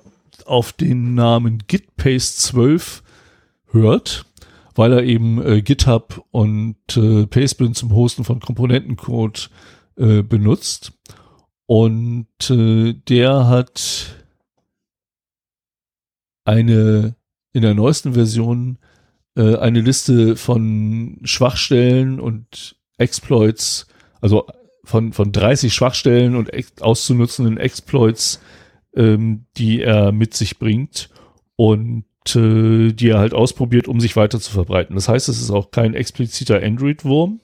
[0.45, 3.03] auf den Namen GitPaste 12
[3.67, 4.25] hört,
[4.75, 9.49] weil er eben äh, GitHub und äh, Pastebin zum Hosten von Komponentencode
[9.97, 10.93] äh, benutzt.
[11.65, 14.15] Und äh, der hat
[16.43, 17.15] eine
[17.53, 18.77] in der neuesten Version
[19.35, 23.87] äh, eine Liste von Schwachstellen und Exploits,
[24.21, 24.47] also
[24.83, 26.51] von, von 30 Schwachstellen und
[26.81, 28.39] auszunutzenden Exploits,
[28.95, 31.09] ähm, die er mit sich bringt
[31.55, 34.95] und äh, die er halt ausprobiert, um sich weiter zu verbreiten.
[34.95, 37.39] Das heißt, es ist auch kein expliziter Android-Wurm.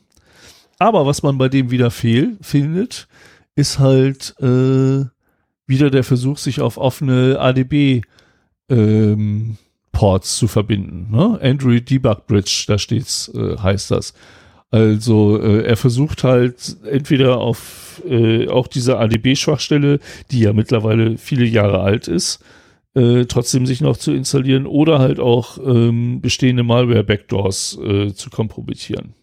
[0.80, 3.08] Aber was man bei dem wieder fehl, findet,
[3.56, 5.06] ist halt äh,
[5.66, 8.02] wieder der Versuch, sich auf offene ADB
[8.70, 9.58] ähm,
[9.92, 11.08] Ports zu verbinden.
[11.10, 11.40] Ne?
[11.42, 14.14] Android Debug Bridge, da steht's, äh, heißt das.
[14.70, 20.00] Also äh, er versucht halt entweder auf äh, auch diese ADB-Schwachstelle,
[20.32, 22.44] die ja mittlerweile viele Jahre alt ist,
[22.94, 29.14] äh, trotzdem sich noch zu installieren oder halt auch ähm, bestehende Malware-Backdoors äh, zu kompromittieren.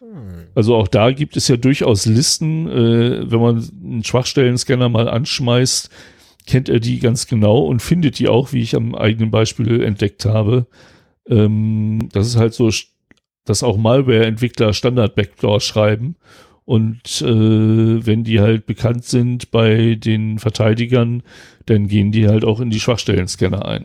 [0.00, 0.48] Hm.
[0.54, 5.88] Also auch da gibt es ja durchaus Listen, äh, wenn man einen Schwachstellen-Scanner mal anschmeißt,
[6.46, 10.26] kennt er die ganz genau und findet die auch, wie ich am eigenen Beispiel entdeckt
[10.26, 10.66] habe.
[11.28, 12.70] Ähm, das ist halt so
[13.46, 16.16] dass auch Malware-Entwickler Standard-Backdoor schreiben.
[16.66, 21.22] Und äh, wenn die halt bekannt sind bei den Verteidigern,
[21.64, 23.84] dann gehen die halt auch in die Schwachstellen-Scanner ein.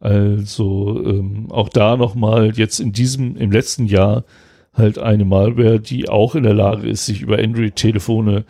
[0.00, 4.24] Also ähm, auch da nochmal jetzt in diesem, im letzten Jahr
[4.72, 8.46] halt eine Malware, die auch in der Lage ist, sich über Android-Telefone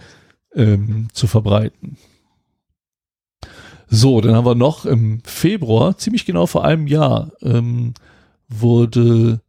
[0.54, 1.96] ähm, zu verbreiten.
[3.88, 7.94] So, dann haben wir noch im Februar, ziemlich genau vor einem Jahr, ähm,
[8.48, 9.40] wurde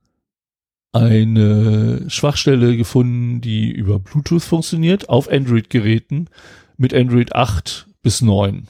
[0.94, 6.28] eine Schwachstelle gefunden, die über Bluetooth funktioniert, auf Android-Geräten
[6.78, 8.68] mit Android 8 bis 9.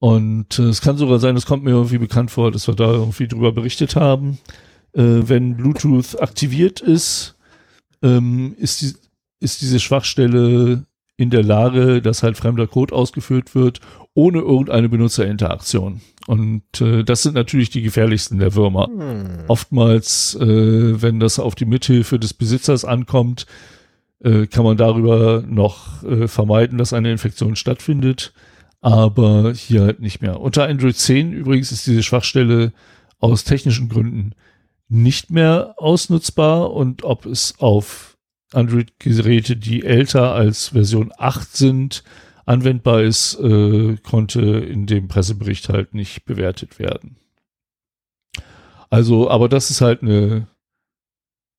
[0.00, 2.92] Und äh, es kann sogar sein, es kommt mir irgendwie bekannt vor, dass wir da
[2.92, 4.38] irgendwie drüber berichtet haben.
[4.92, 7.36] Äh, wenn Bluetooth aktiviert ist,
[8.02, 8.94] ähm, ist, die,
[9.40, 10.84] ist diese Schwachstelle
[11.16, 13.80] in der Lage, dass halt fremder Code ausgeführt wird,
[14.14, 16.00] ohne irgendeine Benutzerinteraktion.
[16.28, 18.88] Und äh, das sind natürlich die gefährlichsten der Würmer.
[18.88, 19.44] Hm.
[19.48, 23.46] Oftmals, äh, wenn das auf die Mithilfe des Besitzers ankommt,
[24.22, 28.34] äh, kann man darüber noch äh, vermeiden, dass eine Infektion stattfindet.
[28.82, 30.38] Aber hier halt nicht mehr.
[30.38, 32.74] Unter Android 10 übrigens ist diese Schwachstelle
[33.20, 34.34] aus technischen Gründen
[34.90, 38.18] nicht mehr ausnutzbar und ob es auf
[38.52, 42.04] Android-Geräte, die älter als Version 8 sind,
[42.48, 47.16] anwendbar ist, äh, konnte in dem Pressebericht halt nicht bewertet werden.
[48.90, 50.48] Also, aber das ist halt eine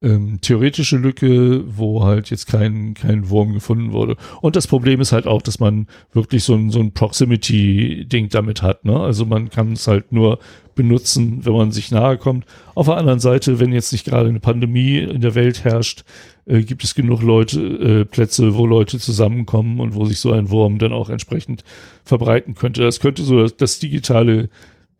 [0.01, 4.15] ähm, theoretische Lücke, wo halt jetzt kein, kein Wurm gefunden wurde.
[4.41, 8.61] Und das Problem ist halt auch, dass man wirklich so ein, so ein Proximity-Ding damit
[8.61, 8.85] hat.
[8.85, 8.97] Ne?
[8.97, 10.39] Also man kann es halt nur
[10.75, 12.45] benutzen, wenn man sich nahe kommt.
[12.75, 16.05] Auf der anderen Seite, wenn jetzt nicht gerade eine Pandemie in der Welt herrscht,
[16.45, 20.49] äh, gibt es genug Leute, äh, Plätze, wo Leute zusammenkommen und wo sich so ein
[20.49, 21.65] Wurm dann auch entsprechend
[22.05, 22.81] verbreiten könnte.
[22.81, 24.49] Das könnte so das digitale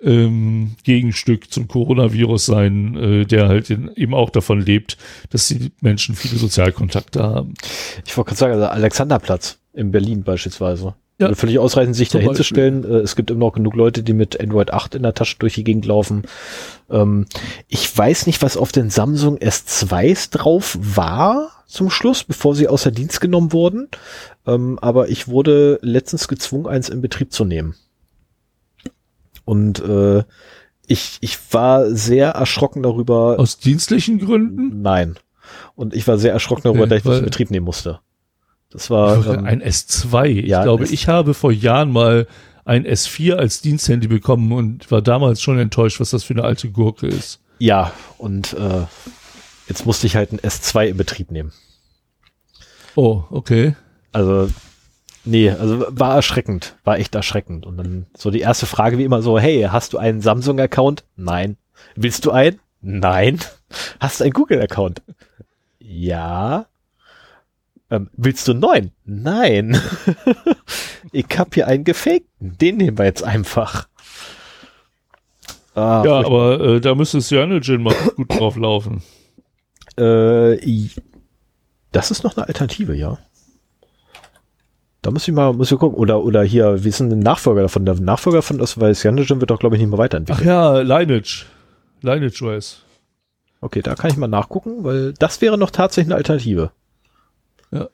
[0.02, 4.98] ähm, Gegenstück zum Coronavirus sein, äh, der halt in, eben auch davon lebt,
[5.30, 7.54] dass die Menschen viele Sozialkontakte haben.
[8.06, 10.96] Ich wollte gerade sagen, also Alexanderplatz in Berlin beispielsweise.
[11.20, 11.36] Ja.
[11.36, 12.86] Völlig ausreichend, sich da hinzustellen.
[12.86, 15.56] Äh, es gibt immer noch genug Leute, die mit Android 8 in der Tasche durch
[15.56, 16.24] die Gegend laufen.
[16.90, 17.26] Ähm,
[17.68, 22.92] ich weiß nicht, was auf den Samsung S2s drauf war zum Schluss, bevor sie außer
[22.92, 23.90] Dienst genommen wurden.
[24.48, 27.76] Ähm, aber ich wurde letztens gezwungen, eins in Betrieb zu nehmen.
[29.50, 30.24] Und äh,
[30.88, 33.40] ich, ich war sehr erschrocken darüber.
[33.40, 34.82] Aus dienstlichen Gründen?
[34.82, 35.16] Nein.
[35.76, 38.00] Und ich war sehr erschrocken darüber, okay, dass ich das in Betrieb nehmen musste.
[38.72, 40.46] Das war ähm, ein S2.
[40.46, 42.28] Ja, ich glaube, ich habe vor Jahren mal
[42.66, 46.70] ein S4 als Diensthandy bekommen und war damals schon enttäuscht, was das für eine alte
[46.70, 47.42] Gurke ist.
[47.58, 48.86] Ja, und äh,
[49.70, 51.54] Jetzt musste ich halt ein S2 in Betrieb nehmen.
[52.96, 53.76] Oh, okay.
[54.12, 54.50] Also,
[55.30, 57.66] nee, also war erschreckend, war echt erschreckend.
[57.66, 61.04] Und dann so die erste Frage wie immer so, hey, hast du einen Samsung-Account?
[61.16, 61.58] Nein.
[61.96, 62.60] Willst du einen?
[62.82, 63.40] Nein.
[64.00, 65.04] Hast du einen Google-Account?
[65.80, 66.66] Ja.
[67.92, 68.92] Ähm, willst du einen neuen?
[69.06, 69.80] Nein.
[71.12, 72.58] ich hab hier einen gefakten.
[72.58, 73.88] Den nehmen wir jetzt einfach.
[75.76, 79.04] Ah, ja, aber äh, da müsste Cyanogen mal gut drauf laufen.
[79.98, 80.58] Äh,
[81.92, 83.18] das ist noch eine Alternative, ja.
[85.02, 85.98] Da muss ich mal, muss ich gucken.
[85.98, 87.86] Oder, oder hier, wie ist denn der Nachfolger davon?
[87.86, 90.42] Der Nachfolger von das, weil Cyanogen wird doch, glaube ich, nicht mehr weiterentwickelt.
[90.42, 91.46] Ach ja, Lineage.
[92.02, 92.84] Lineage OS.
[93.62, 96.72] Okay, da kann ich mal nachgucken, weil das wäre noch tatsächlich eine Alternative.
[97.72, 97.90] Ja.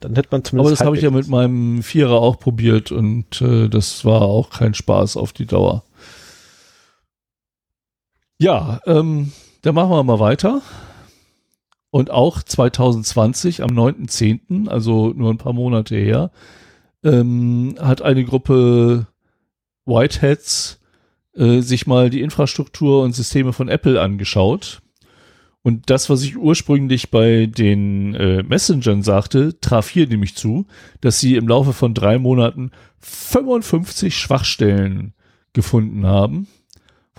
[0.00, 0.66] Dann hätte man zumindest.
[0.66, 4.50] Aber das habe ich ja mit meinem Vierer auch probiert und äh, das war auch
[4.50, 5.84] kein Spaß auf die Dauer.
[8.38, 10.62] Ja, ähm, dann machen wir mal weiter.
[11.90, 16.30] Und auch 2020, am 9.10., also nur ein paar Monate her,
[17.02, 19.06] ähm, hat eine Gruppe
[19.86, 20.80] Whiteheads
[21.34, 24.82] äh, sich mal die Infrastruktur und Systeme von Apple angeschaut
[25.62, 30.66] und das, was ich ursprünglich bei den äh, Messengern sagte, traf hier nämlich zu,
[31.00, 32.70] dass sie im Laufe von drei Monaten
[33.00, 35.12] 55 Schwachstellen
[35.52, 36.48] gefunden haben,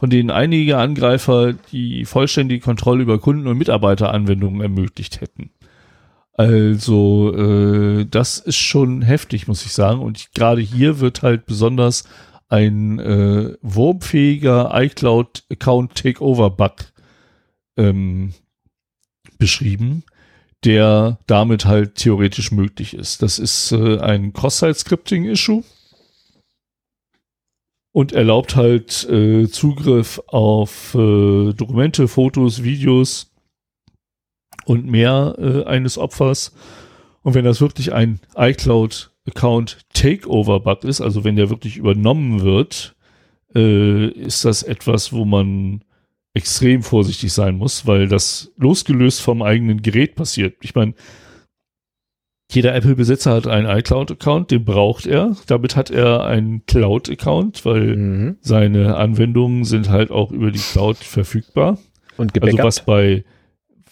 [0.02, 5.52] von denen einige Angreifer die vollständige Kontrolle über Kunden- und Mitarbeiteranwendungen ermöglicht hätten.
[6.34, 10.00] Also äh, das ist schon heftig, muss ich sagen.
[10.00, 12.06] Und gerade hier wird halt besonders
[12.50, 16.74] ein äh, wurmfähiger iCloud-Account Takeover-Bug
[17.78, 18.34] ähm,
[19.38, 20.02] beschrieben,
[20.64, 23.22] der damit halt theoretisch möglich ist.
[23.22, 25.64] Das ist äh, ein Cross-Site-Scripting-Issue
[27.92, 33.32] und erlaubt halt äh, Zugriff auf äh, Dokumente, Fotos, Videos
[34.66, 36.53] und mehr äh, eines Opfers.
[37.22, 42.95] Und wenn das wirklich ein iCloud-Account Takeover-Bug ist, also wenn der wirklich übernommen wird,
[43.53, 45.84] äh, ist das etwas, wo man
[46.34, 50.56] extrem vorsichtig sein muss, weil das losgelöst vom eigenen Gerät passiert.
[50.61, 50.94] Ich meine,
[52.54, 55.36] jeder Apple-Besitzer hat einen iCloud-Account, den braucht er.
[55.48, 58.38] Damit hat er einen Cloud-Account, weil mhm.
[58.42, 61.78] seine Anwendungen sind halt auch über die Cloud verfügbar.
[62.18, 62.60] Und gebackupt.
[62.60, 63.24] Also was bei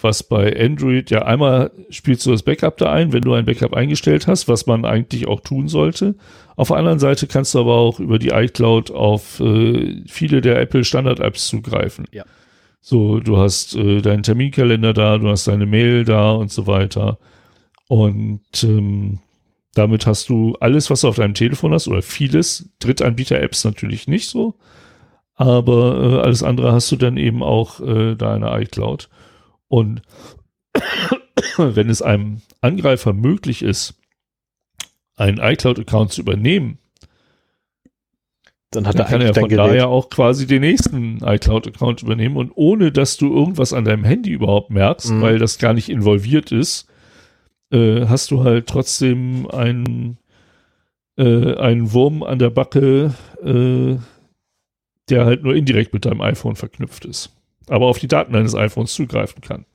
[0.02, 3.74] was bei Android, ja einmal spielst du das Backup da ein, wenn du ein Backup
[3.74, 6.16] eingestellt hast, was man eigentlich auch tun sollte.
[6.56, 10.60] Auf der anderen Seite kannst du aber auch über die iCloud auf äh, viele der
[10.62, 12.06] Apple Standard Apps zugreifen.
[12.12, 12.24] Ja.
[12.82, 17.18] So, du hast äh, deinen Terminkalender da, du hast deine Mail da und so weiter.
[17.90, 19.18] Und ähm,
[19.74, 24.30] damit hast du alles, was du auf deinem Telefon hast, oder vieles, Drittanbieter-Apps natürlich nicht
[24.30, 24.54] so,
[25.34, 29.10] aber äh, alles andere hast du dann eben auch äh, deine iCloud.
[29.68, 30.04] Und
[31.58, 33.96] wenn es einem Angreifer möglich ist,
[35.16, 36.78] einen iCloud-Account zu übernehmen,
[38.70, 42.52] dann, hat dann er kann er von daher auch quasi den nächsten iCloud-Account übernehmen und
[42.54, 45.22] ohne, dass du irgendwas an deinem Handy überhaupt merkst, mhm.
[45.24, 46.88] weil das gar nicht involviert ist,
[47.72, 50.18] äh, hast du halt trotzdem einen,
[51.18, 53.98] äh, einen Wurm an der Backe, äh,
[55.10, 57.36] der halt nur indirekt mit deinem iPhone verknüpft ist
[57.70, 59.66] aber auf die Daten deines iPhones zugreifen kann.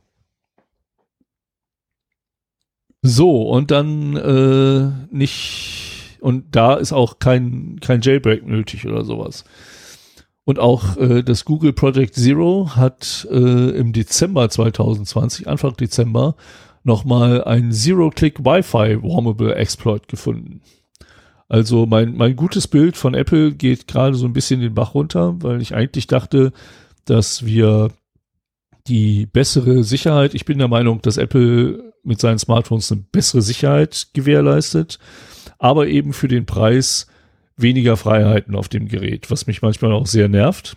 [3.02, 9.44] So, und dann äh, nicht, und da ist auch kein, kein Jailbreak nötig oder sowas.
[10.44, 16.36] Und auch äh, das Google Project Zero hat äh, im Dezember 2020, Anfang Dezember,
[16.84, 20.60] nochmal ein Zero-Click Wi-Fi Warmable Exploit gefunden.
[21.48, 25.36] Also mein, mein gutes Bild von Apple geht gerade so ein bisschen den Bach runter,
[25.42, 26.52] weil ich eigentlich dachte,
[27.04, 27.90] dass wir
[28.86, 34.08] die bessere Sicherheit, ich bin der Meinung, dass Apple mit seinen Smartphones eine bessere Sicherheit
[34.12, 34.98] gewährleistet,
[35.58, 37.06] aber eben für den Preis
[37.56, 40.76] weniger Freiheiten auf dem Gerät, was mich manchmal auch sehr nervt.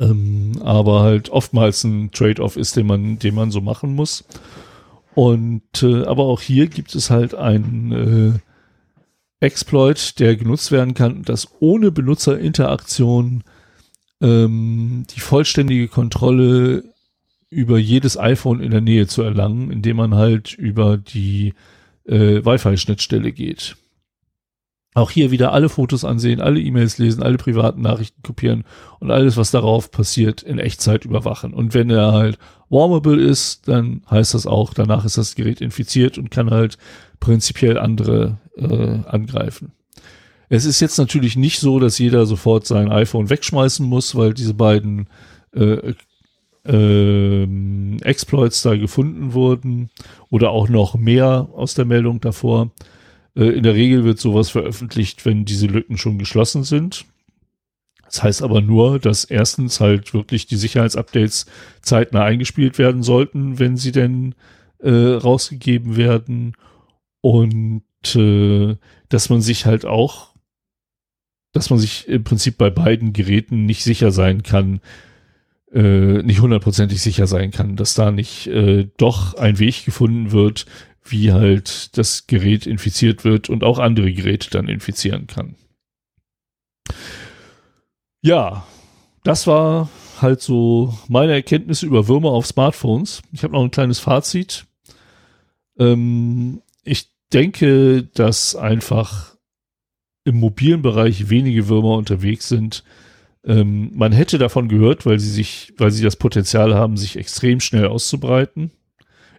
[0.00, 4.24] Ähm, aber halt oftmals ein Trade-off ist, den man, den man so machen muss.
[5.14, 11.22] Und äh, aber auch hier gibt es halt einen äh, Exploit, der genutzt werden kann,
[11.22, 13.42] das ohne Benutzerinteraktion
[14.20, 16.84] ähm, die vollständige Kontrolle
[17.48, 21.54] über jedes iPhone in der Nähe zu erlangen, indem man halt über die
[22.04, 23.76] äh, Wi-Fi-Schnittstelle geht.
[24.94, 28.64] Auch hier wieder alle Fotos ansehen, alle E-Mails lesen, alle privaten Nachrichten kopieren
[28.98, 31.54] und alles, was darauf passiert, in Echtzeit überwachen.
[31.54, 32.38] Und wenn er halt
[32.70, 36.76] warmable ist, dann heißt das auch, danach ist das Gerät infiziert und kann halt
[37.20, 39.72] prinzipiell andere äh, angreifen.
[40.48, 44.54] Es ist jetzt natürlich nicht so, dass jeder sofort sein iPhone wegschmeißen muss, weil diese
[44.54, 45.08] beiden
[45.54, 45.94] äh,
[46.64, 49.90] ähm, Exploits da gefunden wurden
[50.28, 52.72] oder auch noch mehr aus der Meldung davor.
[53.36, 57.04] Äh, in der Regel wird sowas veröffentlicht, wenn diese Lücken schon geschlossen sind.
[58.04, 61.46] Das heißt aber nur, dass erstens halt wirklich die Sicherheitsupdates
[61.80, 64.34] zeitnah eingespielt werden sollten, wenn sie denn
[64.80, 66.56] äh, rausgegeben werden
[67.20, 67.84] und
[68.16, 68.76] äh,
[69.08, 70.34] dass man sich halt auch,
[71.52, 74.80] dass man sich im Prinzip bei beiden Geräten nicht sicher sein kann,
[75.72, 80.66] äh, nicht hundertprozentig sicher sein kann, dass da nicht äh, doch ein Weg gefunden wird,
[81.10, 85.54] wie halt das Gerät infiziert wird und auch andere Geräte dann infizieren kann.
[88.22, 88.66] Ja,
[89.24, 89.88] das war
[90.20, 93.22] halt so meine Erkenntnisse über Würmer auf Smartphones.
[93.32, 94.66] Ich habe noch ein kleines Fazit.
[95.78, 99.36] Ähm, ich denke, dass einfach
[100.24, 102.84] im mobilen Bereich wenige Würmer unterwegs sind.
[103.44, 107.60] Ähm, man hätte davon gehört, weil sie sich, weil sie das Potenzial haben, sich extrem
[107.60, 108.70] schnell auszubreiten.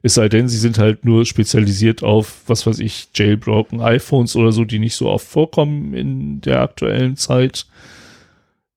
[0.04, 4.52] Es sei denn, sie sind halt nur spezialisiert auf, was weiß ich, jailbroken iPhones oder
[4.52, 7.68] so, die nicht so oft vorkommen in der aktuellen Zeit.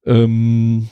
[0.04, 0.88] Ähm,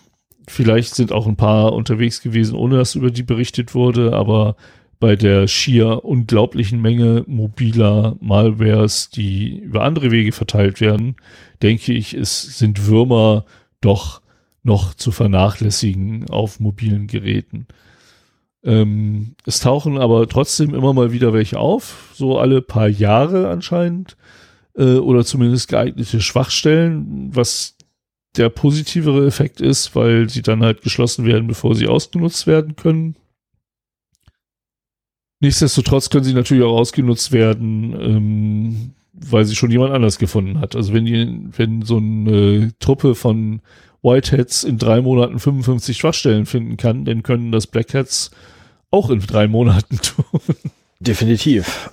[0.49, 4.57] vielleicht sind auch ein paar unterwegs gewesen, ohne dass über die berichtet wurde, aber
[5.01, 11.17] bei der schier unglaublichen Menge mobiler Malwares, die über andere Wege verteilt werden,
[11.61, 13.45] denke ich, es sind Würmer
[13.81, 14.23] doch
[14.63, 17.67] noch zu vernachlässigen auf mobilen Geräten.
[18.65, 24.17] Ähm, es tauchen aber trotzdem immer mal wieder welche auf, so alle paar Jahre anscheinend,
[24.77, 27.77] äh, oder zumindest geeignete Schwachstellen, was
[28.37, 33.17] der positivere Effekt ist, weil sie dann halt geschlossen werden, bevor sie ausgenutzt werden können.
[35.41, 40.77] Nichtsdestotrotz können sie natürlich auch ausgenutzt werden, ähm, weil sie schon jemand anders gefunden hat.
[40.77, 43.61] Also wenn die, wenn so eine Truppe von
[44.03, 48.31] Whiteheads in drei Monaten 55 Schwachstellen finden kann, dann können das Blackheads
[48.91, 50.41] auch in drei Monaten tun.
[51.01, 51.91] Definitiv.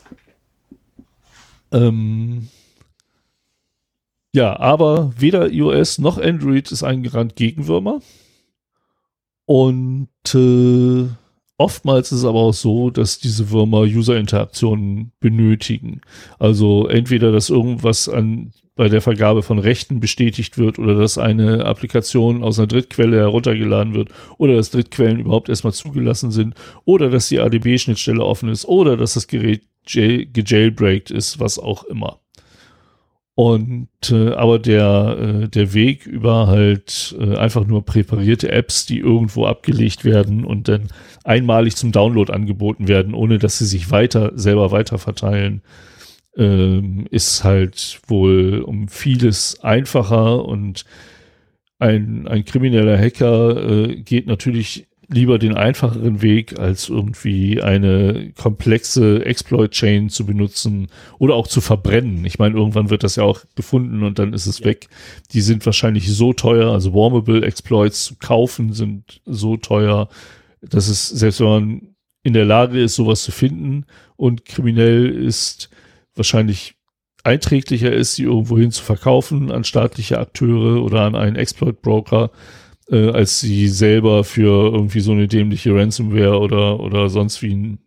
[1.72, 2.50] Ähm,
[4.34, 8.02] ja, aber weder iOS noch Android ist eingerannt gegen Würmer.
[9.46, 11.10] Und äh,
[11.60, 16.00] Oftmals ist es aber auch so, dass diese Würmer User-Interaktionen benötigen.
[16.40, 21.66] Also entweder, dass irgendwas an, bei der Vergabe von Rechten bestätigt wird oder dass eine
[21.66, 24.08] Applikation aus einer Drittquelle heruntergeladen wird
[24.38, 26.56] oder dass Drittquellen überhaupt erstmal zugelassen sind
[26.86, 32.22] oder dass die ADB-Schnittstelle offen ist oder dass das Gerät gejailbreakt ist, was auch immer.
[33.40, 39.00] Und äh, aber der, äh, der Weg über halt äh, einfach nur präparierte Apps, die
[39.00, 40.90] irgendwo abgelegt werden und dann
[41.24, 45.62] einmalig zum Download angeboten werden, ohne dass sie sich weiter selber weiter verteilen,
[46.36, 50.44] ähm, ist halt wohl um vieles einfacher.
[50.44, 50.84] Und
[51.78, 59.26] ein, ein krimineller Hacker äh, geht natürlich lieber den einfacheren Weg, als irgendwie eine komplexe
[59.26, 62.24] Exploit-Chain zu benutzen oder auch zu verbrennen.
[62.26, 64.66] Ich meine, irgendwann wird das ja auch gefunden und dann ist es ja.
[64.66, 64.88] weg.
[65.34, 70.10] Die sind wahrscheinlich so teuer, also Warmable Exploits zu kaufen sind so teuer,
[70.62, 71.82] dass es, selbst wenn man
[72.22, 75.70] in der Lage ist, sowas zu finden und kriminell ist,
[76.14, 76.76] wahrscheinlich
[77.24, 82.32] einträglicher ist, sie irgendwohin zu verkaufen an staatliche Akteure oder an einen Exploit-Broker,
[82.90, 87.80] äh, als sie selber für irgendwie so eine dämliche Ransomware oder, oder sonst wie ein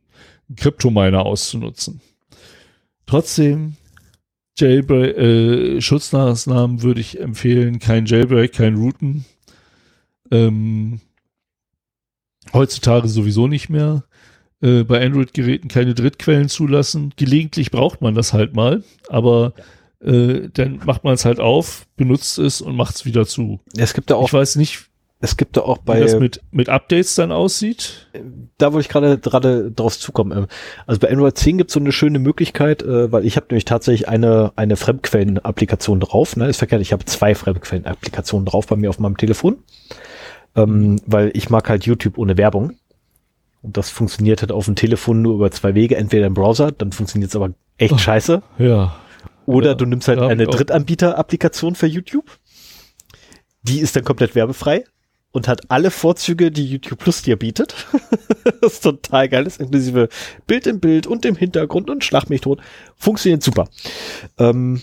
[0.57, 2.01] Kryptominer auszunutzen.
[3.07, 3.77] Trotzdem,
[4.59, 9.25] Jailbreak, äh, Schutznamen würde ich empfehlen, kein Jailbreak, kein Routen.
[10.31, 11.01] Ähm,
[12.53, 14.05] heutzutage sowieso nicht mehr.
[14.61, 17.13] Äh, bei Android-Geräten keine Drittquellen zulassen.
[17.17, 19.55] Gelegentlich braucht man das halt mal, aber
[20.01, 23.61] äh, dann macht man es halt auf, benutzt es und macht es wieder zu.
[23.77, 24.29] Es gibt ja auch.
[24.29, 24.91] Ich weiß nicht,
[25.23, 25.99] es gibt da auch bei.
[25.99, 28.09] Wie das mit, mit Updates dann aussieht?
[28.59, 30.37] Da wollte ich gerade gerade drauf zukommen.
[30.37, 30.47] Ähm,
[30.87, 33.65] also bei Android 10 gibt es so eine schöne Möglichkeit, äh, weil ich habe nämlich
[33.65, 36.37] tatsächlich eine, eine Fremdquellen-Applikation drauf.
[36.37, 36.49] Ne?
[36.49, 39.59] Ist verkehrt, ich habe zwei Fremdquellen-Applikationen drauf bei mir auf meinem Telefon.
[40.57, 42.73] Ähm, weil ich mag halt YouTube ohne Werbung.
[43.63, 45.97] Und das funktioniert halt auf dem Telefon nur über zwei Wege.
[45.97, 48.43] Entweder im Browser, dann funktioniert es aber echt oh, scheiße.
[48.59, 48.97] Ja.
[49.47, 52.39] Oder ja, du nimmst halt eine Drittanbieter-Applikation für YouTube.
[53.63, 54.85] Die ist dann komplett werbefrei
[55.33, 57.75] und hat alle Vorzüge, die YouTube Plus dir bietet.
[58.61, 60.09] das ist total geil, das inklusive
[60.47, 62.61] Bild im Bild und im Hintergrund und Schlag mich tot.
[62.97, 63.69] Funktioniert super.
[64.39, 64.83] Ähm,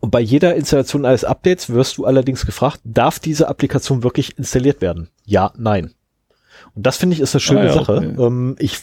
[0.00, 4.80] und bei jeder Installation eines Updates wirst du allerdings gefragt, darf diese Applikation wirklich installiert
[4.80, 5.08] werden?
[5.24, 5.92] Ja, nein.
[6.74, 7.96] Und das finde ich ist eine schöne ah, ja, Sache.
[7.96, 8.22] Okay.
[8.22, 8.78] Ähm, ich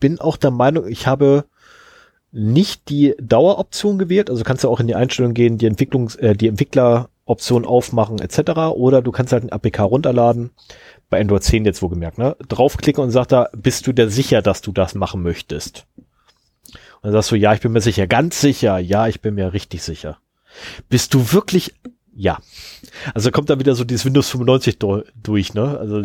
[0.00, 1.44] bin auch der Meinung, ich habe
[2.30, 4.30] nicht die Daueroption gewählt.
[4.30, 8.20] Also kannst du auch in die Einstellung gehen, die Entwicklungs, äh, die Entwickler Option aufmachen
[8.20, 8.50] etc.
[8.74, 10.50] Oder du kannst halt ein APK runterladen,
[11.10, 12.36] bei Android 10 jetzt wo gemerkt, ne?
[12.48, 15.86] Draufklicken und sagt da, bist du dir sicher, dass du das machen möchtest?
[17.00, 19.52] Und dann sagst du, ja, ich bin mir sicher, ganz sicher, ja, ich bin mir
[19.52, 20.18] richtig sicher.
[20.88, 21.74] Bist du wirklich,
[22.14, 22.38] ja.
[23.14, 25.78] Also kommt da wieder so dieses Windows 95 do, durch, ne?
[25.78, 26.02] Also,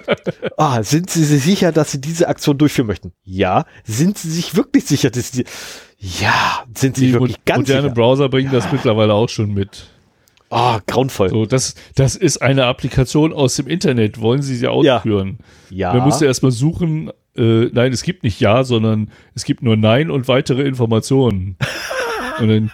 [0.56, 3.12] ah, sind Sie sich sicher, dass Sie diese Aktion durchführen möchten?
[3.22, 3.66] Ja.
[3.84, 5.44] Sind Sie sich wirklich sicher, dass Sie,
[5.98, 7.94] ja, sind Sie Die wirklich ganz moderne sicher?
[7.94, 9.88] Browser bringen das mittlerweile auch schon mit.
[10.50, 11.30] Ah, grauenvoll.
[11.30, 14.20] So, das, das ist eine Applikation aus dem Internet.
[14.20, 15.38] Wollen Sie sie ausführen?
[15.70, 15.94] ja.
[15.94, 20.10] Man müsste erstmal suchen, äh, nein, es gibt nicht Ja, sondern es gibt nur Nein
[20.10, 21.56] und weitere Informationen.
[22.40, 22.70] und dann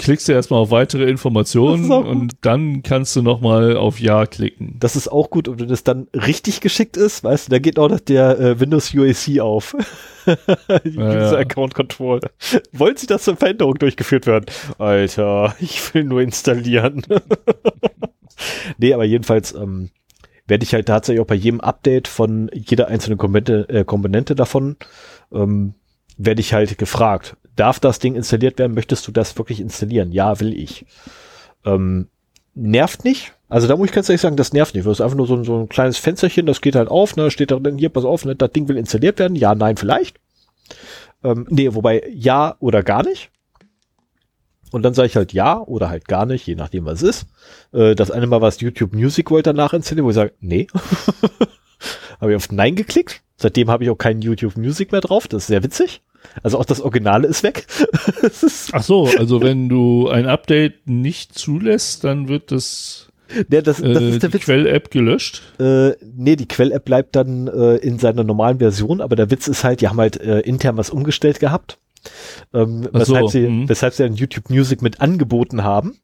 [0.00, 4.76] klickst du erstmal auf weitere Informationen und dann kannst du nochmal auf Ja klicken.
[4.80, 7.78] Das ist auch gut, und wenn das dann richtig geschickt ist, weißt du, da geht
[7.78, 9.76] auch noch der äh, Windows UAC auf.
[10.84, 11.38] User ja.
[11.38, 12.20] Account Control.
[12.72, 14.46] Wollen Sie, dass zur Veränderung durchgeführt werden?
[14.78, 17.02] Alter, ich will nur installieren.
[18.78, 19.90] nee, aber jedenfalls ähm,
[20.46, 24.76] werde ich halt tatsächlich auch bei jedem Update von jeder einzelnen Komponente, äh, Komponente davon,
[25.32, 25.74] ähm,
[26.16, 28.74] werde ich halt gefragt, darf das Ding installiert werden?
[28.74, 30.12] Möchtest du das wirklich installieren?
[30.12, 30.86] Ja, will ich.
[31.64, 32.08] Ähm,
[32.54, 33.32] nervt nicht.
[33.48, 34.86] Also da muss ich ganz ehrlich sagen, das nervt nicht.
[34.86, 37.30] Das ist einfach nur so ein, so ein kleines Fensterchen, das geht halt auf, ne,
[37.30, 39.36] steht da drin, hier, pass auf, ne, das Ding will installiert werden.
[39.36, 40.18] Ja, nein, vielleicht.
[41.22, 43.30] Ähm, nee, wobei ja oder gar nicht.
[44.72, 47.26] Und dann sage ich halt ja oder halt gar nicht, je nachdem was es ist.
[47.72, 50.68] Äh, das eine Mal war es YouTube Music World danach installieren, wo ich sage, nee.
[52.20, 53.22] habe ich auf Nein geklickt.
[53.36, 55.26] Seitdem habe ich auch keinen YouTube Music mehr drauf.
[55.26, 56.02] Das ist sehr witzig.
[56.42, 57.66] Also auch das Originale ist weg.
[58.22, 63.10] ist, Ach so, also wenn du ein Update nicht zulässt, dann wird das,
[63.48, 64.38] nee, das, das äh, ist der die.
[64.38, 65.42] Quell-App gelöscht.
[65.58, 69.64] Äh, nee, die Quell-App bleibt dann äh, in seiner normalen Version, aber der Witz ist
[69.64, 71.78] halt, die haben halt äh, intern was umgestellt gehabt.
[72.54, 73.68] Ähm, Ach so, weshalb, sie, mhm.
[73.68, 75.98] weshalb sie dann YouTube Music mit angeboten haben.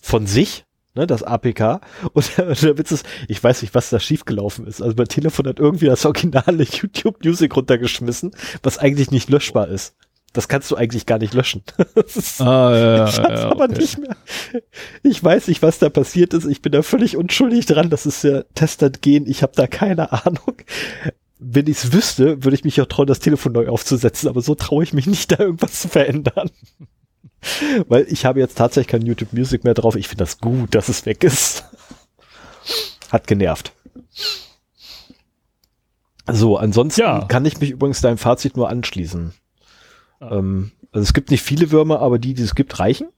[0.00, 0.65] Von sich,
[0.96, 1.80] ne, das APK.
[2.12, 4.82] Und der, der Witz ist, ich weiß nicht, was da schiefgelaufen ist.
[4.82, 9.94] Also mein Telefon hat irgendwie das originale YouTube Music runtergeschmissen, was eigentlich nicht löschbar ist.
[10.32, 11.62] Das kannst du eigentlich gar nicht löschen.
[12.14, 13.78] Ist, Ah, ja, ich ja, aber okay.
[13.78, 14.16] nicht mehr.
[15.02, 16.44] Ich weiß nicht, was da passiert ist.
[16.44, 17.88] Ich bin da völlig unschuldig dran.
[17.88, 19.26] Das ist ja Testert gehen.
[19.26, 20.56] Ich habe da keine Ahnung.
[21.38, 24.28] Wenn ich es wüsste, würde ich mich auch trauen, das Telefon neu aufzusetzen.
[24.28, 26.50] Aber so traue ich mich nicht, da irgendwas zu verändern.
[27.88, 29.96] Weil ich habe jetzt tatsächlich kein YouTube Music mehr drauf.
[29.96, 31.64] Ich finde das gut, dass es weg ist.
[33.12, 33.72] Hat genervt.
[36.30, 37.24] So, ansonsten Ja.
[37.26, 39.32] kann ich mich übrigens deinem Fazit nur anschließen.
[40.20, 40.36] Ah.
[40.38, 43.08] Ähm, also es gibt nicht viele Würmer, aber die, die es gibt, reichen.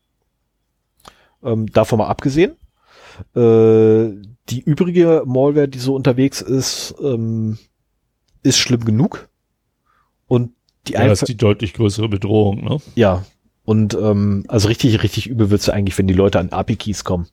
[1.43, 2.53] Ähm, davon mal abgesehen.
[3.35, 4.13] Äh,
[4.51, 7.59] die übrige Malware, die so unterwegs ist, ähm,
[8.43, 9.29] ist schlimm genug.
[10.27, 10.53] Und
[10.87, 12.79] die Ja, das ist die deutlich größere Bedrohung, ne?
[12.95, 13.25] ja.
[13.69, 17.27] Und ähm, also richtig, richtig übel wird's ja eigentlich, wenn die Leute an API-Keys kommen.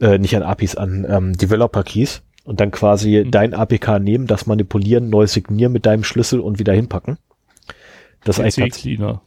[0.00, 2.22] Äh, nicht an APIs, an ähm, Developer-Keys.
[2.44, 3.32] Und dann quasi Mhm.
[3.32, 7.18] dein APK nehmen, das manipulieren, neu signieren mit deinem Schlüssel und wieder hinpacken.
[8.22, 9.20] Das CC-Cleaner.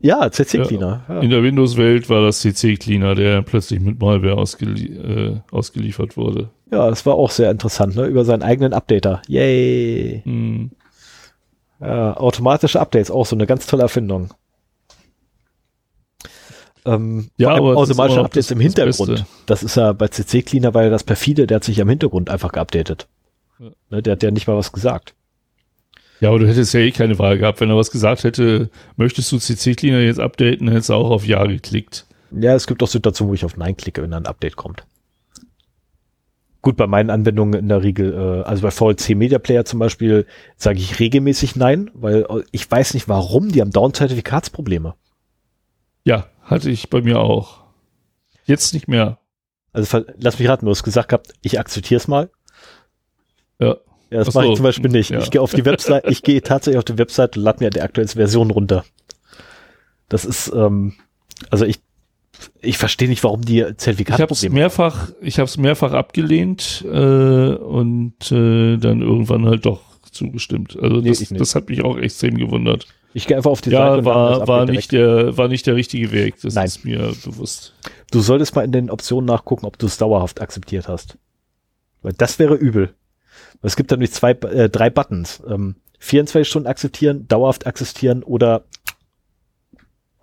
[0.00, 1.04] Ja, CC-Cleaner.
[1.06, 1.20] Ja.
[1.20, 6.48] In der Windows-Welt war das CC-Cleaner, der plötzlich mit Malware ausgelie äh, ausgeliefert wurde.
[6.72, 8.06] ja, das war auch sehr interessant, ne?
[8.06, 9.20] Über seinen eigenen Updater.
[9.28, 10.22] Yay.
[10.24, 10.70] Hm.
[11.80, 14.32] Ja, automatische Updates, auch so eine ganz tolle Erfindung.
[16.86, 19.10] Ähm, Ja, aber noch Updates das- im das Hintergrund.
[19.10, 19.26] Beste.
[19.46, 22.52] Das ist ja bei CC Cleaner, weil das perfide, der hat sich am Hintergrund einfach
[22.52, 23.08] geupdatet.
[23.58, 23.70] Ja.
[23.90, 25.14] Ne, der hat ja nicht mal was gesagt.
[26.20, 27.60] Ja, aber du hättest ja eh keine Wahl gehabt.
[27.60, 31.44] Wenn er was gesagt hätte, möchtest du CC-Cleaner jetzt updaten, hättest du auch auf Ja
[31.46, 32.06] geklickt.
[32.30, 34.84] Ja, es gibt auch Situationen, wo ich auf Nein klicke, wenn dann ein Update kommt.
[36.62, 40.26] Gut, bei meinen Anwendungen in der Regel, äh, also bei VLC Media Player zum Beispiel,
[40.56, 44.94] sage ich regelmäßig Nein, weil äh, ich weiß nicht warum, die haben Down-Zertifikatsprobleme.
[46.04, 47.62] Ja, hatte ich bei mir auch.
[48.46, 49.18] Jetzt nicht mehr.
[49.72, 52.30] Also lass mich raten, du hast gesagt gehabt, ich akzeptiere es mal.
[53.58, 53.76] Ja.
[54.10, 55.10] Ja, das Ach mache ich zum Beispiel nicht.
[55.10, 55.18] ja.
[55.18, 57.80] Ich gehe auf die Website, ich gehe tatsächlich auf die Website und lade mir die
[57.80, 58.84] aktuellste Version runter.
[60.08, 60.92] Das ist, ähm,
[61.50, 61.80] also ich,
[62.60, 67.54] ich verstehe nicht, warum die Ich habe es mehrfach, ich habe es mehrfach abgelehnt äh,
[67.54, 69.80] und äh, dann irgendwann halt doch
[70.12, 70.78] zugestimmt.
[70.80, 72.86] Also das, das hat mich auch extrem gewundert.
[73.14, 75.66] Ich gehe einfach auf die Seite Ja, mir das war, war nicht der, war nicht
[75.66, 76.34] der richtige Weg.
[76.42, 76.66] Das Nein.
[76.66, 77.74] ist mir bewusst.
[78.10, 81.16] Du solltest mal in den Optionen nachgucken, ob du es dauerhaft akzeptiert hast.
[82.02, 82.92] Weil das wäre übel.
[83.62, 85.42] Es gibt nämlich zwei, äh, drei Buttons.
[85.48, 88.64] Ähm, 24 Stunden akzeptieren, dauerhaft akzeptieren oder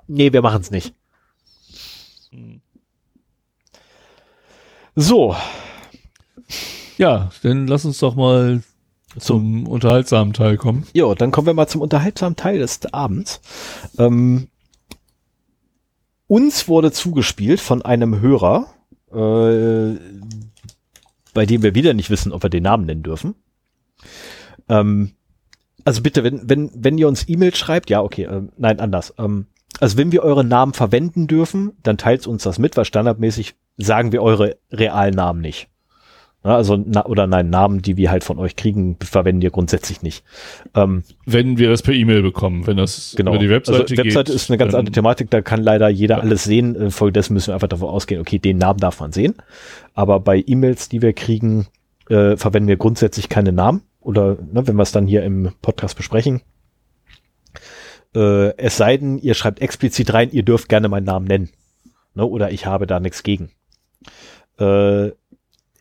[0.08, 0.94] nee, wir machen es nicht.
[4.95, 5.36] So,
[6.98, 8.61] Ja, dann lass uns doch mal
[9.17, 10.85] zum unterhaltsamen Teil kommen.
[10.93, 13.41] jo, dann kommen wir mal zum unterhaltsamen Teil des Abends.
[13.98, 14.48] Ähm,
[16.27, 18.67] uns wurde zugespielt von einem Hörer,
[19.11, 19.99] äh,
[21.33, 23.35] bei dem wir wieder nicht wissen, ob wir den Namen nennen dürfen.
[24.69, 25.11] Ähm,
[25.83, 29.14] also bitte, wenn, wenn, wenn ihr uns E-Mail schreibt, ja, okay, äh, nein, anders.
[29.17, 29.48] Ähm,
[29.80, 34.11] also wenn wir eure Namen verwenden dürfen, dann teilt uns das mit, weil standardmäßig sagen
[34.11, 35.70] wir eure realen Namen nicht.
[36.44, 40.02] Ja, also na, oder nein, Namen, die wir halt von euch kriegen, verwenden wir grundsätzlich
[40.02, 40.24] nicht.
[40.74, 43.32] Ähm, wenn wir das per E-Mail bekommen, wenn das genau.
[43.32, 46.22] über die Webseite also, Webseite ist eine ganz andere Thematik, da kann leider jeder ja.
[46.22, 46.74] alles sehen.
[46.74, 49.36] Infolgedessen müssen wir einfach davon ausgehen, okay, den Namen darf man sehen.
[49.94, 51.68] Aber bei E-Mails, die wir kriegen,
[52.10, 53.84] äh, verwenden wir grundsätzlich keine Namen.
[54.00, 56.42] Oder ne, wenn wir es dann hier im Podcast besprechen.
[58.16, 61.50] Äh, es sei denn, ihr schreibt explizit rein, ihr dürft gerne meinen Namen nennen.
[62.16, 63.52] Ne, oder ich habe da nichts gegen.
[64.58, 65.11] Äh,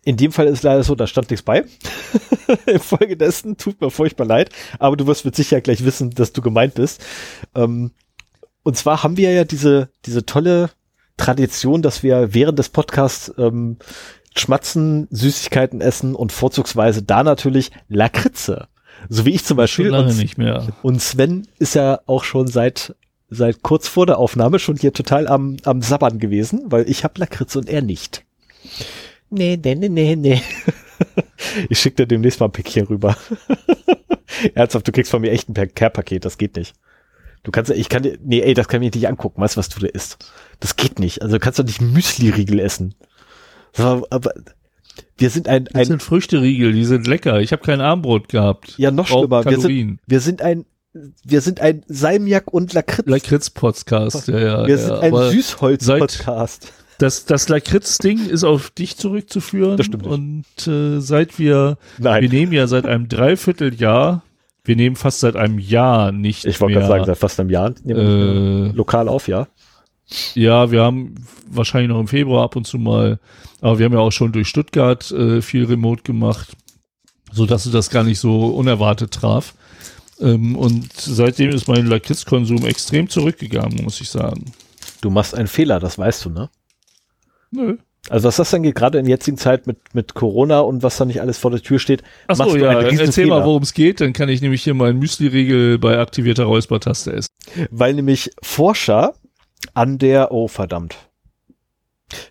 [0.05, 1.65] in dem Fall ist es leider so, da stand nichts bei.
[2.67, 6.75] Infolgedessen tut mir furchtbar leid, aber du wirst mit Sicherheit gleich wissen, dass du gemeint
[6.75, 7.05] bist.
[7.55, 7.93] Ähm,
[8.63, 10.71] und zwar haben wir ja diese, diese tolle
[11.17, 13.77] Tradition, dass wir während des Podcasts ähm,
[14.37, 18.69] schmatzen, Süßigkeiten essen und vorzugsweise da natürlich Lakritze.
[19.09, 19.87] So wie ich zum Beispiel.
[19.87, 20.69] Schon lange und, nicht mehr.
[20.83, 22.95] Und Sven ist ja auch schon seit
[23.31, 27.15] seit kurz vor der Aufnahme schon hier total am, am Sabbern gewesen, weil ich habe
[27.19, 28.25] Lakritze und er nicht.
[29.31, 30.43] Nee, nee, nee, nee, nee.
[31.69, 33.17] ich schicke dir demnächst mal ein Päckchen rüber.
[34.55, 36.75] Ernsthaft, du kriegst von mir echt ein Care-Paket, das geht nicht.
[37.43, 39.69] Du kannst, ich kann dir, nee, ey, das kann ich nicht angucken, weißt du, was
[39.69, 40.31] du da isst.
[40.61, 41.23] Das geht nicht.
[41.23, 42.95] Also du kannst doch nicht Müsli-Riegel essen.
[43.73, 44.35] So, aber
[45.17, 47.41] wir sind ein, ein das sind Früchteriegel, die sind lecker.
[47.41, 48.75] Ich habe kein Armbrot gehabt.
[48.77, 49.45] Ja, noch schlimmer.
[49.45, 50.67] Wir sind, wir sind ein
[51.23, 53.07] wir sind ein Salmiak und Lakritz.
[53.07, 54.67] Lakritz-Podcast, ja, ja.
[54.67, 59.77] Wir ja, sind ein Süßholz-Podcast das, das Lakritz-Ding ist auf dich zurückzuführen.
[59.77, 60.05] Das stimmt.
[60.05, 60.13] Nicht.
[60.13, 62.23] Und äh, seit wir, Nein.
[62.23, 64.23] wir nehmen ja seit einem Dreivierteljahr,
[64.65, 67.73] wir nehmen fast seit einem Jahr nicht Ich wollte gerade sagen, seit fast einem Jahr
[67.83, 69.49] nehmen äh, lokal auf, ja.
[70.35, 71.15] Ja, wir haben
[71.49, 73.19] wahrscheinlich noch im Februar ab und zu mal,
[73.61, 76.49] aber wir haben ja auch schon durch Stuttgart äh, viel Remote gemacht,
[77.33, 79.55] so dass du das gar nicht so unerwartet traf.
[80.21, 84.53] Ähm, und seitdem ist mein Lakritzkonsum extrem zurückgegangen, muss ich sagen.
[85.01, 86.51] Du machst einen Fehler, das weißt du, ne?
[87.51, 87.77] Nö.
[88.09, 90.97] Also was das dann geht, gerade in der jetzigen Zeit mit, mit Corona und was
[90.97, 92.03] da nicht alles vor der Tür steht.
[92.29, 93.41] Achso, ja, erzähl Fehler.
[93.41, 97.29] mal, worum es geht, dann kann ich nämlich hier meinen Müsli-Riegel bei aktivierter Räuspertaste essen.
[97.71, 99.15] Weil nämlich Forscher
[99.75, 100.97] an der, oh verdammt.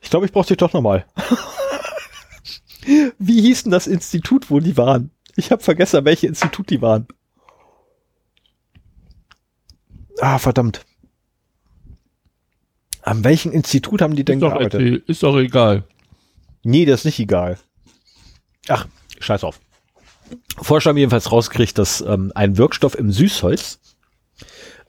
[0.02, 1.06] Ich glaube, ich brauche dich doch nochmal.
[3.20, 5.12] Wie hieß denn das Institut, wo die waren?
[5.36, 7.08] Ich habe vergessen, welche Institut die waren.
[10.20, 10.82] Ah, verdammt.
[13.02, 14.82] An welchem Institut haben die denn ist doch gearbeitet?
[14.82, 15.84] Erzähl, ist doch egal.
[16.64, 17.58] Nee, das ist nicht egal.
[18.68, 18.88] Ach,
[19.20, 19.60] scheiß auf.
[20.62, 23.80] Forscher haben jedenfalls rausgekriegt, dass ähm, ein Wirkstoff im Süßholz,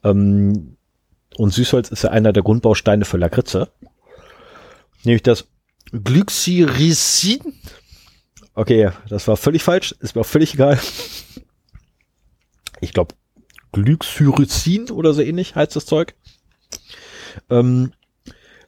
[0.04, 0.76] ähm,
[1.36, 3.70] und Süßholz ist ja einer der Grundbausteine für Lakritze,
[5.04, 5.48] nämlich das
[5.92, 7.54] Glycyrrhizin.
[8.54, 10.78] Okay, das war völlig falsch, ist mir auch völlig egal.
[12.80, 13.14] Ich glaube,
[13.72, 16.14] Glycyrrhizin oder so ähnlich heißt das Zeug.
[17.48, 17.92] Ähm,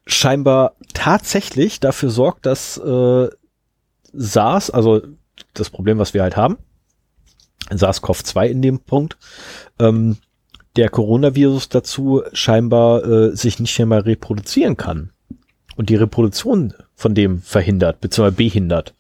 [0.07, 3.29] scheinbar tatsächlich dafür sorgt, dass äh,
[4.13, 5.03] SARS, also
[5.55, 6.59] das Problem, was wir halt haben,
[7.71, 9.17] SARS-CoV-2 in dem Punkt,
[9.79, 10.17] ähm,
[10.77, 15.13] der Coronavirus dazu scheinbar äh, sich nicht mehr mal reproduzieren kann
[15.77, 18.31] und die Reproduktion von dem verhindert bzw.
[18.31, 18.95] behindert.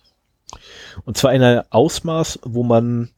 [1.04, 3.10] Und zwar in einem Ausmaß, wo man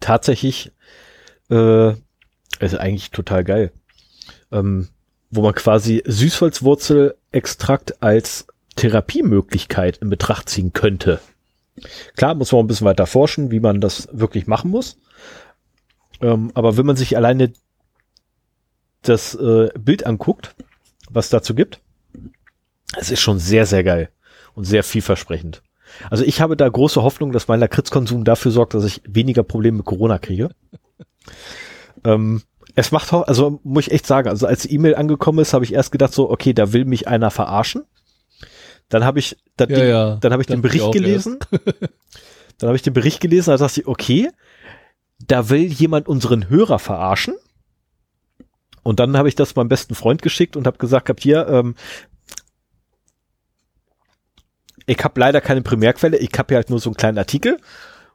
[0.00, 0.72] tatsächlich,
[1.50, 1.90] äh,
[2.60, 3.72] ist eigentlich total geil.
[4.50, 4.88] Ähm,
[5.34, 8.46] wo man quasi Süßholzwurzelextrakt als
[8.76, 11.20] Therapiemöglichkeit in Betracht ziehen könnte.
[12.16, 14.96] Klar, muss man ein bisschen weiter forschen, wie man das wirklich machen muss.
[16.20, 17.52] Ähm, aber wenn man sich alleine
[19.02, 20.54] das äh, Bild anguckt,
[21.10, 21.80] was dazu gibt,
[22.96, 24.08] es ist schon sehr, sehr geil
[24.54, 25.62] und sehr vielversprechend.
[26.10, 29.78] Also ich habe da große Hoffnung, dass mein Lakritzkonsum dafür sorgt, dass ich weniger Probleme
[29.78, 30.50] mit Corona kriege.
[32.04, 32.42] ähm,
[32.74, 35.64] es macht auch, also muss ich echt sagen, also als die E-Mail angekommen ist, habe
[35.64, 37.82] ich erst gedacht so, okay, da will mich einer verarschen.
[38.88, 40.16] Dann habe ich, dann, ja, ja.
[40.16, 41.38] dann habe ich den Bericht gelesen.
[42.58, 44.28] dann habe ich den Bericht gelesen, da dachte ich, okay,
[45.26, 47.34] da will jemand unseren Hörer verarschen.
[48.82, 51.74] Und dann habe ich das meinem besten Freund geschickt und habe gesagt, habt hier, ähm,
[54.86, 57.58] ich habe leider keine Primärquelle, ich habe ja halt nur so einen kleinen Artikel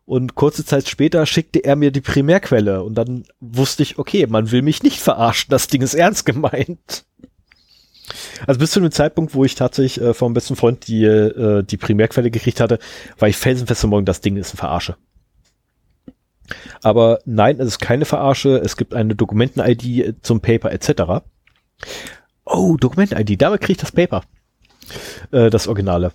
[0.09, 4.49] und kurze Zeit später schickte er mir die Primärquelle und dann wusste ich, okay, man
[4.49, 7.05] will mich nicht verarschen, das Ding ist ernst gemeint.
[8.47, 11.77] Also bis zu dem Zeitpunkt, wo ich tatsächlich äh, vom besten Freund die, äh, die
[11.77, 12.79] Primärquelle gekriegt hatte,
[13.19, 14.97] war ich felsenfest Morgen, das Ding ist ein Verarsche.
[16.81, 21.23] Aber nein, es ist keine Verarsche, es gibt eine Dokumenten-ID zum Paper etc.
[22.45, 24.23] Oh, Dokument-ID, damit kriege ich das Paper.
[25.29, 26.13] Äh, das Originale.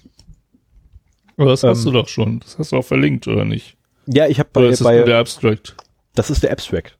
[1.36, 2.40] Aber das hast ähm, du doch schon.
[2.40, 3.76] Das hast du auch verlinkt, oder nicht?
[4.06, 5.76] Ja, ich habe bei, ist bei der Abstract.
[6.14, 6.98] Das ist der Abstract.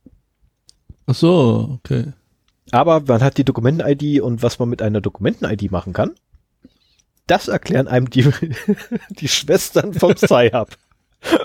[1.07, 2.13] Ach so, okay.
[2.71, 6.15] Aber man hat die Dokumenten-ID und was man mit einer Dokumenten-ID machen kann,
[7.27, 8.31] das erklären einem die,
[9.11, 10.71] die Schwestern vom Sci-Hub.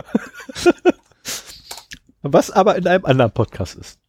[2.21, 3.99] was aber in einem anderen Podcast ist.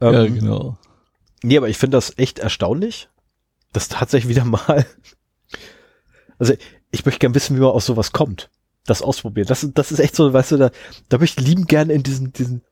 [0.00, 0.78] ja, ähm, genau.
[1.42, 3.08] Nee, aber ich finde das echt erstaunlich,
[3.72, 4.86] dass tatsächlich wieder mal.
[6.38, 6.54] Also,
[6.90, 8.50] ich möchte gerne wissen, wie man aus sowas kommt.
[8.86, 9.46] Das ausprobieren.
[9.46, 10.70] Das, das ist echt so, weißt du, da,
[11.08, 12.62] da möchte ich lieben gerne in diesen, diesen,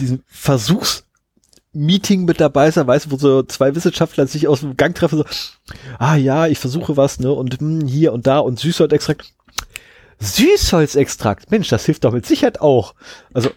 [0.00, 4.94] diesen Versuchsmeeting mit dabei sein, weißt du, wo so zwei Wissenschaftler sich aus dem Gang
[4.94, 5.24] treffen, so,
[5.98, 9.34] ah ja, ich versuche was, ne, und hm, hier und da und Süßholzextrakt.
[10.18, 12.94] Süßholzextrakt, Mensch, das hilft doch mit Sicherheit auch.
[13.34, 13.50] Also,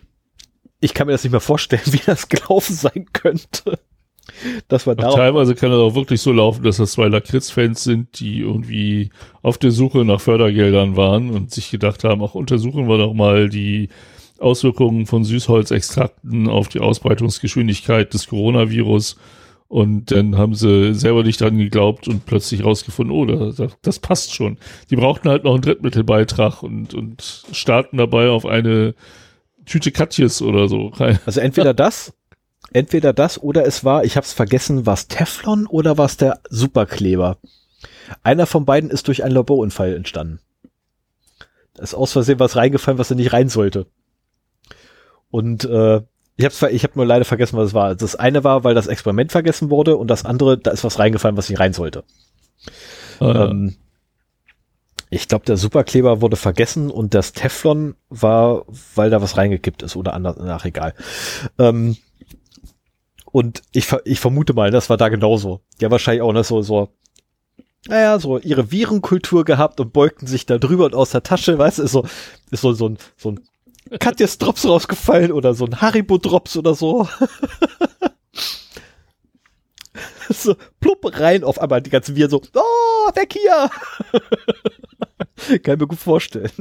[0.82, 3.80] ich kann mir das nicht mehr vorstellen, wie das gelaufen sein könnte.
[4.68, 8.40] Das war teilweise kann das auch wirklich so laufen, dass das zwei Lakritz-Fans sind, die
[8.40, 9.10] irgendwie
[9.42, 13.50] auf der Suche nach Fördergeldern waren und sich gedacht haben, auch untersuchen wir doch mal
[13.50, 13.90] die
[14.40, 19.18] Auswirkungen von Süßholzextrakten auf die Ausbreitungsgeschwindigkeit des Coronavirus.
[19.68, 24.34] Und dann haben sie selber nicht dran geglaubt und plötzlich rausgefunden, oh, das, das passt
[24.34, 24.58] schon.
[24.90, 28.96] Die brauchten halt noch einen Drittmittelbeitrag und, und starten dabei auf eine
[29.66, 30.92] Tüte Katjes oder so.
[31.26, 32.14] Also entweder das,
[32.74, 37.38] entweder das oder es war, ich habe es vergessen, was Teflon oder was der Superkleber.
[38.24, 40.40] Einer von beiden ist durch einen Laborunfall entstanden.
[41.76, 43.86] Da ist aus Versehen was reingefallen, was er nicht rein sollte.
[45.32, 46.02] Und äh,
[46.38, 47.96] ich habe ich hab nur leider vergessen, was es war.
[47.96, 51.38] Das eine war, weil das Experiment vergessen wurde und das andere, da ist was reingefallen,
[51.38, 52.04] was nicht rein sollte.
[53.20, 53.76] Ah, ähm,
[55.10, 58.66] ich glaube, der Superkleber wurde vergessen und das Teflon war,
[58.96, 60.94] weil da was reingekippt ist oder anders, nach egal.
[61.58, 61.98] Ähm,
[63.32, 65.62] und ich, ich vermute mal, das war da genauso.
[65.80, 66.90] Ja, wahrscheinlich auch ne, so, so,
[67.88, 71.80] naja, so ihre Virenkultur gehabt und beugten sich da drüber und aus der Tasche, weißt
[71.80, 72.06] du, ist so,
[72.52, 73.40] ist so, so ein, so ein
[74.00, 77.08] Katjes Drops rausgefallen oder so ein Haribo Drops oder so.
[80.30, 83.70] so, plupp rein auf einmal die ganzen Viren so, oh, weg hier!
[85.64, 86.52] Kann ich mir gut vorstellen.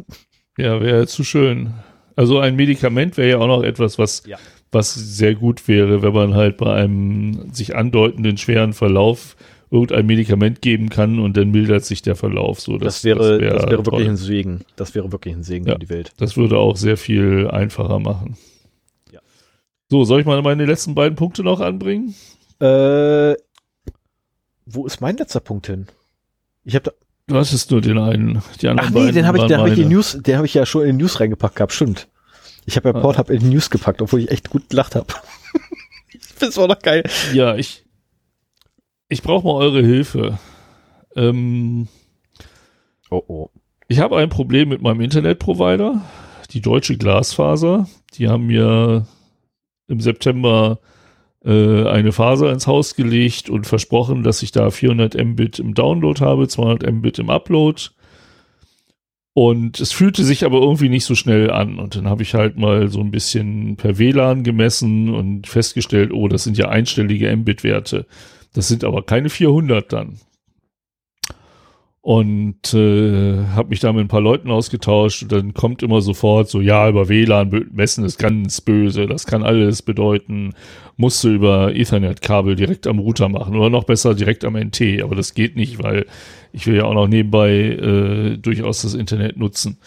[0.57, 1.75] Ja, wäre zu schön.
[2.17, 4.39] Also ein Medikament wäre ja auch noch etwas, was, ja.
[4.71, 9.37] Was sehr gut wäre, wenn man halt bei einem sich andeutenden schweren Verlauf
[9.71, 12.61] irgendein Medikament geben kann und dann mildert sich der Verlauf.
[12.61, 14.61] So, das, das wäre, das wäre, das wäre wirklich ein Segen.
[14.77, 16.13] Das wäre wirklich ein Segen ja, für die Welt.
[16.17, 18.37] Das würde auch sehr viel einfacher machen.
[19.13, 19.21] Ja.
[19.91, 22.15] So, soll ich mal meine letzten beiden Punkte noch anbringen?
[22.61, 23.35] Äh,
[24.65, 25.87] wo ist mein letzter Punkt hin?
[26.65, 26.93] Ich habe da
[27.29, 28.43] Du hattest nur den einen.
[28.63, 30.65] Die anderen Ach nee, den habe ich, den hab ich News, den habe ich ja
[30.65, 32.09] schon in News reingepackt gehabt, stimmt.
[32.69, 33.01] Ich habe ja.
[33.01, 35.07] Pornhub in News gepackt, obwohl ich echt gut gelacht habe.
[36.13, 37.03] ich find's auch noch geil.
[37.33, 37.83] Ja, ich
[39.09, 40.39] ich brauche mal eure Hilfe.
[41.17, 41.89] Ähm,
[43.09, 43.51] oh oh.
[43.89, 46.03] Ich habe ein Problem mit meinem Internetprovider,
[46.51, 47.89] die Deutsche Glasfaser.
[48.13, 49.07] Die haben mir
[49.87, 50.79] im September
[51.43, 56.23] äh, eine Faser ins Haus gelegt und versprochen, dass ich da 400 Mbit im Download
[56.23, 57.81] habe, 200 Mbit im Upload.
[59.35, 61.79] Und es fühlte sich aber irgendwie nicht so schnell an.
[61.79, 66.29] Und dann habe ich halt mal so ein bisschen per WLAN gemessen und festgestellt, oh,
[66.29, 68.07] das sind ja einstellige Mbit-Werte.
[68.55, 70.19] Das sind aber keine 400 dann
[72.09, 76.49] und äh, habe mich da mit ein paar Leuten ausgetauscht und dann kommt immer sofort
[76.49, 80.55] so, ja, über WLAN messen ist ganz böse, das kann alles bedeuten,
[80.97, 85.17] musst du über Ethernet-Kabel direkt am Router machen oder noch besser direkt am NT, aber
[85.17, 86.07] das geht nicht, weil
[86.53, 89.79] ich will ja auch noch nebenbei äh, durchaus das Internet nutzen.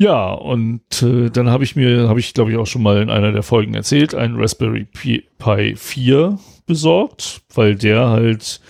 [0.00, 3.10] Ja, und äh, dann habe ich mir, habe ich glaube ich auch schon mal in
[3.10, 5.24] einer der Folgen erzählt, einen Raspberry Pi
[5.76, 8.60] 4 besorgt, weil der halt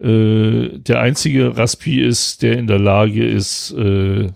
[0.00, 4.30] äh, der einzige Raspi ist, der in der Lage ist, äh,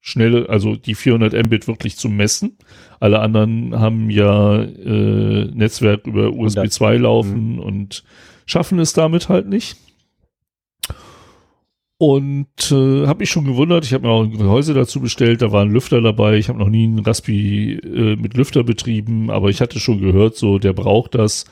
[0.00, 2.56] schnelle, also die 400 Mbit wirklich zu messen.
[2.98, 7.58] Alle anderen haben ja äh, Netzwerk über USB 2 laufen mhm.
[7.58, 8.04] und
[8.46, 9.76] schaffen es damit halt nicht.
[12.02, 15.52] Und äh, habe mich schon gewundert, ich habe mir auch ein Gehäuse dazu bestellt, da
[15.52, 16.38] war ein Lüfter dabei.
[16.38, 20.34] Ich habe noch nie einen Raspi äh, mit Lüfter betrieben, aber ich hatte schon gehört,
[20.34, 21.44] so der braucht das.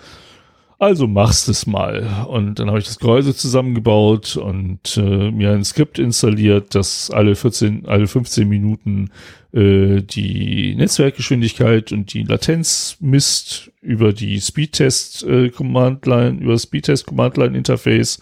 [0.78, 2.24] Also machst es mal.
[2.28, 7.34] Und dann habe ich das Gehäuse zusammengebaut und äh, mir ein Skript installiert, das alle
[7.34, 9.10] 14, alle 15 Minuten
[9.52, 17.04] äh, die Netzwerkgeschwindigkeit und die Latenz misst über die Speedtest äh, Command Line, über Speedtest
[17.04, 18.18] Command Line Interface.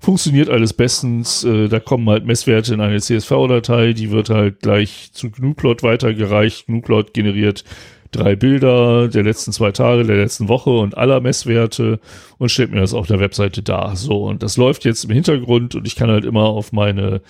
[0.00, 1.44] Funktioniert alles bestens.
[1.44, 6.66] Äh, da kommen halt Messwerte in eine CSV-Datei, die wird halt gleich zu GNUplot weitergereicht.
[6.66, 7.64] GNUplot generiert
[8.10, 12.00] drei Bilder der letzten zwei Tage, der letzten Woche und aller Messwerte
[12.38, 13.94] und stellt mir das auf der Webseite dar.
[13.94, 17.20] So, und das läuft jetzt im Hintergrund und ich kann halt immer auf meine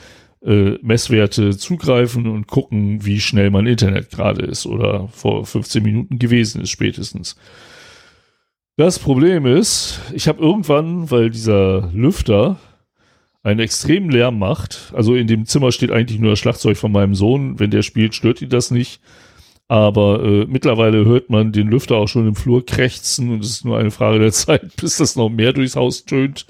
[0.44, 6.18] äh, Messwerte zugreifen und gucken, wie schnell mein Internet gerade ist oder vor 15 Minuten
[6.18, 7.36] gewesen ist spätestens.
[8.80, 12.56] Das Problem ist, ich habe irgendwann, weil dieser Lüfter
[13.42, 17.14] einen extremen Lärm macht, also in dem Zimmer steht eigentlich nur das Schlagzeug von meinem
[17.14, 19.02] Sohn, wenn der spielt, stört ihn das nicht.
[19.68, 23.66] Aber äh, mittlerweile hört man den Lüfter auch schon im Flur krächzen und es ist
[23.66, 26.46] nur eine Frage der Zeit, bis das noch mehr durchs Haus tönt.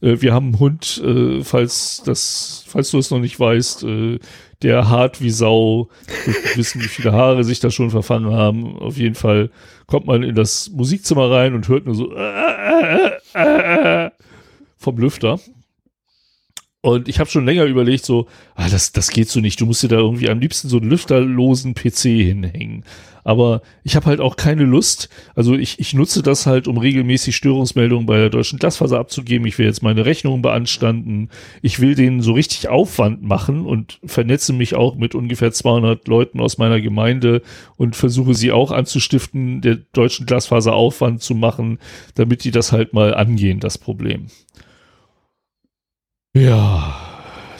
[0.00, 4.18] Äh, wir haben einen Hund, äh, falls das, falls du es noch nicht weißt, äh,
[4.62, 5.88] der hart wie Sau.
[6.26, 8.76] Wir wissen, wie viele Haare sich da schon verfangen haben.
[8.76, 9.50] Auf jeden Fall
[9.90, 14.10] kommt man in das Musikzimmer rein und hört nur so äh, äh, äh,
[14.78, 15.38] vom Lüfter.
[16.82, 19.60] Und ich habe schon länger überlegt, so, ah, das, das geht so nicht.
[19.60, 22.84] Du musst dir da irgendwie am liebsten so einen lüfterlosen PC hinhängen.
[23.22, 25.10] Aber ich habe halt auch keine Lust.
[25.34, 29.46] Also ich, ich nutze das halt, um regelmäßig Störungsmeldungen bei der deutschen Glasfaser abzugeben.
[29.46, 31.28] Ich will jetzt meine Rechnungen beanstanden.
[31.60, 36.40] Ich will denen so richtig Aufwand machen und vernetze mich auch mit ungefähr 200 Leuten
[36.40, 37.42] aus meiner Gemeinde
[37.76, 41.78] und versuche sie auch anzustiften, der deutschen Glasfaser Aufwand zu machen,
[42.14, 44.28] damit die das halt mal angehen, das Problem.
[46.34, 46.96] Ja,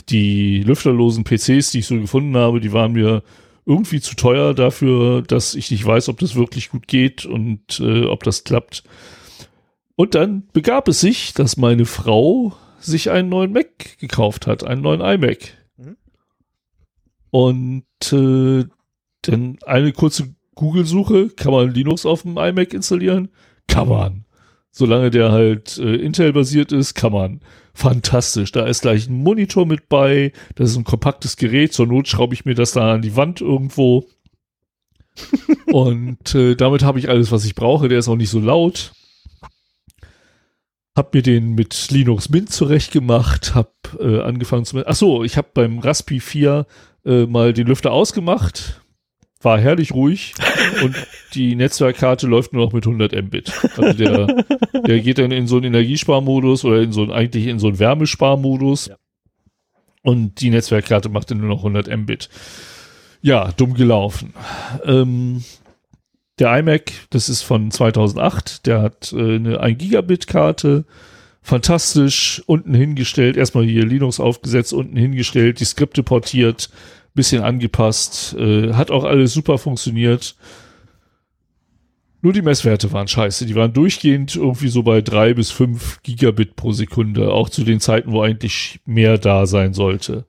[0.09, 3.23] die lüfterlosen PCs, die ich so gefunden habe, die waren mir
[3.67, 8.05] irgendwie zu teuer dafür, dass ich nicht weiß, ob das wirklich gut geht und äh,
[8.07, 8.85] ob das klappt.
[9.97, 14.83] Und dann begab es sich, dass meine Frau sich einen neuen Mac gekauft hat, einen
[14.83, 15.59] neuen iMac.
[15.77, 15.97] Mhm.
[17.31, 18.65] Und äh,
[19.23, 23.29] dann eine kurze Google-Suche, kann man Linux auf dem iMac installieren?
[23.67, 24.25] Kann man.
[24.73, 27.41] Solange der halt äh, Intel-basiert ist, kann man
[27.75, 28.53] fantastisch.
[28.53, 32.35] Da ist gleich ein Monitor mit bei, das ist ein kompaktes Gerät, zur Not schraube
[32.35, 34.07] ich mir das da an die Wand irgendwo.
[35.67, 37.89] und äh, damit habe ich alles, was ich brauche.
[37.89, 38.93] Der ist auch nicht so laut.
[40.97, 44.87] Hab mir den mit Linux Mint zurechtgemacht, hab äh, angefangen zu.
[44.87, 46.67] Ach so, ich habe beim Raspi 4
[47.05, 48.80] äh, mal den Lüfter ausgemacht,
[49.43, 50.35] war herrlich ruhig
[50.85, 50.95] und
[51.35, 53.53] die Netzwerkkarte läuft nur noch mit 100 Mbit.
[53.77, 54.45] Also der,
[54.87, 57.79] der geht dann in so einen Energiesparmodus oder in so einen, eigentlich in so einen
[57.79, 58.89] Wärmesparmodus.
[58.89, 58.97] Ja.
[60.03, 62.29] Und die Netzwerkkarte macht dann nur noch 100 Mbit.
[63.23, 64.33] Ja, dumm gelaufen.
[64.85, 65.45] Ähm,
[66.39, 70.85] der iMac, das ist von 2008, der hat äh, eine 1 Gigabit Karte.
[71.43, 76.71] Fantastisch, unten hingestellt, erstmal hier Linux aufgesetzt, unten hingestellt, die Skripte portiert,
[77.15, 80.37] bisschen angepasst, äh, hat auch alles super funktioniert.
[82.23, 83.47] Nur die Messwerte waren scheiße.
[83.47, 87.81] Die waren durchgehend irgendwie so bei drei bis fünf Gigabit pro Sekunde, auch zu den
[87.81, 90.27] Zeiten, wo eigentlich mehr da sein sollte.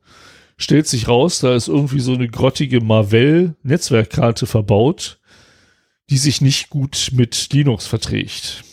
[0.58, 5.20] Stellt sich raus, da ist irgendwie so eine grottige Marvell-Netzwerkkarte verbaut,
[6.10, 8.64] die sich nicht gut mit Linux verträgt.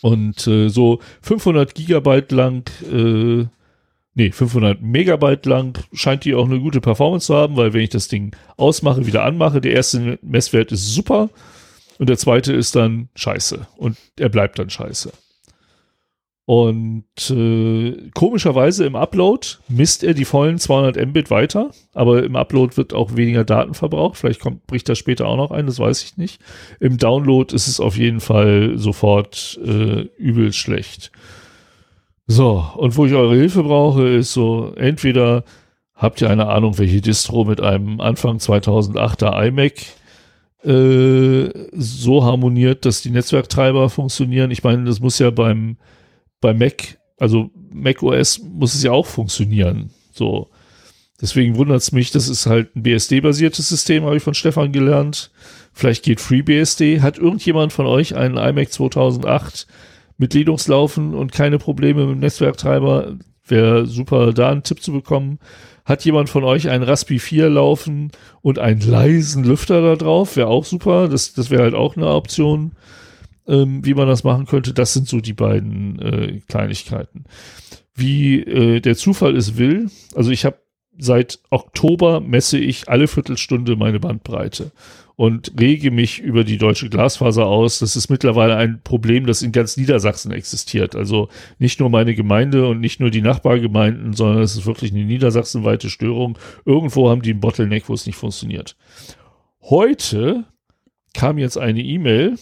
[0.00, 3.46] Und äh, so 500 Gigabyte lang äh,
[4.14, 7.90] nee, 500 Megabyte lang scheint die auch eine gute Performance zu haben, weil wenn ich
[7.90, 11.30] das Ding ausmache, wieder anmache, der erste Messwert ist super
[11.98, 15.12] und der zweite ist dann scheiße und er bleibt dann scheiße.
[16.50, 22.76] Und äh, komischerweise im Upload misst er die vollen 200 Mbit weiter, aber im Upload
[22.76, 24.16] wird auch weniger Daten verbraucht.
[24.16, 26.40] Vielleicht kommt, bricht das später auch noch ein, das weiß ich nicht.
[26.80, 31.12] Im Download ist es auf jeden Fall sofort äh, übel schlecht.
[32.30, 35.42] So, und wo ich eure Hilfe brauche, ist so, entweder
[35.96, 39.72] habt ihr eine Ahnung, welche Distro mit einem Anfang 2008er iMac
[40.62, 44.52] äh, so harmoniert, dass die Netzwerktreiber funktionieren.
[44.52, 45.76] Ich meine, das muss ja beim,
[46.40, 49.90] beim Mac, also Mac OS muss es ja auch funktionieren.
[50.12, 50.50] So.
[51.20, 55.32] Deswegen wundert es mich, das ist halt ein BSD-basiertes System, habe ich von Stefan gelernt.
[55.72, 57.00] Vielleicht geht FreeBSD.
[57.00, 59.66] Hat irgendjemand von euch einen iMac 2008
[60.20, 63.16] mit Linux laufen und keine Probleme mit dem Netzwerktreiber.
[63.46, 65.38] Wäre super, da einen Tipp zu bekommen.
[65.86, 70.36] Hat jemand von euch einen Raspi 4 laufen und einen leisen Lüfter da drauf?
[70.36, 71.08] Wäre auch super.
[71.08, 72.72] Das, das wäre halt auch eine Option,
[73.48, 74.74] ähm, wie man das machen könnte.
[74.74, 77.24] Das sind so die beiden äh, Kleinigkeiten.
[77.94, 79.88] Wie äh, der Zufall es will.
[80.14, 80.58] Also ich habe
[80.98, 84.70] seit Oktober messe ich alle Viertelstunde meine Bandbreite
[85.20, 87.80] und rege mich über die deutsche Glasfaser aus.
[87.80, 90.96] Das ist mittlerweile ein Problem, das in ganz Niedersachsen existiert.
[90.96, 95.04] Also nicht nur meine Gemeinde und nicht nur die Nachbargemeinden, sondern es ist wirklich eine
[95.04, 96.38] niedersachsenweite Störung.
[96.64, 98.78] Irgendwo haben die einen Bottleneck, wo es nicht funktioniert.
[99.60, 100.46] Heute
[101.12, 102.36] kam jetzt eine E-Mail.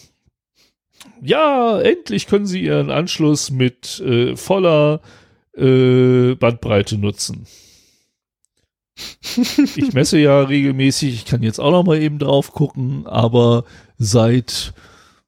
[1.20, 5.00] Ja, endlich können Sie Ihren Anschluss mit äh, voller
[5.56, 7.44] äh, Bandbreite nutzen.
[9.76, 13.64] Ich messe ja regelmäßig, ich kann jetzt auch noch mal eben drauf gucken, aber
[13.98, 14.72] seit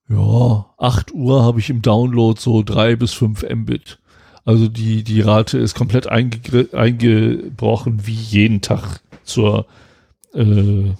[0.09, 3.99] ja, 8 Uhr habe ich im Download so drei bis fünf Mbit.
[4.45, 9.67] Also die, die Rate ist komplett einge eingebrochen wie jeden Tag zur,
[10.35, 10.91] äh,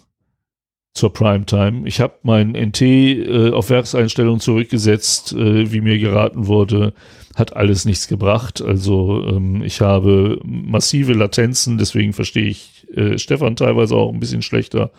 [0.95, 1.89] zur Primetime.
[1.89, 6.93] Ich habe mein NT äh, auf Werkseinstellung zurückgesetzt, äh, wie mir geraten wurde.
[7.37, 8.61] Hat alles nichts gebracht.
[8.61, 14.43] Also ähm, ich habe massive Latenzen, deswegen verstehe ich äh, Stefan teilweise auch ein bisschen
[14.43, 14.91] schlechter.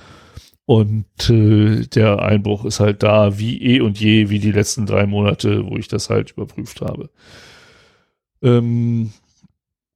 [0.66, 5.06] Und äh, der Einbruch ist halt da wie eh und je, wie die letzten drei
[5.06, 7.10] Monate, wo ich das halt überprüft habe.
[8.42, 9.12] Ähm,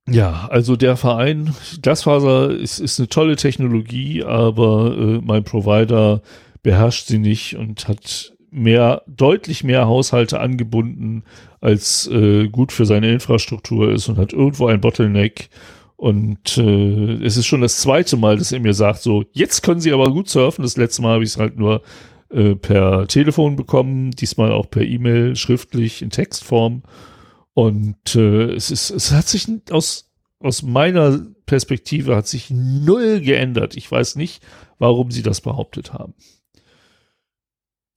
[0.09, 6.21] ja, also der Verein, Glasfaser ist, ist eine tolle Technologie, aber äh, mein Provider
[6.61, 11.23] beherrscht sie nicht und hat mehr, deutlich mehr Haushalte angebunden,
[11.65, 15.49] als äh, gut für seine Infrastruktur ist und hat irgendwo ein Bottleneck.
[15.95, 19.79] Und äh, es ist schon das zweite Mal, dass er mir sagt, so, jetzt können
[19.79, 20.61] Sie aber gut surfen.
[20.61, 21.81] Das letzte Mal habe ich es halt nur
[22.29, 26.83] äh, per Telefon bekommen, diesmal auch per E-Mail, schriftlich, in Textform.
[27.55, 33.75] Und äh, es ist, es hat sich aus, aus meiner Perspektive hat sich null geändert.
[33.75, 34.43] Ich weiß nicht,
[34.77, 36.13] warum sie das behauptet haben.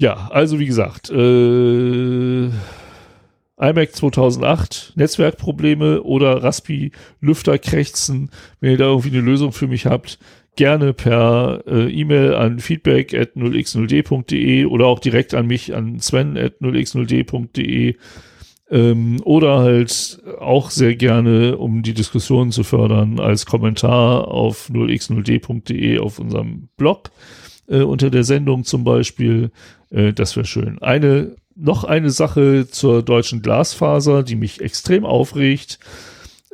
[0.01, 2.51] Ja, also wie gesagt, äh,
[3.59, 8.31] iMac 2008, Netzwerkprobleme oder Raspi Lüfterkrächzen,
[8.61, 10.19] wenn ihr da irgendwie eine Lösung für mich habt,
[10.57, 16.37] gerne per äh, E-Mail an feedback at 0x0d.de oder auch direkt an mich an sven
[16.37, 17.95] at 0x0d.de
[18.71, 25.99] ähm, oder halt auch sehr gerne, um die Diskussion zu fördern, als Kommentar auf 0x0d.de
[25.99, 27.11] auf unserem Blog
[27.69, 29.51] äh, unter der Sendung zum Beispiel.
[29.91, 30.83] Äh, das wäre schön.
[30.83, 35.79] Eine, noch eine Sache zur deutschen Glasfaser, die mich extrem aufregt.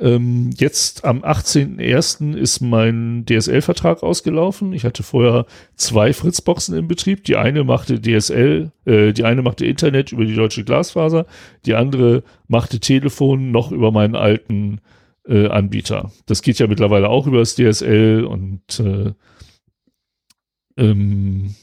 [0.01, 2.35] Ähm, jetzt am 18.01.
[2.35, 4.73] ist mein DSL-Vertrag ausgelaufen.
[4.73, 7.25] Ich hatte vorher zwei Fritzboxen im Betrieb.
[7.25, 11.27] Die eine machte DSL, äh, die eine machte Internet über die deutsche Glasfaser,
[11.65, 14.81] die andere machte Telefon noch über meinen alten
[15.29, 16.11] äh, Anbieter.
[16.27, 19.13] Das geht ja mittlerweile auch über das DSL und äh,
[20.77, 21.55] ähm,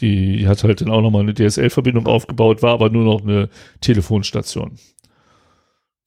[0.00, 3.48] die hat halt dann auch nochmal eine DSL-Verbindung aufgebaut, war aber nur noch eine
[3.80, 4.78] Telefonstation.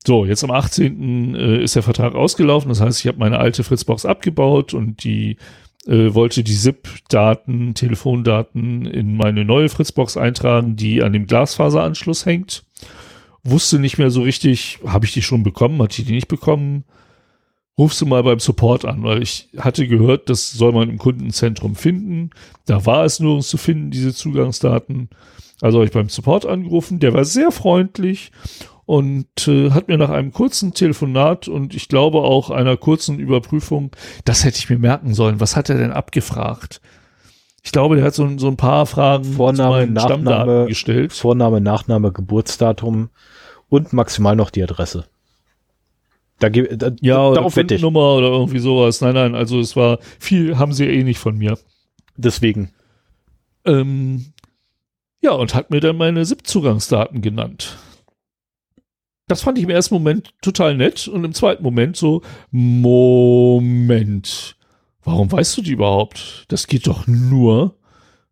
[0.05, 1.35] So, jetzt am 18.
[1.35, 2.69] Äh, ist der Vertrag ausgelaufen.
[2.69, 5.37] Das heißt, ich habe meine alte Fritzbox abgebaut und die
[5.85, 12.63] äh, wollte die SIP-Daten, Telefondaten in meine neue Fritzbox eintragen, die an dem Glasfaseranschluss hängt.
[13.43, 16.83] Wusste nicht mehr so richtig, habe ich die schon bekommen, hatte ich die nicht bekommen?
[17.77, 21.75] Rufst du mal beim Support an, weil ich hatte gehört, das soll man im Kundenzentrum
[21.75, 22.31] finden.
[22.65, 25.09] Da war es nirgends zu finden, diese Zugangsdaten.
[25.61, 28.31] Also habe ich beim Support angerufen, der war sehr freundlich
[28.85, 33.91] und äh, hat mir nach einem kurzen Telefonat und ich glaube auch einer kurzen Überprüfung,
[34.23, 36.79] das hätte ich mir merken sollen, was hat er denn abgefragt?
[37.63, 41.11] Ich glaube, der hat so, so ein paar Fragen Vorname, Nachname gestellt.
[41.11, 43.09] Vorname, Nachname, Geburtsdatum
[43.67, 45.05] und maximal noch die Adresse.
[46.39, 47.81] Da, da, ja, darauf wette ich.
[47.81, 49.01] Nummer oder irgendwie sowas.
[49.01, 51.57] Nein, nein, also es war viel, haben sie eh nicht von mir.
[52.15, 52.71] Deswegen.
[53.65, 54.33] Ähm,
[55.21, 57.77] ja, und hat mir dann meine SIP-Zugangsdaten genannt
[59.27, 64.55] das fand ich im ersten Moment total nett und im zweiten Moment so, Moment,
[65.03, 66.45] warum weißt du die überhaupt?
[66.47, 67.75] Das geht doch nur,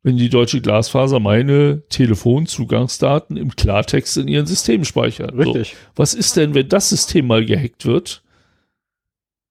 [0.06, 5.36] wenn die deutsche Glasfaser meine Telefonzugangsdaten im Klartext in ihren System speichert.
[5.36, 5.70] Richtig.
[5.72, 8.22] So, was ist denn, wenn das System mal gehackt wird?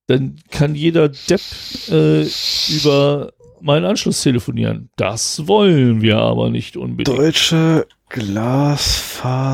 [0.07, 1.41] Dann kann jeder Depp
[1.89, 2.25] äh,
[2.69, 4.87] über meinen Anschluss telefonieren.
[4.95, 7.17] Das wollen wir aber nicht unbedingt.
[7.17, 9.49] Deutsche Glasfaser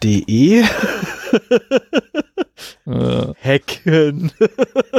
[0.00, 0.62] de
[2.86, 3.32] äh.
[3.42, 4.32] Hacken.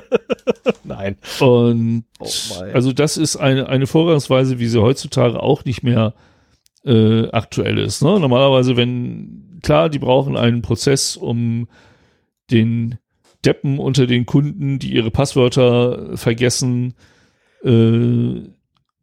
[0.83, 1.17] Nein.
[1.40, 2.30] Und oh
[2.74, 6.14] also das ist eine, eine Vorgangsweise, wie sie heutzutage auch nicht mehr
[6.85, 8.01] äh, aktuell ist.
[8.01, 8.19] Ne?
[8.19, 11.67] Normalerweise, wenn, klar, die brauchen einen Prozess, um
[12.51, 12.98] den
[13.45, 16.95] Deppen unter den Kunden, die ihre Passwörter vergessen,
[17.64, 18.41] äh,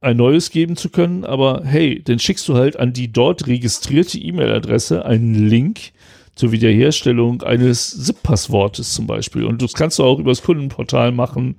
[0.01, 4.19] ein neues geben zu können, aber hey, dann schickst du halt an die dort registrierte
[4.19, 5.93] E-Mail-Adresse einen Link
[6.37, 9.45] zur Wiederherstellung eines SIP-Passwortes zum Beispiel.
[9.45, 11.57] Und das kannst du auch übers Kundenportal machen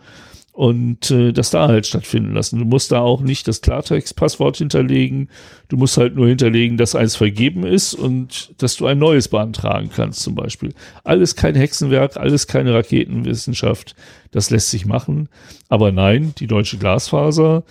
[0.53, 2.59] und äh, das da halt stattfinden lassen.
[2.59, 5.29] Du musst da auch nicht das Klartext-Passwort hinterlegen.
[5.67, 9.89] Du musst halt nur hinterlegen, dass eins vergeben ist und dass du ein neues beantragen
[9.95, 10.73] kannst zum Beispiel.
[11.03, 13.95] Alles kein Hexenwerk, alles keine Raketenwissenschaft.
[14.31, 15.29] Das lässt sich machen.
[15.69, 17.63] Aber nein, die deutsche Glasfaser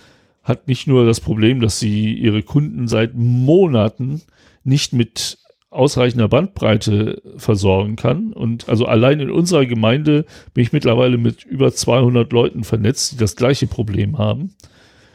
[0.43, 4.21] hat nicht nur das Problem, dass sie ihre Kunden seit Monaten
[4.63, 5.39] nicht mit
[5.69, 8.33] ausreichender Bandbreite versorgen kann.
[8.33, 13.17] Und also allein in unserer Gemeinde bin ich mittlerweile mit über 200 Leuten vernetzt, die
[13.17, 14.55] das gleiche Problem haben,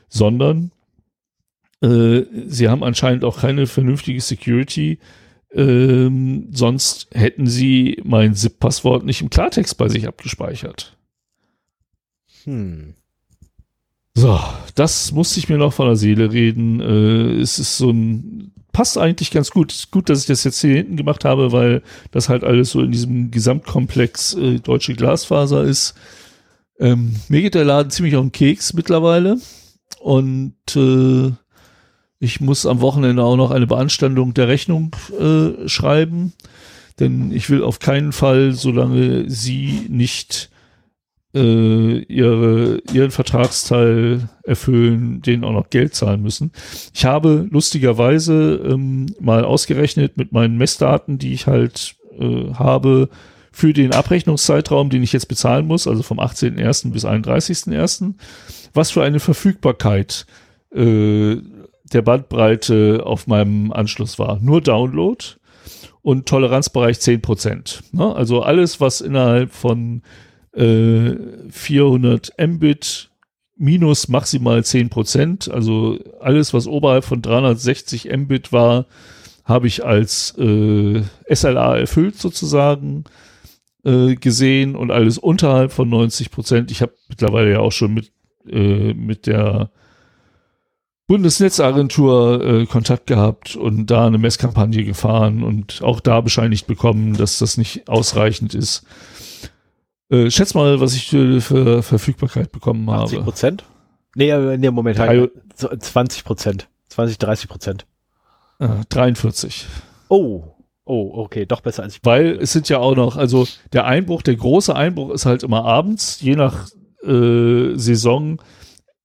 [0.09, 0.73] sondern
[1.83, 4.99] äh, sie haben anscheinend auch keine vernünftige Security.
[5.53, 10.97] Ähm, sonst hätten sie mein ZIP-Passwort nicht im Klartext bei sich abgespeichert.
[12.45, 12.95] Hm.
[14.15, 14.39] So,
[14.75, 16.81] das musste ich mir noch von der Seele reden.
[16.81, 19.73] Äh, es ist so ein, passt eigentlich ganz gut.
[19.73, 22.81] Ist gut, dass ich das jetzt hier hinten gemacht habe, weil das halt alles so
[22.81, 25.94] in diesem Gesamtkomplex äh, deutsche Glasfaser ist.
[26.78, 29.39] Ähm, mir geht der Laden ziemlich auf den Keks mittlerweile.
[30.01, 31.33] Und äh,
[32.18, 36.33] ich muss am Wochenende auch noch eine Beanstandung der Rechnung äh, schreiben.
[37.01, 40.52] Denn ich will auf keinen Fall, solange sie nicht
[41.35, 46.52] äh, ihre, ihren Vertragsteil erfüllen, denen auch noch Geld zahlen müssen.
[46.93, 53.09] Ich habe lustigerweise ähm, mal ausgerechnet mit meinen Messdaten, die ich halt äh, habe,
[53.52, 56.91] für den Abrechnungszeitraum, den ich jetzt bezahlen muss, also vom 18.01.
[56.91, 58.15] bis 31.01.,
[58.73, 60.27] was für eine Verfügbarkeit
[60.75, 61.36] äh,
[61.93, 64.39] der Bandbreite auf meinem Anschluss war.
[64.41, 65.23] Nur Download
[66.01, 67.83] und Toleranzbereich 10%.
[67.93, 68.15] Ne?
[68.15, 70.02] Also alles, was innerhalb von
[70.53, 71.15] äh,
[71.51, 73.11] 400 Mbit
[73.57, 75.51] minus maximal 10 Prozent.
[75.51, 78.87] Also alles, was oberhalb von 360 Mbit war,
[79.45, 83.05] habe ich als äh, SLA erfüllt sozusagen
[83.85, 86.71] äh, gesehen und alles unterhalb von 90 Prozent.
[86.71, 88.13] Ich habe mittlerweile ja auch schon mit,
[88.49, 89.71] äh, mit der
[91.07, 97.39] Bundesnetzagentur äh, Kontakt gehabt und da eine Messkampagne gefahren und auch da bescheinigt bekommen, dass
[97.39, 98.85] das nicht ausreichend ist.
[100.12, 103.05] Äh, schätz mal, was ich für, für Verfügbarkeit bekommen 80 habe.
[103.05, 103.65] 80 Prozent?
[104.15, 106.68] Nee, äh, nee, Moment, halt, 20 Prozent.
[106.91, 107.86] 20, 30 Prozent.
[108.58, 109.66] Äh, 43.
[110.10, 110.44] Oh,
[110.84, 112.00] oh, okay, doch besser als ich.
[112.05, 115.65] Weil es sind ja auch noch, also der Einbruch, der große Einbruch ist halt immer
[115.65, 116.68] abends, je nach
[117.02, 118.42] äh, Saison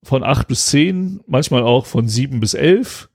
[0.03, 3.09] von 8 bis 10, manchmal auch von 7 bis 11.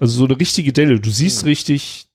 [0.00, 0.98] Also so eine richtige Delle.
[0.98, 1.48] Du siehst hm.
[1.48, 2.07] richtig,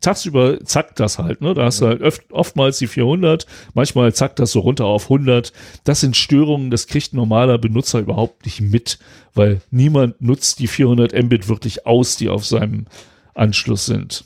[0.00, 1.54] tagsüber zackt das halt, ne?
[1.54, 5.52] Da hast du halt oft, oftmals die 400, manchmal zackt das so runter auf 100.
[5.84, 8.98] Das sind Störungen, das kriegt ein normaler Benutzer überhaupt nicht mit,
[9.34, 12.86] weil niemand nutzt die 400 Mbit wirklich aus, die auf seinem
[13.34, 14.24] Anschluss sind.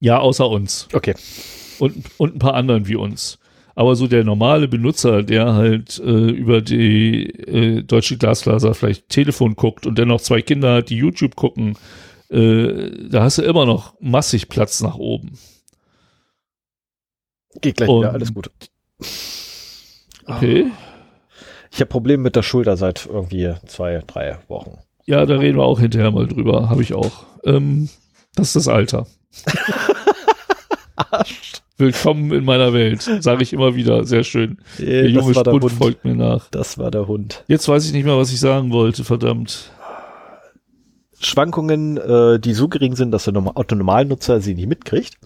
[0.00, 0.88] Ja, außer uns.
[0.92, 1.14] Okay.
[1.78, 3.38] Und, und ein paar anderen wie uns.
[3.74, 9.54] Aber so der normale Benutzer, der halt äh, über die äh, deutsche Glasfaser vielleicht Telefon
[9.54, 11.76] guckt und dennoch zwei Kinder hat, die YouTube gucken,
[12.30, 15.38] äh, da hast du immer noch massig Platz nach oben.
[17.60, 18.50] Geht gleich Und, wieder, alles gut.
[20.26, 20.70] Okay.
[21.72, 24.78] Ich habe Probleme mit der Schulter seit irgendwie zwei, drei Wochen.
[25.06, 26.68] Ja, da reden wir auch hinterher mal drüber.
[26.68, 27.24] Habe ich auch.
[27.44, 27.88] Ähm,
[28.34, 29.06] das ist das Alter.
[31.78, 34.04] Willkommen in meiner Welt, sage ich immer wieder.
[34.04, 34.58] Sehr schön.
[34.78, 36.48] der junge Spund folgt mir nach.
[36.50, 37.42] Das war der Hund.
[37.48, 39.70] Jetzt weiß ich nicht mehr, was ich sagen wollte, verdammt.
[41.20, 45.18] Schwankungen, äh, die so gering sind, dass der Otto Normalnutzer sie nicht mitkriegt.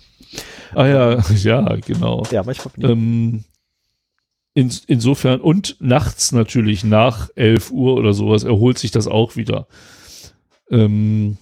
[0.75, 2.25] Ah ja, ja, genau.
[2.31, 2.91] Ja, manchmal.
[2.91, 3.45] Ähm,
[4.55, 9.67] in, insofern und nachts natürlich nach 11 Uhr oder sowas erholt sich das auch wieder.
[10.71, 11.39] Ähm,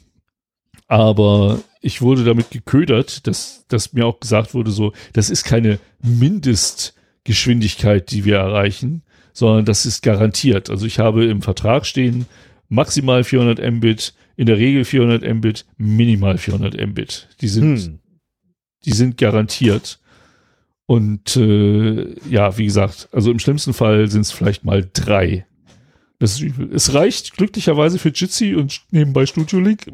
[0.89, 5.79] aber ich wurde damit geködert, dass, dass mir auch gesagt wurde, so, das ist keine
[6.03, 10.69] Mindestgeschwindigkeit, die wir erreichen, sondern das ist garantiert.
[10.69, 12.27] Also ich habe im Vertrag stehen
[12.69, 17.29] maximal 400 Mbit, in der Regel 400 Mbit, minimal 400 Mbit.
[17.41, 17.99] Die sind, hm.
[18.85, 19.99] die sind garantiert.
[20.87, 25.47] Und äh, ja, wie gesagt, also im schlimmsten Fall sind es vielleicht mal drei.
[26.19, 26.71] Das ist übel.
[26.75, 29.87] Es reicht glücklicherweise für Jitsi und nebenbei Studio Link.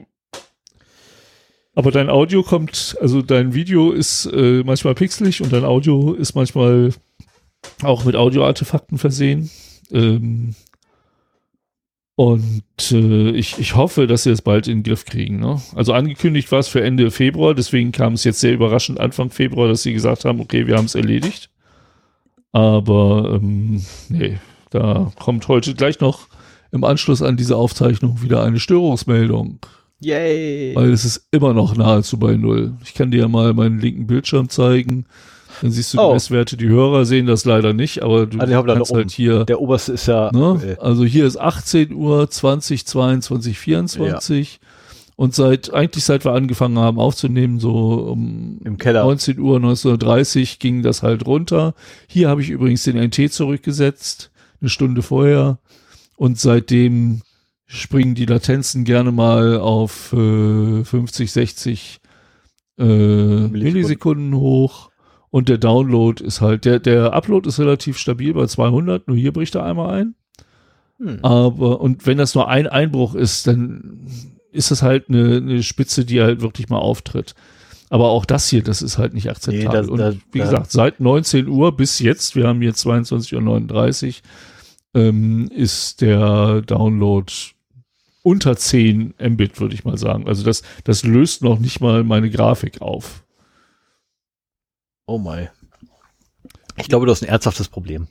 [1.75, 6.34] Aber dein Audio kommt, also dein Video ist äh, manchmal pixelig und dein Audio ist
[6.34, 6.92] manchmal
[7.83, 9.49] auch mit Audioartefakten versehen.
[9.92, 10.55] Ähm,
[12.18, 15.38] und äh, ich, ich hoffe, dass sie es bald in den Griff kriegen.
[15.38, 15.62] Ne?
[15.76, 19.68] Also angekündigt war es für Ende Februar, deswegen kam es jetzt sehr überraschend Anfang Februar,
[19.68, 21.48] dass sie gesagt haben, okay, wir haben es erledigt.
[22.50, 24.38] Aber ähm, nee,
[24.70, 26.26] da kommt heute gleich noch
[26.72, 29.60] im Anschluss an diese Aufzeichnung wieder eine Störungsmeldung.
[30.00, 30.74] Yay!
[30.74, 32.74] Weil es ist immer noch nahezu bei Null.
[32.82, 35.06] Ich kann dir ja mal meinen linken Bildschirm zeigen.
[35.61, 36.09] Dann siehst du oh.
[36.09, 36.57] die Messwerte.
[36.57, 39.45] Die Hörer sehen das leider nicht, aber du also kannst halt hier.
[39.45, 40.31] Der oberste ist ja.
[40.33, 40.77] Ne?
[40.81, 44.53] Also hier ist 18 Uhr 20, 22, 24.
[44.53, 44.69] Ja.
[45.17, 49.03] Und seit, eigentlich seit wir angefangen haben aufzunehmen, so um Im Keller.
[49.03, 51.75] 19 Uhr, 19.30 ging das halt runter.
[52.07, 54.31] Hier habe ich übrigens den NT zurückgesetzt,
[54.61, 55.59] eine Stunde vorher.
[56.17, 57.23] Und seitdem
[57.67, 62.01] springen die Latenzen gerne mal auf äh, 50, 60
[62.78, 63.51] äh, Millisekunden.
[63.51, 64.88] Millisekunden hoch
[65.31, 69.32] und der Download ist halt, der, der Upload ist relativ stabil bei 200, nur hier
[69.32, 70.15] bricht er einmal ein.
[70.98, 71.24] Hm.
[71.24, 74.07] Aber, und wenn das nur ein Einbruch ist, dann
[74.52, 77.34] ist das halt eine, eine Spitze, die halt wirklich mal auftritt.
[77.90, 79.68] Aber auch das hier, das ist halt nicht akzeptabel.
[79.68, 84.07] Nee, das, und das, wie gesagt, seit 19 Uhr bis jetzt, wir haben jetzt 22.39
[84.94, 87.32] Uhr, ähm, ist der Download
[88.23, 90.28] unter 10 Mbit, würde ich mal sagen.
[90.28, 93.24] Also das, das löst noch nicht mal meine Grafik auf.
[95.09, 95.49] Oh my.
[96.77, 98.09] Ich glaube, du hast ein ernsthaftes Problem.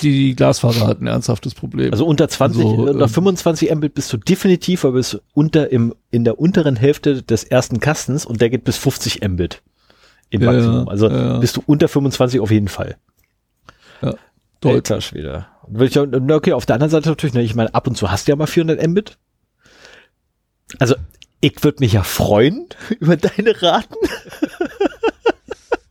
[0.00, 1.90] Die Glasfaser hat ein ernsthaftes Problem.
[1.90, 5.92] Also unter 20, also, unter ähm, 25 Mbit bist du definitiv, aber bist unter im,
[6.10, 9.62] in der unteren Hälfte des ersten Kastens und der geht bis 50 Mbit
[10.30, 10.88] im ja, Maximum.
[10.88, 11.38] Also ja.
[11.38, 12.96] bist du unter 25 auf jeden Fall.
[14.02, 14.14] Ja,
[14.64, 15.46] Alter Schwede.
[15.68, 18.36] Okay, auf der anderen Seite natürlich, ne, ich meine, ab und zu hast du ja
[18.36, 19.18] mal 400 Mbit.
[20.78, 20.94] Also,
[21.40, 22.68] ich würde mich ja freuen
[23.00, 23.96] über deine Raten.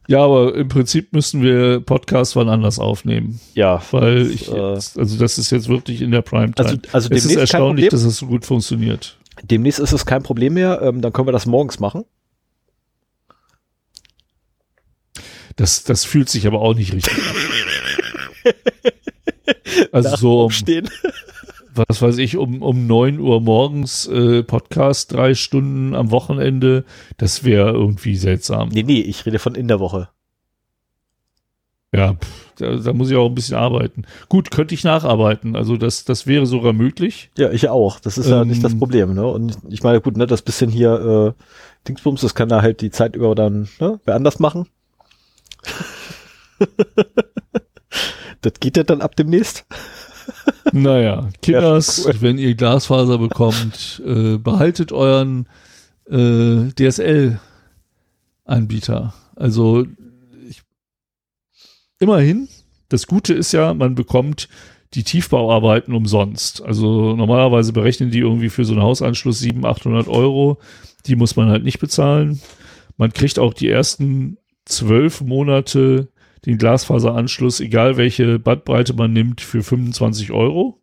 [0.07, 3.39] Ja, aber im Prinzip müssen wir Podcasts wann anders aufnehmen.
[3.53, 3.81] Ja.
[3.91, 6.67] Weil ich, äh, also das ist jetzt wirklich in der Primetime.
[6.67, 9.17] Also, also es ist erstaunlich, dass es so gut funktioniert.
[9.43, 12.05] Demnächst ist es kein Problem mehr, ähm, dann können wir das morgens machen.
[15.55, 18.53] Das, das fühlt sich aber auch nicht richtig an.
[19.91, 20.41] also so.
[20.41, 20.89] Aufstehen
[21.75, 26.85] was weiß ich, um, um neun Uhr morgens äh, Podcast, drei Stunden am Wochenende,
[27.17, 28.69] das wäre irgendwie seltsam.
[28.69, 30.09] Nee, nee, ich rede von in der Woche.
[31.95, 34.03] Ja, pff, da, da, muss ich auch ein bisschen arbeiten.
[34.27, 35.55] Gut, könnte ich nacharbeiten.
[35.55, 37.31] Also das, das wäre sogar möglich.
[37.37, 37.99] Ja, ich auch.
[37.99, 39.13] Das ist ähm, ja nicht das ähm, Problem.
[39.13, 39.25] Ne?
[39.25, 41.41] Und ich meine, gut, ne, das bisschen hier äh,
[41.87, 44.67] Dingsbums, das kann er halt die Zeit über dann ne, wer anders machen.
[48.41, 49.65] das geht ja dann ab demnächst.
[50.71, 52.15] Naja, Kinders, cool.
[52.19, 55.47] wenn ihr Glasfaser bekommt, äh, behaltet euren
[56.09, 59.13] äh, DSL-Anbieter.
[59.35, 59.85] Also
[60.49, 60.61] ich,
[61.99, 62.47] immerhin,
[62.89, 64.49] das Gute ist ja, man bekommt
[64.93, 66.61] die Tiefbauarbeiten umsonst.
[66.61, 70.59] Also normalerweise berechnen die irgendwie für so einen Hausanschluss 700, 800 Euro.
[71.05, 72.39] Die muss man halt nicht bezahlen.
[72.97, 76.09] Man kriegt auch die ersten zwölf Monate
[76.45, 80.81] den Glasfaseranschluss, egal welche Bandbreite man nimmt, für 25 Euro.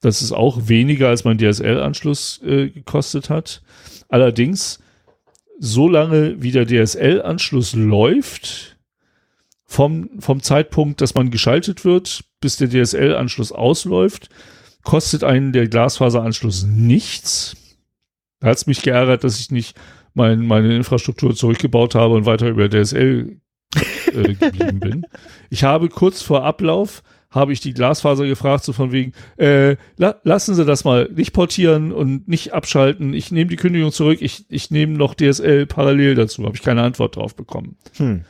[0.00, 3.62] Das ist auch weniger, als mein DSL-Anschluss äh, gekostet hat.
[4.08, 4.80] Allerdings,
[5.58, 8.76] solange wie der DSL-Anschluss läuft,
[9.64, 14.30] vom, vom Zeitpunkt, dass man geschaltet wird, bis der DSL-Anschluss ausläuft,
[14.82, 17.56] kostet einen der Glasfaseranschluss nichts.
[18.40, 19.76] Da hat es mich geärgert, dass ich nicht
[20.14, 23.40] mein, meine Infrastruktur zurückgebaut habe und weiter über DSL
[24.14, 25.06] äh, geblieben bin.
[25.50, 30.16] Ich habe kurz vor Ablauf habe ich die Glasfaser gefragt, so von wegen, äh, la
[30.22, 33.12] lassen Sie das mal nicht portieren und nicht abschalten.
[33.12, 36.44] Ich nehme die Kündigung zurück, ich, ich nehme noch DSL parallel dazu.
[36.44, 37.76] Habe ich keine Antwort drauf bekommen.
[37.96, 38.24] Hm.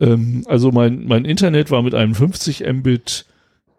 [0.00, 3.26] Ähm, also mein, mein Internet war mit einem 50 Mbit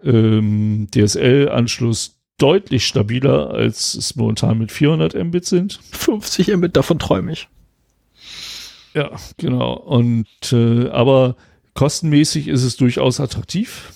[0.04, 5.80] ähm, DSL-Anschluss deutlich stabiler, als es momentan mit 400 Mbit sind.
[5.92, 7.50] 50 Mbit, davon träume ich.
[8.98, 9.74] Ja, genau.
[9.74, 11.36] Und äh, aber
[11.76, 13.94] kostenmäßig ist es durchaus attraktiv.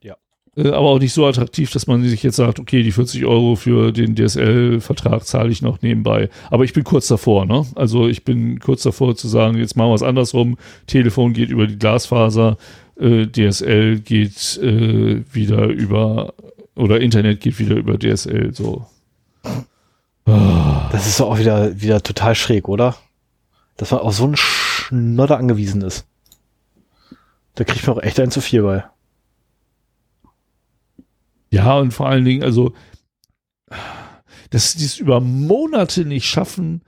[0.00, 0.14] Ja.
[0.56, 3.56] Äh, aber auch nicht so attraktiv, dass man sich jetzt sagt, okay, die 40 Euro
[3.56, 6.30] für den DSL-Vertrag zahle ich noch nebenbei.
[6.48, 7.66] Aber ich bin kurz davor, ne?
[7.74, 10.58] Also ich bin kurz davor zu sagen, jetzt machen wir es andersrum.
[10.86, 12.56] Telefon geht über die Glasfaser,
[13.00, 16.34] äh, DSL geht äh, wieder über
[16.76, 18.54] oder Internet geht wieder über DSL.
[18.54, 18.86] So.
[20.92, 22.94] Das ist doch auch wieder, wieder total schräg, oder?
[23.78, 26.06] Dass man auf so einen Schnodder angewiesen ist.
[27.54, 28.84] Da kriegt man auch echt ein zu viel bei.
[31.50, 32.74] Ja, und vor allen Dingen, also,
[34.50, 36.82] dass sie es über Monate nicht schaffen,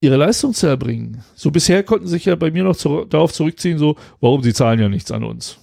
[0.00, 1.22] ihre Leistung zu erbringen.
[1.34, 4.80] So bisher konnten sich ja bei mir noch zu, darauf zurückziehen, so, warum sie zahlen
[4.80, 5.58] ja nichts an uns.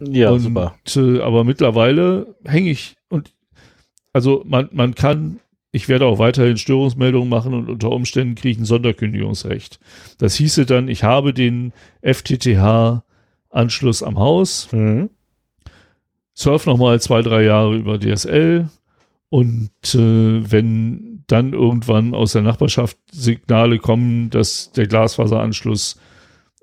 [0.00, 0.74] Ja, und, super.
[0.96, 3.32] Äh, aber mittlerweile hänge ich und
[4.12, 5.40] also man, man kann
[5.72, 9.80] ich werde auch weiterhin Störungsmeldungen machen und unter Umständen kriege ich ein Sonderkündigungsrecht.
[10.18, 15.08] Das hieße dann, ich habe den FTTH-Anschluss am Haus, mhm.
[16.34, 18.68] surf nochmal zwei, drei Jahre über DSL
[19.30, 25.98] und äh, wenn dann irgendwann aus der Nachbarschaft Signale kommen, dass der Glasfaseranschluss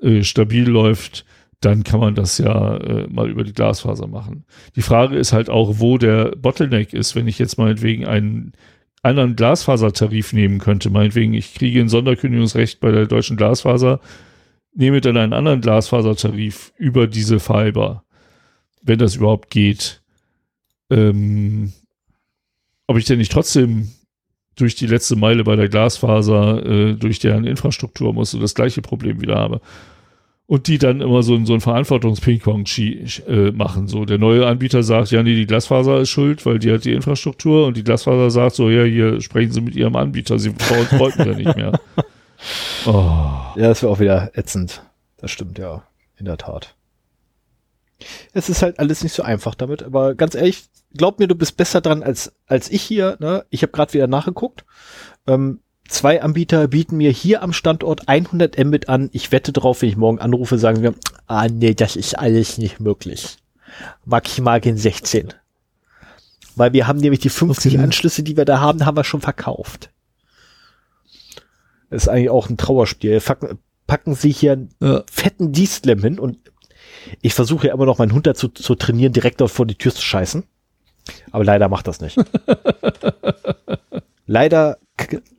[0.02, 1.26] äh, stabil läuft,
[1.62, 4.46] dann kann man das ja äh, mal über die Glasfaser machen.
[4.76, 8.54] Die Frage ist halt auch, wo der Bottleneck ist, wenn ich jetzt meinetwegen einen
[9.02, 10.90] anderen Glasfasertarif nehmen könnte.
[10.90, 14.00] Meinetwegen, ich kriege ein Sonderkündigungsrecht bei der deutschen Glasfaser,
[14.74, 18.04] nehme dann einen anderen Glasfasertarif über diese Fiber,
[18.82, 20.02] wenn das überhaupt geht.
[20.90, 21.74] Ähm,
[22.88, 23.90] ob ich denn nicht trotzdem
[24.56, 28.82] durch die letzte Meile bei der Glasfaser, äh, durch deren Infrastruktur muss und das gleiche
[28.82, 29.62] Problem wieder habe.
[30.50, 32.66] Und die dann immer so, so ein Verantwortungs-Ping-Pong
[33.28, 33.88] äh, machen.
[33.88, 36.94] So, der neue Anbieter sagt, ja, nee, die Glasfaser ist schuld, weil die hat die
[36.94, 40.52] Infrastruktur und die Glasfaser sagt so, ja, hier sprechen Sie mit Ihrem Anbieter, Sie
[40.98, 41.80] wollten ja nicht mehr.
[42.86, 43.30] Oh.
[43.58, 44.82] Ja, das wäre auch wieder ätzend.
[45.18, 45.84] Das stimmt, ja.
[46.18, 46.74] In der Tat.
[48.32, 51.58] Es ist halt alles nicht so einfach damit, aber ganz ehrlich, glaub mir, du bist
[51.58, 53.18] besser dran als, als ich hier.
[53.20, 53.46] Ne?
[53.50, 54.64] Ich habe gerade wieder nachgeguckt.
[55.28, 55.60] Ähm,
[55.90, 59.10] zwei Anbieter bieten mir hier am Standort 100 Mbit an.
[59.12, 60.94] Ich wette drauf, wenn ich morgen anrufe, sagen wir,
[61.28, 63.38] ah nee, das ist alles nicht möglich.
[64.06, 65.34] Maximal gehen 16.
[66.56, 67.84] Weil wir haben nämlich die 50 okay.
[67.84, 69.92] Anschlüsse, die wir da haben, haben wir schon verkauft.
[71.90, 73.22] Das ist eigentlich auch ein Trauerspiel.
[73.88, 75.04] Packen sie hier einen ja.
[75.12, 76.38] fetten D-Slam hin und
[77.22, 80.02] ich versuche ja immer noch meinen Hund dazu zu trainieren, direkt vor die Tür zu
[80.02, 80.44] scheißen.
[81.32, 82.18] Aber leider macht das nicht.
[84.30, 84.78] leider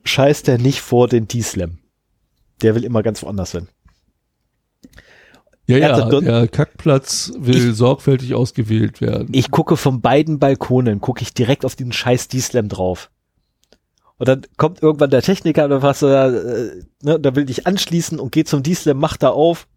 [0.03, 1.79] scheißt er nicht vor den D-Slam.
[2.61, 3.67] Der will immer ganz woanders hin.
[5.65, 9.29] Ja, ja, der Kackplatz will ich, sorgfältig ausgewählt werden.
[9.31, 13.09] Ich gucke von beiden Balkonen, gucke ich direkt auf den scheiß D-Slam drauf.
[14.17, 18.31] Und dann kommt irgendwann der Techniker oder was, äh, ne, da will dich anschließen und
[18.31, 19.67] geht zum D-Slam, macht da auf,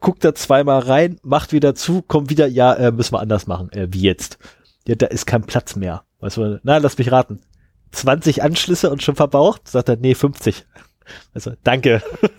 [0.00, 3.70] guckt da zweimal rein, macht wieder zu, kommt wieder, ja, äh, müssen wir anders machen.
[3.72, 4.38] Äh, wie jetzt?
[4.86, 6.04] Ja, da ist kein Platz mehr.
[6.20, 7.40] Weißt du, na, lass mich raten.
[7.92, 9.68] 20 Anschlüsse und schon verbraucht?
[9.68, 10.66] Sagt er, nee, 50.
[11.34, 12.02] Also, danke.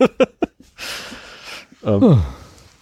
[1.84, 2.18] ähm, oh.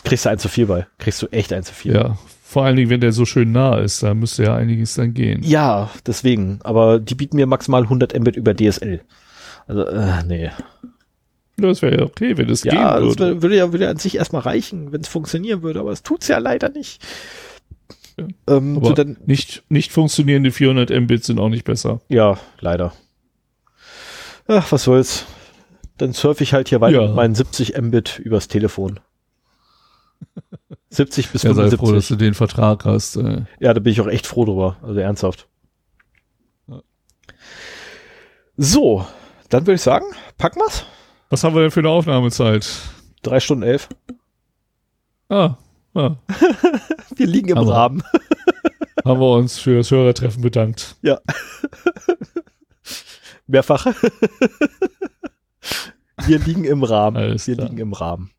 [0.04, 0.86] Kriegst du ein zu viel bei.
[0.98, 1.94] Kriegst du echt ein zu viel.
[1.94, 5.12] Ja, vor allen Dingen, wenn der so schön nah ist, da müsste ja einiges dann
[5.12, 5.42] gehen.
[5.42, 6.60] Ja, deswegen.
[6.62, 9.02] Aber die bieten mir maximal 100 Mbit über DSL.
[9.66, 10.50] Also, äh, nee.
[11.58, 13.24] Das wäre ja okay, wenn es ja, gehen würde.
[13.24, 16.02] Ja, das würde ja, würde an sich erstmal reichen, wenn es funktionieren würde, aber es
[16.02, 17.04] tut's ja leider nicht.
[18.46, 22.00] Ähm, aber so dann, nicht, nicht funktionierende 400 Mbit sind auch nicht besser.
[22.08, 22.92] Ja, leider.
[24.46, 25.26] Ach, was soll's.
[25.98, 27.06] Dann surfe ich halt hier weiter ja.
[27.06, 29.00] mit meinen 70 Mbit übers Telefon.
[30.90, 31.78] 70 bis ja, 75.
[31.78, 33.16] Sei froh, dass du den Vertrag hast.
[33.16, 33.42] Äh.
[33.60, 34.76] Ja, da bin ich auch echt froh drüber.
[34.82, 35.48] Also ernsthaft.
[36.66, 36.80] Ja.
[38.56, 39.06] So,
[39.50, 40.06] dann würde ich sagen,
[40.38, 40.84] packen wir's.
[41.30, 42.68] Was haben wir denn für eine Aufnahmezeit?
[43.22, 43.88] Drei Stunden elf.
[45.28, 45.56] Ah,
[45.98, 46.16] ah.
[47.16, 48.02] wir liegen im Rahmen.
[49.04, 50.96] haben wir uns für das Hörertreffen bedankt.
[51.02, 51.20] Ja.
[53.46, 53.86] Mehrfach.
[56.26, 57.16] wir liegen im Rahmen.
[57.16, 57.68] Alles wir klar.
[57.68, 58.30] liegen im Rahmen.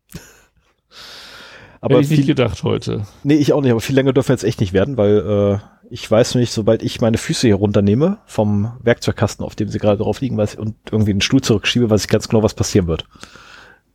[1.80, 3.06] Aber Hätte ich viel, nicht gedacht heute.
[3.24, 5.58] Nee, ich auch nicht, aber viel länger dürfen wir jetzt echt nicht werden, weil äh,
[5.90, 9.98] ich weiß nicht, sobald ich meine Füße hier runternehme vom Werkzeugkasten, auf dem sie gerade
[9.98, 13.06] drauf liegen, weiß, und irgendwie den Stuhl zurückschiebe, weiß ich ganz genau, was passieren wird.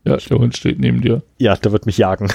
[0.06, 1.24] Ja, der Hund steht neben dir.
[1.38, 2.30] Ja, der wird mich jagen.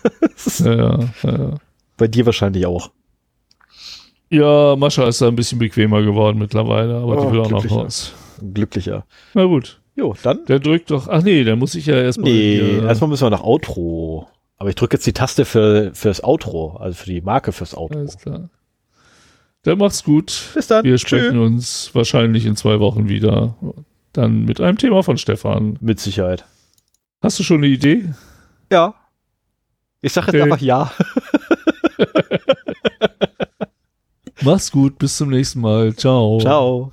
[0.58, 1.54] ja, ja, ja.
[1.96, 2.90] Bei dir wahrscheinlich auch.
[4.28, 7.70] Ja, Mascha ist da ein bisschen bequemer geworden mittlerweile, aber oh, die will auch noch
[7.70, 8.12] raus.
[8.52, 9.06] Glücklicher.
[9.34, 9.80] Na gut.
[9.94, 10.44] Jo, dann.
[10.46, 11.08] Der drückt doch.
[11.08, 12.30] Ach nee, der muss ich ja erstmal.
[12.30, 14.28] Nee, erstmal müssen wir nach Outro.
[14.58, 17.98] Aber ich drücke jetzt die Taste für fürs Outro, also für die Marke fürs Outro.
[17.98, 18.50] Alles klar.
[19.62, 20.50] Dann macht's gut.
[20.54, 20.84] Bis dann.
[20.84, 21.44] Wir sprechen Tschö.
[21.44, 23.56] uns wahrscheinlich in zwei Wochen wieder.
[24.12, 25.78] Dann mit einem Thema von Stefan.
[25.80, 26.44] Mit Sicherheit.
[27.22, 28.10] Hast du schon eine Idee?
[28.70, 28.94] Ja.
[30.00, 30.42] Ich sage jetzt okay.
[30.42, 30.92] einfach ja.
[34.42, 35.94] Mach's gut, bis zum nächsten Mal.
[35.96, 36.38] Ciao.
[36.40, 36.92] Ciao.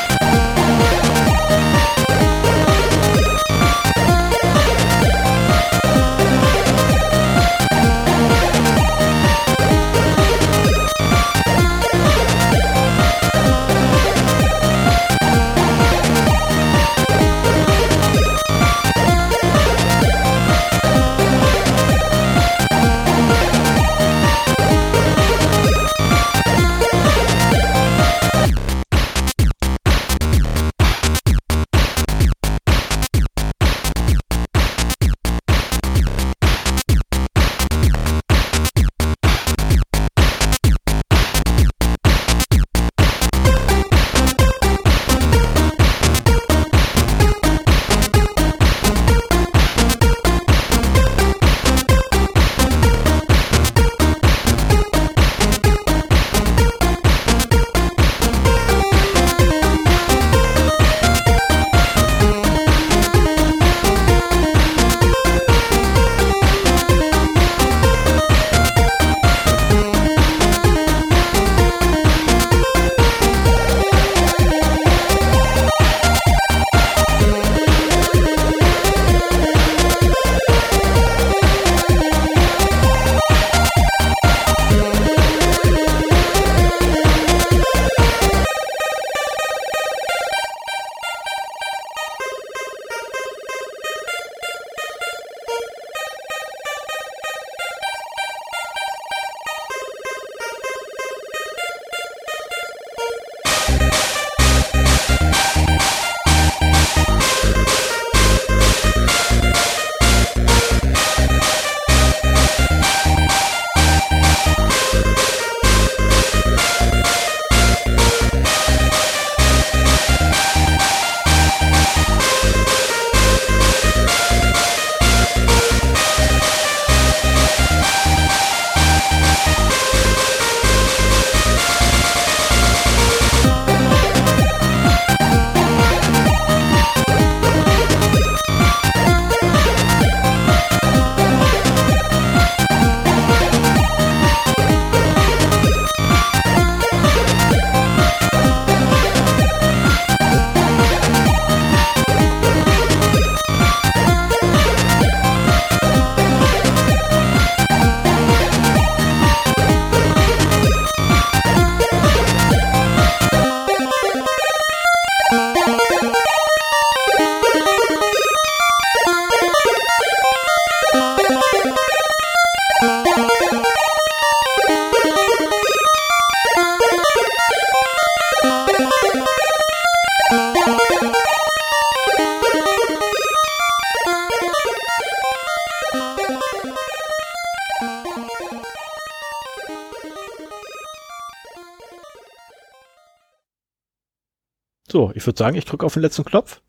[195.21, 196.60] ich würde sagen, ich drücke auf den letzten Knopf.